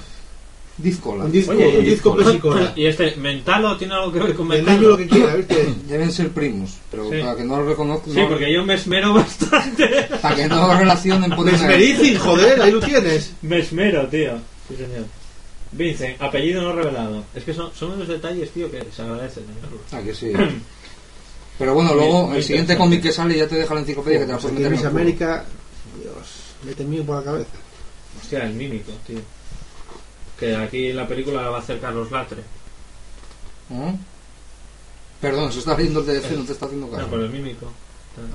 Diz 0.78 0.98
cola. 1.00 1.26
Un 1.26 1.32
disco, 1.32 1.52
Oye, 1.52 1.78
un 1.78 1.86
disco 1.86 2.16
y- 2.20 2.24
pesicola. 2.24 2.74
¿Y 2.76 2.86
este 2.86 3.16
Mentalo 3.18 3.78
tiene 3.78 3.94
algo 3.94 4.12
que 4.12 4.20
ver 4.20 4.34
con 4.36 4.48
niño 4.48 4.64
lo 4.64 4.98
que 4.98 5.04
Mentalo? 5.06 5.22
quiera, 5.22 5.36
¿viste? 5.36 5.76
Deben 5.88 6.12
ser 6.12 6.30
primos, 6.30 6.78
pero 6.90 7.10
Sí. 7.12 7.20
para 7.22 7.36
que 7.36 7.44
no 7.44 7.58
lo 7.60 7.68
reconozcan. 7.70 8.14
Sí, 8.14 8.22
porque 8.28 8.52
yo 8.52 8.64
me 8.66 8.74
esmero 8.76 9.14
bastante. 9.14 10.08
Para 10.22 10.36
que 10.36 10.48
no 10.48 10.68
lo 10.68 10.78
relacionen 10.80 11.30
ponen 11.36 11.54
Mesmericin, 11.54 12.18
joder, 12.18 12.62
ahí 12.62 12.72
lo 12.72 12.80
tienes. 12.80 13.34
Me 13.42 13.60
esmero, 13.60 14.08
tío. 14.08 14.38
Sí, 14.68 14.76
señor. 14.76 15.06
Vincent, 15.74 16.22
apellido 16.22 16.62
no 16.64 16.74
revelado. 16.74 17.24
Es 17.36 17.44
que 17.44 17.54
son, 17.54 17.72
son 17.74 17.92
unos 17.92 18.08
detalles, 18.08 18.50
tío, 18.52 18.70
que 18.72 18.84
se 18.96 19.02
agradecen. 19.02 19.44
¿no? 19.46 19.98
Ah, 19.98 20.02
que 20.02 20.14
sí. 20.14 20.32
Pero 21.60 21.76
bueno, 21.76 21.94
luego 21.94 22.34
el 22.34 22.44
siguiente 22.44 22.76
cómic 22.76 23.04
que 23.04 23.12
sale 23.12 23.38
ya 23.38 23.48
te 23.48 23.56
deja 23.56 23.74
la 23.74 23.82
enciclopedia 23.82 24.20
que 24.20 24.26
te 24.26 24.32
la 24.32 24.38
puedes 24.40 24.56
aquí 24.58 24.64
meter 24.64 24.80
en. 24.80 24.86
América, 24.88 25.46
Dios, 26.02 26.16
mete 26.66 26.84
mío 26.84 27.04
por 27.04 27.18
la 27.18 27.24
cabeza. 27.24 27.52
Hostia, 28.20 28.46
el 28.46 28.54
mímico, 28.54 28.92
tío. 29.06 29.20
Que 30.42 30.56
aquí 30.58 30.88
en 30.90 30.98
la 30.98 31.08
película 31.08 31.42
la 31.44 31.50
va 31.52 31.58
a 31.58 31.60
hacer 31.62 31.80
Carlos 31.80 32.10
Latre. 32.12 32.42
¿Eh? 33.72 33.96
Perdón, 35.22 35.52
se 35.54 35.60
está 35.60 35.74
riendo 35.76 36.00
el 36.02 36.06
TDF, 36.08 36.32
no 36.32 36.44
te 36.44 36.52
está 36.54 36.66
haciendo 36.66 36.88
No, 36.88 36.94
caso. 36.98 37.08
por 37.10 37.20
el 37.22 37.30
mímico. 37.30 37.68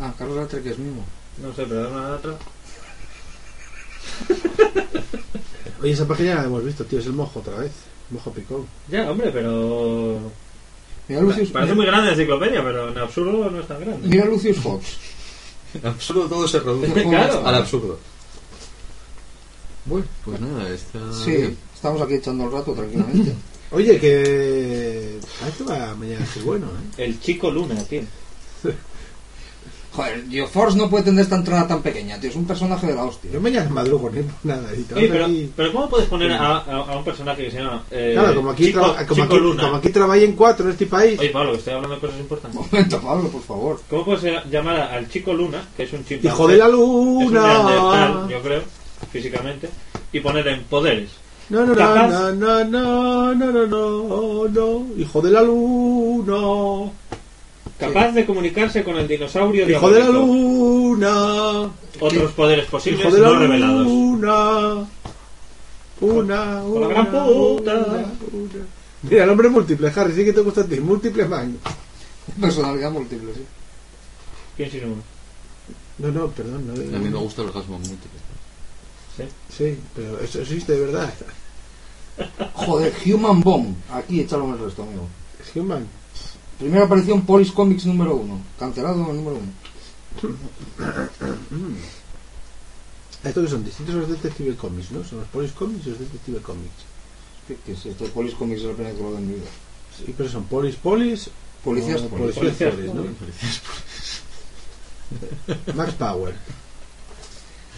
Ah, 0.00 0.14
Carlos 0.16 0.36
Latre, 0.38 0.62
que 0.62 0.70
es 0.70 0.78
mimo. 0.78 1.04
No 1.42 1.48
sé, 1.52 1.64
pero 1.66 1.82
da 1.82 1.88
una 1.88 2.14
otra. 2.14 2.32
Oye, 5.82 5.92
esa 5.92 6.07
página 6.07 6.36
la 6.36 6.44
hemos 6.44 6.64
visto, 6.64 6.84
tío, 6.84 6.98
es 7.00 7.07
el 7.07 7.12
mojo 7.12 7.40
otra 7.40 7.59
vez. 7.59 7.72
Mojo 8.11 8.32
picón. 8.32 8.66
Ya, 8.88 9.11
hombre, 9.11 9.30
pero. 9.32 10.18
Mira 11.09 11.20
Lucius, 11.20 11.50
Parece 11.50 11.74
muy 11.74 11.86
grande 11.86 12.07
la 12.07 12.12
enciclopedia, 12.12 12.62
pero 12.62 12.88
en 12.88 12.98
absurdo 12.98 13.50
no 13.50 13.61
es 13.61 13.68
tan 13.68 13.80
grande. 13.80 14.09
mira 14.09 14.24
Lucius 14.24 14.57
Fox. 14.59 14.86
En 15.74 15.86
absurdo 15.86 16.26
todo 16.28 16.48
se 16.48 16.61
reduce 16.61 17.02
Claro. 17.02 17.46
al 17.46 17.54
absurdo. 17.57 17.98
Bueno, 19.84 20.07
Pues 20.24 20.40
nada, 20.40 20.68
está. 20.70 20.98
sí, 21.12 21.57
estamos 21.77 22.03
aquí 22.03 22.14
echando 22.14 22.45
el 22.47 22.53
rato 22.53 22.72
tranquilamente. 22.72 23.33
Oye, 23.70 23.99
que. 24.01 25.18
A 25.45 25.49
esto 25.49 25.64
va 25.66 25.95
mañana 25.95 26.24
a 26.24 26.27
ser 26.27 26.43
bueno, 26.45 26.66
¿eh? 26.66 27.05
El 27.05 27.20
chico 27.20 27.51
Luna, 27.51 27.77
tío. 27.85 28.03
Joder, 29.93 30.24
Geoforce 30.29 30.77
no 30.77 30.91
puede 30.91 31.05
tener 31.05 31.22
esta 31.22 31.37
entrada 31.37 31.66
tan 31.66 31.81
pequeña, 31.81 32.20
tío. 32.20 32.29
Es 32.29 32.37
un 32.37 32.45
personaje 32.47 32.87
de 32.87 32.95
la 32.95 33.05
hostia. 33.05 33.31
Yo 33.31 33.41
mañana 33.41 33.70
madrugo, 33.70 34.11
ni 34.11 34.20
por 34.22 34.35
nada. 34.45 34.68
Y 34.74 34.83
vas 34.83 34.89
pero, 35.11 35.24
aquí- 35.24 35.51
pero 35.57 35.72
¿cómo 35.72 35.89
puedes 35.89 36.07
poner 36.07 36.33
a, 36.33 36.59
a- 36.59 36.74
a 36.93 36.99
un 36.99 37.05
personaje 37.05 37.45
que 37.45 37.51
se 37.51 37.59
llama. 37.61 37.83
Eh, 37.91 38.11
Claro, 38.12 38.35
como 38.37 38.51
aquí, 38.51 38.66
Chico, 38.66 38.81
traba- 38.81 39.07
como, 39.07 39.22
Chico 39.22 39.35
aquí, 39.35 39.43
Luna? 39.43 39.62
como 39.62 39.77
aquí 39.77 39.89
trabajan 39.89 40.33
cuatro 40.33 40.66
en 40.66 40.72
este 40.72 40.85
país. 40.87 41.18
Oye, 41.18 41.31
Pablo, 41.31 41.53
que 41.53 41.59
estoy 41.59 41.72
hablando 41.72 41.95
de 41.95 42.01
cosas 42.03 42.20
importantes. 42.20 42.61
Un 42.61 42.66
momento, 42.70 43.01
Pablo, 43.01 43.29
por 43.31 43.43
favor. 43.43 43.81
¿Cómo 43.89 44.05
puedes 44.05 44.45
llamar 44.51 44.77
al 44.81 45.09
chico 45.09 45.33
Luna, 45.33 45.66
que 45.74 45.85
es 45.85 45.93
un 45.95 46.05
chimpancé? 46.05 46.29
Hijo 46.29 46.47
de 46.47 46.57
la 46.59 46.66
Es 46.66 46.74
un 46.74 47.33
neandertal, 47.33 48.12
luna. 48.14 48.29
yo 48.31 48.43
creo, 48.43 48.62
físicamente, 49.11 49.70
y 50.12 50.20
poner 50.20 50.47
en 50.49 50.62
poderes? 50.64 51.09
No, 51.49 51.64
no, 51.64 51.74
no, 51.74 52.32
no, 52.32 52.32
no, 52.32 52.64
no, 52.64 53.34
no, 53.34 53.53
no, 53.53 53.66
no, 53.66 54.49
no. 54.49 54.86
Hijo 54.99 55.20
de 55.22 55.30
la 55.30 55.42
luna. 55.42 56.90
Capaz 57.78 58.12
de 58.12 58.24
comunicarse 58.26 58.82
con 58.82 58.97
el 58.97 59.07
dinosaurio 59.07 59.68
Hijo 59.68 59.90
de 59.90 60.01
la 60.01 60.09
luna. 60.09 61.70
Otros 62.01 62.32
poderes 62.32 62.66
posibles 62.66 63.01
Hijo 63.01 63.14
de 63.14 63.20
la 63.20 63.28
no 63.28 63.38
revelados. 63.38 63.86
luna. 63.86 64.86
Una, 66.01 66.01
Con 66.01 66.28
la 66.28 66.62
una, 66.64 66.88
gran 66.88 67.07
puta. 67.07 67.24
una, 67.74 67.74
una. 67.74 68.66
Mira, 69.03 69.24
el 69.24 69.30
hombre 69.30 69.49
múltiple, 69.49 69.92
Harry, 69.94 70.14
sí 70.14 70.24
que 70.24 70.32
te 70.32 70.40
gusta 70.40 70.62
a 70.62 70.64
ti. 70.66 70.80
Múltiple 70.80 71.26
man. 71.26 71.57
Personalidad 72.40 72.90
múltiple, 72.92 73.32
sí. 73.34 73.44
¿Quién 74.57 74.84
uno? 74.92 75.03
No, 75.99 76.09
no, 76.20 76.28
perdón. 76.28 76.66
No, 76.66 76.72
A 76.97 76.99
mí 76.99 77.09
me 77.09 77.18
gusta 77.18 77.42
el 77.42 77.49
orgasmo 77.49 77.78
múltiple. 79.19 79.29
Sí, 79.51 79.79
pero 79.95 80.21
eso 80.21 80.41
existe 80.41 80.73
de 80.73 80.81
verdad. 80.81 81.12
Joder, 82.55 82.95
Human 83.07 83.41
Bomb. 83.41 83.77
Aquí 83.91 84.21
échalo 84.21 84.45
en 84.45 84.53
el 84.53 84.59
resto, 84.59 84.83
amigo. 84.83 85.09
Human. 85.55 85.87
Primera 86.59 86.85
aparición 86.87 87.27
Polis 87.27 87.53
Comics 87.53 87.87
número 87.87 88.17
uno. 88.17 88.41
Cancelado 88.59 89.05
en 89.05 89.11
el 89.11 89.17
número 89.17 89.37
uno. 89.37 89.53
Estos 93.23 93.45
que 93.45 93.51
son 93.51 93.64
distintos 93.64 93.95
a 93.95 93.99
los 93.99 94.09
Detective 94.09 94.57
Comics, 94.57 94.93
¿no? 94.93 95.05
Son 95.05 95.19
los 95.19 95.29
Police 95.29 95.55
Comics 95.55 95.87
y 95.87 95.91
los 95.91 95.99
Detective 95.99 96.41
Comics. 96.41 96.85
¿Qué, 97.49 97.57
qué 97.64 97.73
es 97.73 97.87
esto? 97.87 98.05
Polis 98.07 98.35
Comics 98.35 98.61
es 98.61 98.67
la 98.67 98.75
primera 98.75 98.95
que 98.95 99.03
lo 99.03 99.17
en 99.17 99.29
mi 99.29 99.35
vida. 99.35 99.47
Sí, 99.97 100.14
pero 100.17 100.29
son 100.29 100.45
Police 100.45 100.79
Police. 100.83 101.31
Policías 101.64 102.03
o 102.03 102.09
Polis. 102.09 102.37
Policías 102.37 102.75
Policías 102.75 102.95
Police, 102.95 103.17
¿no? 105.67 105.75
Max 105.75 105.95
Power. 105.95 106.35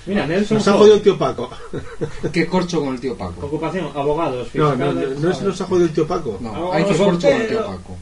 Mira, 0.06 0.26
Nelson 0.26 0.58
Nos 0.58 0.68
ha 0.68 0.72
jodido 0.74 0.94
el 0.96 1.02
tío 1.02 1.18
Paco. 1.18 1.50
Qué 2.32 2.46
corcho 2.46 2.80
con 2.80 2.94
el 2.94 3.00
tío 3.00 3.16
Paco. 3.16 3.46
Ocupación, 3.46 3.90
abogados, 3.94 4.48
No, 4.54 4.74
no, 4.74 4.92
no, 4.92 5.00
no 5.00 5.30
es, 5.30 5.42
nos 5.42 5.60
ha 5.60 5.64
jodido 5.64 5.86
el 5.86 5.92
tío 5.92 6.06
Paco. 6.06 6.38
No, 6.40 6.72
hay 6.72 6.84
que 6.84 6.96
corcho 6.96 7.28
con 7.28 7.40
el 7.40 7.48
tío. 7.48 7.66
Paco. 7.66 7.96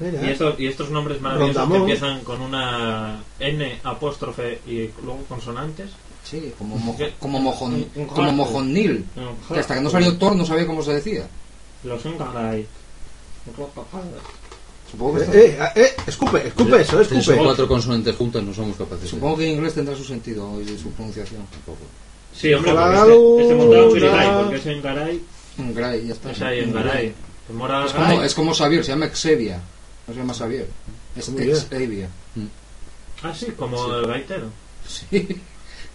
Mira, 0.00 0.24
Y, 0.24 0.30
estos, 0.30 0.60
y 0.60 0.66
estos 0.66 0.90
nombres 0.90 1.20
maravillosos 1.20 1.54
que 1.54 1.60
Rondamón. 1.60 1.90
empiezan 1.90 2.20
con 2.20 2.40
una 2.40 3.20
N 3.40 3.80
apóstrofe 3.82 4.60
y 4.66 4.90
luego 5.02 5.24
consonantes. 5.28 5.90
Sí, 6.22 6.52
como, 6.58 6.76
como, 6.76 7.38
un 7.38 8.06
como. 8.06 8.60
No, 8.60 9.54
Que 9.54 9.60
hasta 9.60 9.74
que 9.74 9.80
no 9.80 9.90
salió 9.90 10.16
Thor 10.18 10.36
no 10.36 10.44
sabía 10.44 10.66
cómo 10.66 10.82
se 10.82 10.94
decía. 10.94 11.26
Los 11.84 12.04
Engaray. 12.04 12.66
Supongo 14.90 15.18
que, 15.18 15.24
Eh, 15.24 15.58
eh, 15.60 15.68
eh, 15.74 15.96
escupe, 16.06 16.46
escupe 16.48 16.80
eso, 16.80 17.00
escupe. 17.00 17.36
cuatro 17.36 17.68
consonantes 17.68 18.16
juntas 18.16 18.42
no 18.42 18.54
somos 18.54 18.76
capaces 18.76 19.02
de... 19.02 19.08
supongo 19.08 19.36
que 19.36 19.44
en 19.46 19.56
inglés 19.56 19.74
tendrá 19.74 19.94
su 19.94 20.04
sentido 20.04 20.60
y 20.62 20.78
su 20.78 20.90
pronunciación. 20.92 21.42
Tampoco. 21.50 21.78
Sí, 22.34 22.52
hombre, 22.54 22.72
porque 22.72 22.94
este, 22.96 23.42
este 23.42 23.54
montaba 23.54 23.82
un 23.86 23.88
luna. 23.88 24.08
Grilay, 24.08 24.42
porque 24.42 24.56
es 24.56 24.66
Engaray, 24.66 25.22
En 25.58 25.74
Gray, 25.74 26.06
ya 26.06 26.12
está. 26.14 26.30
es 26.30 26.42
ahí 26.42 26.58
Engaray. 26.60 27.14
El 27.48 27.54
Mora 27.54 27.84
Es 27.84 27.92
como, 27.92 28.04
Garay. 28.04 28.26
es 28.26 28.34
como 28.34 28.54
Xavier, 28.54 28.84
se 28.84 28.92
llama 28.92 29.08
Xavier. 29.08 29.58
No 30.06 30.14
se 30.14 30.20
llama 30.20 30.34
Xavier. 30.34 30.68
Es 31.16 31.34
bien. 31.34 31.56
Xavier. 31.56 32.08
Ah, 33.22 33.34
sí, 33.34 33.46
como 33.56 33.94
el 33.94 34.06
gaitero. 34.06 34.46
Sí. 34.86 35.06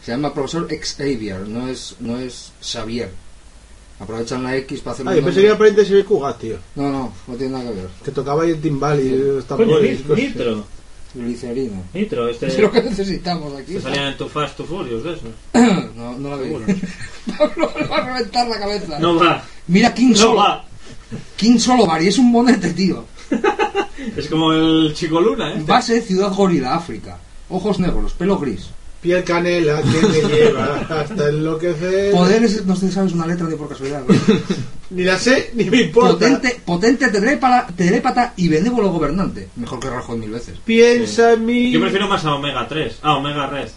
Se 0.04 0.12
llama 0.12 0.34
profesor 0.34 0.68
Xavier, 0.68 1.48
no 1.48 1.70
es, 1.70 1.96
no 2.02 2.20
es 2.20 2.52
Xavier. 2.62 3.10
Aprovechan 4.04 4.44
la 4.44 4.56
X 4.58 4.82
para 4.82 4.94
hacer 4.94 5.08
Ah, 5.08 5.16
yo 5.16 5.24
pensé 5.24 5.42
que 5.42 5.48
era 5.48 5.58
pariente 5.58 5.84
de 5.84 6.06
Cugat, 6.06 6.40
tío. 6.40 6.58
No, 6.76 6.90
no, 6.92 7.14
no 7.28 7.36
tiene 7.36 7.54
nada 7.54 7.70
que 7.70 7.76
ver. 7.76 7.88
Que 8.04 8.12
tocaba 8.12 8.44
ahí 8.44 8.52
el 8.52 8.62
timbal 8.62 9.00
y 9.00 9.10
los 9.18 9.46
Coño, 9.46 9.80
Ni-. 9.80 10.04
Nitro. 10.16 10.66
Glicerina. 11.14 11.82
Nitro, 11.94 12.28
este. 12.28 12.48
Es 12.48 12.60
lo 12.60 12.72
que 12.72 12.82
necesitamos 12.82 13.54
aquí. 13.56 13.74
Que 13.74 13.82
salían 13.82 14.08
en 14.08 14.18
tu 14.18 14.28
Fast, 14.28 14.58
tu 14.58 14.66
Furious, 14.66 15.04
de 15.04 15.14
esos. 15.14 15.30
No, 15.96 16.18
no 16.18 16.30
la 16.32 16.36
veo. 16.38 16.60
Pablo 17.38 17.72
le 17.80 17.86
va 17.88 17.98
a 17.98 18.06
reventar 18.14 18.48
la 18.48 18.60
cabeza. 18.60 19.00
No 19.00 19.16
va, 19.16 19.44
Mira, 19.68 19.94
King 19.94 20.10
no 20.10 20.16
Solo. 20.18 20.36
va. 20.36 20.66
King 21.36 21.60
Solobar 21.60 22.02
y 22.02 22.08
es 22.08 22.18
un 22.18 22.32
monete, 22.32 22.72
tío. 22.74 23.06
Es 24.18 24.28
como 24.28 24.52
el 24.52 24.94
Chico 24.94 25.22
Luna, 25.22 25.54
¿eh? 25.54 25.64
Base 25.66 26.02
Ciudad 26.02 26.34
Gorila, 26.34 26.76
África. 26.76 27.18
Ojos 27.50 27.80
negros, 27.80 28.14
pelo 28.14 28.38
gris. 28.38 28.70
Piel 29.04 29.22
canela 29.26 29.82
que 29.82 30.08
me 30.08 30.34
lleva 30.34 30.76
hasta 30.90 31.28
enloquecer. 31.28 32.12
Poderes, 32.14 32.66
no 32.66 32.74
sé 32.74 32.88
si 32.88 32.94
sabes 32.94 33.12
una 33.12 33.28
letra 33.28 33.50
ni 33.50 33.56
por 33.58 33.68
casualidad. 33.68 34.02
¿no? 34.08 34.16
Ni 34.92 35.04
la 35.04 35.18
sé 35.18 35.52
ni 35.56 35.66
me 35.66 35.82
importa. 35.82 36.14
Potente, 36.14 36.62
potente 36.64 37.10
telépata, 37.10 37.68
telépata 37.76 38.34
y 38.38 38.48
benévolo 38.48 38.92
gobernante. 38.92 39.50
Mejor 39.56 39.80
que 39.80 39.90
Rajoy 39.90 40.20
mil 40.20 40.30
veces. 40.30 40.58
Piensa 40.64 41.34
en 41.34 41.46
mí. 41.46 41.72
Yo 41.72 41.82
prefiero 41.82 42.08
más 42.08 42.24
a 42.24 42.36
Omega 42.36 42.68
3. 42.68 43.00
Ah, 43.02 43.18
Omega 43.18 43.48
Red. 43.48 43.70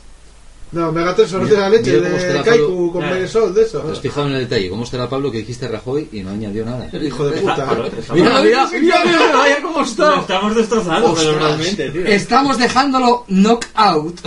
No, 0.73 0.91
me 0.91 1.05
gato 1.05 1.27
solo 1.29 1.47
de 1.47 1.57
la 1.57 1.69
leche 1.69 2.01
de 2.01 2.43
Kaiku 2.43 2.67
Pablo. 2.67 2.93
con. 2.93 3.03
Benesol, 3.03 3.55
de 3.55 3.63
eso. 3.63 3.81
¿Te 3.81 3.93
has 3.93 4.01
fijado 4.01 4.27
en 4.27 4.35
el 4.35 4.41
detalle? 4.49 4.69
¿Cómo 4.69 4.83
estará 4.85 5.09
Pablo 5.09 5.31
que 5.31 5.39
dijiste 5.39 5.69
Rajoy 5.69 6.09
y 6.13 6.21
no 6.23 6.31
añadió 6.31 6.65
nada? 6.65 6.89
Hijo 7.01 7.27
de 7.29 7.41
puta. 7.41 7.67
Mira, 8.13 8.43
mira, 8.43 8.69
mira, 8.73 9.05
mira, 9.05 9.63
cómo 9.63 9.79
Lo 9.79 9.85
está. 9.85 10.21
estamos 10.21 10.57
destrozando, 10.57 11.15
realmente, 11.39 11.91
tío. 11.91 12.05
Estamos 12.07 12.59
dejándolo 12.59 13.25
knockout. 13.29 14.21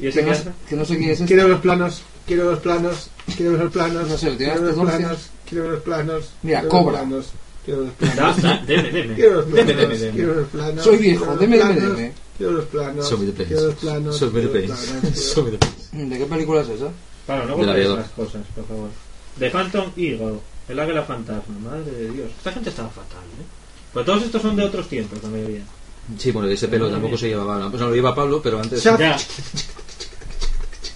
¿Y 0.00 0.06
ese 0.08 0.24
que, 0.24 0.36
que 0.68 0.76
no 0.76 0.84
sé 0.84 0.96
quién 0.96 1.10
es 1.10 1.20
este. 1.20 1.34
Quiero 1.34 1.48
los 1.48 1.60
planos, 1.60 2.02
quiero 2.26 2.50
los 2.50 2.60
planos, 2.60 3.10
quiero 3.36 3.52
ver 3.52 3.60
los 3.62 3.72
planos. 3.72 4.08
No 4.08 4.18
sé, 4.18 4.30
¿tienes 4.36 4.58
quiero 4.58 4.72
los 4.76 4.88
planos, 4.90 5.18
quiero 5.48 5.64
ver 5.64 5.72
los 5.72 5.82
planos. 5.82 6.24
Mira, 6.42 6.60
quiero 6.60 6.74
ver 6.76 6.84
los 6.84 6.84
cobra. 6.84 6.98
planos, 7.00 7.26
Quiero 7.64 7.80
los 7.82 7.92
planos. 7.94 8.66
deme, 8.66 8.90
deme. 8.90 9.14
Quiero 9.14 9.34
los 9.36 9.44
planos, 9.46 9.66
deme, 9.76 9.98
deme. 9.98 10.16
quiero 10.16 10.34
los 10.34 10.48
planos. 10.48 10.84
Soy 10.84 10.96
viejo, 10.98 11.36
deme, 11.36 11.58
deme, 11.58 11.74
deme. 11.80 12.12
Quiero 12.38 12.52
los 12.52 12.64
planos. 12.66 13.08
Show 13.08 13.18
me 13.18 13.26
the 13.32 13.44
Quiero 13.44 13.66
los 13.66 13.74
place. 13.74 13.86
planos. 13.86 14.18
Show 14.20 14.30
me 14.32 14.40
the 14.40 14.48
quiero 14.50 14.66
los 14.68 14.78
place. 14.78 15.00
planos, 15.00 15.34
Show 15.34 15.44
me 15.44 15.50
the 15.50 15.58
place. 15.58 16.04
¿De 16.06 16.18
qué 16.18 16.24
película 16.26 16.60
es 16.62 16.68
esa? 16.68 16.88
Claro, 17.26 17.46
no 17.46 17.56
volváis 17.56 17.88
las 17.88 18.08
cosas, 18.10 18.42
por 18.54 18.66
favor. 18.66 18.88
The 19.38 19.50
Phantom 19.50 19.90
Eagle, 19.96 20.38
el 20.68 20.78
águila 20.80 21.02
fantasma, 21.02 21.58
madre 21.58 21.90
de 21.92 22.10
Dios. 22.10 22.30
Esta 22.38 22.52
gente 22.52 22.70
estaba 22.70 22.88
fatal, 22.88 23.18
¿eh? 23.40 23.44
Pues 23.92 24.06
todos 24.06 24.22
estos 24.22 24.40
son 24.42 24.56
de 24.56 24.64
otros 24.64 24.88
tiempos, 24.88 25.22
la 25.22 25.28
mayoría. 25.28 25.62
Sí, 26.16 26.30
bueno, 26.30 26.48
ese 26.48 26.68
pelo 26.68 26.88
tampoco 26.90 27.18
se 27.18 27.28
llevaba. 27.28 27.68
Pues 27.70 27.80
no 27.82 27.88
lo 27.88 27.94
lleva 27.94 28.14
Pablo, 28.14 28.40
pero 28.42 28.60
antes. 28.60 28.82
Ya. 28.82 29.16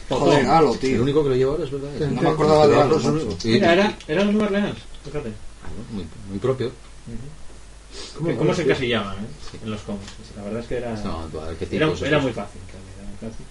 Joder, 0.08 0.46
Halo, 0.46 0.72
El 0.74 0.78
tío. 0.78 1.02
único 1.02 1.22
que 1.22 1.30
lo 1.30 1.36
lleva 1.36 1.52
ahora 1.52 1.64
es 1.64 1.70
verdad. 1.70 1.88
Sí. 1.98 2.04
No 2.14 2.22
me 2.22 2.28
acordaba 2.28 2.66
de 2.66 2.76
Halo, 2.80 3.00
era, 3.44 3.96
era 4.08 4.24
los 4.24 4.34
New 4.34 4.42
Orleans, 4.44 4.76
fíjate. 5.04 5.32
muy, 5.92 6.06
muy 6.28 6.38
propio. 6.38 6.70
¿Cómo, 8.16 8.36
¿Cómo 8.36 8.54
se 8.54 8.62
encasillaban, 8.62 9.16
eh? 9.16 9.58
En 9.64 9.70
los 9.70 9.80
cómics. 9.82 10.04
La 10.36 10.42
verdad 10.44 10.60
es 10.60 10.66
que 10.66 10.76
era. 10.76 10.90
No, 11.02 11.28
era, 11.76 11.86
muy 12.18 12.32
fácil, 12.32 12.60
también, 12.70 12.94
era 12.98 13.08
muy 13.08 13.30
fácil. 13.30 13.46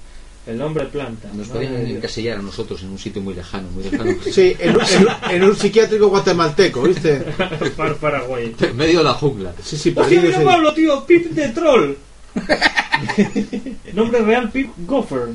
El 0.47 0.59
hombre 0.61 0.85
planta. 0.85 1.27
Nos 1.33 1.49
madre 1.49 1.67
podían 1.67 1.87
encasillar 1.97 2.39
a 2.39 2.41
nosotros 2.41 2.81
en 2.81 2.89
un 2.89 2.97
sitio 2.97 3.21
muy 3.21 3.33
lejano, 3.35 3.69
muy 3.71 3.83
lejano. 3.83 4.11
Sí, 4.31 4.55
en, 4.59 4.75
un- 4.75 4.81
en, 4.81 5.01
un- 5.03 5.31
en 5.31 5.43
un 5.43 5.55
psiquiátrico 5.55 6.07
guatemalteco, 6.07 6.81
¿viste? 6.83 7.17
Par 7.77 7.95
Paraguay. 7.97 8.55
En 8.59 8.75
medio 8.75 8.99
de 8.99 9.03
la 9.05 9.13
jungla. 9.13 9.53
Sí, 9.63 9.77
sí, 9.77 9.93
¡Hostia, 9.95 10.21
mira 10.21 10.41
Pablo, 10.43 10.73
tío! 10.73 11.05
¡Pip 11.05 11.25
de 11.31 11.49
troll! 11.49 11.93
Nombre 13.93 14.19
real, 14.21 14.49
Pip 14.51 14.71
Gopher. 14.85 15.29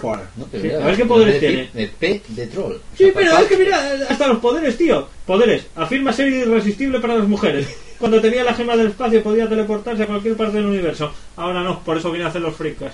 Fuera. 0.00 0.28
¿no? 0.36 0.46
Sí, 0.50 0.70
a 0.70 0.78
ver 0.78 0.96
qué 0.96 1.04
poderes 1.04 1.34
de, 1.34 1.40
tiene. 1.48 1.70
De 1.72 1.86
P 1.88 2.22
de 2.28 2.46
troll. 2.48 2.74
Sí, 2.96 3.04
O 3.04 3.06
sea, 3.06 3.14
pero 3.14 3.30
papá- 3.30 3.42
es 3.42 3.48
que 3.48 3.56
mira, 3.56 3.92
hasta 4.08 4.26
los 4.26 4.38
poderes, 4.38 4.76
tío. 4.76 5.08
Poderes. 5.26 5.66
Afirma 5.76 6.12
ser 6.12 6.28
irresistible 6.28 6.98
para 7.00 7.16
las 7.16 7.28
mujeres. 7.28 7.68
Cuando 7.98 8.20
tenía 8.20 8.42
la 8.42 8.54
gema 8.54 8.76
del 8.76 8.88
espacio 8.88 9.22
podía 9.22 9.48
teleportarse 9.48 10.02
a 10.02 10.06
cualquier 10.06 10.36
parte 10.36 10.56
del 10.56 10.66
universo. 10.66 11.12
Ahora 11.36 11.62
no, 11.62 11.84
por 11.84 11.96
eso 11.98 12.10
viene 12.10 12.24
a 12.26 12.28
hacer 12.28 12.42
los 12.42 12.56
fricas. 12.56 12.92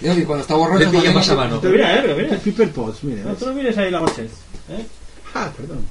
Yo, 0.00 0.12
y 0.12 0.24
cuando 0.24 0.42
está 0.42 0.54
borracho... 0.54 0.90
pilla 0.90 1.10
más 1.10 1.28
a 1.30 1.34
mano. 1.34 1.60
Mira, 1.62 2.04
eh, 2.04 2.14
mira. 2.16 2.36
Piper 2.38 2.70
Potts, 2.70 3.02
mira. 3.02 3.24
No, 3.24 3.34
tú 3.34 3.46
no 3.46 3.54
mires 3.54 3.76
ahí 3.78 3.90
la 3.90 3.98
gochez. 3.98 4.30
¿eh? 4.70 4.86
Ah, 5.34 5.50
perdón. 5.56 5.84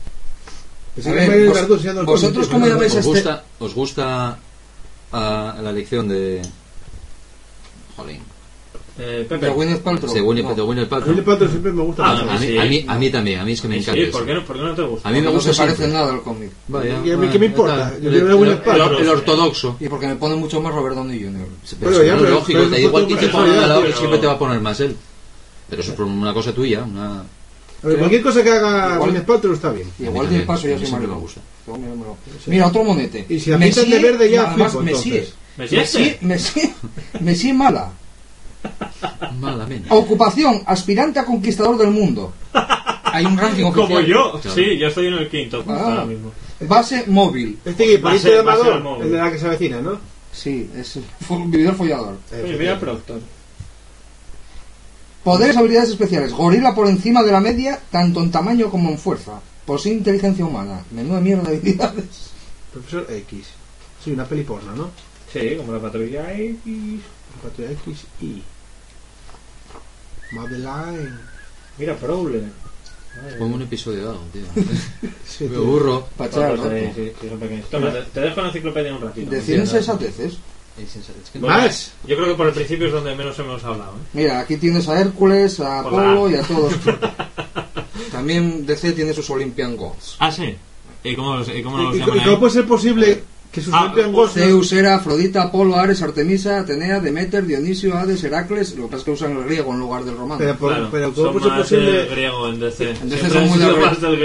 Pensé 0.93 1.09
A 1.09 1.13
ver, 1.13 1.29
me 1.29 1.47
vos- 1.49 1.83
el 1.83 2.05
vosotros 2.05 2.47
cómo 2.47 2.67
llamáis 2.67 2.91
¿Os 2.93 2.99
este- 2.99 3.09
gusta, 3.09 3.43
os 3.59 3.73
gusta 3.73 4.39
ah, 5.11 5.57
la 5.61 5.71
lección 5.73 6.07
de. 6.07 6.41
Jolín. 7.97 8.21
Eh, 8.97 9.25
Pepe. 9.27 9.47
De 9.47 9.75
Paltrow. 9.77 10.13
De 10.13 10.21
Winnie, 10.21 10.41
No. 10.43 10.55
de 10.55 10.61
Winnie 10.61 10.81
A 10.83 10.85
mí 10.85 10.89
Paltrow. 10.89 11.17
el 11.17 11.23
pato 11.25 11.47
siempre 11.49 11.71
me 11.73 11.81
gusta 11.83 12.03
Ah, 12.05 12.13
mucho. 12.15 12.29
A 12.31 12.39
mí, 12.39 12.47
sí. 12.47 12.57
a, 12.57 12.63
mí, 12.65 12.85
a 12.87 12.95
mí 12.97 13.09
también, 13.09 13.39
a 13.41 13.43
mí 13.43 13.51
es 13.51 13.61
que 13.61 13.67
me 13.67 13.75
Sí, 13.75 13.81
encanta. 13.81 13.99
¿por 14.11 14.21
eso. 14.21 14.25
qué, 14.25 14.33
no, 14.35 14.45
¿por 14.45 14.55
qué 14.55 14.61
no 14.61 14.73
te 14.75 14.81
gusta? 14.83 15.09
A 15.09 15.11
mí 15.11 15.17
me 15.19 15.25
no 15.25 15.31
gusta 15.33 15.51
se 15.53 15.57
parece 15.57 15.77
siempre. 15.77 15.97
nada 15.99 16.13
al 16.13 16.21
cómic. 16.21 16.51
Vaya, 16.69 17.01
¿Y 17.03 17.11
a 17.11 17.17
mí 17.17 17.27
qué 17.27 17.39
me 17.39 17.45
importa? 17.47 17.93
el- 17.97 18.03
Yo 18.03 18.09
quiero 18.09 18.25
ver 18.25 18.31
el- 18.31 18.37
Gwyneth 18.37 18.63
Paltrow. 18.63 18.89
el- 18.97 19.03
el 19.03 19.09
ortodoxo. 19.09 19.75
Y 19.81 19.89
porque 19.89 20.07
me 20.07 20.15
pone 20.15 20.35
mucho 20.35 20.61
más 20.61 20.73
Robert 20.73 20.95
Downey 20.95 21.19
Jr. 21.21 21.33
Pero 21.43 21.77
Pero 21.79 21.91
eso 21.91 22.03
ya, 22.03 22.11
no 22.11 22.15
es 22.17 22.21
pero- 22.23 22.35
lógico, 22.35 22.59
pero 22.59 22.63
te 22.63 22.71
da 22.71 22.77
eso 22.77 22.87
igual 22.87 23.03
fue 23.03 23.07
quién 23.07 23.19
tu 23.19 23.25
te 23.25 23.31
ponga 23.33 23.43
al 23.43 23.49
lado, 23.49 23.59
personalidad, 23.59 23.81
que 23.81 23.87
pero- 23.87 23.97
siempre 23.99 24.19
te 24.19 24.27
va 24.27 24.33
a 24.33 24.39
poner 24.39 24.61
más 24.61 24.79
él. 24.79 24.95
Pero 25.69 25.81
eso 25.81 25.91
es 25.91 25.97
por 25.97 26.05
una 26.05 26.33
cosa 26.33 26.53
tuya, 26.53 26.83
una... 26.83 27.19
A 27.83 27.87
ver, 27.87 27.97
cualquier 27.99 28.21
cosa 28.23 28.43
que 28.43 28.49
haga 28.49 28.95
Igual- 28.95 28.99
Gwyneth 29.09 29.25
Paltrow 29.25 29.53
está 29.53 29.71
bien. 29.71 29.89
Y 29.99 30.03
igual 30.03 30.21
también, 30.21 30.41
de 30.41 30.47
paso 30.47 30.59
a 30.67 30.69
ya 30.69 30.75
mí 30.75 30.79
soy 30.79 30.87
siempre 30.87 31.07
maricón. 31.07 31.17
me 31.17 31.21
gusta. 31.21 32.49
Mira, 32.49 32.67
otro 32.67 32.83
monete. 32.85 33.25
Y 33.27 33.39
si 33.41 33.49
la 33.49 33.57
pintan 33.59 33.89
de 33.89 33.99
verde 33.99 34.31
ya 34.31 34.47
además, 34.47 34.71
flipo, 34.71 34.83
Messi, 34.85 35.09
entonces. 35.11 35.33
¿Messi 35.57 35.75
Messi? 35.75 36.17
Messi, 36.21 36.73
Messi 37.19 37.53
mala. 37.53 37.91
Malamente. 39.39 39.87
Ocupación, 39.91 40.61
aspirante 40.65 41.19
a 41.19 41.25
conquistador 41.25 41.77
del 41.77 41.91
mundo. 41.91 42.33
Hay 43.03 43.25
un 43.25 43.37
ranking 43.37 43.63
oficial. 43.65 43.87
Como 43.87 43.99
yo. 44.01 44.39
Claro. 44.41 44.55
Sí, 44.55 44.77
yo 44.77 44.87
estoy 44.87 45.07
en 45.07 45.13
el 45.13 45.29
quinto. 45.29 45.63
Ah. 45.67 45.79
ahora 45.79 46.05
mismo. 46.05 46.31
Base 46.61 47.05
móvil. 47.07 47.59
Este 47.65 47.85
que 47.85 47.97
de 47.97 48.39
Amador, 48.39 48.77
el 48.77 48.83
móvil. 48.83 49.05
el 49.05 49.11
de 49.11 49.17
la 49.17 49.31
que 49.31 49.39
se 49.39 49.47
avecina, 49.47 49.81
¿no? 49.81 49.99
Sí, 50.31 50.69
es 50.75 50.99
un 51.29 51.49
vividor 51.49 51.75
follador. 51.75 52.17
Oye, 52.31 52.57
mira 52.57 52.79
Proctor. 52.79 53.21
Poderes, 55.23 55.57
habilidades 55.57 55.89
especiales. 55.89 56.33
Gorila 56.33 56.75
por 56.75 56.87
encima 56.87 57.23
de 57.23 57.31
la 57.31 57.39
media, 57.39 57.79
tanto 57.89 58.21
en 58.21 58.31
tamaño 58.31 58.69
como 58.69 58.89
en 58.89 58.97
fuerza. 58.97 59.41
Posee 59.65 59.93
inteligencia 59.93 60.45
humana. 60.45 60.83
Menuda 60.91 61.19
mierda 61.19 61.49
de 61.49 61.57
habilidades. 61.57 62.31
Profesor 62.73 63.07
X. 63.09 63.47
Sí, 64.03 64.11
una 64.11 64.25
peli 64.25 64.43
porno, 64.43 64.75
¿no? 64.75 64.91
Sí, 65.31 65.55
como 65.57 65.73
la 65.73 65.79
patrulla 65.79 66.31
X. 66.31 67.01
Patrulla 67.41 67.71
X 67.71 68.05
y. 68.21 68.43
Madeline. 70.31 71.11
Mira, 71.77 71.95
Prowler. 71.95 72.43
Pongo 73.39 73.55
un 73.55 73.61
episodio 73.61 74.05
dado, 74.05 74.21
tío. 74.33 74.43
Sí, 75.27 75.45
Me 75.45 75.55
Todos, 75.55 76.59
rato. 76.59 76.69
sí, 76.69 76.91
sí, 76.95 77.11
sí, 77.21 77.29
son 77.29 77.39
pequeños. 77.39 77.69
Toma, 77.69 77.91
te, 77.91 78.01
te 78.03 78.19
dejo 78.21 78.41
la 78.41 78.47
enciclopedia 78.47 78.93
un 78.95 79.01
ratito. 79.01 79.31
De 79.31 79.41
cien 79.41 79.65
sensateces. 79.67 80.37
Es 80.77 81.29
que- 81.31 81.39
Bueno, 81.39 81.55
Más. 81.57 81.93
Yo 82.05 82.15
creo 82.17 82.27
que 82.27 82.33
por 82.35 82.47
el 82.47 82.53
principio 82.53 82.87
es 82.87 82.93
donde 82.93 83.15
menos 83.15 83.37
hemos 83.39 83.63
hablado. 83.63 83.93
¿eh? 83.93 84.07
Mira, 84.13 84.39
aquí 84.39 84.57
tienes 84.57 84.87
a 84.89 84.99
Hércules, 84.99 85.59
a. 85.61 85.79
Apolo 85.79 86.29
y 86.29 86.35
a 86.35 86.41
todos. 86.43 86.73
También 88.11 88.65
DC 88.65 88.91
tiene 88.93 89.13
sus 89.13 89.29
Olympian 89.29 89.75
Gods. 89.77 90.17
Ah, 90.19 90.31
sí. 90.31 90.55
¿Y 91.03 91.15
cómo, 91.15 91.37
los- 91.37 91.49
y 91.49 91.61
cómo 91.63 91.79
¿Y, 91.79 91.83
los 91.85 91.95
y- 91.95 91.99
llaman 91.99 92.17
y 92.17 92.23
cómo 92.23 92.39
puede 92.39 92.53
ser 92.53 92.65
posible 92.65 93.23
que 93.55 93.61
sus 93.61 93.73
Ah, 93.73 93.91
pues, 93.93 94.31
Zeus, 94.33 94.71
Hera, 94.73 94.95
Afrodita, 94.95 95.43
Apolo, 95.43 95.77
Ares, 95.77 96.01
Artemisa, 96.01 96.59
Atenea, 96.59 96.99
Demeter, 96.99 97.45
Dionisio, 97.45 97.97
Hades, 97.97 98.23
Heracles. 98.23 98.75
Lo 98.75 98.83
que 98.83 98.89
pasa 98.91 98.97
es 98.97 99.03
que 99.05 99.11
usan 99.11 99.37
el 99.37 99.45
griego 99.45 99.71
en 99.73 99.79
lugar 99.79 100.03
del 100.03 100.17
romano. 100.17 100.37
Pero, 100.39 100.55
por- 100.57 100.73
Claro, 100.73 100.89
pero 100.91 101.13
¿cómo 101.13 101.25
son 101.25 101.33
puede 101.33 101.43
ser 101.45 101.51
más 101.51 101.61
posible? 101.61 102.03
eh, 102.03 102.07
griego 102.11 102.49
en 102.49 102.59
DC. 102.59 102.89
En 102.91 103.09
DC 103.09 103.29
son 103.29 103.47
muy 103.49 103.57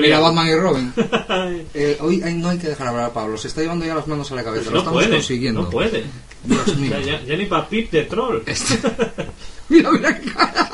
Mira. 0.03 0.19
Batman 0.21 0.49
y 0.49 0.55
Robin. 0.57 0.93
Eh, 1.75 1.97
hoy 2.01 2.21
ay, 2.25 2.35
no 2.35 2.49
hay 2.51 2.59
que 2.59 2.69
dejar 2.69 2.89
hablar 2.89 3.05
a 3.05 3.13
Pablo. 3.13 3.39
Se 3.39 3.47
está 3.49 3.61
llevando 3.63 3.87
ya 3.87 3.95
las 3.95 4.07
manos 4.09 4.31
a 4.33 4.35
la 4.35 4.43
cabeza. 4.45 4.67
Lo 4.67 4.73
no 4.73 4.79
estamos 4.81 5.03
puede, 5.05 5.15
consiguiendo. 5.17 5.63
no 5.63 5.71
puede. 5.71 6.05
Dios 6.45 6.69
O 6.69 6.75
mío. 6.77 6.91
sea, 6.91 7.01
ya, 7.01 7.23
ya 7.25 7.37
ni 7.37 7.47
para 7.47 7.69
Pip 7.69 7.91
de 7.93 8.03
troll. 8.05 8.41
Mira, 9.69 9.91
mira 9.93 10.19
qué 10.19 10.33
cara. 10.33 10.69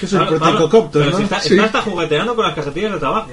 Que 0.00 0.06
es 0.06 0.12
el 0.12 0.26
protecocopter, 0.26 1.02
pero 1.02 1.10
¿no? 1.12 1.16
si 1.18 1.22
está, 1.24 1.40
Sí. 1.40 1.54
está 1.54 1.64
hasta 1.66 1.82
jugueteando 1.82 2.34
con 2.34 2.44
las 2.44 2.54
cajetillas 2.56 2.92
de 2.94 2.98
tabaco. 2.98 3.30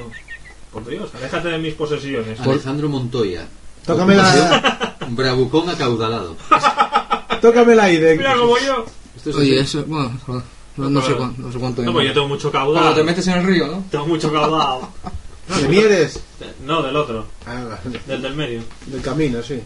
Por 0.74 0.86
Dios, 0.88 1.10
aléjate 1.16 1.50
de 1.50 1.58
mis 1.60 1.74
posesiones. 1.76 2.40
Alejandro 2.40 2.90
Montoya. 2.90 3.48
Tócame 3.86 4.16
la, 4.16 4.98
Un 5.08 5.16
bravucón 5.16 5.70
acaudalado. 5.70 6.36
tócame 7.42 7.76
la 7.76 7.92
idea. 7.92 8.16
Mira 8.16 8.36
como 8.38 8.58
yo. 8.58 8.86
Esto 9.16 9.30
es 9.30 9.36
Oye, 9.36 9.60
así. 9.60 9.78
eso, 9.78 9.86
bueno, 9.86 10.18
joder. 10.26 10.44
No, 10.78 10.90
no 10.90 11.02
sé, 11.04 11.14
cuán- 11.14 11.36
no 11.38 11.52
sé 11.52 11.60
cuánto. 11.60 11.84
No, 11.84 11.94
pues 11.94 12.08
yo 12.08 12.14
tengo 12.14 12.28
mucho 12.28 12.50
Cuando 12.52 12.74
caudal. 12.74 12.96
te 12.96 13.04
metes 13.04 13.28
en 13.28 13.34
el 13.38 13.46
río, 13.46 13.68
¿no? 13.68 13.86
Tengo 13.92 14.08
mucho 14.08 14.32
caudal. 14.32 14.80
¿De 15.62 15.68
Mieres? 15.68 16.20
No, 16.66 16.82
del 16.82 16.96
otro. 16.96 17.26
Ah, 17.46 17.78
Del 18.08 18.22
del 18.22 18.34
medio. 18.36 18.62
del 18.88 19.02
camino, 19.02 19.44
sí. 19.44 19.62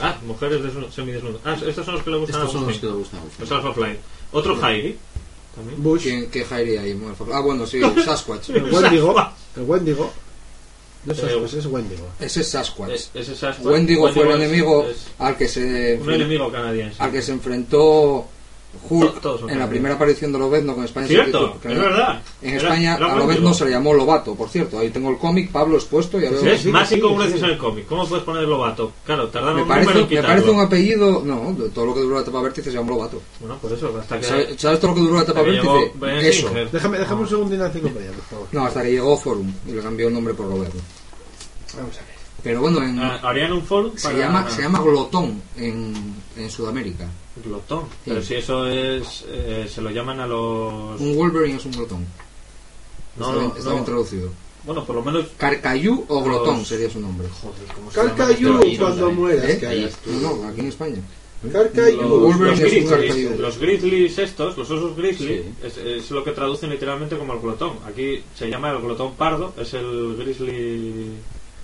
Ah, 0.00 0.16
mujeres 0.26 0.62
desnu- 0.62 0.90
semidesnudas. 0.90 1.40
Ah, 1.44 1.56
estos 1.66 1.84
son 1.84 1.94
los 1.96 2.02
que 2.02 2.10
le 2.10 2.16
gustan 2.16 2.40
Estos 2.40 2.52
son 2.52 2.66
los 2.66 2.78
que 2.78 2.86
le 2.86 2.92
gustan. 2.92 3.20
Los 3.38 3.52
Alpha 3.52 3.74
Otro 4.32 4.56
Jairi. 4.56 4.98
También. 5.54 5.82
Bush, 5.82 6.02
¿Quién, 6.02 6.30
¿Qué 6.30 6.44
Jairi 6.44 6.76
hay? 6.78 7.00
Ah, 7.32 7.40
bueno, 7.40 7.66
sí, 7.66 7.80
Sasquatch. 8.04 8.50
el 8.50 8.64
Wendigo. 8.72 9.14
El 9.56 9.62
Wendigo. 9.62 10.10
No 11.04 11.12
es 11.12 11.18
Eh, 11.18 11.22
Sasquatch, 11.22 11.54
es 11.54 11.66
Wendigo. 11.66 12.08
Ese 12.20 12.40
es 12.40 12.48
Sasquatch. 12.48 12.90
Es- 12.90 13.10
Ese 13.12 13.32
es 13.32 13.38
Sasquatch. 13.38 13.66
Wendigo 13.66 14.08
fue 14.12 14.22
el 14.22 14.30
es- 14.30 14.36
enemigo 14.36 14.86
es 14.88 14.96
al 15.18 15.36
que 15.36 15.48
se 15.48 15.98
un 16.00 16.10
enemigo 16.12 16.50
canadiense. 16.50 16.96
al 17.02 17.10
que 17.12 17.20
se 17.22 17.32
enfrentó 17.32 18.26
Hulk 18.88 19.14
To- 19.14 19.20
todos 19.20 19.40
son 19.40 19.50
en 19.50 19.58
la 19.58 19.68
primera 19.68 19.94
aparición 19.96 20.32
de 20.32 20.38
Lobezno, 20.38 20.72
en 20.74 20.84
España 20.84 21.06
se 21.06 21.12
Cierto, 21.14 21.58
que 21.60 21.72
es 21.72 21.78
verdad. 21.78 22.22
En 22.40 22.56
España 22.56 22.96
era 22.96 23.12
a. 23.12 23.16
Lobezno 23.18 23.52
se 23.54 23.64
le 23.66 23.70
llamó 23.72 23.92
Lobato, 23.92 24.34
por 24.34 24.48
cierto. 24.48 24.78
Ahí 24.78 24.88
tengo 24.90 25.10
el 25.10 25.18
cómic, 25.18 25.50
Pablo 25.50 25.76
expuesto, 25.76 26.18
ya 26.18 26.30
veo. 26.30 26.56
Sí, 26.58 26.68
Más 26.70 26.88
sí, 26.88 26.96
incongruencias 26.96 27.40
sí. 27.40 27.44
en 27.46 27.52
el 27.52 27.58
cómic. 27.58 27.86
¿Cómo 27.86 28.06
puedes 28.06 28.24
poner 28.24 28.44
Lobato? 28.44 28.92
Claro, 29.04 29.28
tardaron 29.28 29.56
Me 29.56 29.62
un 29.62 29.68
parece, 29.68 29.98
en 30.00 30.08
me 30.08 30.22
parece 30.22 30.50
un 30.50 30.60
apellido. 30.60 31.22
No, 31.24 31.52
de 31.52 31.68
todo 31.70 31.86
lo 31.86 31.94
que 31.94 32.00
duró 32.00 32.14
la 32.16 32.22
etapa 32.22 32.40
vértice 32.40 32.70
se 32.70 32.76
llamó 32.76 32.90
Lobato. 32.92 33.20
Bueno, 33.40 33.58
por 33.58 33.72
eso, 33.72 33.94
hasta 34.00 34.18
que... 34.18 34.24
¿Sabes, 34.24 34.48
sabes 34.60 34.80
todo 34.80 34.90
lo 34.92 34.94
que 34.96 35.00
duró 35.02 35.14
la 35.16 35.22
etapa 35.22 35.42
vértice? 35.42 35.92
Eso. 36.28 36.48
Singer. 36.48 36.70
Déjame, 36.70 36.98
déjame 36.98 37.20
Ah. 37.20 37.22
un 37.24 37.28
segundo 37.28 37.54
en 37.54 37.60
la 37.60 37.66
enciclopedia, 37.66 38.10
por 38.12 38.24
favor. 38.24 38.46
No, 38.52 38.64
hasta 38.64 38.82
que 38.82 38.90
llegó 38.92 39.16
Forum 39.18 39.52
y 39.68 39.72
le 39.72 39.82
cambió 39.82 40.08
el 40.08 40.14
nombre 40.14 40.32
por 40.34 40.46
Lobezno. 40.46 40.80
Vamos 41.76 41.96
a 41.96 42.00
ver. 42.00 42.12
Pero 42.42 42.60
bueno, 42.60 42.82
en, 42.82 42.98
Ah, 42.98 43.20
harían 43.22 43.52
un 43.52 43.62
forum 43.62 43.92
se, 43.96 44.08
para... 44.08 44.18
llama, 44.18 44.50
se 44.50 44.62
llama 44.62 44.80
Glotón 44.80 45.40
en, 45.56 46.14
en 46.36 46.50
Sudamérica. 46.50 47.06
Glotón. 47.44 47.84
Pero 48.04 48.20
Sí. 48.20 48.28
si 48.28 48.34
eso 48.34 48.66
es... 48.68 49.24
eh, 49.28 49.66
se 49.72 49.80
lo 49.80 49.90
llaman 49.90 50.20
a 50.20 50.26
los... 50.26 51.00
Un 51.00 51.16
Wolverine 51.16 51.56
es 51.58 51.64
un 51.64 51.72
glotón. 51.72 52.06
No, 53.16 53.26
está 53.26 53.38
bien, 53.38 53.48
no, 53.50 53.56
está 53.56 53.68
no. 53.68 53.74
bien 53.74 53.84
traducido. 53.84 54.30
Bueno, 54.64 54.84
por 54.84 54.96
lo 54.96 55.02
menos... 55.02 55.26
Carcayú 55.38 56.04
o 56.08 56.22
glotón 56.22 56.58
Los- 56.58 56.68
sería 56.68 56.88
su 56.90 57.00
nombre. 57.00 57.28
Joder, 57.42 57.74
¿cómo 57.74 57.90
se 57.90 57.96
Carcayú, 57.96 58.60
cuando 58.78 59.10
mueras, 59.12 59.44
¿Eh? 59.50 59.90
No, 60.22 60.46
aquí 60.48 60.60
en 60.60 60.66
España. 60.68 61.02
Carcayú. 61.52 62.00
Los, 62.00 62.10
Wolverine 62.10 62.50
los 62.50 62.60
es 62.60 62.64
un 62.64 62.68
grizzlies, 62.70 62.90
carcayú. 62.90 63.42
los 63.42 63.58
grizzlies 63.58 64.18
estos, 64.18 64.56
los 64.56 64.70
osos 64.70 64.96
grizzly, 64.96 65.38
Sí. 65.42 65.54
es, 65.66 65.76
es 65.78 66.10
lo 66.12 66.22
que 66.22 66.30
traducen 66.30 66.70
literalmente 66.70 67.18
como 67.18 67.32
el 67.32 67.40
glotón. 67.40 67.72
Aquí 67.84 68.22
se 68.38 68.48
llama 68.48 68.70
el 68.70 68.78
glotón 68.80 69.14
pardo, 69.14 69.52
es 69.58 69.74
el 69.74 70.16
grizzly... 70.18 71.12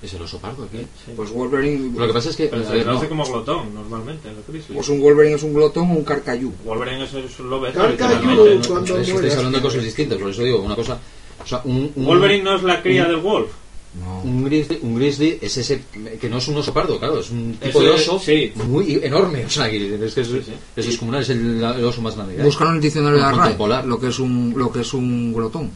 ¿Es 0.01 0.15
el 0.15 0.23
oso 0.23 0.39
pardo 0.39 0.65
aquí? 0.65 0.79
sí. 0.79 1.13
Pues 1.17 1.31
Wolverine. 1.31 1.99
Lo 1.99 2.07
que 2.07 2.13
pasa 2.13 2.31
es 2.31 2.37
que... 2.37 2.47
Pero 2.47 2.65
se 2.65 2.73
ver, 2.73 2.83
traduce 2.85 3.05
no. 3.05 3.09
como 3.09 3.25
glotón 3.25 3.75
normalmente, 3.75 4.29
el 4.29 4.37
grizzly. 4.47 4.75
Pues 4.77 4.89
un 4.89 5.01
Wolverine 5.01 5.35
es 5.35 5.43
un 5.43 5.55
glotón 5.55 5.91
o 5.91 5.95
un 5.95 6.05
carcayú. 6.05 6.53
Wolverine 6.65 7.03
es, 7.05 7.15
es 7.15 7.41
un 7.41 7.51
lobo 7.51 7.67
Carcayú, 7.73 8.61
cuando 8.69 8.95
que 8.95 9.01
estáis 9.03 9.35
hablando 9.37 9.59
de 9.59 9.63
cosas 9.63 9.83
distintas, 9.83 10.19
por 10.19 10.31
eso 10.31 10.43
digo, 10.43 10.61
una 10.63 10.77
cosa... 10.77 10.99
O 11.43 11.47
sea, 11.47 11.63
un, 11.65 11.91
un- 11.97 12.05
Wolverine 12.05 12.45
no 12.45 12.57
es 12.57 12.63
la 12.63 12.81
cría 12.83 13.07
del 13.07 13.17
wolf. 13.17 13.51
No. 14.05 14.21
Un 14.21 14.45
grizzly, 14.45 14.79
un 14.83 14.97
grizzly 14.97 15.39
es 15.41 15.57
ese 15.57 15.83
que 16.21 16.29
no 16.29 16.39
es 16.39 16.47
un 16.47 16.57
oso 16.59 16.73
pardo, 16.75 16.99
claro, 16.99 17.21
es 17.21 17.31
un 17.31 17.55
tipo 17.61 17.81
Ese- 17.81 17.89
de 17.89 17.95
oso 17.95 18.19
sí. 18.21 18.53
muy 18.67 19.01
enorme, 19.03 19.47
o 19.47 19.51
sea, 19.51 19.69
que 19.71 19.95
es 20.05 20.15
que 20.15 20.21
es, 20.21 20.27
Sí, 20.29 20.43
sí. 20.45 20.53
es 20.77 20.87
descomunal, 20.87 21.23
es 21.23 21.31
el, 21.31 21.57
el 21.65 21.85
oso 21.85 22.03
más 22.03 22.15
grande. 22.15 22.41
Buscaron 22.43 22.75
en 22.75 22.77
el 22.77 22.83
diccionario 22.83 23.17
de 23.17 23.23
la 23.25 23.33
Un 23.33 23.39
RAE 23.39 23.87
lo 23.87 23.99
que 23.99 24.09
es 24.09 24.19
un 24.19 24.53
lo 24.57 24.71
que 24.71 24.81
es 24.83 24.93
un 24.95 25.33
glotón. 25.33 25.71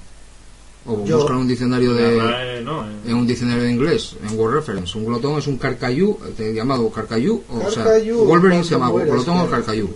O 0.85 1.05
Yo- 1.05 1.26
un 1.26 1.47
diccionario 1.47 1.95
de 1.95 2.61
no, 2.64 2.85
eh. 2.85 2.91
en 3.07 3.14
un 3.14 3.26
diccionario 3.26 3.62
de 3.62 3.70
inglés, 3.70 4.16
en 4.28 4.39
Word 4.39 4.55
Reference. 4.55 4.99
Un 4.99 5.05
glotón 5.07 5.39
es 5.39 5.47
un 5.47 5.57
carcayú, 5.57 6.18
eh, 6.39 6.53
llamado 6.55 6.91
carcayú, 6.91 7.43
o 7.49 7.70
sea, 7.70 7.85
Carcayú, 7.85 8.24
Wolverine 8.24 8.64
se 8.64 8.70
llama 8.70 8.91
cuando 8.91 9.11
mueras, 9.12 9.24
glotón 9.26 9.47
o 9.47 9.51
carcayú. 9.51 9.89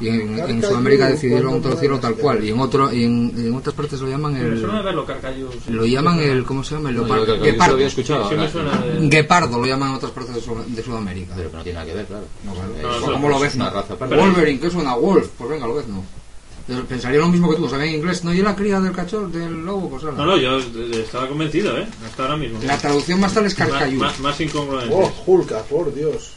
Y 0.00 0.08
en, 0.08 0.38
en 0.38 0.60
Sudamérica 0.62 1.08
decidieron 1.08 1.62
traducirlo 1.62 2.00
tal 2.00 2.16
cual. 2.16 2.44
Y 2.44 2.50
en 2.50 2.58
otro 2.58 2.92
y 2.92 3.04
en, 3.04 3.32
en 3.36 3.54
otras 3.54 3.74
partes 3.76 4.00
lo 4.00 4.08
llaman 4.08 4.34
el 4.36 4.56
verlo, 4.82 5.06
Carcayú. 5.06 5.48
sí. 5.52 5.70
lo 5.72 5.86
llaman 5.86 6.18
el 6.18 6.44
¿cómo 6.44 6.64
se 6.64 6.74
llama? 6.74 6.88
El 6.88 6.96
leopardo. 6.96 7.36
lo 7.36 7.78
escuchado. 7.86 8.28
Sí, 8.28 8.34
de... 8.34 9.08
Guepardo 9.08 9.58
llaman 9.68 9.90
en 9.90 9.94
otras 9.96 10.10
partes 10.12 10.34
de, 10.34 10.40
Sud- 10.40 10.64
de 10.66 10.82
Sudamérica. 10.82 11.34
Pero 11.36 11.50
que 11.50 11.56
no 11.58 11.62
tiene 11.62 11.78
nada 11.78 11.90
que 11.90 11.94
ver, 11.96 12.06
claro. 12.06 12.24
No, 12.44 12.52
claro. 12.54 13.12
¿Cómo 13.12 13.28
lo 13.28 13.36
es 13.36 13.42
ves? 13.42 13.54
una 13.54 13.70
raza. 13.70 13.94
Wolverine, 13.94 14.58
que 14.60 14.70
suena 14.70 14.94
Wolf. 14.96 15.28
Pues 15.38 15.50
venga, 15.50 15.66
lo 15.66 15.74
ves, 15.76 15.86
no. 15.86 16.02
Pensaría 16.88 17.20
lo 17.20 17.28
mismo 17.28 17.50
que 17.50 17.56
tú, 17.56 17.68
sabía 17.68 17.86
en 17.86 17.96
inglés. 17.96 18.24
No, 18.24 18.32
yo 18.32 18.42
la 18.42 18.56
cría 18.56 18.80
del 18.80 18.92
cachorro, 18.92 19.28
del 19.28 19.64
lobo, 19.64 19.90
pues. 19.90 20.02
No, 20.04 20.12
no, 20.12 20.36
yo 20.38 20.58
eh, 20.58 21.02
estaba 21.04 21.28
convencido, 21.28 21.76
¿eh? 21.76 21.86
Hasta 22.06 22.22
ahora 22.22 22.36
mismo. 22.38 22.58
La 22.64 22.78
traducción 22.78 23.20
más 23.20 23.34
tal 23.34 23.44
es 23.44 23.58
más, 23.58 23.68
carcayú. 23.68 23.98
más, 23.98 24.18
más 24.20 24.40
incongruente. 24.40 24.94
Oh, 24.94 25.12
Hulka, 25.26 25.62
por 25.62 25.94
Dios. 25.94 26.32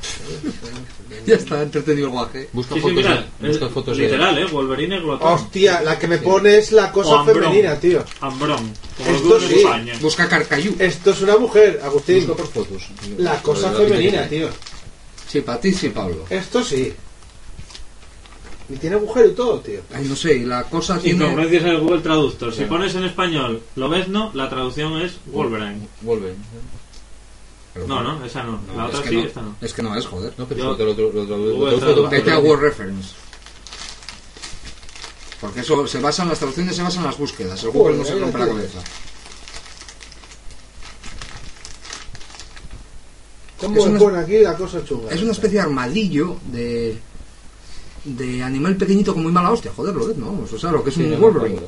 Ya 1.26 1.34
está 1.34 1.62
entretenido 1.62 2.06
el 2.06 2.12
guaje. 2.12 2.48
Busca 2.52 2.74
Sí, 2.74 2.80
sí, 2.80 2.86
fotos, 2.86 2.96
mira, 2.96 3.26
de, 3.40 3.58
busca 3.58 3.90
de- 3.92 3.96
literal, 3.98 4.38
¿eh? 4.38 4.44
Wolverine 4.46 4.96
es 4.96 5.02
glotón. 5.02 5.32
Hostia, 5.32 5.80
la 5.82 5.98
que 5.98 6.06
me 6.06 6.18
pone 6.18 6.56
es 6.58 6.72
la 6.72 6.86
O 6.86 6.92
cosa 6.92 7.24
femenina, 7.24 7.78
tío. 7.78 8.04
Ambrón. 8.20 8.72
Como 8.96 9.10
Esto 9.10 9.40
sí. 9.40 9.54
España. 9.56 9.94
Busca 10.00 10.28
carcayú. 10.28 10.76
Esto 10.78 11.10
es 11.10 11.20
una 11.22 11.36
mujer, 11.36 11.80
Agustín. 11.82 12.26
Busca 12.26 12.34
por 12.42 12.46
fotos. 12.46 12.88
La 13.18 13.42
cosa 13.42 13.72
femenina, 13.72 14.28
tío. 14.28 14.48
Sí, 15.26 15.40
para 15.40 15.60
ti 15.60 15.72
sí, 15.72 15.88
Pablo. 15.88 16.24
Esto 16.30 16.62
sí. 16.62 16.94
Y 18.70 18.76
tiene 18.76 18.96
agujero 18.96 19.28
y 19.28 19.32
todo, 19.32 19.60
tío. 19.60 19.80
Ay, 19.94 20.04
no 20.06 20.14
sé, 20.14 20.36
y 20.36 20.44
la 20.44 20.64
cosa 20.64 20.98
tiene... 20.98 21.20
Incongruencias 21.24 21.62
en 21.62 21.68
el 21.70 21.80
Google 21.80 22.00
Traductor. 22.02 22.52
Si 22.54 22.64
pones 22.64 22.94
en 22.94 23.04
español 23.04 23.62
Lobezno, 23.76 24.30
la 24.34 24.50
traducción 24.50 25.00
es 25.00 25.14
Wolverine. 25.26 25.88
Wolverine. 26.02 26.36
No, 27.86 28.02
no, 28.02 28.24
esa 28.24 28.42
no. 28.42 28.60
La 28.76 28.86
otra 28.86 29.02
que 29.02 29.08
sí, 29.08 29.16
no. 29.16 29.22
esta 29.24 29.40
no. 29.40 29.56
Es 29.60 29.72
que 29.72 29.82
no 29.82 29.96
es, 29.96 30.04
joder. 30.04 30.32
No, 30.36 30.46
pero 30.46 30.76
te 30.76 30.84
lo, 30.84 30.92
lo, 30.94 31.12
lo, 31.12 31.24
lo- 31.24 31.36
lo 31.36 31.66
automáticamente. 31.70 32.16
Vete 32.18 32.32
a 32.32 32.38
Word 32.40 32.60
Reference. 32.60 33.10
Porque 35.40 35.60
eso 35.60 35.86
se 35.86 36.00
basa 36.00 36.24
en 36.24 36.30
las 36.30 36.38
traducciones, 36.38 36.74
se 36.76 36.82
basan 36.82 37.00
en 37.02 37.06
las 37.06 37.18
búsquedas. 37.18 37.62
El 37.62 37.70
Google 37.70 37.96
no 37.98 38.04
se 38.04 38.18
rompe 38.18 38.38
la 38.38 38.46
cabeza. 38.48 38.80
¿Cómo 43.60 43.76
Es 43.78 43.86
una- 43.86 43.98
pone 43.98 44.18
aquí 44.18 44.38
la 44.38 44.56
cosa 44.56 44.84
chunga? 44.84 45.12
Es 45.12 45.22
una 45.22 45.32
especie 45.32 45.58
de 45.58 45.64
armadillo 45.64 46.36
de 46.52 46.98
de 48.16 48.42
animal 48.42 48.76
pequeñito 48.76 49.12
con 49.14 49.22
muy 49.22 49.32
mala 49.32 49.50
hostia, 49.50 49.72
joder, 49.74 49.94
lo 49.94 50.06
ves, 50.08 50.16
¿no? 50.16 50.40
O 50.52 50.58
sea, 50.58 50.70
lo 50.72 50.82
que 50.82 50.90
es 50.90 50.96
Sí, 50.96 51.02
un 51.04 51.10
no, 51.12 51.16
Wolverine. 51.18 51.56
no, 51.56 51.60
no. 51.62 51.66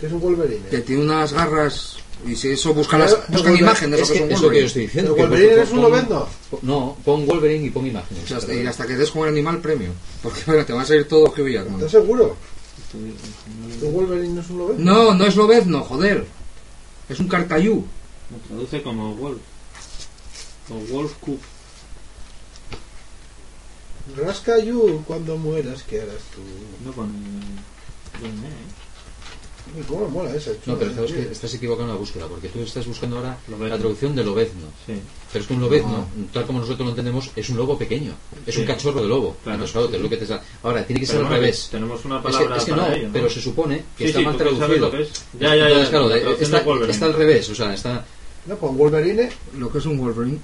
Que 0.00 0.06
es 0.06 0.12
un 0.12 0.20
Wolverine. 0.20 0.68
Que 0.70 0.78
tiene 0.78 1.02
unas 1.02 1.32
garras 1.32 1.96
y 2.26 2.34
si 2.34 2.48
eso 2.48 2.74
buscan, 2.74 3.00
Pero, 3.00 3.16
las, 3.16 3.28
buscan 3.30 3.56
imágenes 3.56 4.00
Es 4.00 4.10
que 4.10 4.18
es 4.18 4.30
es 4.32 4.40
lo 4.40 4.48
un 4.48 4.52
que 4.52 4.60
yo 4.60 4.66
estoy 4.66 4.82
diciendo. 4.82 5.14
¿El 5.16 5.22
Wolverine 5.22 5.52
eres 5.52 5.70
un 5.70 5.82
lobezno? 5.82 6.28
No, 6.62 6.96
pon 7.04 7.26
Wolverine 7.26 7.66
y 7.66 7.70
pon 7.70 7.86
imágenes. 7.86 8.28
Y 8.30 8.34
hasta, 8.34 8.54
y 8.54 8.66
hasta 8.66 8.86
que 8.86 8.96
des 8.96 9.10
con 9.10 9.22
el 9.22 9.28
animal 9.28 9.60
premio. 9.60 9.90
Porque 10.22 10.40
bueno, 10.46 10.64
te 10.64 10.72
va 10.72 10.82
a 10.82 10.84
salir 10.84 11.06
todo 11.06 11.32
que 11.32 11.52
Jackman. 11.52 11.76
¿Estás 11.76 11.92
seguro? 11.92 12.36
¿Que 13.80 13.86
Wolverine 13.86 14.34
no 14.34 14.40
es 14.40 14.50
un 14.50 14.58
lobezno? 14.58 14.84
No, 14.84 15.14
no 15.14 15.24
es 15.26 15.36
lobezno, 15.36 15.82
joder. 15.84 16.26
Es 17.08 17.20
un 17.20 17.28
carcayú. 17.28 17.84
Lo 18.30 18.36
traduce 18.48 18.82
como 18.82 19.14
Wolf. 19.14 19.38
O 20.70 20.92
Wolf 20.92 21.12
Coop. 21.20 21.40
Rasca 24.16 24.58
you 24.58 25.02
cuando 25.06 25.36
mueras, 25.36 25.82
¿qué 25.82 26.00
harás 26.00 26.22
tú? 26.34 26.40
No 26.84 26.92
pone, 26.92 27.10
¿eh? 27.12 28.38
Uy, 29.76 29.82
¿Cómo 29.86 30.06
me 30.06 30.10
mola 30.12 30.34
esa? 30.34 30.52
No, 30.64 30.78
pero 30.78 30.94
sabes 30.94 31.12
que 31.12 31.30
estás 31.30 31.52
equivocado 31.52 31.86
en 31.86 31.92
la 31.94 32.00
búsqueda, 32.00 32.26
porque 32.26 32.48
tú 32.48 32.60
estás 32.60 32.86
buscando 32.86 33.16
ahora 33.18 33.36
Lobezno. 33.48 33.68
la 33.68 33.78
traducción 33.78 34.16
de 34.16 34.24
lobezno. 34.24 34.66
Sí. 34.86 34.94
Pero 35.30 35.42
es 35.42 35.46
que 35.46 35.52
un 35.54 35.60
lobezno, 35.60 36.08
tal 36.32 36.46
como 36.46 36.60
nosotros 36.60 36.86
lo 36.86 36.90
entendemos, 36.90 37.30
es 37.36 37.50
un 37.50 37.58
lobo 37.58 37.76
pequeño. 37.76 38.12
Es 38.46 38.54
Sí. 38.54 38.62
un 38.62 38.66
cachorro 38.66 39.02
de 39.02 39.08
lobo. 39.08 39.36
Claro. 39.44 39.56
Entonces, 39.56 39.72
claro, 39.72 39.88
te- 39.90 39.98
lo 39.98 40.08
que 40.08 40.16
te 40.16 40.26
sa- 40.26 40.42
Ahora, 40.62 40.86
tiene 40.86 41.00
que 41.00 41.06
ser 41.06 41.20
al 41.20 41.28
revés. 41.28 41.68
Tenemos 41.70 42.02
una 42.06 42.16
Es 42.16 42.22
que, 42.22 42.32
palabra 42.32 42.56
es 42.56 42.64
que 42.64 42.70
para 42.70 42.88
no, 42.88 42.94
ello, 42.94 43.06
¿no? 43.08 43.12
pero 43.12 43.28
se 43.30 43.40
supone 43.42 43.76
que 43.98 44.04
Sí, 44.04 44.08
está 44.08 44.18
sí, 44.20 44.24
mal 44.24 44.36
traducido. 44.38 44.92
es. 44.96 45.08
Ya, 45.38 45.48
ya, 45.48 45.54
ya. 45.56 45.66
Entonces, 45.66 45.88
claro, 45.90 46.08
la 46.08 46.14
de- 46.14 46.20
traducción 46.22 46.46
está, 46.46 46.58
de 46.60 46.64
Wolverine. 46.64 46.92
está 46.94 47.06
al 47.06 47.14
revés, 47.14 47.50
o 47.50 47.54
sea, 47.54 47.74
está... 47.74 48.06
No, 48.46 48.56
pues 48.56 48.74
Wolverine, 48.74 49.28
Lo 49.58 49.70
que 49.70 49.78
es 49.78 49.84
un 49.86 49.98
Wolverine. 49.98 50.38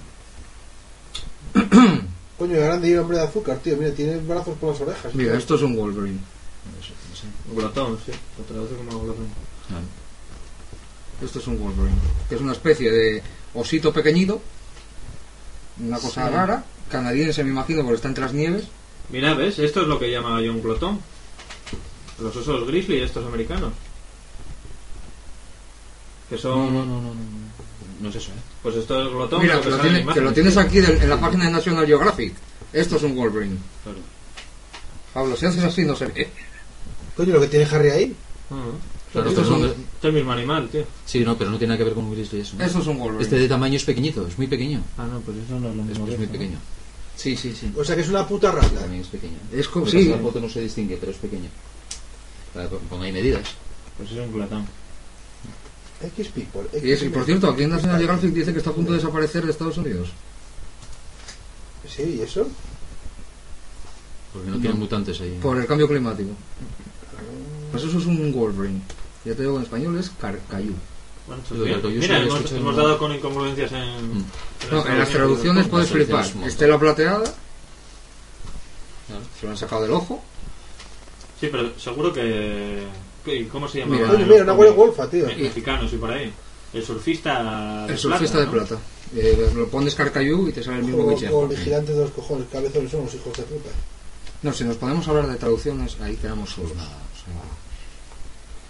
Coño, 2.46 2.60
grande 2.60 2.90
y 2.90 2.94
hombre 2.96 3.18
de 3.18 3.24
azúcar, 3.24 3.58
tío. 3.58 3.76
Mira, 3.76 3.92
tiene 3.92 4.18
brazos 4.18 4.56
por 4.58 4.72
las 4.72 4.80
orejas. 4.80 5.14
Mira, 5.14 5.32
tío. 5.32 5.38
esto 5.38 5.54
es 5.54 5.62
un 5.62 5.76
Wolverine. 5.76 6.18
Glotón, 7.54 7.98
sí. 8.04 8.12
Lo 8.38 8.44
traduce 8.44 8.74
como 8.74 9.00
glotón. 9.00 9.26
Esto 11.22 11.38
es 11.38 11.46
un 11.46 11.58
Wolverine. 11.58 11.96
Que 12.28 12.34
es 12.34 12.40
una 12.40 12.52
especie 12.52 12.90
de 12.90 13.22
osito 13.54 13.92
pequeñito. 13.92 14.42
Una 15.80 15.98
cosa 15.98 16.28
rara. 16.28 16.64
Canadiense, 16.90 17.42
me 17.44 17.50
imagino, 17.50 17.82
porque 17.82 17.96
está 17.96 18.08
entre 18.08 18.24
las 18.24 18.34
nieves. 18.34 18.64
Mira, 19.08 19.34
¿ves? 19.34 19.58
Esto 19.58 19.82
es 19.82 19.88
lo 19.88 19.98
que 19.98 20.10
llama 20.10 20.40
yo 20.42 20.52
un 20.52 20.62
glotón. 20.62 21.00
Los 22.18 22.36
osos 22.36 22.66
grizzly, 22.66 22.98
estos 22.98 23.26
americanos. 23.26 23.72
Que 26.28 26.36
son. 26.36 26.74
No, 26.74 26.84
no, 26.84 26.84
no, 26.84 27.00
no, 27.00 27.14
no. 27.14 27.20
No 28.00 28.08
es 28.10 28.16
eso, 28.16 28.32
¿eh? 28.32 28.53
Pues 28.64 28.74
esto 28.76 29.00
es 29.00 29.08
glotón. 29.10 29.42
Mira, 29.42 29.60
que 29.60 29.70
lo, 29.70 29.78
tiene- 29.78 30.04
que 30.04 30.20
tienes 30.32 30.56
aquí 30.56 30.78
en 30.78 31.08
la 31.08 31.20
página 31.20 31.44
de 31.44 31.50
National 31.52 31.86
Geographic. 31.86 32.34
Esto 32.72 32.96
es 32.96 33.02
un 33.04 33.14
Wolverine. 33.14 33.56
Claro. 33.84 33.98
Pablo, 35.12 35.36
si 35.36 35.46
haces 35.46 35.62
así 35.62 35.84
no 35.84 35.94
se 35.94 36.06
ve. 36.06 36.28
Coño, 37.16 37.34
lo 37.34 37.40
que 37.42 37.46
tiene 37.46 37.66
Harry 37.66 37.90
ahí. 37.90 38.16
Ah, 38.50 38.54
Claro, 39.12 39.28
Estos 39.30 39.44
pero 39.46 39.56
son- 39.58 39.66
no- 39.68 39.72
Es 39.72 40.04
el 40.04 40.12
mismo 40.12 40.32
animal, 40.32 40.68
tío. 40.70 40.84
Sí, 41.06 41.20
no, 41.20 41.38
pero 41.38 41.48
no 41.50 41.56
tiene 41.56 41.68
nada 41.74 41.78
que 41.78 41.84
ver 41.84 41.94
con 41.94 42.04
un 42.06 42.14
grizzly 42.14 42.40
eso. 42.40 42.56
Esto 42.60 42.80
es 42.80 42.86
un 42.88 42.98
Wolverine. 42.98 43.22
Este 43.22 43.36
de 43.38 43.46
tamaño 43.48 43.76
es 43.76 43.84
pequeñito, 43.84 44.26
es 44.26 44.36
muy 44.36 44.48
pequeño. 44.48 44.82
Ah, 44.98 45.06
no, 45.06 45.20
pues 45.20 45.36
eso 45.46 45.60
no 45.60 45.68
es 45.70 45.76
lo 45.76 45.82
Es, 45.82 45.88
mismo. 45.90 46.04
es 46.06 46.10
muy 46.16 46.24
esto, 46.24 46.32
pequeño. 46.32 46.58
Sí, 47.14 47.36
sí, 47.36 47.54
sí. 47.54 47.70
O 47.76 47.84
sea 47.84 47.94
que 47.94 48.00
es 48.02 48.08
una 48.08 48.26
puta 48.26 48.50
rata. 48.50 48.68
También 48.80 49.02
es 49.02 49.06
pequeño. 49.08 49.36
Es 49.52 49.68
como- 49.68 49.86
sí. 49.86 50.06
La 50.08 50.16
foto 50.18 50.40
no 50.40 50.48
se 50.48 50.62
distingue, 50.62 50.96
pero 50.96 51.12
es 51.12 51.18
pequeño. 51.18 51.48
Vale, 52.56 52.68
pon- 52.68 52.80
Pon 52.90 53.02
ahí 53.02 53.12
medidas. 53.12 53.42
Pues 53.96 54.10
es 54.10 54.18
un 54.18 54.32
culatán. 54.32 54.66
X 56.02 56.28
People. 56.28 56.62
Y, 56.82 56.90
es, 56.92 57.02
y 57.02 57.08
por 57.08 57.24
cierto, 57.24 57.48
aquí 57.48 57.62
en 57.62 57.70
National 57.70 57.98
Geographic 57.98 58.30
dice 58.32 58.52
que 58.52 58.58
está 58.58 58.70
a 58.70 58.74
punto 58.74 58.92
de 58.92 58.98
desaparecer 58.98 59.44
de 59.44 59.50
Estados 59.50 59.76
Unidos. 59.78 60.08
Sí, 61.88 62.16
¿y 62.18 62.22
eso? 62.22 62.46
Porque 64.32 64.50
no 64.50 64.58
tienen 64.58 64.78
mutantes 64.78 65.20
ahí. 65.20 65.38
Por 65.40 65.58
el 65.58 65.66
cambio 65.66 65.86
climático. 65.88 66.30
Pues 67.70 67.84
eso 67.84 67.98
es 67.98 68.06
un 68.06 68.32
Wolverine. 68.32 68.80
Ya 69.24 69.34
te 69.34 69.42
digo, 69.42 69.56
en 69.56 69.62
español 69.62 69.98
es 69.98 70.10
Carcayú. 70.20 70.74
Bueno, 71.26 71.42
yo 71.80 71.88
Mira, 71.88 72.18
hemos, 72.18 72.52
hemos 72.52 72.76
dado 72.76 72.98
con 72.98 73.12
incongruencias 73.14 73.72
en... 73.72 74.18
Mm. 74.18 74.24
No, 74.70 74.86
en 74.86 74.98
las 74.98 75.08
traducciones 75.08 75.66
puedes 75.68 75.88
flipar. 75.88 76.26
Estela 76.44 76.78
plateada, 76.78 77.24
Claro. 79.06 79.22
se 79.38 79.46
lo 79.46 79.52
han 79.52 79.56
sacado 79.58 79.82
del 79.82 79.92
ojo. 79.92 80.22
Sí, 81.40 81.48
pero 81.50 81.78
seguro 81.78 82.12
que... 82.12 82.82
que- 83.24 83.48
¿Cómo 83.48 83.68
se 83.68 83.78
llama? 83.80 83.96
Mira, 83.96 84.12
mira, 84.26 84.42
una 84.44 84.52
huele 84.54 84.72
golfa, 84.72 85.08
tío. 85.08 85.26
Mexicanos 85.26 85.92
y 85.92 85.96
por 85.96 86.10
ahí. 86.10 86.32
El 86.72 86.82
surfista 86.84 87.84
de 87.86 87.92
El 87.92 87.98
surfista 87.98 88.38
de 88.40 88.46
¿no? 88.46 88.52
plata. 88.52 88.76
Eh, 89.16 89.50
lo 89.54 89.68
pones 89.68 89.94
Carcayú 89.94 90.48
y 90.48 90.52
te 90.52 90.62
sale 90.62 90.78
el 90.78 90.84
mismo 90.84 91.06
bicho. 91.06 91.36
o 91.36 91.44
el 91.44 91.56
vigilante 91.56 91.92
de 91.92 92.00
los 92.00 92.10
cojones, 92.10 92.46
cabezones 92.50 92.90
son 92.90 93.04
los 93.04 93.14
hijos 93.14 93.36
de 93.36 93.42
puta. 93.44 93.70
No, 94.42 94.52
si 94.52 94.64
nos 94.64 94.76
podemos 94.76 95.06
hablar 95.08 95.28
de 95.28 95.36
traducciones, 95.36 95.96
ahí 96.00 96.16
quedamos 96.16 96.50
solos. 96.50 96.72
O 96.72 96.74
sea, 96.74 96.82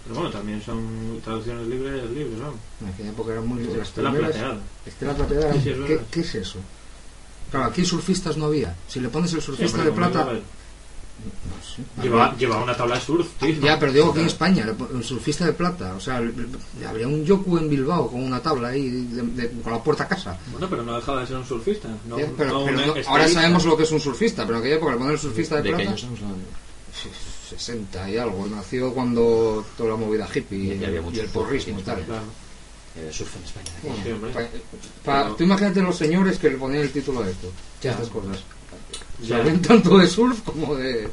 Pero 0.05 0.16
bueno, 0.16 0.31
también 0.31 0.62
son 0.62 1.18
traducciones 1.24 1.66
libres, 1.66 2.10
libres, 2.10 2.39
¿no? 2.39 2.52
en 2.86 2.93
aquella 2.93 3.09
época 3.10 3.32
eran 3.32 3.47
muy 3.48 3.64
las 3.64 3.89
Estela 3.89 4.12
plateada. 4.12 4.59
Estela 4.85 5.14
plateada, 5.14 5.52
Sí, 5.55 5.60
sí, 5.62 5.70
es 5.70 6.01
¿qué, 6.10 6.20
es 6.20 6.35
eso? 6.35 6.59
Claro, 7.51 7.66
aquí 7.66 7.85
surfistas 7.86 8.36
no 8.36 8.47
había. 8.47 8.76
Si 8.86 9.01
le 9.01 9.09
pones 9.09 9.32
el 9.32 9.40
surfista 9.40 9.78
Sí, 9.78 9.85
de 9.85 9.93
plata. 9.93 10.28
Lleva- 11.23 11.57
no 11.57 11.62
sé. 11.65 12.03
Lleva, 12.03 12.36
lleva 12.36 12.62
una 12.62 12.77
tabla 12.77 12.95
de 12.97 13.01
surf, 13.01 13.28
tío. 13.39 13.49
Ya, 13.61 13.78
pero 13.78 13.93
digo 13.93 14.11
aquí 14.11 14.20
en 14.20 14.27
España, 14.27 14.66
el 14.95 15.05
surfista 15.05 15.45
de 15.47 15.53
plata. 15.53 15.95
O 15.95 16.01
sea, 16.01 16.19
el- 16.19 16.28
el- 16.81 16.86
habría 16.86 17.07
un 17.09 17.24
Yoku 17.24 17.59
en 17.59 17.69
Bilbao 17.69 18.11
con 18.11 18.23
una 18.23 18.41
tabla 18.41 18.69
ahí, 18.69 18.89
de- 18.91 19.23
de- 19.23 19.51
con 19.62 19.73
la 19.73 19.82
puerta 19.82 20.05
a 20.05 20.09
casa. 20.09 20.39
Bueno, 20.53 20.66
pero 20.69 20.82
no 20.82 20.95
dejaba 20.97 21.20
de 21.20 21.27
ser 21.27 21.36
un 21.36 21.45
surfista. 21.47 21.89
No, 22.09 22.19
Ya, 22.19 22.27
pero- 22.36 22.51
no 22.53 22.65
pero 22.65 22.69
un 22.69 22.74
no- 22.74 22.81
estilista. 22.89 23.11
ahora 23.11 23.28
sabemos 23.28 23.65
lo 23.65 23.77
que 23.77 23.82
es 23.85 23.93
un 23.93 24.01
surfista, 24.01 24.43
pero 24.45 24.57
en 24.57 24.61
aquella 24.62 24.77
época 24.77 24.93
le 24.93 24.99
poner 24.99 25.12
el 25.15 25.20
surfista 25.20 25.57
de, 25.57 25.62
¿De 25.62 25.69
qué 25.70 25.74
plata. 25.77 25.89
años 25.91 26.01
estamos 26.03 26.20
hablando? 26.23 26.45
60 27.49 28.11
y 28.11 28.16
algo. 28.19 28.47
Nació 28.47 28.93
cuando 28.93 29.65
toda 29.77 29.91
la 29.91 29.97
movida 29.97 30.28
hippie 30.32 30.74
y, 30.77 30.85
había 30.85 31.03
mucho 31.03 31.16
y 31.19 31.20
el 31.20 31.28
porrismo 31.28 31.78
y 31.78 31.82
tal. 31.82 32.03
Claro. 32.05 32.23
Eh, 32.97 33.11
surf 33.12 33.36
en 33.36 33.43
España. 33.45 33.70
Bueno, 33.82 33.97
Sí, 34.05 34.11
hombre. 34.12 34.31
pa- 34.31 34.41
pa- 35.05 35.23
Pero- 35.24 35.35
tú 35.36 35.45
imagínate 35.45 35.82
los 35.82 35.97
señores 35.97 36.39
que 36.39 36.51
le 36.51 36.57
ponían 36.57 36.82
el 36.82 36.93
título 36.93 37.23
a 37.23 37.28
esto. 37.28 37.51
Ya. 37.82 37.91
Estas 37.93 38.09
cosas. 38.09 38.39
Ya. 39.23 39.39
Saben 39.39 39.62
tanto 39.62 39.99
de 39.99 40.07
surf 40.07 40.41
como 40.43 40.74
de. 40.74 41.09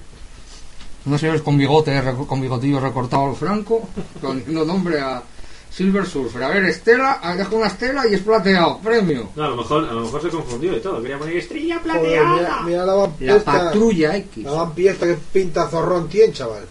Unos 1.05 1.19
señores 1.19 1.41
con 1.41 1.57
bigote, 1.57 1.99
reco- 2.01 2.27
con 2.27 2.41
bigotillo 2.41 2.79
recortado 2.79 3.29
al 3.29 3.35
franco, 3.35 3.87
poniendo 4.21 4.63
nombre 4.65 4.99
a 4.99 5.23
Silver 5.71 6.05
Surfer. 6.05 6.43
A 6.43 6.49
ver, 6.49 6.65
Estela, 6.65 7.19
ah, 7.23 7.35
dejo 7.35 7.55
una 7.55 7.67
estela 7.67 8.07
y 8.07 8.13
es 8.13 8.21
plateado, 8.21 8.79
premio. 8.79 9.29
No, 9.35 9.43
a 9.43 9.47
lo 9.49 9.55
mejor, 9.57 9.85
a 9.89 9.93
lo 9.93 10.01
mejor 10.01 10.21
se 10.21 10.29
confundió 10.29 10.75
y 10.77 10.79
todo. 10.79 11.01
Quería 11.01 11.17
poner 11.17 11.37
estrella 11.37 11.79
Joder, 11.79 11.91
plateada. 12.01 12.35
mira, 12.35 12.61
mira 12.63 12.85
la 12.85 13.11
La 13.19 13.39
patrulla 13.43 14.15
X. 14.17 14.43
La 14.43 14.51
vampiesta 14.51 15.05
que 15.07 15.17
pinta 15.33 15.67
zorrón 15.69 16.07
tien, 16.09 16.33
chaval. 16.33 16.65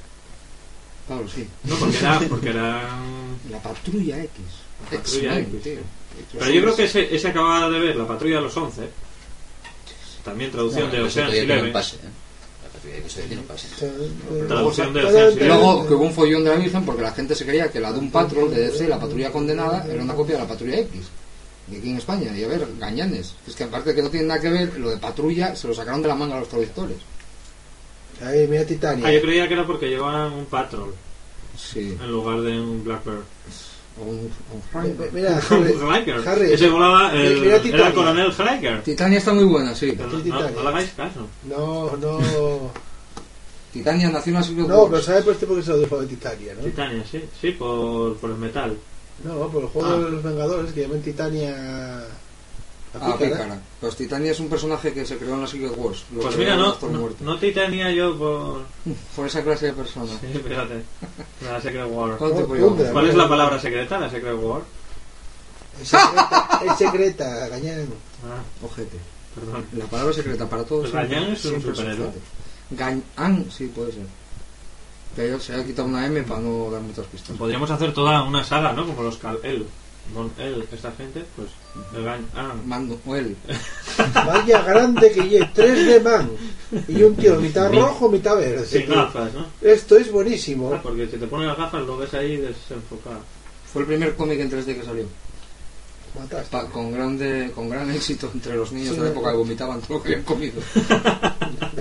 Claro, 1.09 1.29
sí. 1.29 1.49
No, 1.65 1.75
porque 1.77 1.99
era, 1.99 2.21
porque 2.29 2.49
era... 2.51 2.89
La 3.51 3.59
patrulla 3.59 4.23
X. 4.23 4.45
La 4.93 4.99
patrulla 4.99 5.39
X. 5.41 5.63
tío. 5.63 5.81
Pero 6.39 6.51
yo 6.53 6.61
creo 6.63 6.77
que 6.77 6.85
ese, 6.85 7.15
ese 7.17 7.29
acababa 7.29 7.69
de 7.69 7.81
ver, 7.81 7.97
La 7.97 8.07
Patrulla 8.07 8.37
de 8.37 8.43
los 8.43 8.57
11. 8.57 8.83
También 10.25 10.51
traducción 10.51 10.87
No, 10.87 10.93
de 10.93 11.01
Ocean's 11.01 11.15
todavía 11.15 11.33
tiene 11.41 11.53
un 11.53 11.59
Eleven. 11.59 11.73
pase. 11.73 11.97
La 12.63 12.69
patrulla 12.71 12.95
de 12.97 13.03
todavía 13.03 13.27
tiene 13.27 13.43
un 13.43 13.49
pase. 13.49 13.67
O 13.75 13.79
sea, 13.79 14.47
Traducción 14.49 14.93
de 14.95 15.01
Ocean's 15.05 15.35
Y 15.35 15.39
Eleven. 15.39 15.49
luego 15.49 15.87
que 15.89 15.95
hubo 15.95 16.05
un 16.05 16.13
follón 16.13 16.45
de 16.45 16.51
la 16.51 16.57
Virgen 16.57 16.85
porque 16.85 17.03
la 17.03 17.13
gente 17.13 17.35
se 17.35 17.45
creía 17.47 17.71
que 17.71 17.81
la 17.81 17.93
Doom 17.93 18.11
Patrol 18.11 18.51
de 18.55 18.61
DC, 18.71 18.89
la 18.89 18.99
patrulla 19.01 19.31
condenada, 19.33 19.87
era 19.91 20.03
una 20.03 20.15
copia 20.15 20.37
de 20.37 20.43
la 20.43 20.49
patrulla 20.49 20.79
X. 20.79 21.01
Y 21.71 21.77
aquí 21.77 21.91
en 21.91 21.99
España, 21.99 22.37
y 22.37 22.43
a 22.43 22.49
ver, 22.49 22.67
gañanes. 22.79 23.35
Es 23.47 23.55
que 23.55 23.65
aparte 23.65 23.95
que 23.95 24.03
no 24.03 24.11
tiene 24.11 24.27
nada 24.27 24.41
que 24.41 24.51
ver, 24.51 24.77
lo 24.79 24.91
de 24.91 24.97
patrulla 24.97 25.55
se 25.55 25.69
lo 25.69 25.75
sacaron 25.75 26.03
de 26.03 26.09
la 26.09 26.15
manga 26.17 26.37
a 26.37 26.41
los 26.41 26.49
traductores. 26.49 26.97
Ahí, 28.25 28.47
mira 28.49 28.65
Titania. 28.65 29.07
Ah, 29.07 29.13
yo 29.13 29.21
creía 29.23 29.47
que 29.49 29.55
era 29.55 29.67
porque 29.67 29.87
llevaban 29.89 30.33
un 30.33 30.45
patrol 30.47 30.95
Sí. 31.57 31.97
en 32.03 32.11
lugar 32.11 32.41
de 32.41 32.61
un 32.61 32.83
Blackbird. 32.85 33.23
O 33.99 34.03
un. 34.05 34.31
Mira, 35.13 35.41
Harry. 36.27 36.53
Ese 36.53 36.69
volaba 36.69 37.13
el, 37.15 37.41
Mira 37.41 37.55
era 37.55 37.63
Titania. 37.63 37.87
el 37.89 37.95
coronel 37.95 38.33
Hiker. 38.33 38.83
Titania 38.83 39.19
está 39.19 39.33
muy 39.35 39.45
buena, 39.45 39.75
sí. 39.75 39.93
Pero 39.97 40.09
no, 40.11 40.21
Titania. 40.23 40.51
no 40.55 40.63
le 40.63 40.69
hagáis 40.69 40.91
caso. 40.91 41.27
No, 41.49 41.97
no. 41.97 42.71
Titania 43.73 44.11
nació 44.11 44.37
en 44.37 44.63
la 44.63 44.67
No, 44.69 44.79
Wars. 44.81 44.91
pero 44.91 45.03
¿sabes 45.03 45.25
por 45.25 45.33
este 45.35 45.47
por 45.47 45.57
qué 45.57 45.63
se 45.63 45.71
lo 45.71 45.79
dijo 45.79 46.01
de 46.01 46.07
Titania, 46.07 46.55
no? 46.57 46.65
Titania, 46.65 47.05
sí. 47.11 47.25
Sí, 47.41 47.51
por, 47.53 48.17
por 48.17 48.31
el 48.31 48.37
metal. 48.37 48.77
No, 49.23 49.49
por 49.49 49.63
el 49.63 49.69
juego 49.69 49.89
Ah. 49.89 49.97
de 49.99 50.11
los 50.11 50.23
Vengadores 50.23 50.73
que 50.73 50.81
llaman 50.83 51.03
Titania. 51.03 52.05
A 52.95 52.99
Ah, 52.99 53.17
pícara. 53.17 53.31
pícara. 53.45 53.61
Pues 53.81 53.97
Titania 53.97 54.33
es 54.33 54.41
un 54.41 54.49
personaje 54.49 54.93
que 54.93 55.05
se 55.07 55.17
creó 55.17 55.35
en 55.35 55.43
la 55.43 55.47
Secret 55.47 55.73
Wars. 55.77 56.05
Lo 56.15 56.23
Pues 56.23 56.37
mira, 56.37 56.57
no, 56.57 56.77
no, 57.21 57.39
Titania 57.39 57.91
yo 57.93 58.17
por... 58.19 58.63
Por 59.17 59.27
esa 59.27 59.43
clase 59.43 59.67
de 59.67 59.73
persona. 59.75 60.11
Sí, 60.21 60.39
fíjate. 60.47 60.83
La 61.45 61.61
Secret 61.61 61.87
War. 61.89 62.17
¿Cuánto 62.17 62.37
te 62.39 62.43
Oh, 62.43 62.49
podía 62.49 62.67
hombre. 62.67 62.91
¿Cuál 62.91 63.09
es 63.09 63.15
la 63.15 63.29
palabra 63.29 63.61
secreta, 63.61 63.99
la 63.99 64.11
Secret 64.11 64.37
War? 64.41 64.63
Es 65.81 65.89
secreta, 65.89 66.61
es 66.67 66.79
secreta, 66.79 67.49
gañán. 67.49 67.87
Ah, 68.25 68.43
Ojete. 68.67 68.99
perdón. 69.35 69.65
La 69.73 69.85
palabra 69.87 70.13
secreta 70.13 70.49
para 70.49 70.65
todos. 70.65 70.91
Pues 70.91 70.93
Gañán 70.93 71.33
es 71.33 71.45
un 71.47 71.63
superhéroe. 71.63 72.11
Gañán, 72.71 73.47
sí, 73.51 73.67
puede 73.67 73.93
ser. 73.93 74.03
Pero 75.17 75.41
se 75.41 75.55
ha 75.55 75.65
quitado 75.65 75.89
una 75.89 76.07
M 76.07 76.23
para 76.23 76.41
no 76.41 76.71
dar 76.71 76.81
muchas 76.83 77.07
pistas. 77.07 77.37
Podríamos 77.37 77.71
hacer 77.71 77.93
toda 77.95 78.23
una 78.25 78.45
saga, 78.45 78.73
¿no? 78.73 78.87
Como 78.87 79.03
los 79.03 79.17
Cal-El. 79.17 79.67
Con 80.15 80.31
él, 80.39 80.67
esta 80.73 80.91
gente, 80.93 81.25
pues 81.37 81.49
el. 81.95 82.09
Ah, 82.35 82.55
Mando, 82.67 82.99
o 83.07 83.15
él. 83.17 83.37
Vaya 84.15 84.63
grande 84.63 85.11
que 85.13 85.23
lleve, 85.29 85.51
3 85.55 85.87
de 85.87 86.01
man. 86.01 86.31
Y 86.89 87.03
un 87.03 87.15
tío 87.17 87.37
mitad 87.41 87.73
rojo, 87.73 88.09
mitad 88.09 88.37
verde. 88.37 88.67
sin 88.67 88.87
tío. 88.87 88.95
gafas, 88.97 89.33
¿no? 89.35 89.47
Esto 89.61 89.97
es 89.97 90.11
buenísimo. 90.11 90.73
Ah, 90.75 90.81
porque 90.83 91.07
si 91.07 91.17
te 91.17 91.27
pones 91.27 91.47
las 91.49 91.57
gafas 91.59 91.83
lo 91.83 91.97
ves 91.97 92.13
ahí 92.15 92.37
desenfocado. 92.39 93.21
Fue 93.73 93.83
el 93.83 93.89
primer 93.89 94.15
cómic 94.17 94.41
en 94.41 94.51
3D 94.51 94.65
que 94.81 94.83
salió. 94.85 95.05
Pa- 96.51 96.67
con, 96.67 96.91
grande, 96.93 97.53
con 97.55 97.69
gran 97.69 97.89
éxito 97.93 98.29
entre 98.35 98.57
los 98.57 98.73
niños 98.73 98.95
Sí, 98.95 98.97
de 98.97 99.03
la 99.07 99.11
época 99.13 99.31
que 99.31 99.37
vomitaban 99.37 99.81
todo 99.81 99.99
lo 99.99 100.03
que 100.03 100.09
habían 100.11 100.25
comido. 100.25 100.61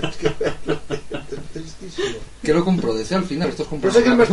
Es 0.02 0.16
que 0.16 0.26
es 0.28 1.52
tristísimo. 1.52 2.18
¿Qué 2.42 2.54
lo 2.54 2.64
compró? 2.64 2.94
Decía 2.94 3.16
al 3.18 3.24
final, 3.24 3.48
estos 3.48 3.66
Pero 3.80 3.92
sé 3.92 4.02
que 4.04 4.10
es 4.22 4.28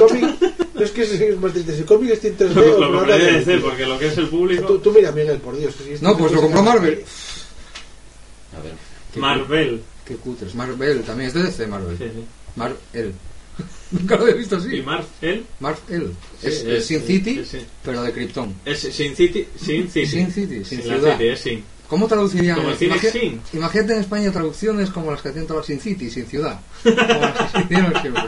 cómic. 0.00 0.36
No 0.80 0.86
es 0.86 0.90
que 0.92 1.02
es 1.28 1.38
más 1.40 1.52
triste 1.52 1.72
si 1.74 1.80
el 1.80 1.84
cómic 1.86 2.10
está 2.10 2.28
en 2.28 2.38
3D 2.38 2.56
o 2.56 2.80
lo 2.80 2.88
no 2.90 2.98
compré. 2.98 3.18
DC, 3.32 3.58
porque 3.58 3.86
lo 3.86 3.98
que 3.98 4.06
es 4.08 4.18
el 4.18 4.28
público... 4.28 4.64
Tú, 4.66 4.78
tú 4.78 4.92
mira, 4.92 5.12
Miguel, 5.12 5.38
por 5.38 5.56
Dios. 5.56 5.74
que 5.76 5.96
si 5.96 6.02
No, 6.04 6.12
es 6.12 6.16
pues 6.18 6.32
lo 6.32 6.40
compró 6.40 6.60
que- 6.62 6.68
Marvel. 6.70 7.04
A 8.56 8.60
ver. 8.62 8.72
Qué 9.12 9.20
Marvel. 9.20 9.82
Qué 10.04 10.16
cutres. 10.16 10.54
Marvel, 10.54 11.02
también 11.02 11.28
es 11.28 11.34
de 11.34 11.42
DC 11.44 11.66
Marvel. 11.66 11.96
Sí, 11.98 12.04
sí. 12.04 12.24
Marvel. 12.56 13.14
Nunca 13.90 14.16
lo 14.16 14.22
había 14.22 14.34
visto 14.36 14.56
así. 14.56 14.76
Y 14.76 14.82
Marvel 14.82 15.44
Marvel. 15.60 16.12
Sí, 16.40 16.46
Es, 16.46 16.54
es- 16.60 16.64
es 16.66 16.86
Sin 16.86 17.02
City, 17.02 17.38
es 17.40 17.48
Sin- 17.48 17.66
pero 17.84 18.02
de 18.02 18.12
Krypton. 18.12 18.54
es 18.64 18.78
Sin 18.80 19.14
City, 19.16 19.46
Sin 19.56 19.90
City. 19.90 20.06
Sin 20.06 20.32
City, 20.32 20.64
sin 20.64 20.78
la 20.88 20.94
ciudad. 20.96 21.12
City, 21.18 21.28
es 21.28 21.40
Sin. 21.40 21.64
¿Cómo 21.90 22.06
traducirían? 22.06 22.56
Como 22.56 22.70
el 22.70 22.76
cine 22.76 22.94
Imagi- 22.94 23.10
Sin. 23.12 23.40
Imagínate 23.52 23.92
en 23.94 24.00
España 24.00 24.30
traducciones 24.32 24.88
como 24.90 25.10
las 25.10 25.20
que 25.20 25.28
hacían 25.30 25.46
todas 25.46 25.66
Sin 25.66 25.80
City, 25.80 26.08
sin 26.08 26.24
ciudad. 26.26 26.60
Como 26.84 26.94
las 26.96 27.52
que 27.52 27.60
hicieron 27.64 27.92
siempre. 28.00 28.22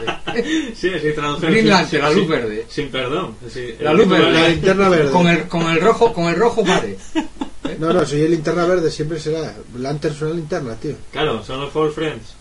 Sí, 0.75 0.89
sí, 1.01 1.13
traducción. 1.15 1.51
Green 1.51 1.87
sin- 1.89 2.01
la 2.01 2.09
luz 2.11 2.19
sin- 2.19 2.29
verde. 2.29 2.65
Sin 2.69 2.91
perdón. 2.91 3.35
Sí, 3.51 3.75
La 3.79 3.93
luz 3.93 4.07
verde. 4.09 4.31
La 4.33 4.47
linterna 4.49 4.89
verde. 4.89 5.11
Con 5.11 5.27
el, 5.27 5.47
con 5.47 5.61
el 5.69 5.79
rojo, 5.81 6.13
con 6.13 6.25
el 6.25 6.35
rojo 6.35 6.63
vale. 6.63 6.97
No, 7.79 7.91
no, 7.93 8.05
si 8.05 8.21
es 8.21 8.29
linterna 8.29 8.65
verde 8.65 8.91
siempre 8.91 9.17
será. 9.19 9.55
Lantern 9.77 10.13
suena 10.13 10.35
linterna, 10.35 10.75
tío. 10.75 10.95
Claro, 11.11 11.41
son 11.43 11.61
los 11.61 11.71
Four 11.71 11.91
Friends. 11.93 12.35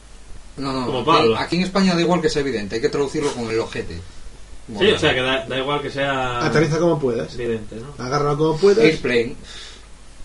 No, 0.56 0.72
no. 0.72 0.86
Como 0.86 0.98
aquí- 1.00 1.06
Pablo. 1.10 1.36
Aquí 1.38 1.56
en 1.56 1.62
España 1.62 1.94
da 1.94 2.00
igual 2.00 2.20
que 2.20 2.28
sea 2.28 2.42
evidente, 2.42 2.74
hay 2.74 2.80
que 2.82 2.88
traducirlo 2.88 3.32
con 3.32 3.48
el 3.48 3.58
ojete. 3.60 3.98
Sí, 4.78 4.86
o 4.92 4.98
sea 4.98 5.14
que 5.14 5.20
da, 5.20 5.46
da 5.46 5.58
igual 5.58 5.80
que 5.80 5.90
sea 5.90 6.44
Aterriza 6.44 6.78
como 6.78 6.98
puedas. 6.98 7.34
evidente, 7.36 7.76
¿no? 7.76 8.04
Agárralo 8.04 8.36
como 8.36 8.56
puedas. 8.58 8.84
Airplane. 8.84 9.36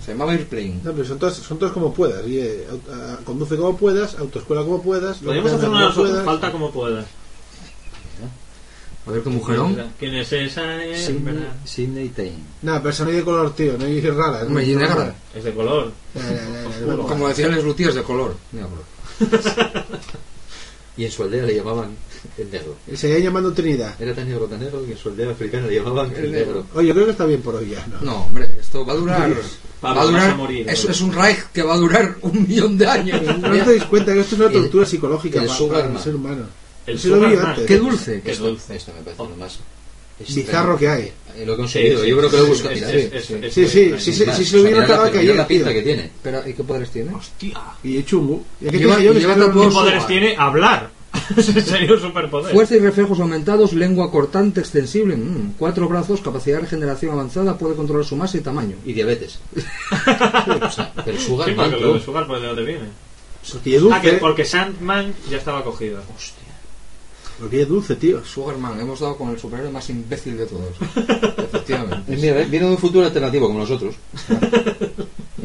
Se 0.07 0.13
llamaba 0.13 0.31
Airplane. 0.31 0.79
No, 0.85 0.93
pero 0.93 1.05
son 1.05 1.19
todos, 1.19 1.35
son 1.35 1.59
todos 1.59 1.73
como 1.73 1.93
puedas. 1.93 2.25
Y, 2.25 2.39
eh, 2.39 2.65
aut- 2.71 2.89
a- 2.93 3.17
conduce 3.25 3.57
como 3.57 3.75
puedas, 3.75 4.15
autoescuela 4.17 4.63
como 4.63 4.81
puedas. 4.81 5.17
Podríamos 5.17 5.51
hacer 5.51 5.67
una 5.67 5.93
puedas. 5.93 6.23
falta 6.23 6.49
como 6.49 6.71
puedas. 6.71 7.05
A 9.05 9.11
ver 9.11 9.21
qué 9.21 9.29
mujerón. 9.29 9.77
¿Quién 9.99 10.15
es 10.15 10.31
esa? 10.31 10.81
Eh, 10.83 10.97
Sidney, 10.97 11.23
¿verdad? 11.33 11.53
Sidney 11.65 12.09
Tain. 12.09 12.35
No, 12.61 12.81
pero 12.81 12.93
son 12.93 13.07
de 13.13 13.21
color, 13.23 13.53
tío, 13.53 13.77
no 13.77 13.83
hay 13.85 13.99
rara. 14.01 14.43
Hombre, 14.43 14.63
y 14.65 14.75
negra. 14.77 15.13
Es 15.35 15.43
de 15.43 15.53
color. 15.53 15.91
Ya, 16.15 16.21
ya. 16.21 16.95
Como 16.95 17.27
decían 17.27 17.53
los 17.55 17.65
lutiers 17.65 17.93
de 17.95 18.03
color. 18.03 18.35
Y 20.97 21.05
en 21.05 21.11
su 21.11 21.21
aldea 21.23 21.43
le 21.45 21.53
llamaban 21.55 21.95
El 22.37 22.51
negro. 22.51 22.75
Y 22.91 22.95
seguían 22.97 23.21
llamando 23.23 23.53
Trinidad. 23.53 23.95
Era 24.01 24.13
tan 24.13 24.27
negro, 24.27 24.45
tan 24.45 24.59
negro 24.59 24.85
que 24.85 24.91
en 24.93 24.97
su 24.97 25.09
aldea 25.09 25.31
africana 25.31 25.67
le 25.67 25.75
llamaban 25.75 26.13
el 26.15 26.31
negro. 26.31 26.65
Oye, 26.73 26.87
yo 26.87 26.93
creo 26.93 27.05
que 27.05 27.11
está 27.11 27.25
bien 27.25 27.41
por 27.41 27.55
hoy 27.55 27.69
ya, 27.69 27.85
¿no? 27.87 28.01
No, 28.01 28.25
hombre, 28.25 28.49
esto 28.59 28.85
va 28.85 28.93
a 28.93 28.95
durar. 28.95 29.33
Pablo, 29.81 29.97
va 29.97 30.01
a 30.01 30.05
durar. 30.11 30.29
a 30.31 30.35
morir, 30.35 30.69
es, 30.69 31.01
un 31.01 31.13
Reich 31.13 31.39
que 31.53 31.61
va 31.63 31.75
a 31.75 31.77
durar 31.77 32.15
un 32.21 32.47
millón 32.47 32.77
de 32.77 32.87
años. 32.87 33.21
¿No 33.41 33.51
os 33.51 33.65
dais 33.65 33.83
cuenta 33.83 34.13
que 34.13 34.21
esto 34.21 34.35
es 34.35 34.41
una 34.41 34.47
El- 34.49 34.53
tortura 34.61 34.85
psicológica 34.85 35.41
el 35.41 35.47
pa- 35.47 35.53
Sugar 35.55 35.81
para 35.83 35.93
el 35.93 35.99
ser 35.99 36.15
humano? 36.15 36.45
El 36.87 36.97
Sí. 36.99 37.11
Qué 37.67 37.77
dulce. 37.77 38.21
Qué 38.23 38.31
Esto, 38.31 38.47
dulce. 38.47 38.75
esto 38.75 38.91
me 38.97 39.03
parece 39.03 39.23
lo 39.23 39.35
más 39.35 39.59
Bizarro 40.19 40.77
que 40.77 40.87
hay. 40.89 41.11
Eh, 41.35 41.45
Lo 41.45 41.53
he 41.53 41.57
conseguido, 41.57 42.01
sí, 42.01 42.09
yo 42.09 42.17
creo 42.17 42.29
que 42.31 42.37
lo 42.37 42.41
he 42.41 42.45
sí, 42.45 42.51
buscado. 42.51 42.75
sí, 42.75 42.81
es- 42.81 42.89
sí. 42.89 42.95
es- 42.97 43.25
Sí, 43.27 43.33
es- 43.35 43.53
sí, 43.53 43.61
es- 43.61 43.71
sí, 43.71 44.09
es- 44.09 44.17
sí, 44.17 44.25
Más, 44.25 44.35
sí, 44.37 44.43
o 44.43 44.45
se 44.63 44.71
lo 44.71 44.81
otra 44.83 45.03
la, 45.05 45.11
que 45.11 45.23
la 45.23 45.47
pinta 45.47 45.73
que 45.73 45.81
tiene. 45.83 46.11
Pero, 46.23 46.49
¿y 46.49 46.53
qué 46.53 46.63
poderes 46.63 46.89
tiene? 46.89 47.13
Hostia. 47.13 47.59
Y 47.83 48.01
chungo. 48.03 48.43
¿Qué 48.59 48.79
poderes 48.79 50.07
tiene? 50.07 50.35
Hablar. 50.35 50.89
Sería 51.65 51.93
un 51.93 51.99
superpoder. 51.99 52.53
Fuerza 52.53 52.75
y 52.75 52.79
reflejos 52.79 53.19
aumentados, 53.19 53.73
lengua 53.73 54.11
cortante 54.11 54.59
extensible, 54.59 55.15
mm, 55.15 55.53
cuatro 55.57 55.87
brazos, 55.87 56.21
capacidad 56.21 56.57
de 56.57 56.61
regeneración 56.63 57.13
avanzada, 57.13 57.57
puede 57.57 57.75
controlar 57.75 58.05
su 58.05 58.15
masa 58.15 58.37
y 58.37 58.41
tamaño. 58.41 58.75
Y 58.85 58.93
diabetes. 58.93 59.39
o 59.55 60.71
sea, 60.71 60.91
pero 61.03 61.19
Sugar 61.19 61.49
Sí, 61.49 61.55
Man, 61.55 61.71
lo 61.71 61.93
de. 61.93 61.99
Sugar, 61.99 62.27
pues 62.27 62.41
de 62.41 62.47
dónde 62.47 62.63
viene. 62.63 62.85
Porque 63.51 63.75
es 63.75 63.81
dulce. 63.81 63.97
Ah, 63.97 64.01
que 64.01 64.13
porque 64.13 64.45
Sandman 64.45 65.13
ya 65.29 65.37
estaba 65.37 65.63
cogido. 65.63 65.99
Porque 67.39 67.61
es 67.61 67.67
dulce, 67.67 67.95
tío. 67.95 68.25
Sugarman, 68.25 68.79
hemos 68.79 68.99
dado 68.99 69.15
con 69.15 69.29
el 69.29 69.39
superhéroe 69.39 69.71
más 69.71 69.89
imbécil 69.89 70.37
de 70.37 70.47
todos. 70.47 70.69
Efectivamente. 71.37 72.13
Eh, 72.13 72.17
Mira, 72.17 72.43
viene 72.43 72.65
de 72.65 72.71
un 72.71 72.77
futuro 72.77 73.05
alternativo 73.05 73.47
como 73.47 73.59
nosotros. 73.59 73.95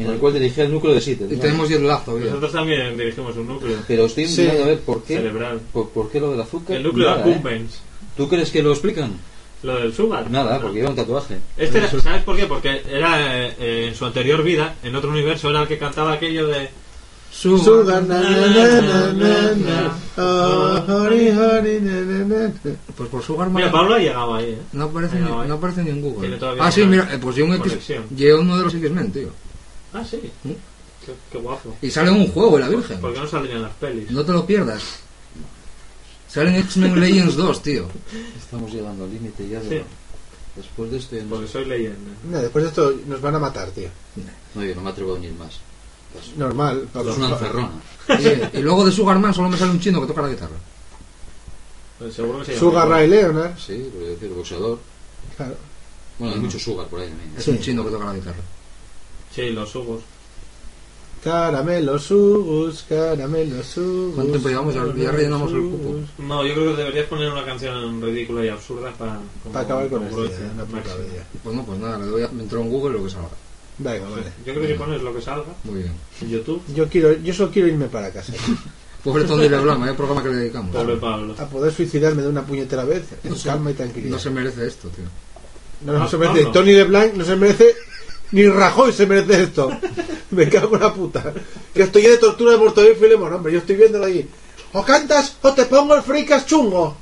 En 0.05 0.11
el 0.11 0.17
cual 0.19 0.33
dirigía 0.33 0.63
el 0.65 0.71
núcleo 0.71 0.93
de 0.93 1.01
Seattle. 1.01 1.27
Y 1.31 1.37
tenemos 1.37 1.67
10 1.69 1.81
lag 1.81 2.03
todavía. 2.05 2.27
Nosotros 2.27 2.51
también 2.51 2.97
dirigimos 2.97 3.35
un 3.37 3.47
núcleo 3.47 3.77
Pero 3.87 4.05
estoy 4.05 4.27
Sí. 4.27 4.41
mirando 4.41 4.63
a 4.63 4.67
ver 4.67 4.79
por 4.79 5.03
qué. 5.03 5.17
cerebral. 5.17 5.61
Por, 5.71 5.89
por 5.89 6.09
qué 6.11 6.19
lo 6.19 6.31
del 6.31 6.41
azúcar? 6.41 6.77
El 6.77 6.83
núcleo 6.83 7.09
de 7.09 7.15
Nada, 7.35 7.51
¿eh? 7.51 7.65
¿Tú 8.17 8.27
crees 8.29 8.51
que 8.51 8.61
lo 8.61 8.71
explican? 8.71 9.13
Lo 9.63 9.77
del 9.77 9.93
Sugar. 9.93 10.29
Nada, 10.29 10.55
No. 10.55 10.61
porque 10.61 10.77
lleva 10.79 10.89
un 10.89 10.95
tatuaje. 10.95 11.37
Este 11.57 11.77
era- 11.77 11.89
¿Sabes 11.89 12.23
por 12.23 12.35
qué? 12.35 12.45
Porque 12.47 12.81
era 12.91 13.47
eh, 13.47 13.53
eh, 13.59 13.85
en 13.89 13.95
su 13.95 14.05
anterior 14.05 14.43
vida, 14.43 14.75
en 14.83 14.93
otro 14.95 15.09
universo, 15.09 15.49
era 15.49 15.61
el 15.61 15.67
que 15.67 15.77
cantaba 15.77 16.13
aquello 16.13 16.47
de. 16.47 16.69
Sugar, 17.31 18.03
na, 18.03 18.21
na, 18.21 18.29
na, 18.29 18.81
na, 18.81 19.13
na, 19.13 19.51
na. 19.55 19.97
Oh, 20.17 20.83
honey, 20.87 21.29
honey, 21.31 21.79
na, 21.81 22.01
na, 22.01 22.25
na, 22.25 22.47
na. 22.47 22.53
Pues 22.95 23.09
por 23.09 23.23
Sugarman. 23.23 23.55
Mira, 23.55 23.71
Pablo 23.71 23.95
ha 23.95 23.99
llegado 23.99 24.35
ahí, 24.35 24.51
¿eh? 24.51 24.57
No 24.73 24.83
aparece, 24.85 25.15
ni, 25.19 25.25
no 25.25 25.53
aparece 25.53 25.83
ni 25.83 25.89
en 25.89 26.01
Google. 26.01 26.37
Ah, 26.59 26.71
sí, 26.71 26.85
mira, 26.85 27.09
eh, 27.11 27.17
pues 27.19 27.35
yo 27.35 27.45
un 27.45 27.53
X. 27.55 27.73
uno 28.39 28.57
de 28.57 28.63
los 28.65 28.73
X-Men, 28.75 29.11
tío. 29.11 29.29
Ah, 29.93 30.03
sí. 30.03 30.17
¿Mm? 30.43 30.49
Qué, 31.05 31.13
qué 31.31 31.37
guapo. 31.37 31.75
Y 31.81 31.89
sale 31.91 32.09
en 32.11 32.17
un 32.17 32.27
juego, 32.31 32.57
la 32.57 32.69
Virgen. 32.69 32.99
¿Por 33.01 33.13
qué 33.13 33.19
no 33.19 33.27
saldrían 33.27 33.61
las 33.61 33.73
pelis? 33.73 34.09
No 34.11 34.23
te 34.25 34.31
lo 34.31 34.45
pierdas. 34.45 34.81
Sale 36.29 36.49
en 36.49 36.55
X-Men 36.63 36.99
Legends 36.99 37.35
2, 37.35 37.61
tío. 37.61 37.87
Estamos 38.39 38.71
llegando 38.71 39.03
al 39.03 39.11
límite 39.13 39.47
ya 39.47 39.59
de... 39.59 39.79
Sí. 39.79 39.85
Después 40.55 40.91
de 40.91 40.97
esto... 40.97 41.15
ya 41.15 41.23
no- 41.23 41.29
Porque 41.31 41.47
soy 41.47 41.65
leyenda. 41.65 42.11
No, 42.29 42.37
después 42.39 42.63
de 42.63 42.69
esto 42.69 42.93
nos 43.07 43.21
van 43.21 43.35
a 43.35 43.39
matar, 43.39 43.69
tío. 43.71 43.89
No, 44.55 44.63
yo 44.63 44.73
no 44.75 44.81
me 44.81 44.89
atrevo 44.89 45.11
a 45.13 45.15
unir 45.15 45.33
más. 45.33 45.59
Pues, 46.11 46.35
Normal. 46.37 46.87
es 46.93 47.17
una 47.17 47.29
encerrona. 47.29 47.71
Y, 48.53 48.57
y 48.59 48.61
luego 48.61 48.85
de 48.85 48.91
Sugarman 48.91 49.33
solo 49.33 49.49
me 49.49 49.57
sale 49.57 49.71
un 49.71 49.79
chino 49.79 49.99
que 50.01 50.07
toca 50.07 50.21
la 50.21 50.29
guitarra. 50.29 50.55
Pues 51.99 52.13
seguro 52.15 52.39
que 52.39 52.45
se 52.45 52.51
llama 52.53 52.59
Sugar. 52.71 52.87
Ray 52.89 53.07
Leonard. 53.07 53.57
Sí, 53.57 53.77
lo 53.93 53.99
voy 53.99 54.07
a 54.07 54.09
decir, 54.11 54.29
boxeador. 54.29 54.79
Claro. 55.37 55.55
Bueno, 56.19 56.33
hay 56.35 56.39
mucho 56.41 56.59
Sugar 56.59 56.87
por 56.87 56.99
ahí 56.99 57.09
también. 57.09 57.31
Es 57.37 57.43
Sí. 57.43 57.51
un 57.51 57.59
chino 57.59 57.83
que 57.83 57.91
toca 57.91 58.05
la 58.05 58.13
guitarra. 58.13 58.37
Sí, 59.33 59.49
los 59.51 59.69
subos. 59.69 60.01
Caramelo 61.23 61.97
sugus, 61.99 62.83
caramelo 62.87 63.63
sugus. 63.63 64.13
¿Cuánto 64.15 64.31
tiempo 64.33 64.49
llevamos? 64.49 64.75
Ya- 64.75 65.11
rellenamos 65.11 65.51
el 65.53 65.61
cupo. 65.61 65.95
No, 66.17 66.45
yo 66.45 66.53
creo 66.53 66.71
que 66.75 66.81
deberías 66.81 67.05
poner 67.07 67.31
una 67.31 67.45
canción 67.45 68.01
ridícula 68.01 68.43
y 68.45 68.49
absurda 68.49 68.91
para. 68.91 69.19
como- 69.41 69.53
Para 69.53 69.65
acabar 69.65 69.87
con 69.89 70.03
esto, 70.03 70.17
bella. 70.21 71.25
Pues 71.41 71.55
no, 71.55 71.65
pues 71.65 71.79
nada, 71.79 71.97
le 71.99 72.05
doy 72.07 72.23
a, 72.23 72.27
me 72.27 72.43
entró 72.43 72.59
en 72.61 72.69
Google 72.69 72.97
lo 72.97 73.05
que 73.05 73.09
salga. 73.11 73.29
Venga, 73.77 74.09
vale. 74.09 74.23
Yo 74.45 74.53
creo 74.53 74.67
que 74.67 74.75
pones 74.75 75.01
lo 75.01 75.15
que 75.15 75.21
salga 75.21 75.45
Muy 75.63 75.79
bien. 75.83 75.93
en 76.21 76.29
YouTube. 76.29 76.61
Yo 76.75 76.87
quiero, 76.89 77.13
yo 77.13 77.33
solo 77.33 77.51
quiero 77.51 77.69
irme 77.69 77.87
para 77.87 78.11
casa. 78.11 78.33
Pobre 79.03 79.23
Tony 79.23 79.47
Leblanc, 79.49 79.79
vaya 79.79 79.95
programa 79.97 80.21
que 80.23 80.29
le 80.29 80.35
dedicamos. 80.35 80.75
Pobre 80.75 80.95
Pablo. 80.97 81.35
A 81.37 81.45
poder 81.47 81.73
suicidarme 81.73 82.21
de 82.21 82.27
una 82.29 82.45
puñetera 82.45 82.83
vez. 82.83 83.03
En 83.23 83.33
calma 83.35 83.71
y 83.71 83.73
tranquilidad. 83.75 84.11
No 84.11 84.19
se 84.19 84.29
merece 84.29 84.65
esto, 84.67 84.89
tío. 84.89 85.05
No, 85.85 85.93
no 85.99 86.03
Ah, 86.03 86.07
se 86.07 86.17
merece. 86.17 86.37
Pablo. 86.39 86.51
Tony 86.51 86.71
de 86.73 86.83
Blanc 86.83 87.13
no 87.13 87.25
se 87.25 87.35
merece. 87.35 87.75
Ni 88.33 88.47
Rajoy 88.49 88.91
se 88.91 89.05
merece 89.07 89.43
esto. 89.43 89.69
Me 90.31 90.49
cago 90.49 90.75
en 90.75 90.81
la 90.81 90.93
puta. 90.93 91.33
Que 91.73 91.83
estoy 91.83 92.01
de 92.01 92.17
tortura 92.17 92.51
de 92.53 92.57
Mortadelo 92.57 92.93
y 92.93 92.97
Filemón, 92.97 93.31
hombre. 93.33 93.53
Yo 93.53 93.59
estoy 93.59 93.75
viéndolo 93.75 94.05
ahí. 94.05 94.27
O 94.73 94.83
cantas 94.83 95.37
o 95.43 95.53
te 95.53 95.65
pongo 95.65 95.95
el 95.95 96.01
fricas 96.01 96.45
chungo. 96.45 96.97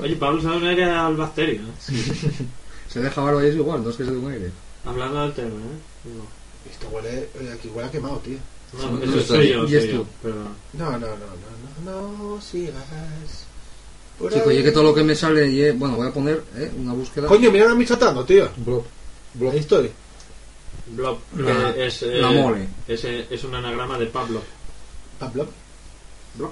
Oye, 0.00 0.16
Pablo 0.16 0.40
sabe 0.40 0.56
un 0.58 0.66
aire 0.66 0.84
al 0.84 1.16
bacterio. 1.16 1.60
¿eh? 1.62 1.92
Se 2.88 3.00
deja 3.00 3.20
barba 3.20 3.44
y 3.44 3.48
es 3.48 3.56
igual, 3.56 3.82
no 3.84 3.90
es 3.90 3.96
que 3.96 4.04
se 4.04 4.10
dé 4.12 4.16
un 4.16 4.30
aire. 4.32 4.50
Hablando 4.86 5.20
del 5.22 5.32
tema, 5.34 5.48
¿eh? 5.48 6.70
Esto 6.70 6.88
huele. 6.92 7.28
eh, 7.40 7.52
Aquí 7.52 7.68
huele 7.68 7.88
a 7.88 7.90
quemado, 7.90 8.16
tío. 8.18 8.38
No, 8.72 8.98
Sí, 9.00 9.04
eso 9.18 9.20
soy 9.26 9.48
yo, 9.50 9.62
soy 9.66 9.74
es 9.76 9.84
yo. 9.92 10.06
Perdón. 10.22 10.48
No, 10.74 10.92
no, 10.92 10.98
no, 10.98 11.06
no, 11.84 11.90
no, 12.14 12.34
no 12.36 12.40
sigas. 12.40 12.74
por 14.18 14.32
Chico, 14.32 14.48
ahí. 14.50 14.58
y 14.58 14.62
que 14.62 14.70
todo 14.70 14.84
lo 14.84 14.94
que 14.94 15.02
me 15.02 15.14
sale, 15.14 15.46
y, 15.50 15.62
eh, 15.62 15.72
bueno, 15.72 15.96
voy 15.96 16.08
a 16.08 16.12
poner 16.12 16.42
eh, 16.56 16.70
una 16.80 16.92
búsqueda. 16.94 17.26
Coño, 17.26 17.50
mira 17.50 17.70
a 17.70 17.74
mí 17.74 17.84
tratando, 17.84 18.24
tío. 18.24 18.48
Blob. 18.56 18.84
Ahí 19.52 19.58
estoy. 19.58 19.90
Blob, 20.88 21.18
La- 21.36 21.74
que 21.74 21.86
es, 21.86 22.02
eh, 22.02 22.18
la 22.20 22.30
mole. 22.30 22.68
Es, 22.86 23.04
eh, 23.04 23.26
es 23.30 23.42
un 23.44 23.54
anagrama 23.54 23.98
de 23.98 24.06
Pablo. 24.06 24.40
Pablo. 25.18 25.48
Blob. 26.36 26.50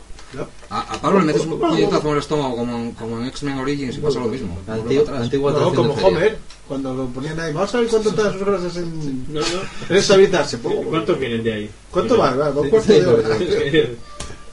A, 0.70 0.80
a 0.94 1.00
Pablo 1.00 1.20
le 1.20 1.26
metes 1.26 1.42
un 1.46 1.60
puñetazo 1.60 2.08
en 2.08 2.12
el 2.14 2.18
estómago 2.18 2.56
como 2.56 2.76
en, 2.76 2.92
como 2.92 3.20
en 3.20 3.26
X-Men 3.26 3.58
Origins 3.58 3.96
y 3.96 4.00
pasa 4.00 4.18
lo 4.18 4.26
mismo. 4.26 4.58
Atrás. 4.66 5.20
antigua 5.22 5.52
No, 5.52 5.72
como. 5.72 5.92
Homer. 5.94 6.38
Cuando 6.66 6.94
lo 6.94 7.06
ponían 7.06 7.38
ahí. 7.38 7.52
Vamos 7.52 7.72
a 7.74 7.80
ver 7.80 7.88
cuánto 7.88 8.08
están 8.08 8.32
sus 8.32 8.44
grasas 8.44 8.76
en. 8.78 9.32
No, 9.32 9.40
no. 9.40 9.46
En 9.90 9.96
esa 9.96 10.14
habitarse. 10.14 10.58
¿Cuántos 10.58 11.18
vienen 11.20 11.44
de 11.44 11.52
ahí? 11.52 11.70
¿Cuánto 11.90 12.18
va? 12.18 12.34
Va, 12.34 12.50
va 12.50 12.60
un 12.62 12.82
Sí, 12.82 12.92
de 12.94 13.06
hora. 13.06 13.36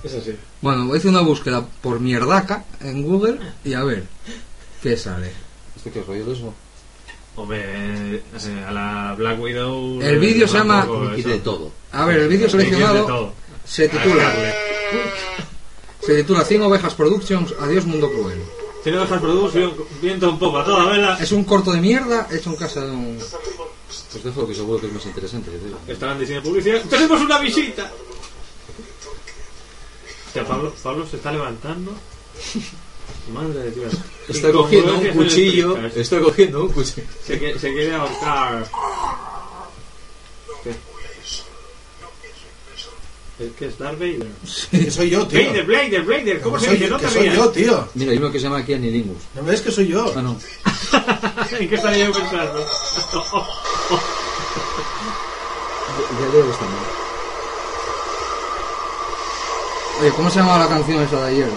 Es 0.03 0.15
así. 0.15 0.35
Bueno, 0.61 0.95
hice 0.95 1.07
una 1.09 1.21
búsqueda 1.21 1.63
por 1.81 1.99
mierdaca 1.99 2.65
en 2.81 3.03
Google 3.03 3.37
y 3.63 3.73
a 3.73 3.83
ver 3.83 4.03
qué 4.81 4.97
sale. 4.97 5.31
¿Esto 5.75 5.91
qué 5.93 6.01
rollo 6.01 6.25
de 6.25 6.33
eso? 6.33 6.53
Hombre, 7.35 8.15
eh, 8.15 8.21
a 8.67 8.71
la 8.71 9.15
Black 9.17 9.39
Widow. 9.39 10.01
El 10.01 10.19
vídeo 10.19 10.47
se 10.47 10.57
llama- 10.57 10.85
eso. 11.17 11.29
de 11.29 11.37
todo. 11.39 11.71
A 11.91 12.05
ver, 12.05 12.19
el 12.21 12.27
vídeo 12.27 12.49
seleccionado 12.49 13.33
se 13.65 13.87
titula 13.87 14.33
se 16.01 16.15
titula 16.15 16.43
100 16.43 16.61
ovejas 16.63 16.93
productions, 16.93 17.53
adiós 17.59 17.85
mundo 17.85 18.09
cruel. 18.11 18.41
Tiene 18.83 18.97
ovejas 18.97 19.21
producción, 19.21 19.73
viento 20.01 20.29
un 20.29 20.39
poco 20.39 20.57
a 20.59 20.65
toda 20.65 20.85
vela. 20.85 21.17
Es 21.21 21.31
un 21.31 21.43
corto 21.43 21.71
de 21.71 21.79
mierda 21.81 22.27
hecho 22.31 22.49
en 22.49 22.55
casa 22.55 22.81
de 22.81 22.91
un 22.91 23.17
Pues 24.11 24.23
dejo 24.23 24.47
que 24.47 24.55
seguro 24.55 24.79
que 24.81 24.87
es 24.87 24.93
más 24.93 25.05
interesante. 25.05 25.51
yo 25.51 25.59
digo. 25.65 25.77
Estaban 25.87 26.19
diciendo 26.19 26.43
publicidad. 26.49 26.81
¡Tenemos 26.89 27.21
una 27.21 27.39
visita! 27.39 27.91
Hostia, 30.27 30.45
Pablo, 30.45 30.73
Pablo 30.81 31.05
se 31.07 31.17
está 31.17 31.31
levantando. 31.31 31.91
Madre 33.29 33.59
de 33.63 33.71
Dios. 33.71 33.93
Está 34.27 34.51
cogiendo 34.51 34.95
un 34.97 35.07
cuchillo. 35.09 35.77
Está 35.95 36.19
cogiendo 36.19 36.63
un 36.63 36.71
cuchillo. 36.71 37.07
Se, 37.25 37.39
que- 37.39 37.57
se 37.59 37.71
quiere 37.73 37.93
ahorcar. 37.95 38.67
¿Qué? 40.63 40.75
¿Es 43.45 43.51
que 43.53 43.65
es 43.67 43.77
Darth 43.77 43.97
Vader? 43.99 44.27
Que 44.71 44.91
soy 44.91 45.09
yo, 45.09 45.25
tío. 45.27 45.39
Vader, 45.47 45.65
Vader, 45.65 46.03
Vader, 46.03 46.41
¿cómo 46.41 46.59
se 46.59 46.71
dice? 46.71 46.89
No 46.89 46.99
te 46.99 47.09
soy 47.09 47.21
rías. 47.23 47.35
yo, 47.35 47.49
tío. 47.49 47.87
Mira, 47.95 48.11
hay 48.11 48.17
uno 48.17 48.31
que 48.31 48.37
se 48.39 48.43
llama 48.43 48.57
aquí 48.59 48.73
Anilingus. 48.73 49.17
¿No 49.35 49.43
ves 49.43 49.61
que 49.61 49.71
soy 49.71 49.87
yo? 49.87 50.13
Ah, 50.15 50.21
no. 50.21 50.37
¿En 51.59 51.69
qué 51.69 51.75
estaría 51.75 52.05
yo 52.05 52.11
pensando? 52.13 52.59
Ya 56.19 56.27
leo 56.33 56.51
esta 56.51 56.65
¿no? 56.65 57.01
Oye, 60.01 60.11
¿cómo 60.11 60.29
se 60.29 60.39
llamaba 60.39 60.59
la 60.65 60.67
canción 60.69 61.01
esa 61.01 61.21
de 61.25 61.31
ayer? 61.31 61.49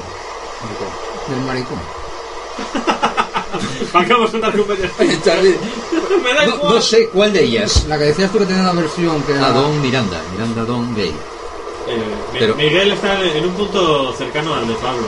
Del 1.28 1.40
maricón. 1.46 1.78
Acabamos 3.94 4.34
una 4.34 4.52
competencia. 4.52 5.20
Charlie, 5.24 5.54
Me 6.22 6.34
da 6.34 6.46
no, 6.46 6.54
igual. 6.56 6.74
no 6.74 6.80
sé 6.80 7.08
cuál 7.08 7.32
de 7.32 7.44
ellas. 7.44 7.84
La 7.88 7.96
que 7.98 8.04
decías 8.04 8.30
tú 8.32 8.38
que 8.38 8.46
tenía 8.46 8.62
una 8.62 8.72
versión 8.80 9.22
que 9.22 9.32
era... 9.32 9.46
Ah, 9.46 9.50
Don 9.52 9.80
Miranda. 9.80 10.20
Miranda 10.32 10.64
Don 10.64 10.94
Gay. 10.96 11.10
Eh, 11.86 11.96
Mi- 12.32 12.38
Pero- 12.40 12.56
Miguel 12.56 12.92
está 12.92 13.20
en 13.22 13.44
un 13.44 13.52
punto 13.54 14.12
cercano 14.16 14.54
al 14.54 14.66
de 14.66 14.74
Pablo. 14.74 15.06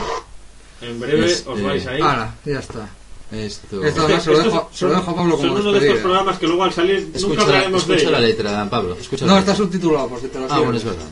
En 0.81 0.99
breve 0.99 1.25
Este- 1.25 1.49
os 1.49 1.61
vais 1.61 1.85
ahí. 1.87 2.01
Ala, 2.01 2.33
ya 2.45 2.59
está. 2.59 2.87
Esto. 3.31 3.83
Esto 3.83 4.01
además 4.05 4.23
se 4.23 4.31
lo 4.31 4.37
Estos 4.37 4.53
dejo, 4.53 4.69
se 4.71 4.85
lo 4.85 4.91
son- 4.91 4.99
dejo 4.99 5.11
a 5.11 5.15
Pablo 5.15 5.37
Son 5.37 5.47
como 5.47 5.51
uno 5.51 5.55
de 5.55 5.59
estos 5.69 5.73
despedida. 5.81 6.01
programas 6.03 6.39
que 6.39 6.47
luego 6.47 6.63
al 6.63 6.73
salir 6.73 7.01
nunca 7.03 7.17
Escucha, 7.17 7.35
la, 7.35 7.43
hablaremos 7.43 7.87
de 7.87 7.95
escucha 7.95 8.11
la 8.11 8.17
ellos. 8.19 8.29
letra, 8.29 8.69
Pablo. 8.69 8.97
Escucha 9.01 9.25
No, 9.25 9.33
la 9.33 9.39
está 9.39 9.51
letra. 9.51 9.65
subtitulado, 9.65 10.07
por 10.07 10.21
si 10.21 10.27
te 10.27 10.39
lo 10.39 10.45
Ah, 10.45 10.47
quieres. 10.47 10.63
bueno, 10.63 10.77
es 10.77 10.83
verdad. 10.85 11.05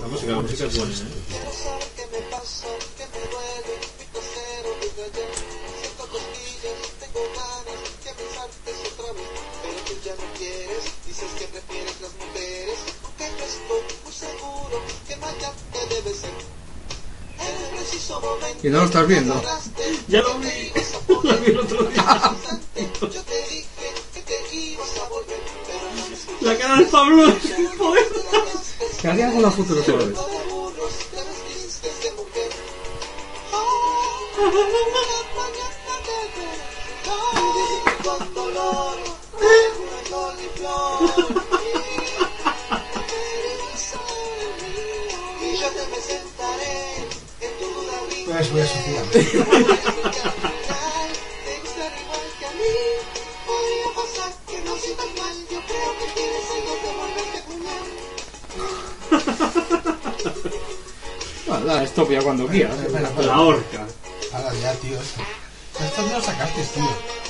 La 0.00 0.08
música, 0.08 0.32
la 0.32 0.40
música 0.40 0.64
es 0.64 0.78
buena, 0.78 0.92
¿eh? 0.94 0.96
Y 18.62 18.68
no 18.68 18.78
lo 18.78 18.84
estás 18.84 19.06
viendo. 19.06 19.40
Ya 20.08 20.22
lo 20.22 20.38
vi. 20.38 20.72
Lo 21.22 21.36
vi 21.38 21.50
el 21.50 21.58
otro 21.60 21.84
día. 21.84 22.34
La 26.40 26.58
cara 26.58 26.76
del 26.76 26.86
Pablo 26.86 27.28
es 27.28 27.58
un 27.58 27.78
poema. 27.78 28.06
Que 29.00 29.08
haría 29.08 29.28
alguna 29.28 29.50
futuro 29.50 29.82
sobre 29.84 30.06
eso. 45.66 46.16
Pues 48.26 48.52
voy 48.52 48.60
a 48.60 48.66
suicidar. 48.66 49.04
Ah, 61.48 61.60
da, 61.60 61.84
stop 61.84 62.10
ya 62.10 62.22
cuando 62.22 62.46
quieras. 62.48 62.76
La 63.24 63.40
horca. 63.40 63.86
Ahora 64.32 64.52
ya, 64.54 64.72
tío. 64.74 64.98
Esto 64.98 66.02
no 66.02 66.18
lo 66.18 66.20
sacaste, 66.22 66.62
tío. 66.74 67.25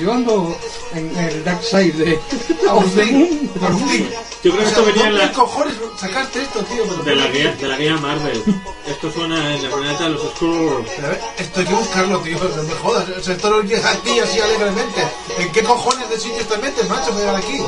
Yo 0.00 0.12
ando 0.12 0.56
en 0.94 1.16
el 1.16 1.44
dark 1.44 1.62
side 1.62 1.92
de. 1.92 2.20
Por 2.66 2.88
fin. 2.88 4.10
Yo 4.42 4.52
creo 4.52 4.62
que 4.64 4.68
esto 4.70 4.84
venía 4.86 5.04
en 5.08 5.10
¿dónde 5.10 5.26
la, 5.26 5.32
cojones 5.32 5.74
sacaste 5.98 6.42
esto, 6.42 6.60
tío? 6.64 6.82
Pero- 6.84 7.02
de 7.02 7.16
la 7.16 7.26
guía, 7.26 7.52
de 7.54 7.68
la 7.68 7.76
guía 7.76 7.96
Marvel. 7.98 8.42
Esto 8.86 9.12
suena 9.12 9.54
en 9.54 9.62
la 9.62 9.76
planeta 9.76 10.04
de 10.04 10.10
los 10.10 10.22
Skrulls. 10.30 10.88
Pero 10.96 11.06
a 11.06 11.10
ver, 11.10 11.20
esto 11.36 11.60
hay 11.60 11.66
que 11.66 11.74
buscarlo, 11.74 12.18
tío. 12.20 12.38
No 12.38 12.62
me 12.62 12.74
jodas. 12.74 13.08
O 13.10 13.22
sea, 13.22 13.34
esto 13.34 13.50
no 13.50 13.60
llega 13.62 13.90
a 13.90 13.96
ti 13.96 14.18
así 14.18 14.40
alegremente. 14.40 15.02
¿En 15.38 15.52
qué 15.52 15.62
cojones 15.62 16.08
de 16.08 16.18
sitios 16.18 16.48
te 16.48 16.56
metes, 16.56 16.88
macho, 16.88 17.10
para 17.10 17.18
llegar 17.18 17.36
aquí? 17.36 17.58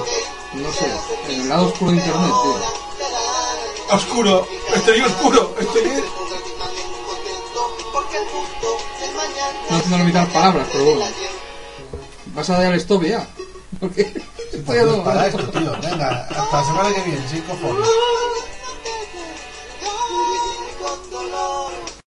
No 0.54 0.72
sé, 0.72 0.86
en 1.28 1.40
el 1.42 1.48
lado 1.48 1.66
oscuro 1.66 1.90
de 1.90 1.96
internet, 1.98 2.30
tío. 2.42 3.94
Oscuro. 3.96 4.48
Estoy 4.74 5.00
oscuro. 5.02 5.54
Estoy... 5.60 5.82
No 9.70 9.76
haciendo 9.76 9.98
limitar 9.98 10.28
palabras, 10.28 10.66
pero 10.72 10.84
bueno. 10.84 11.04
Vas 12.34 12.50
a 12.50 12.58
dar 12.58 12.72
el 12.72 12.80
stop 12.80 13.02
ya. 13.04 13.26
Porque 13.80 14.02
estoy 14.02 14.78
a 14.78 14.82
Pues 14.82 14.82
todo- 14.84 15.04
para 15.04 15.26
esto, 15.26 15.42
tío. 15.50 15.72
Venga, 15.80 16.26
hasta 16.30 16.56
la 16.60 16.64
semana 16.66 16.94
que 16.94 17.00
viene, 17.02 17.28
sí, 17.28 17.40
cojones. 17.40 17.88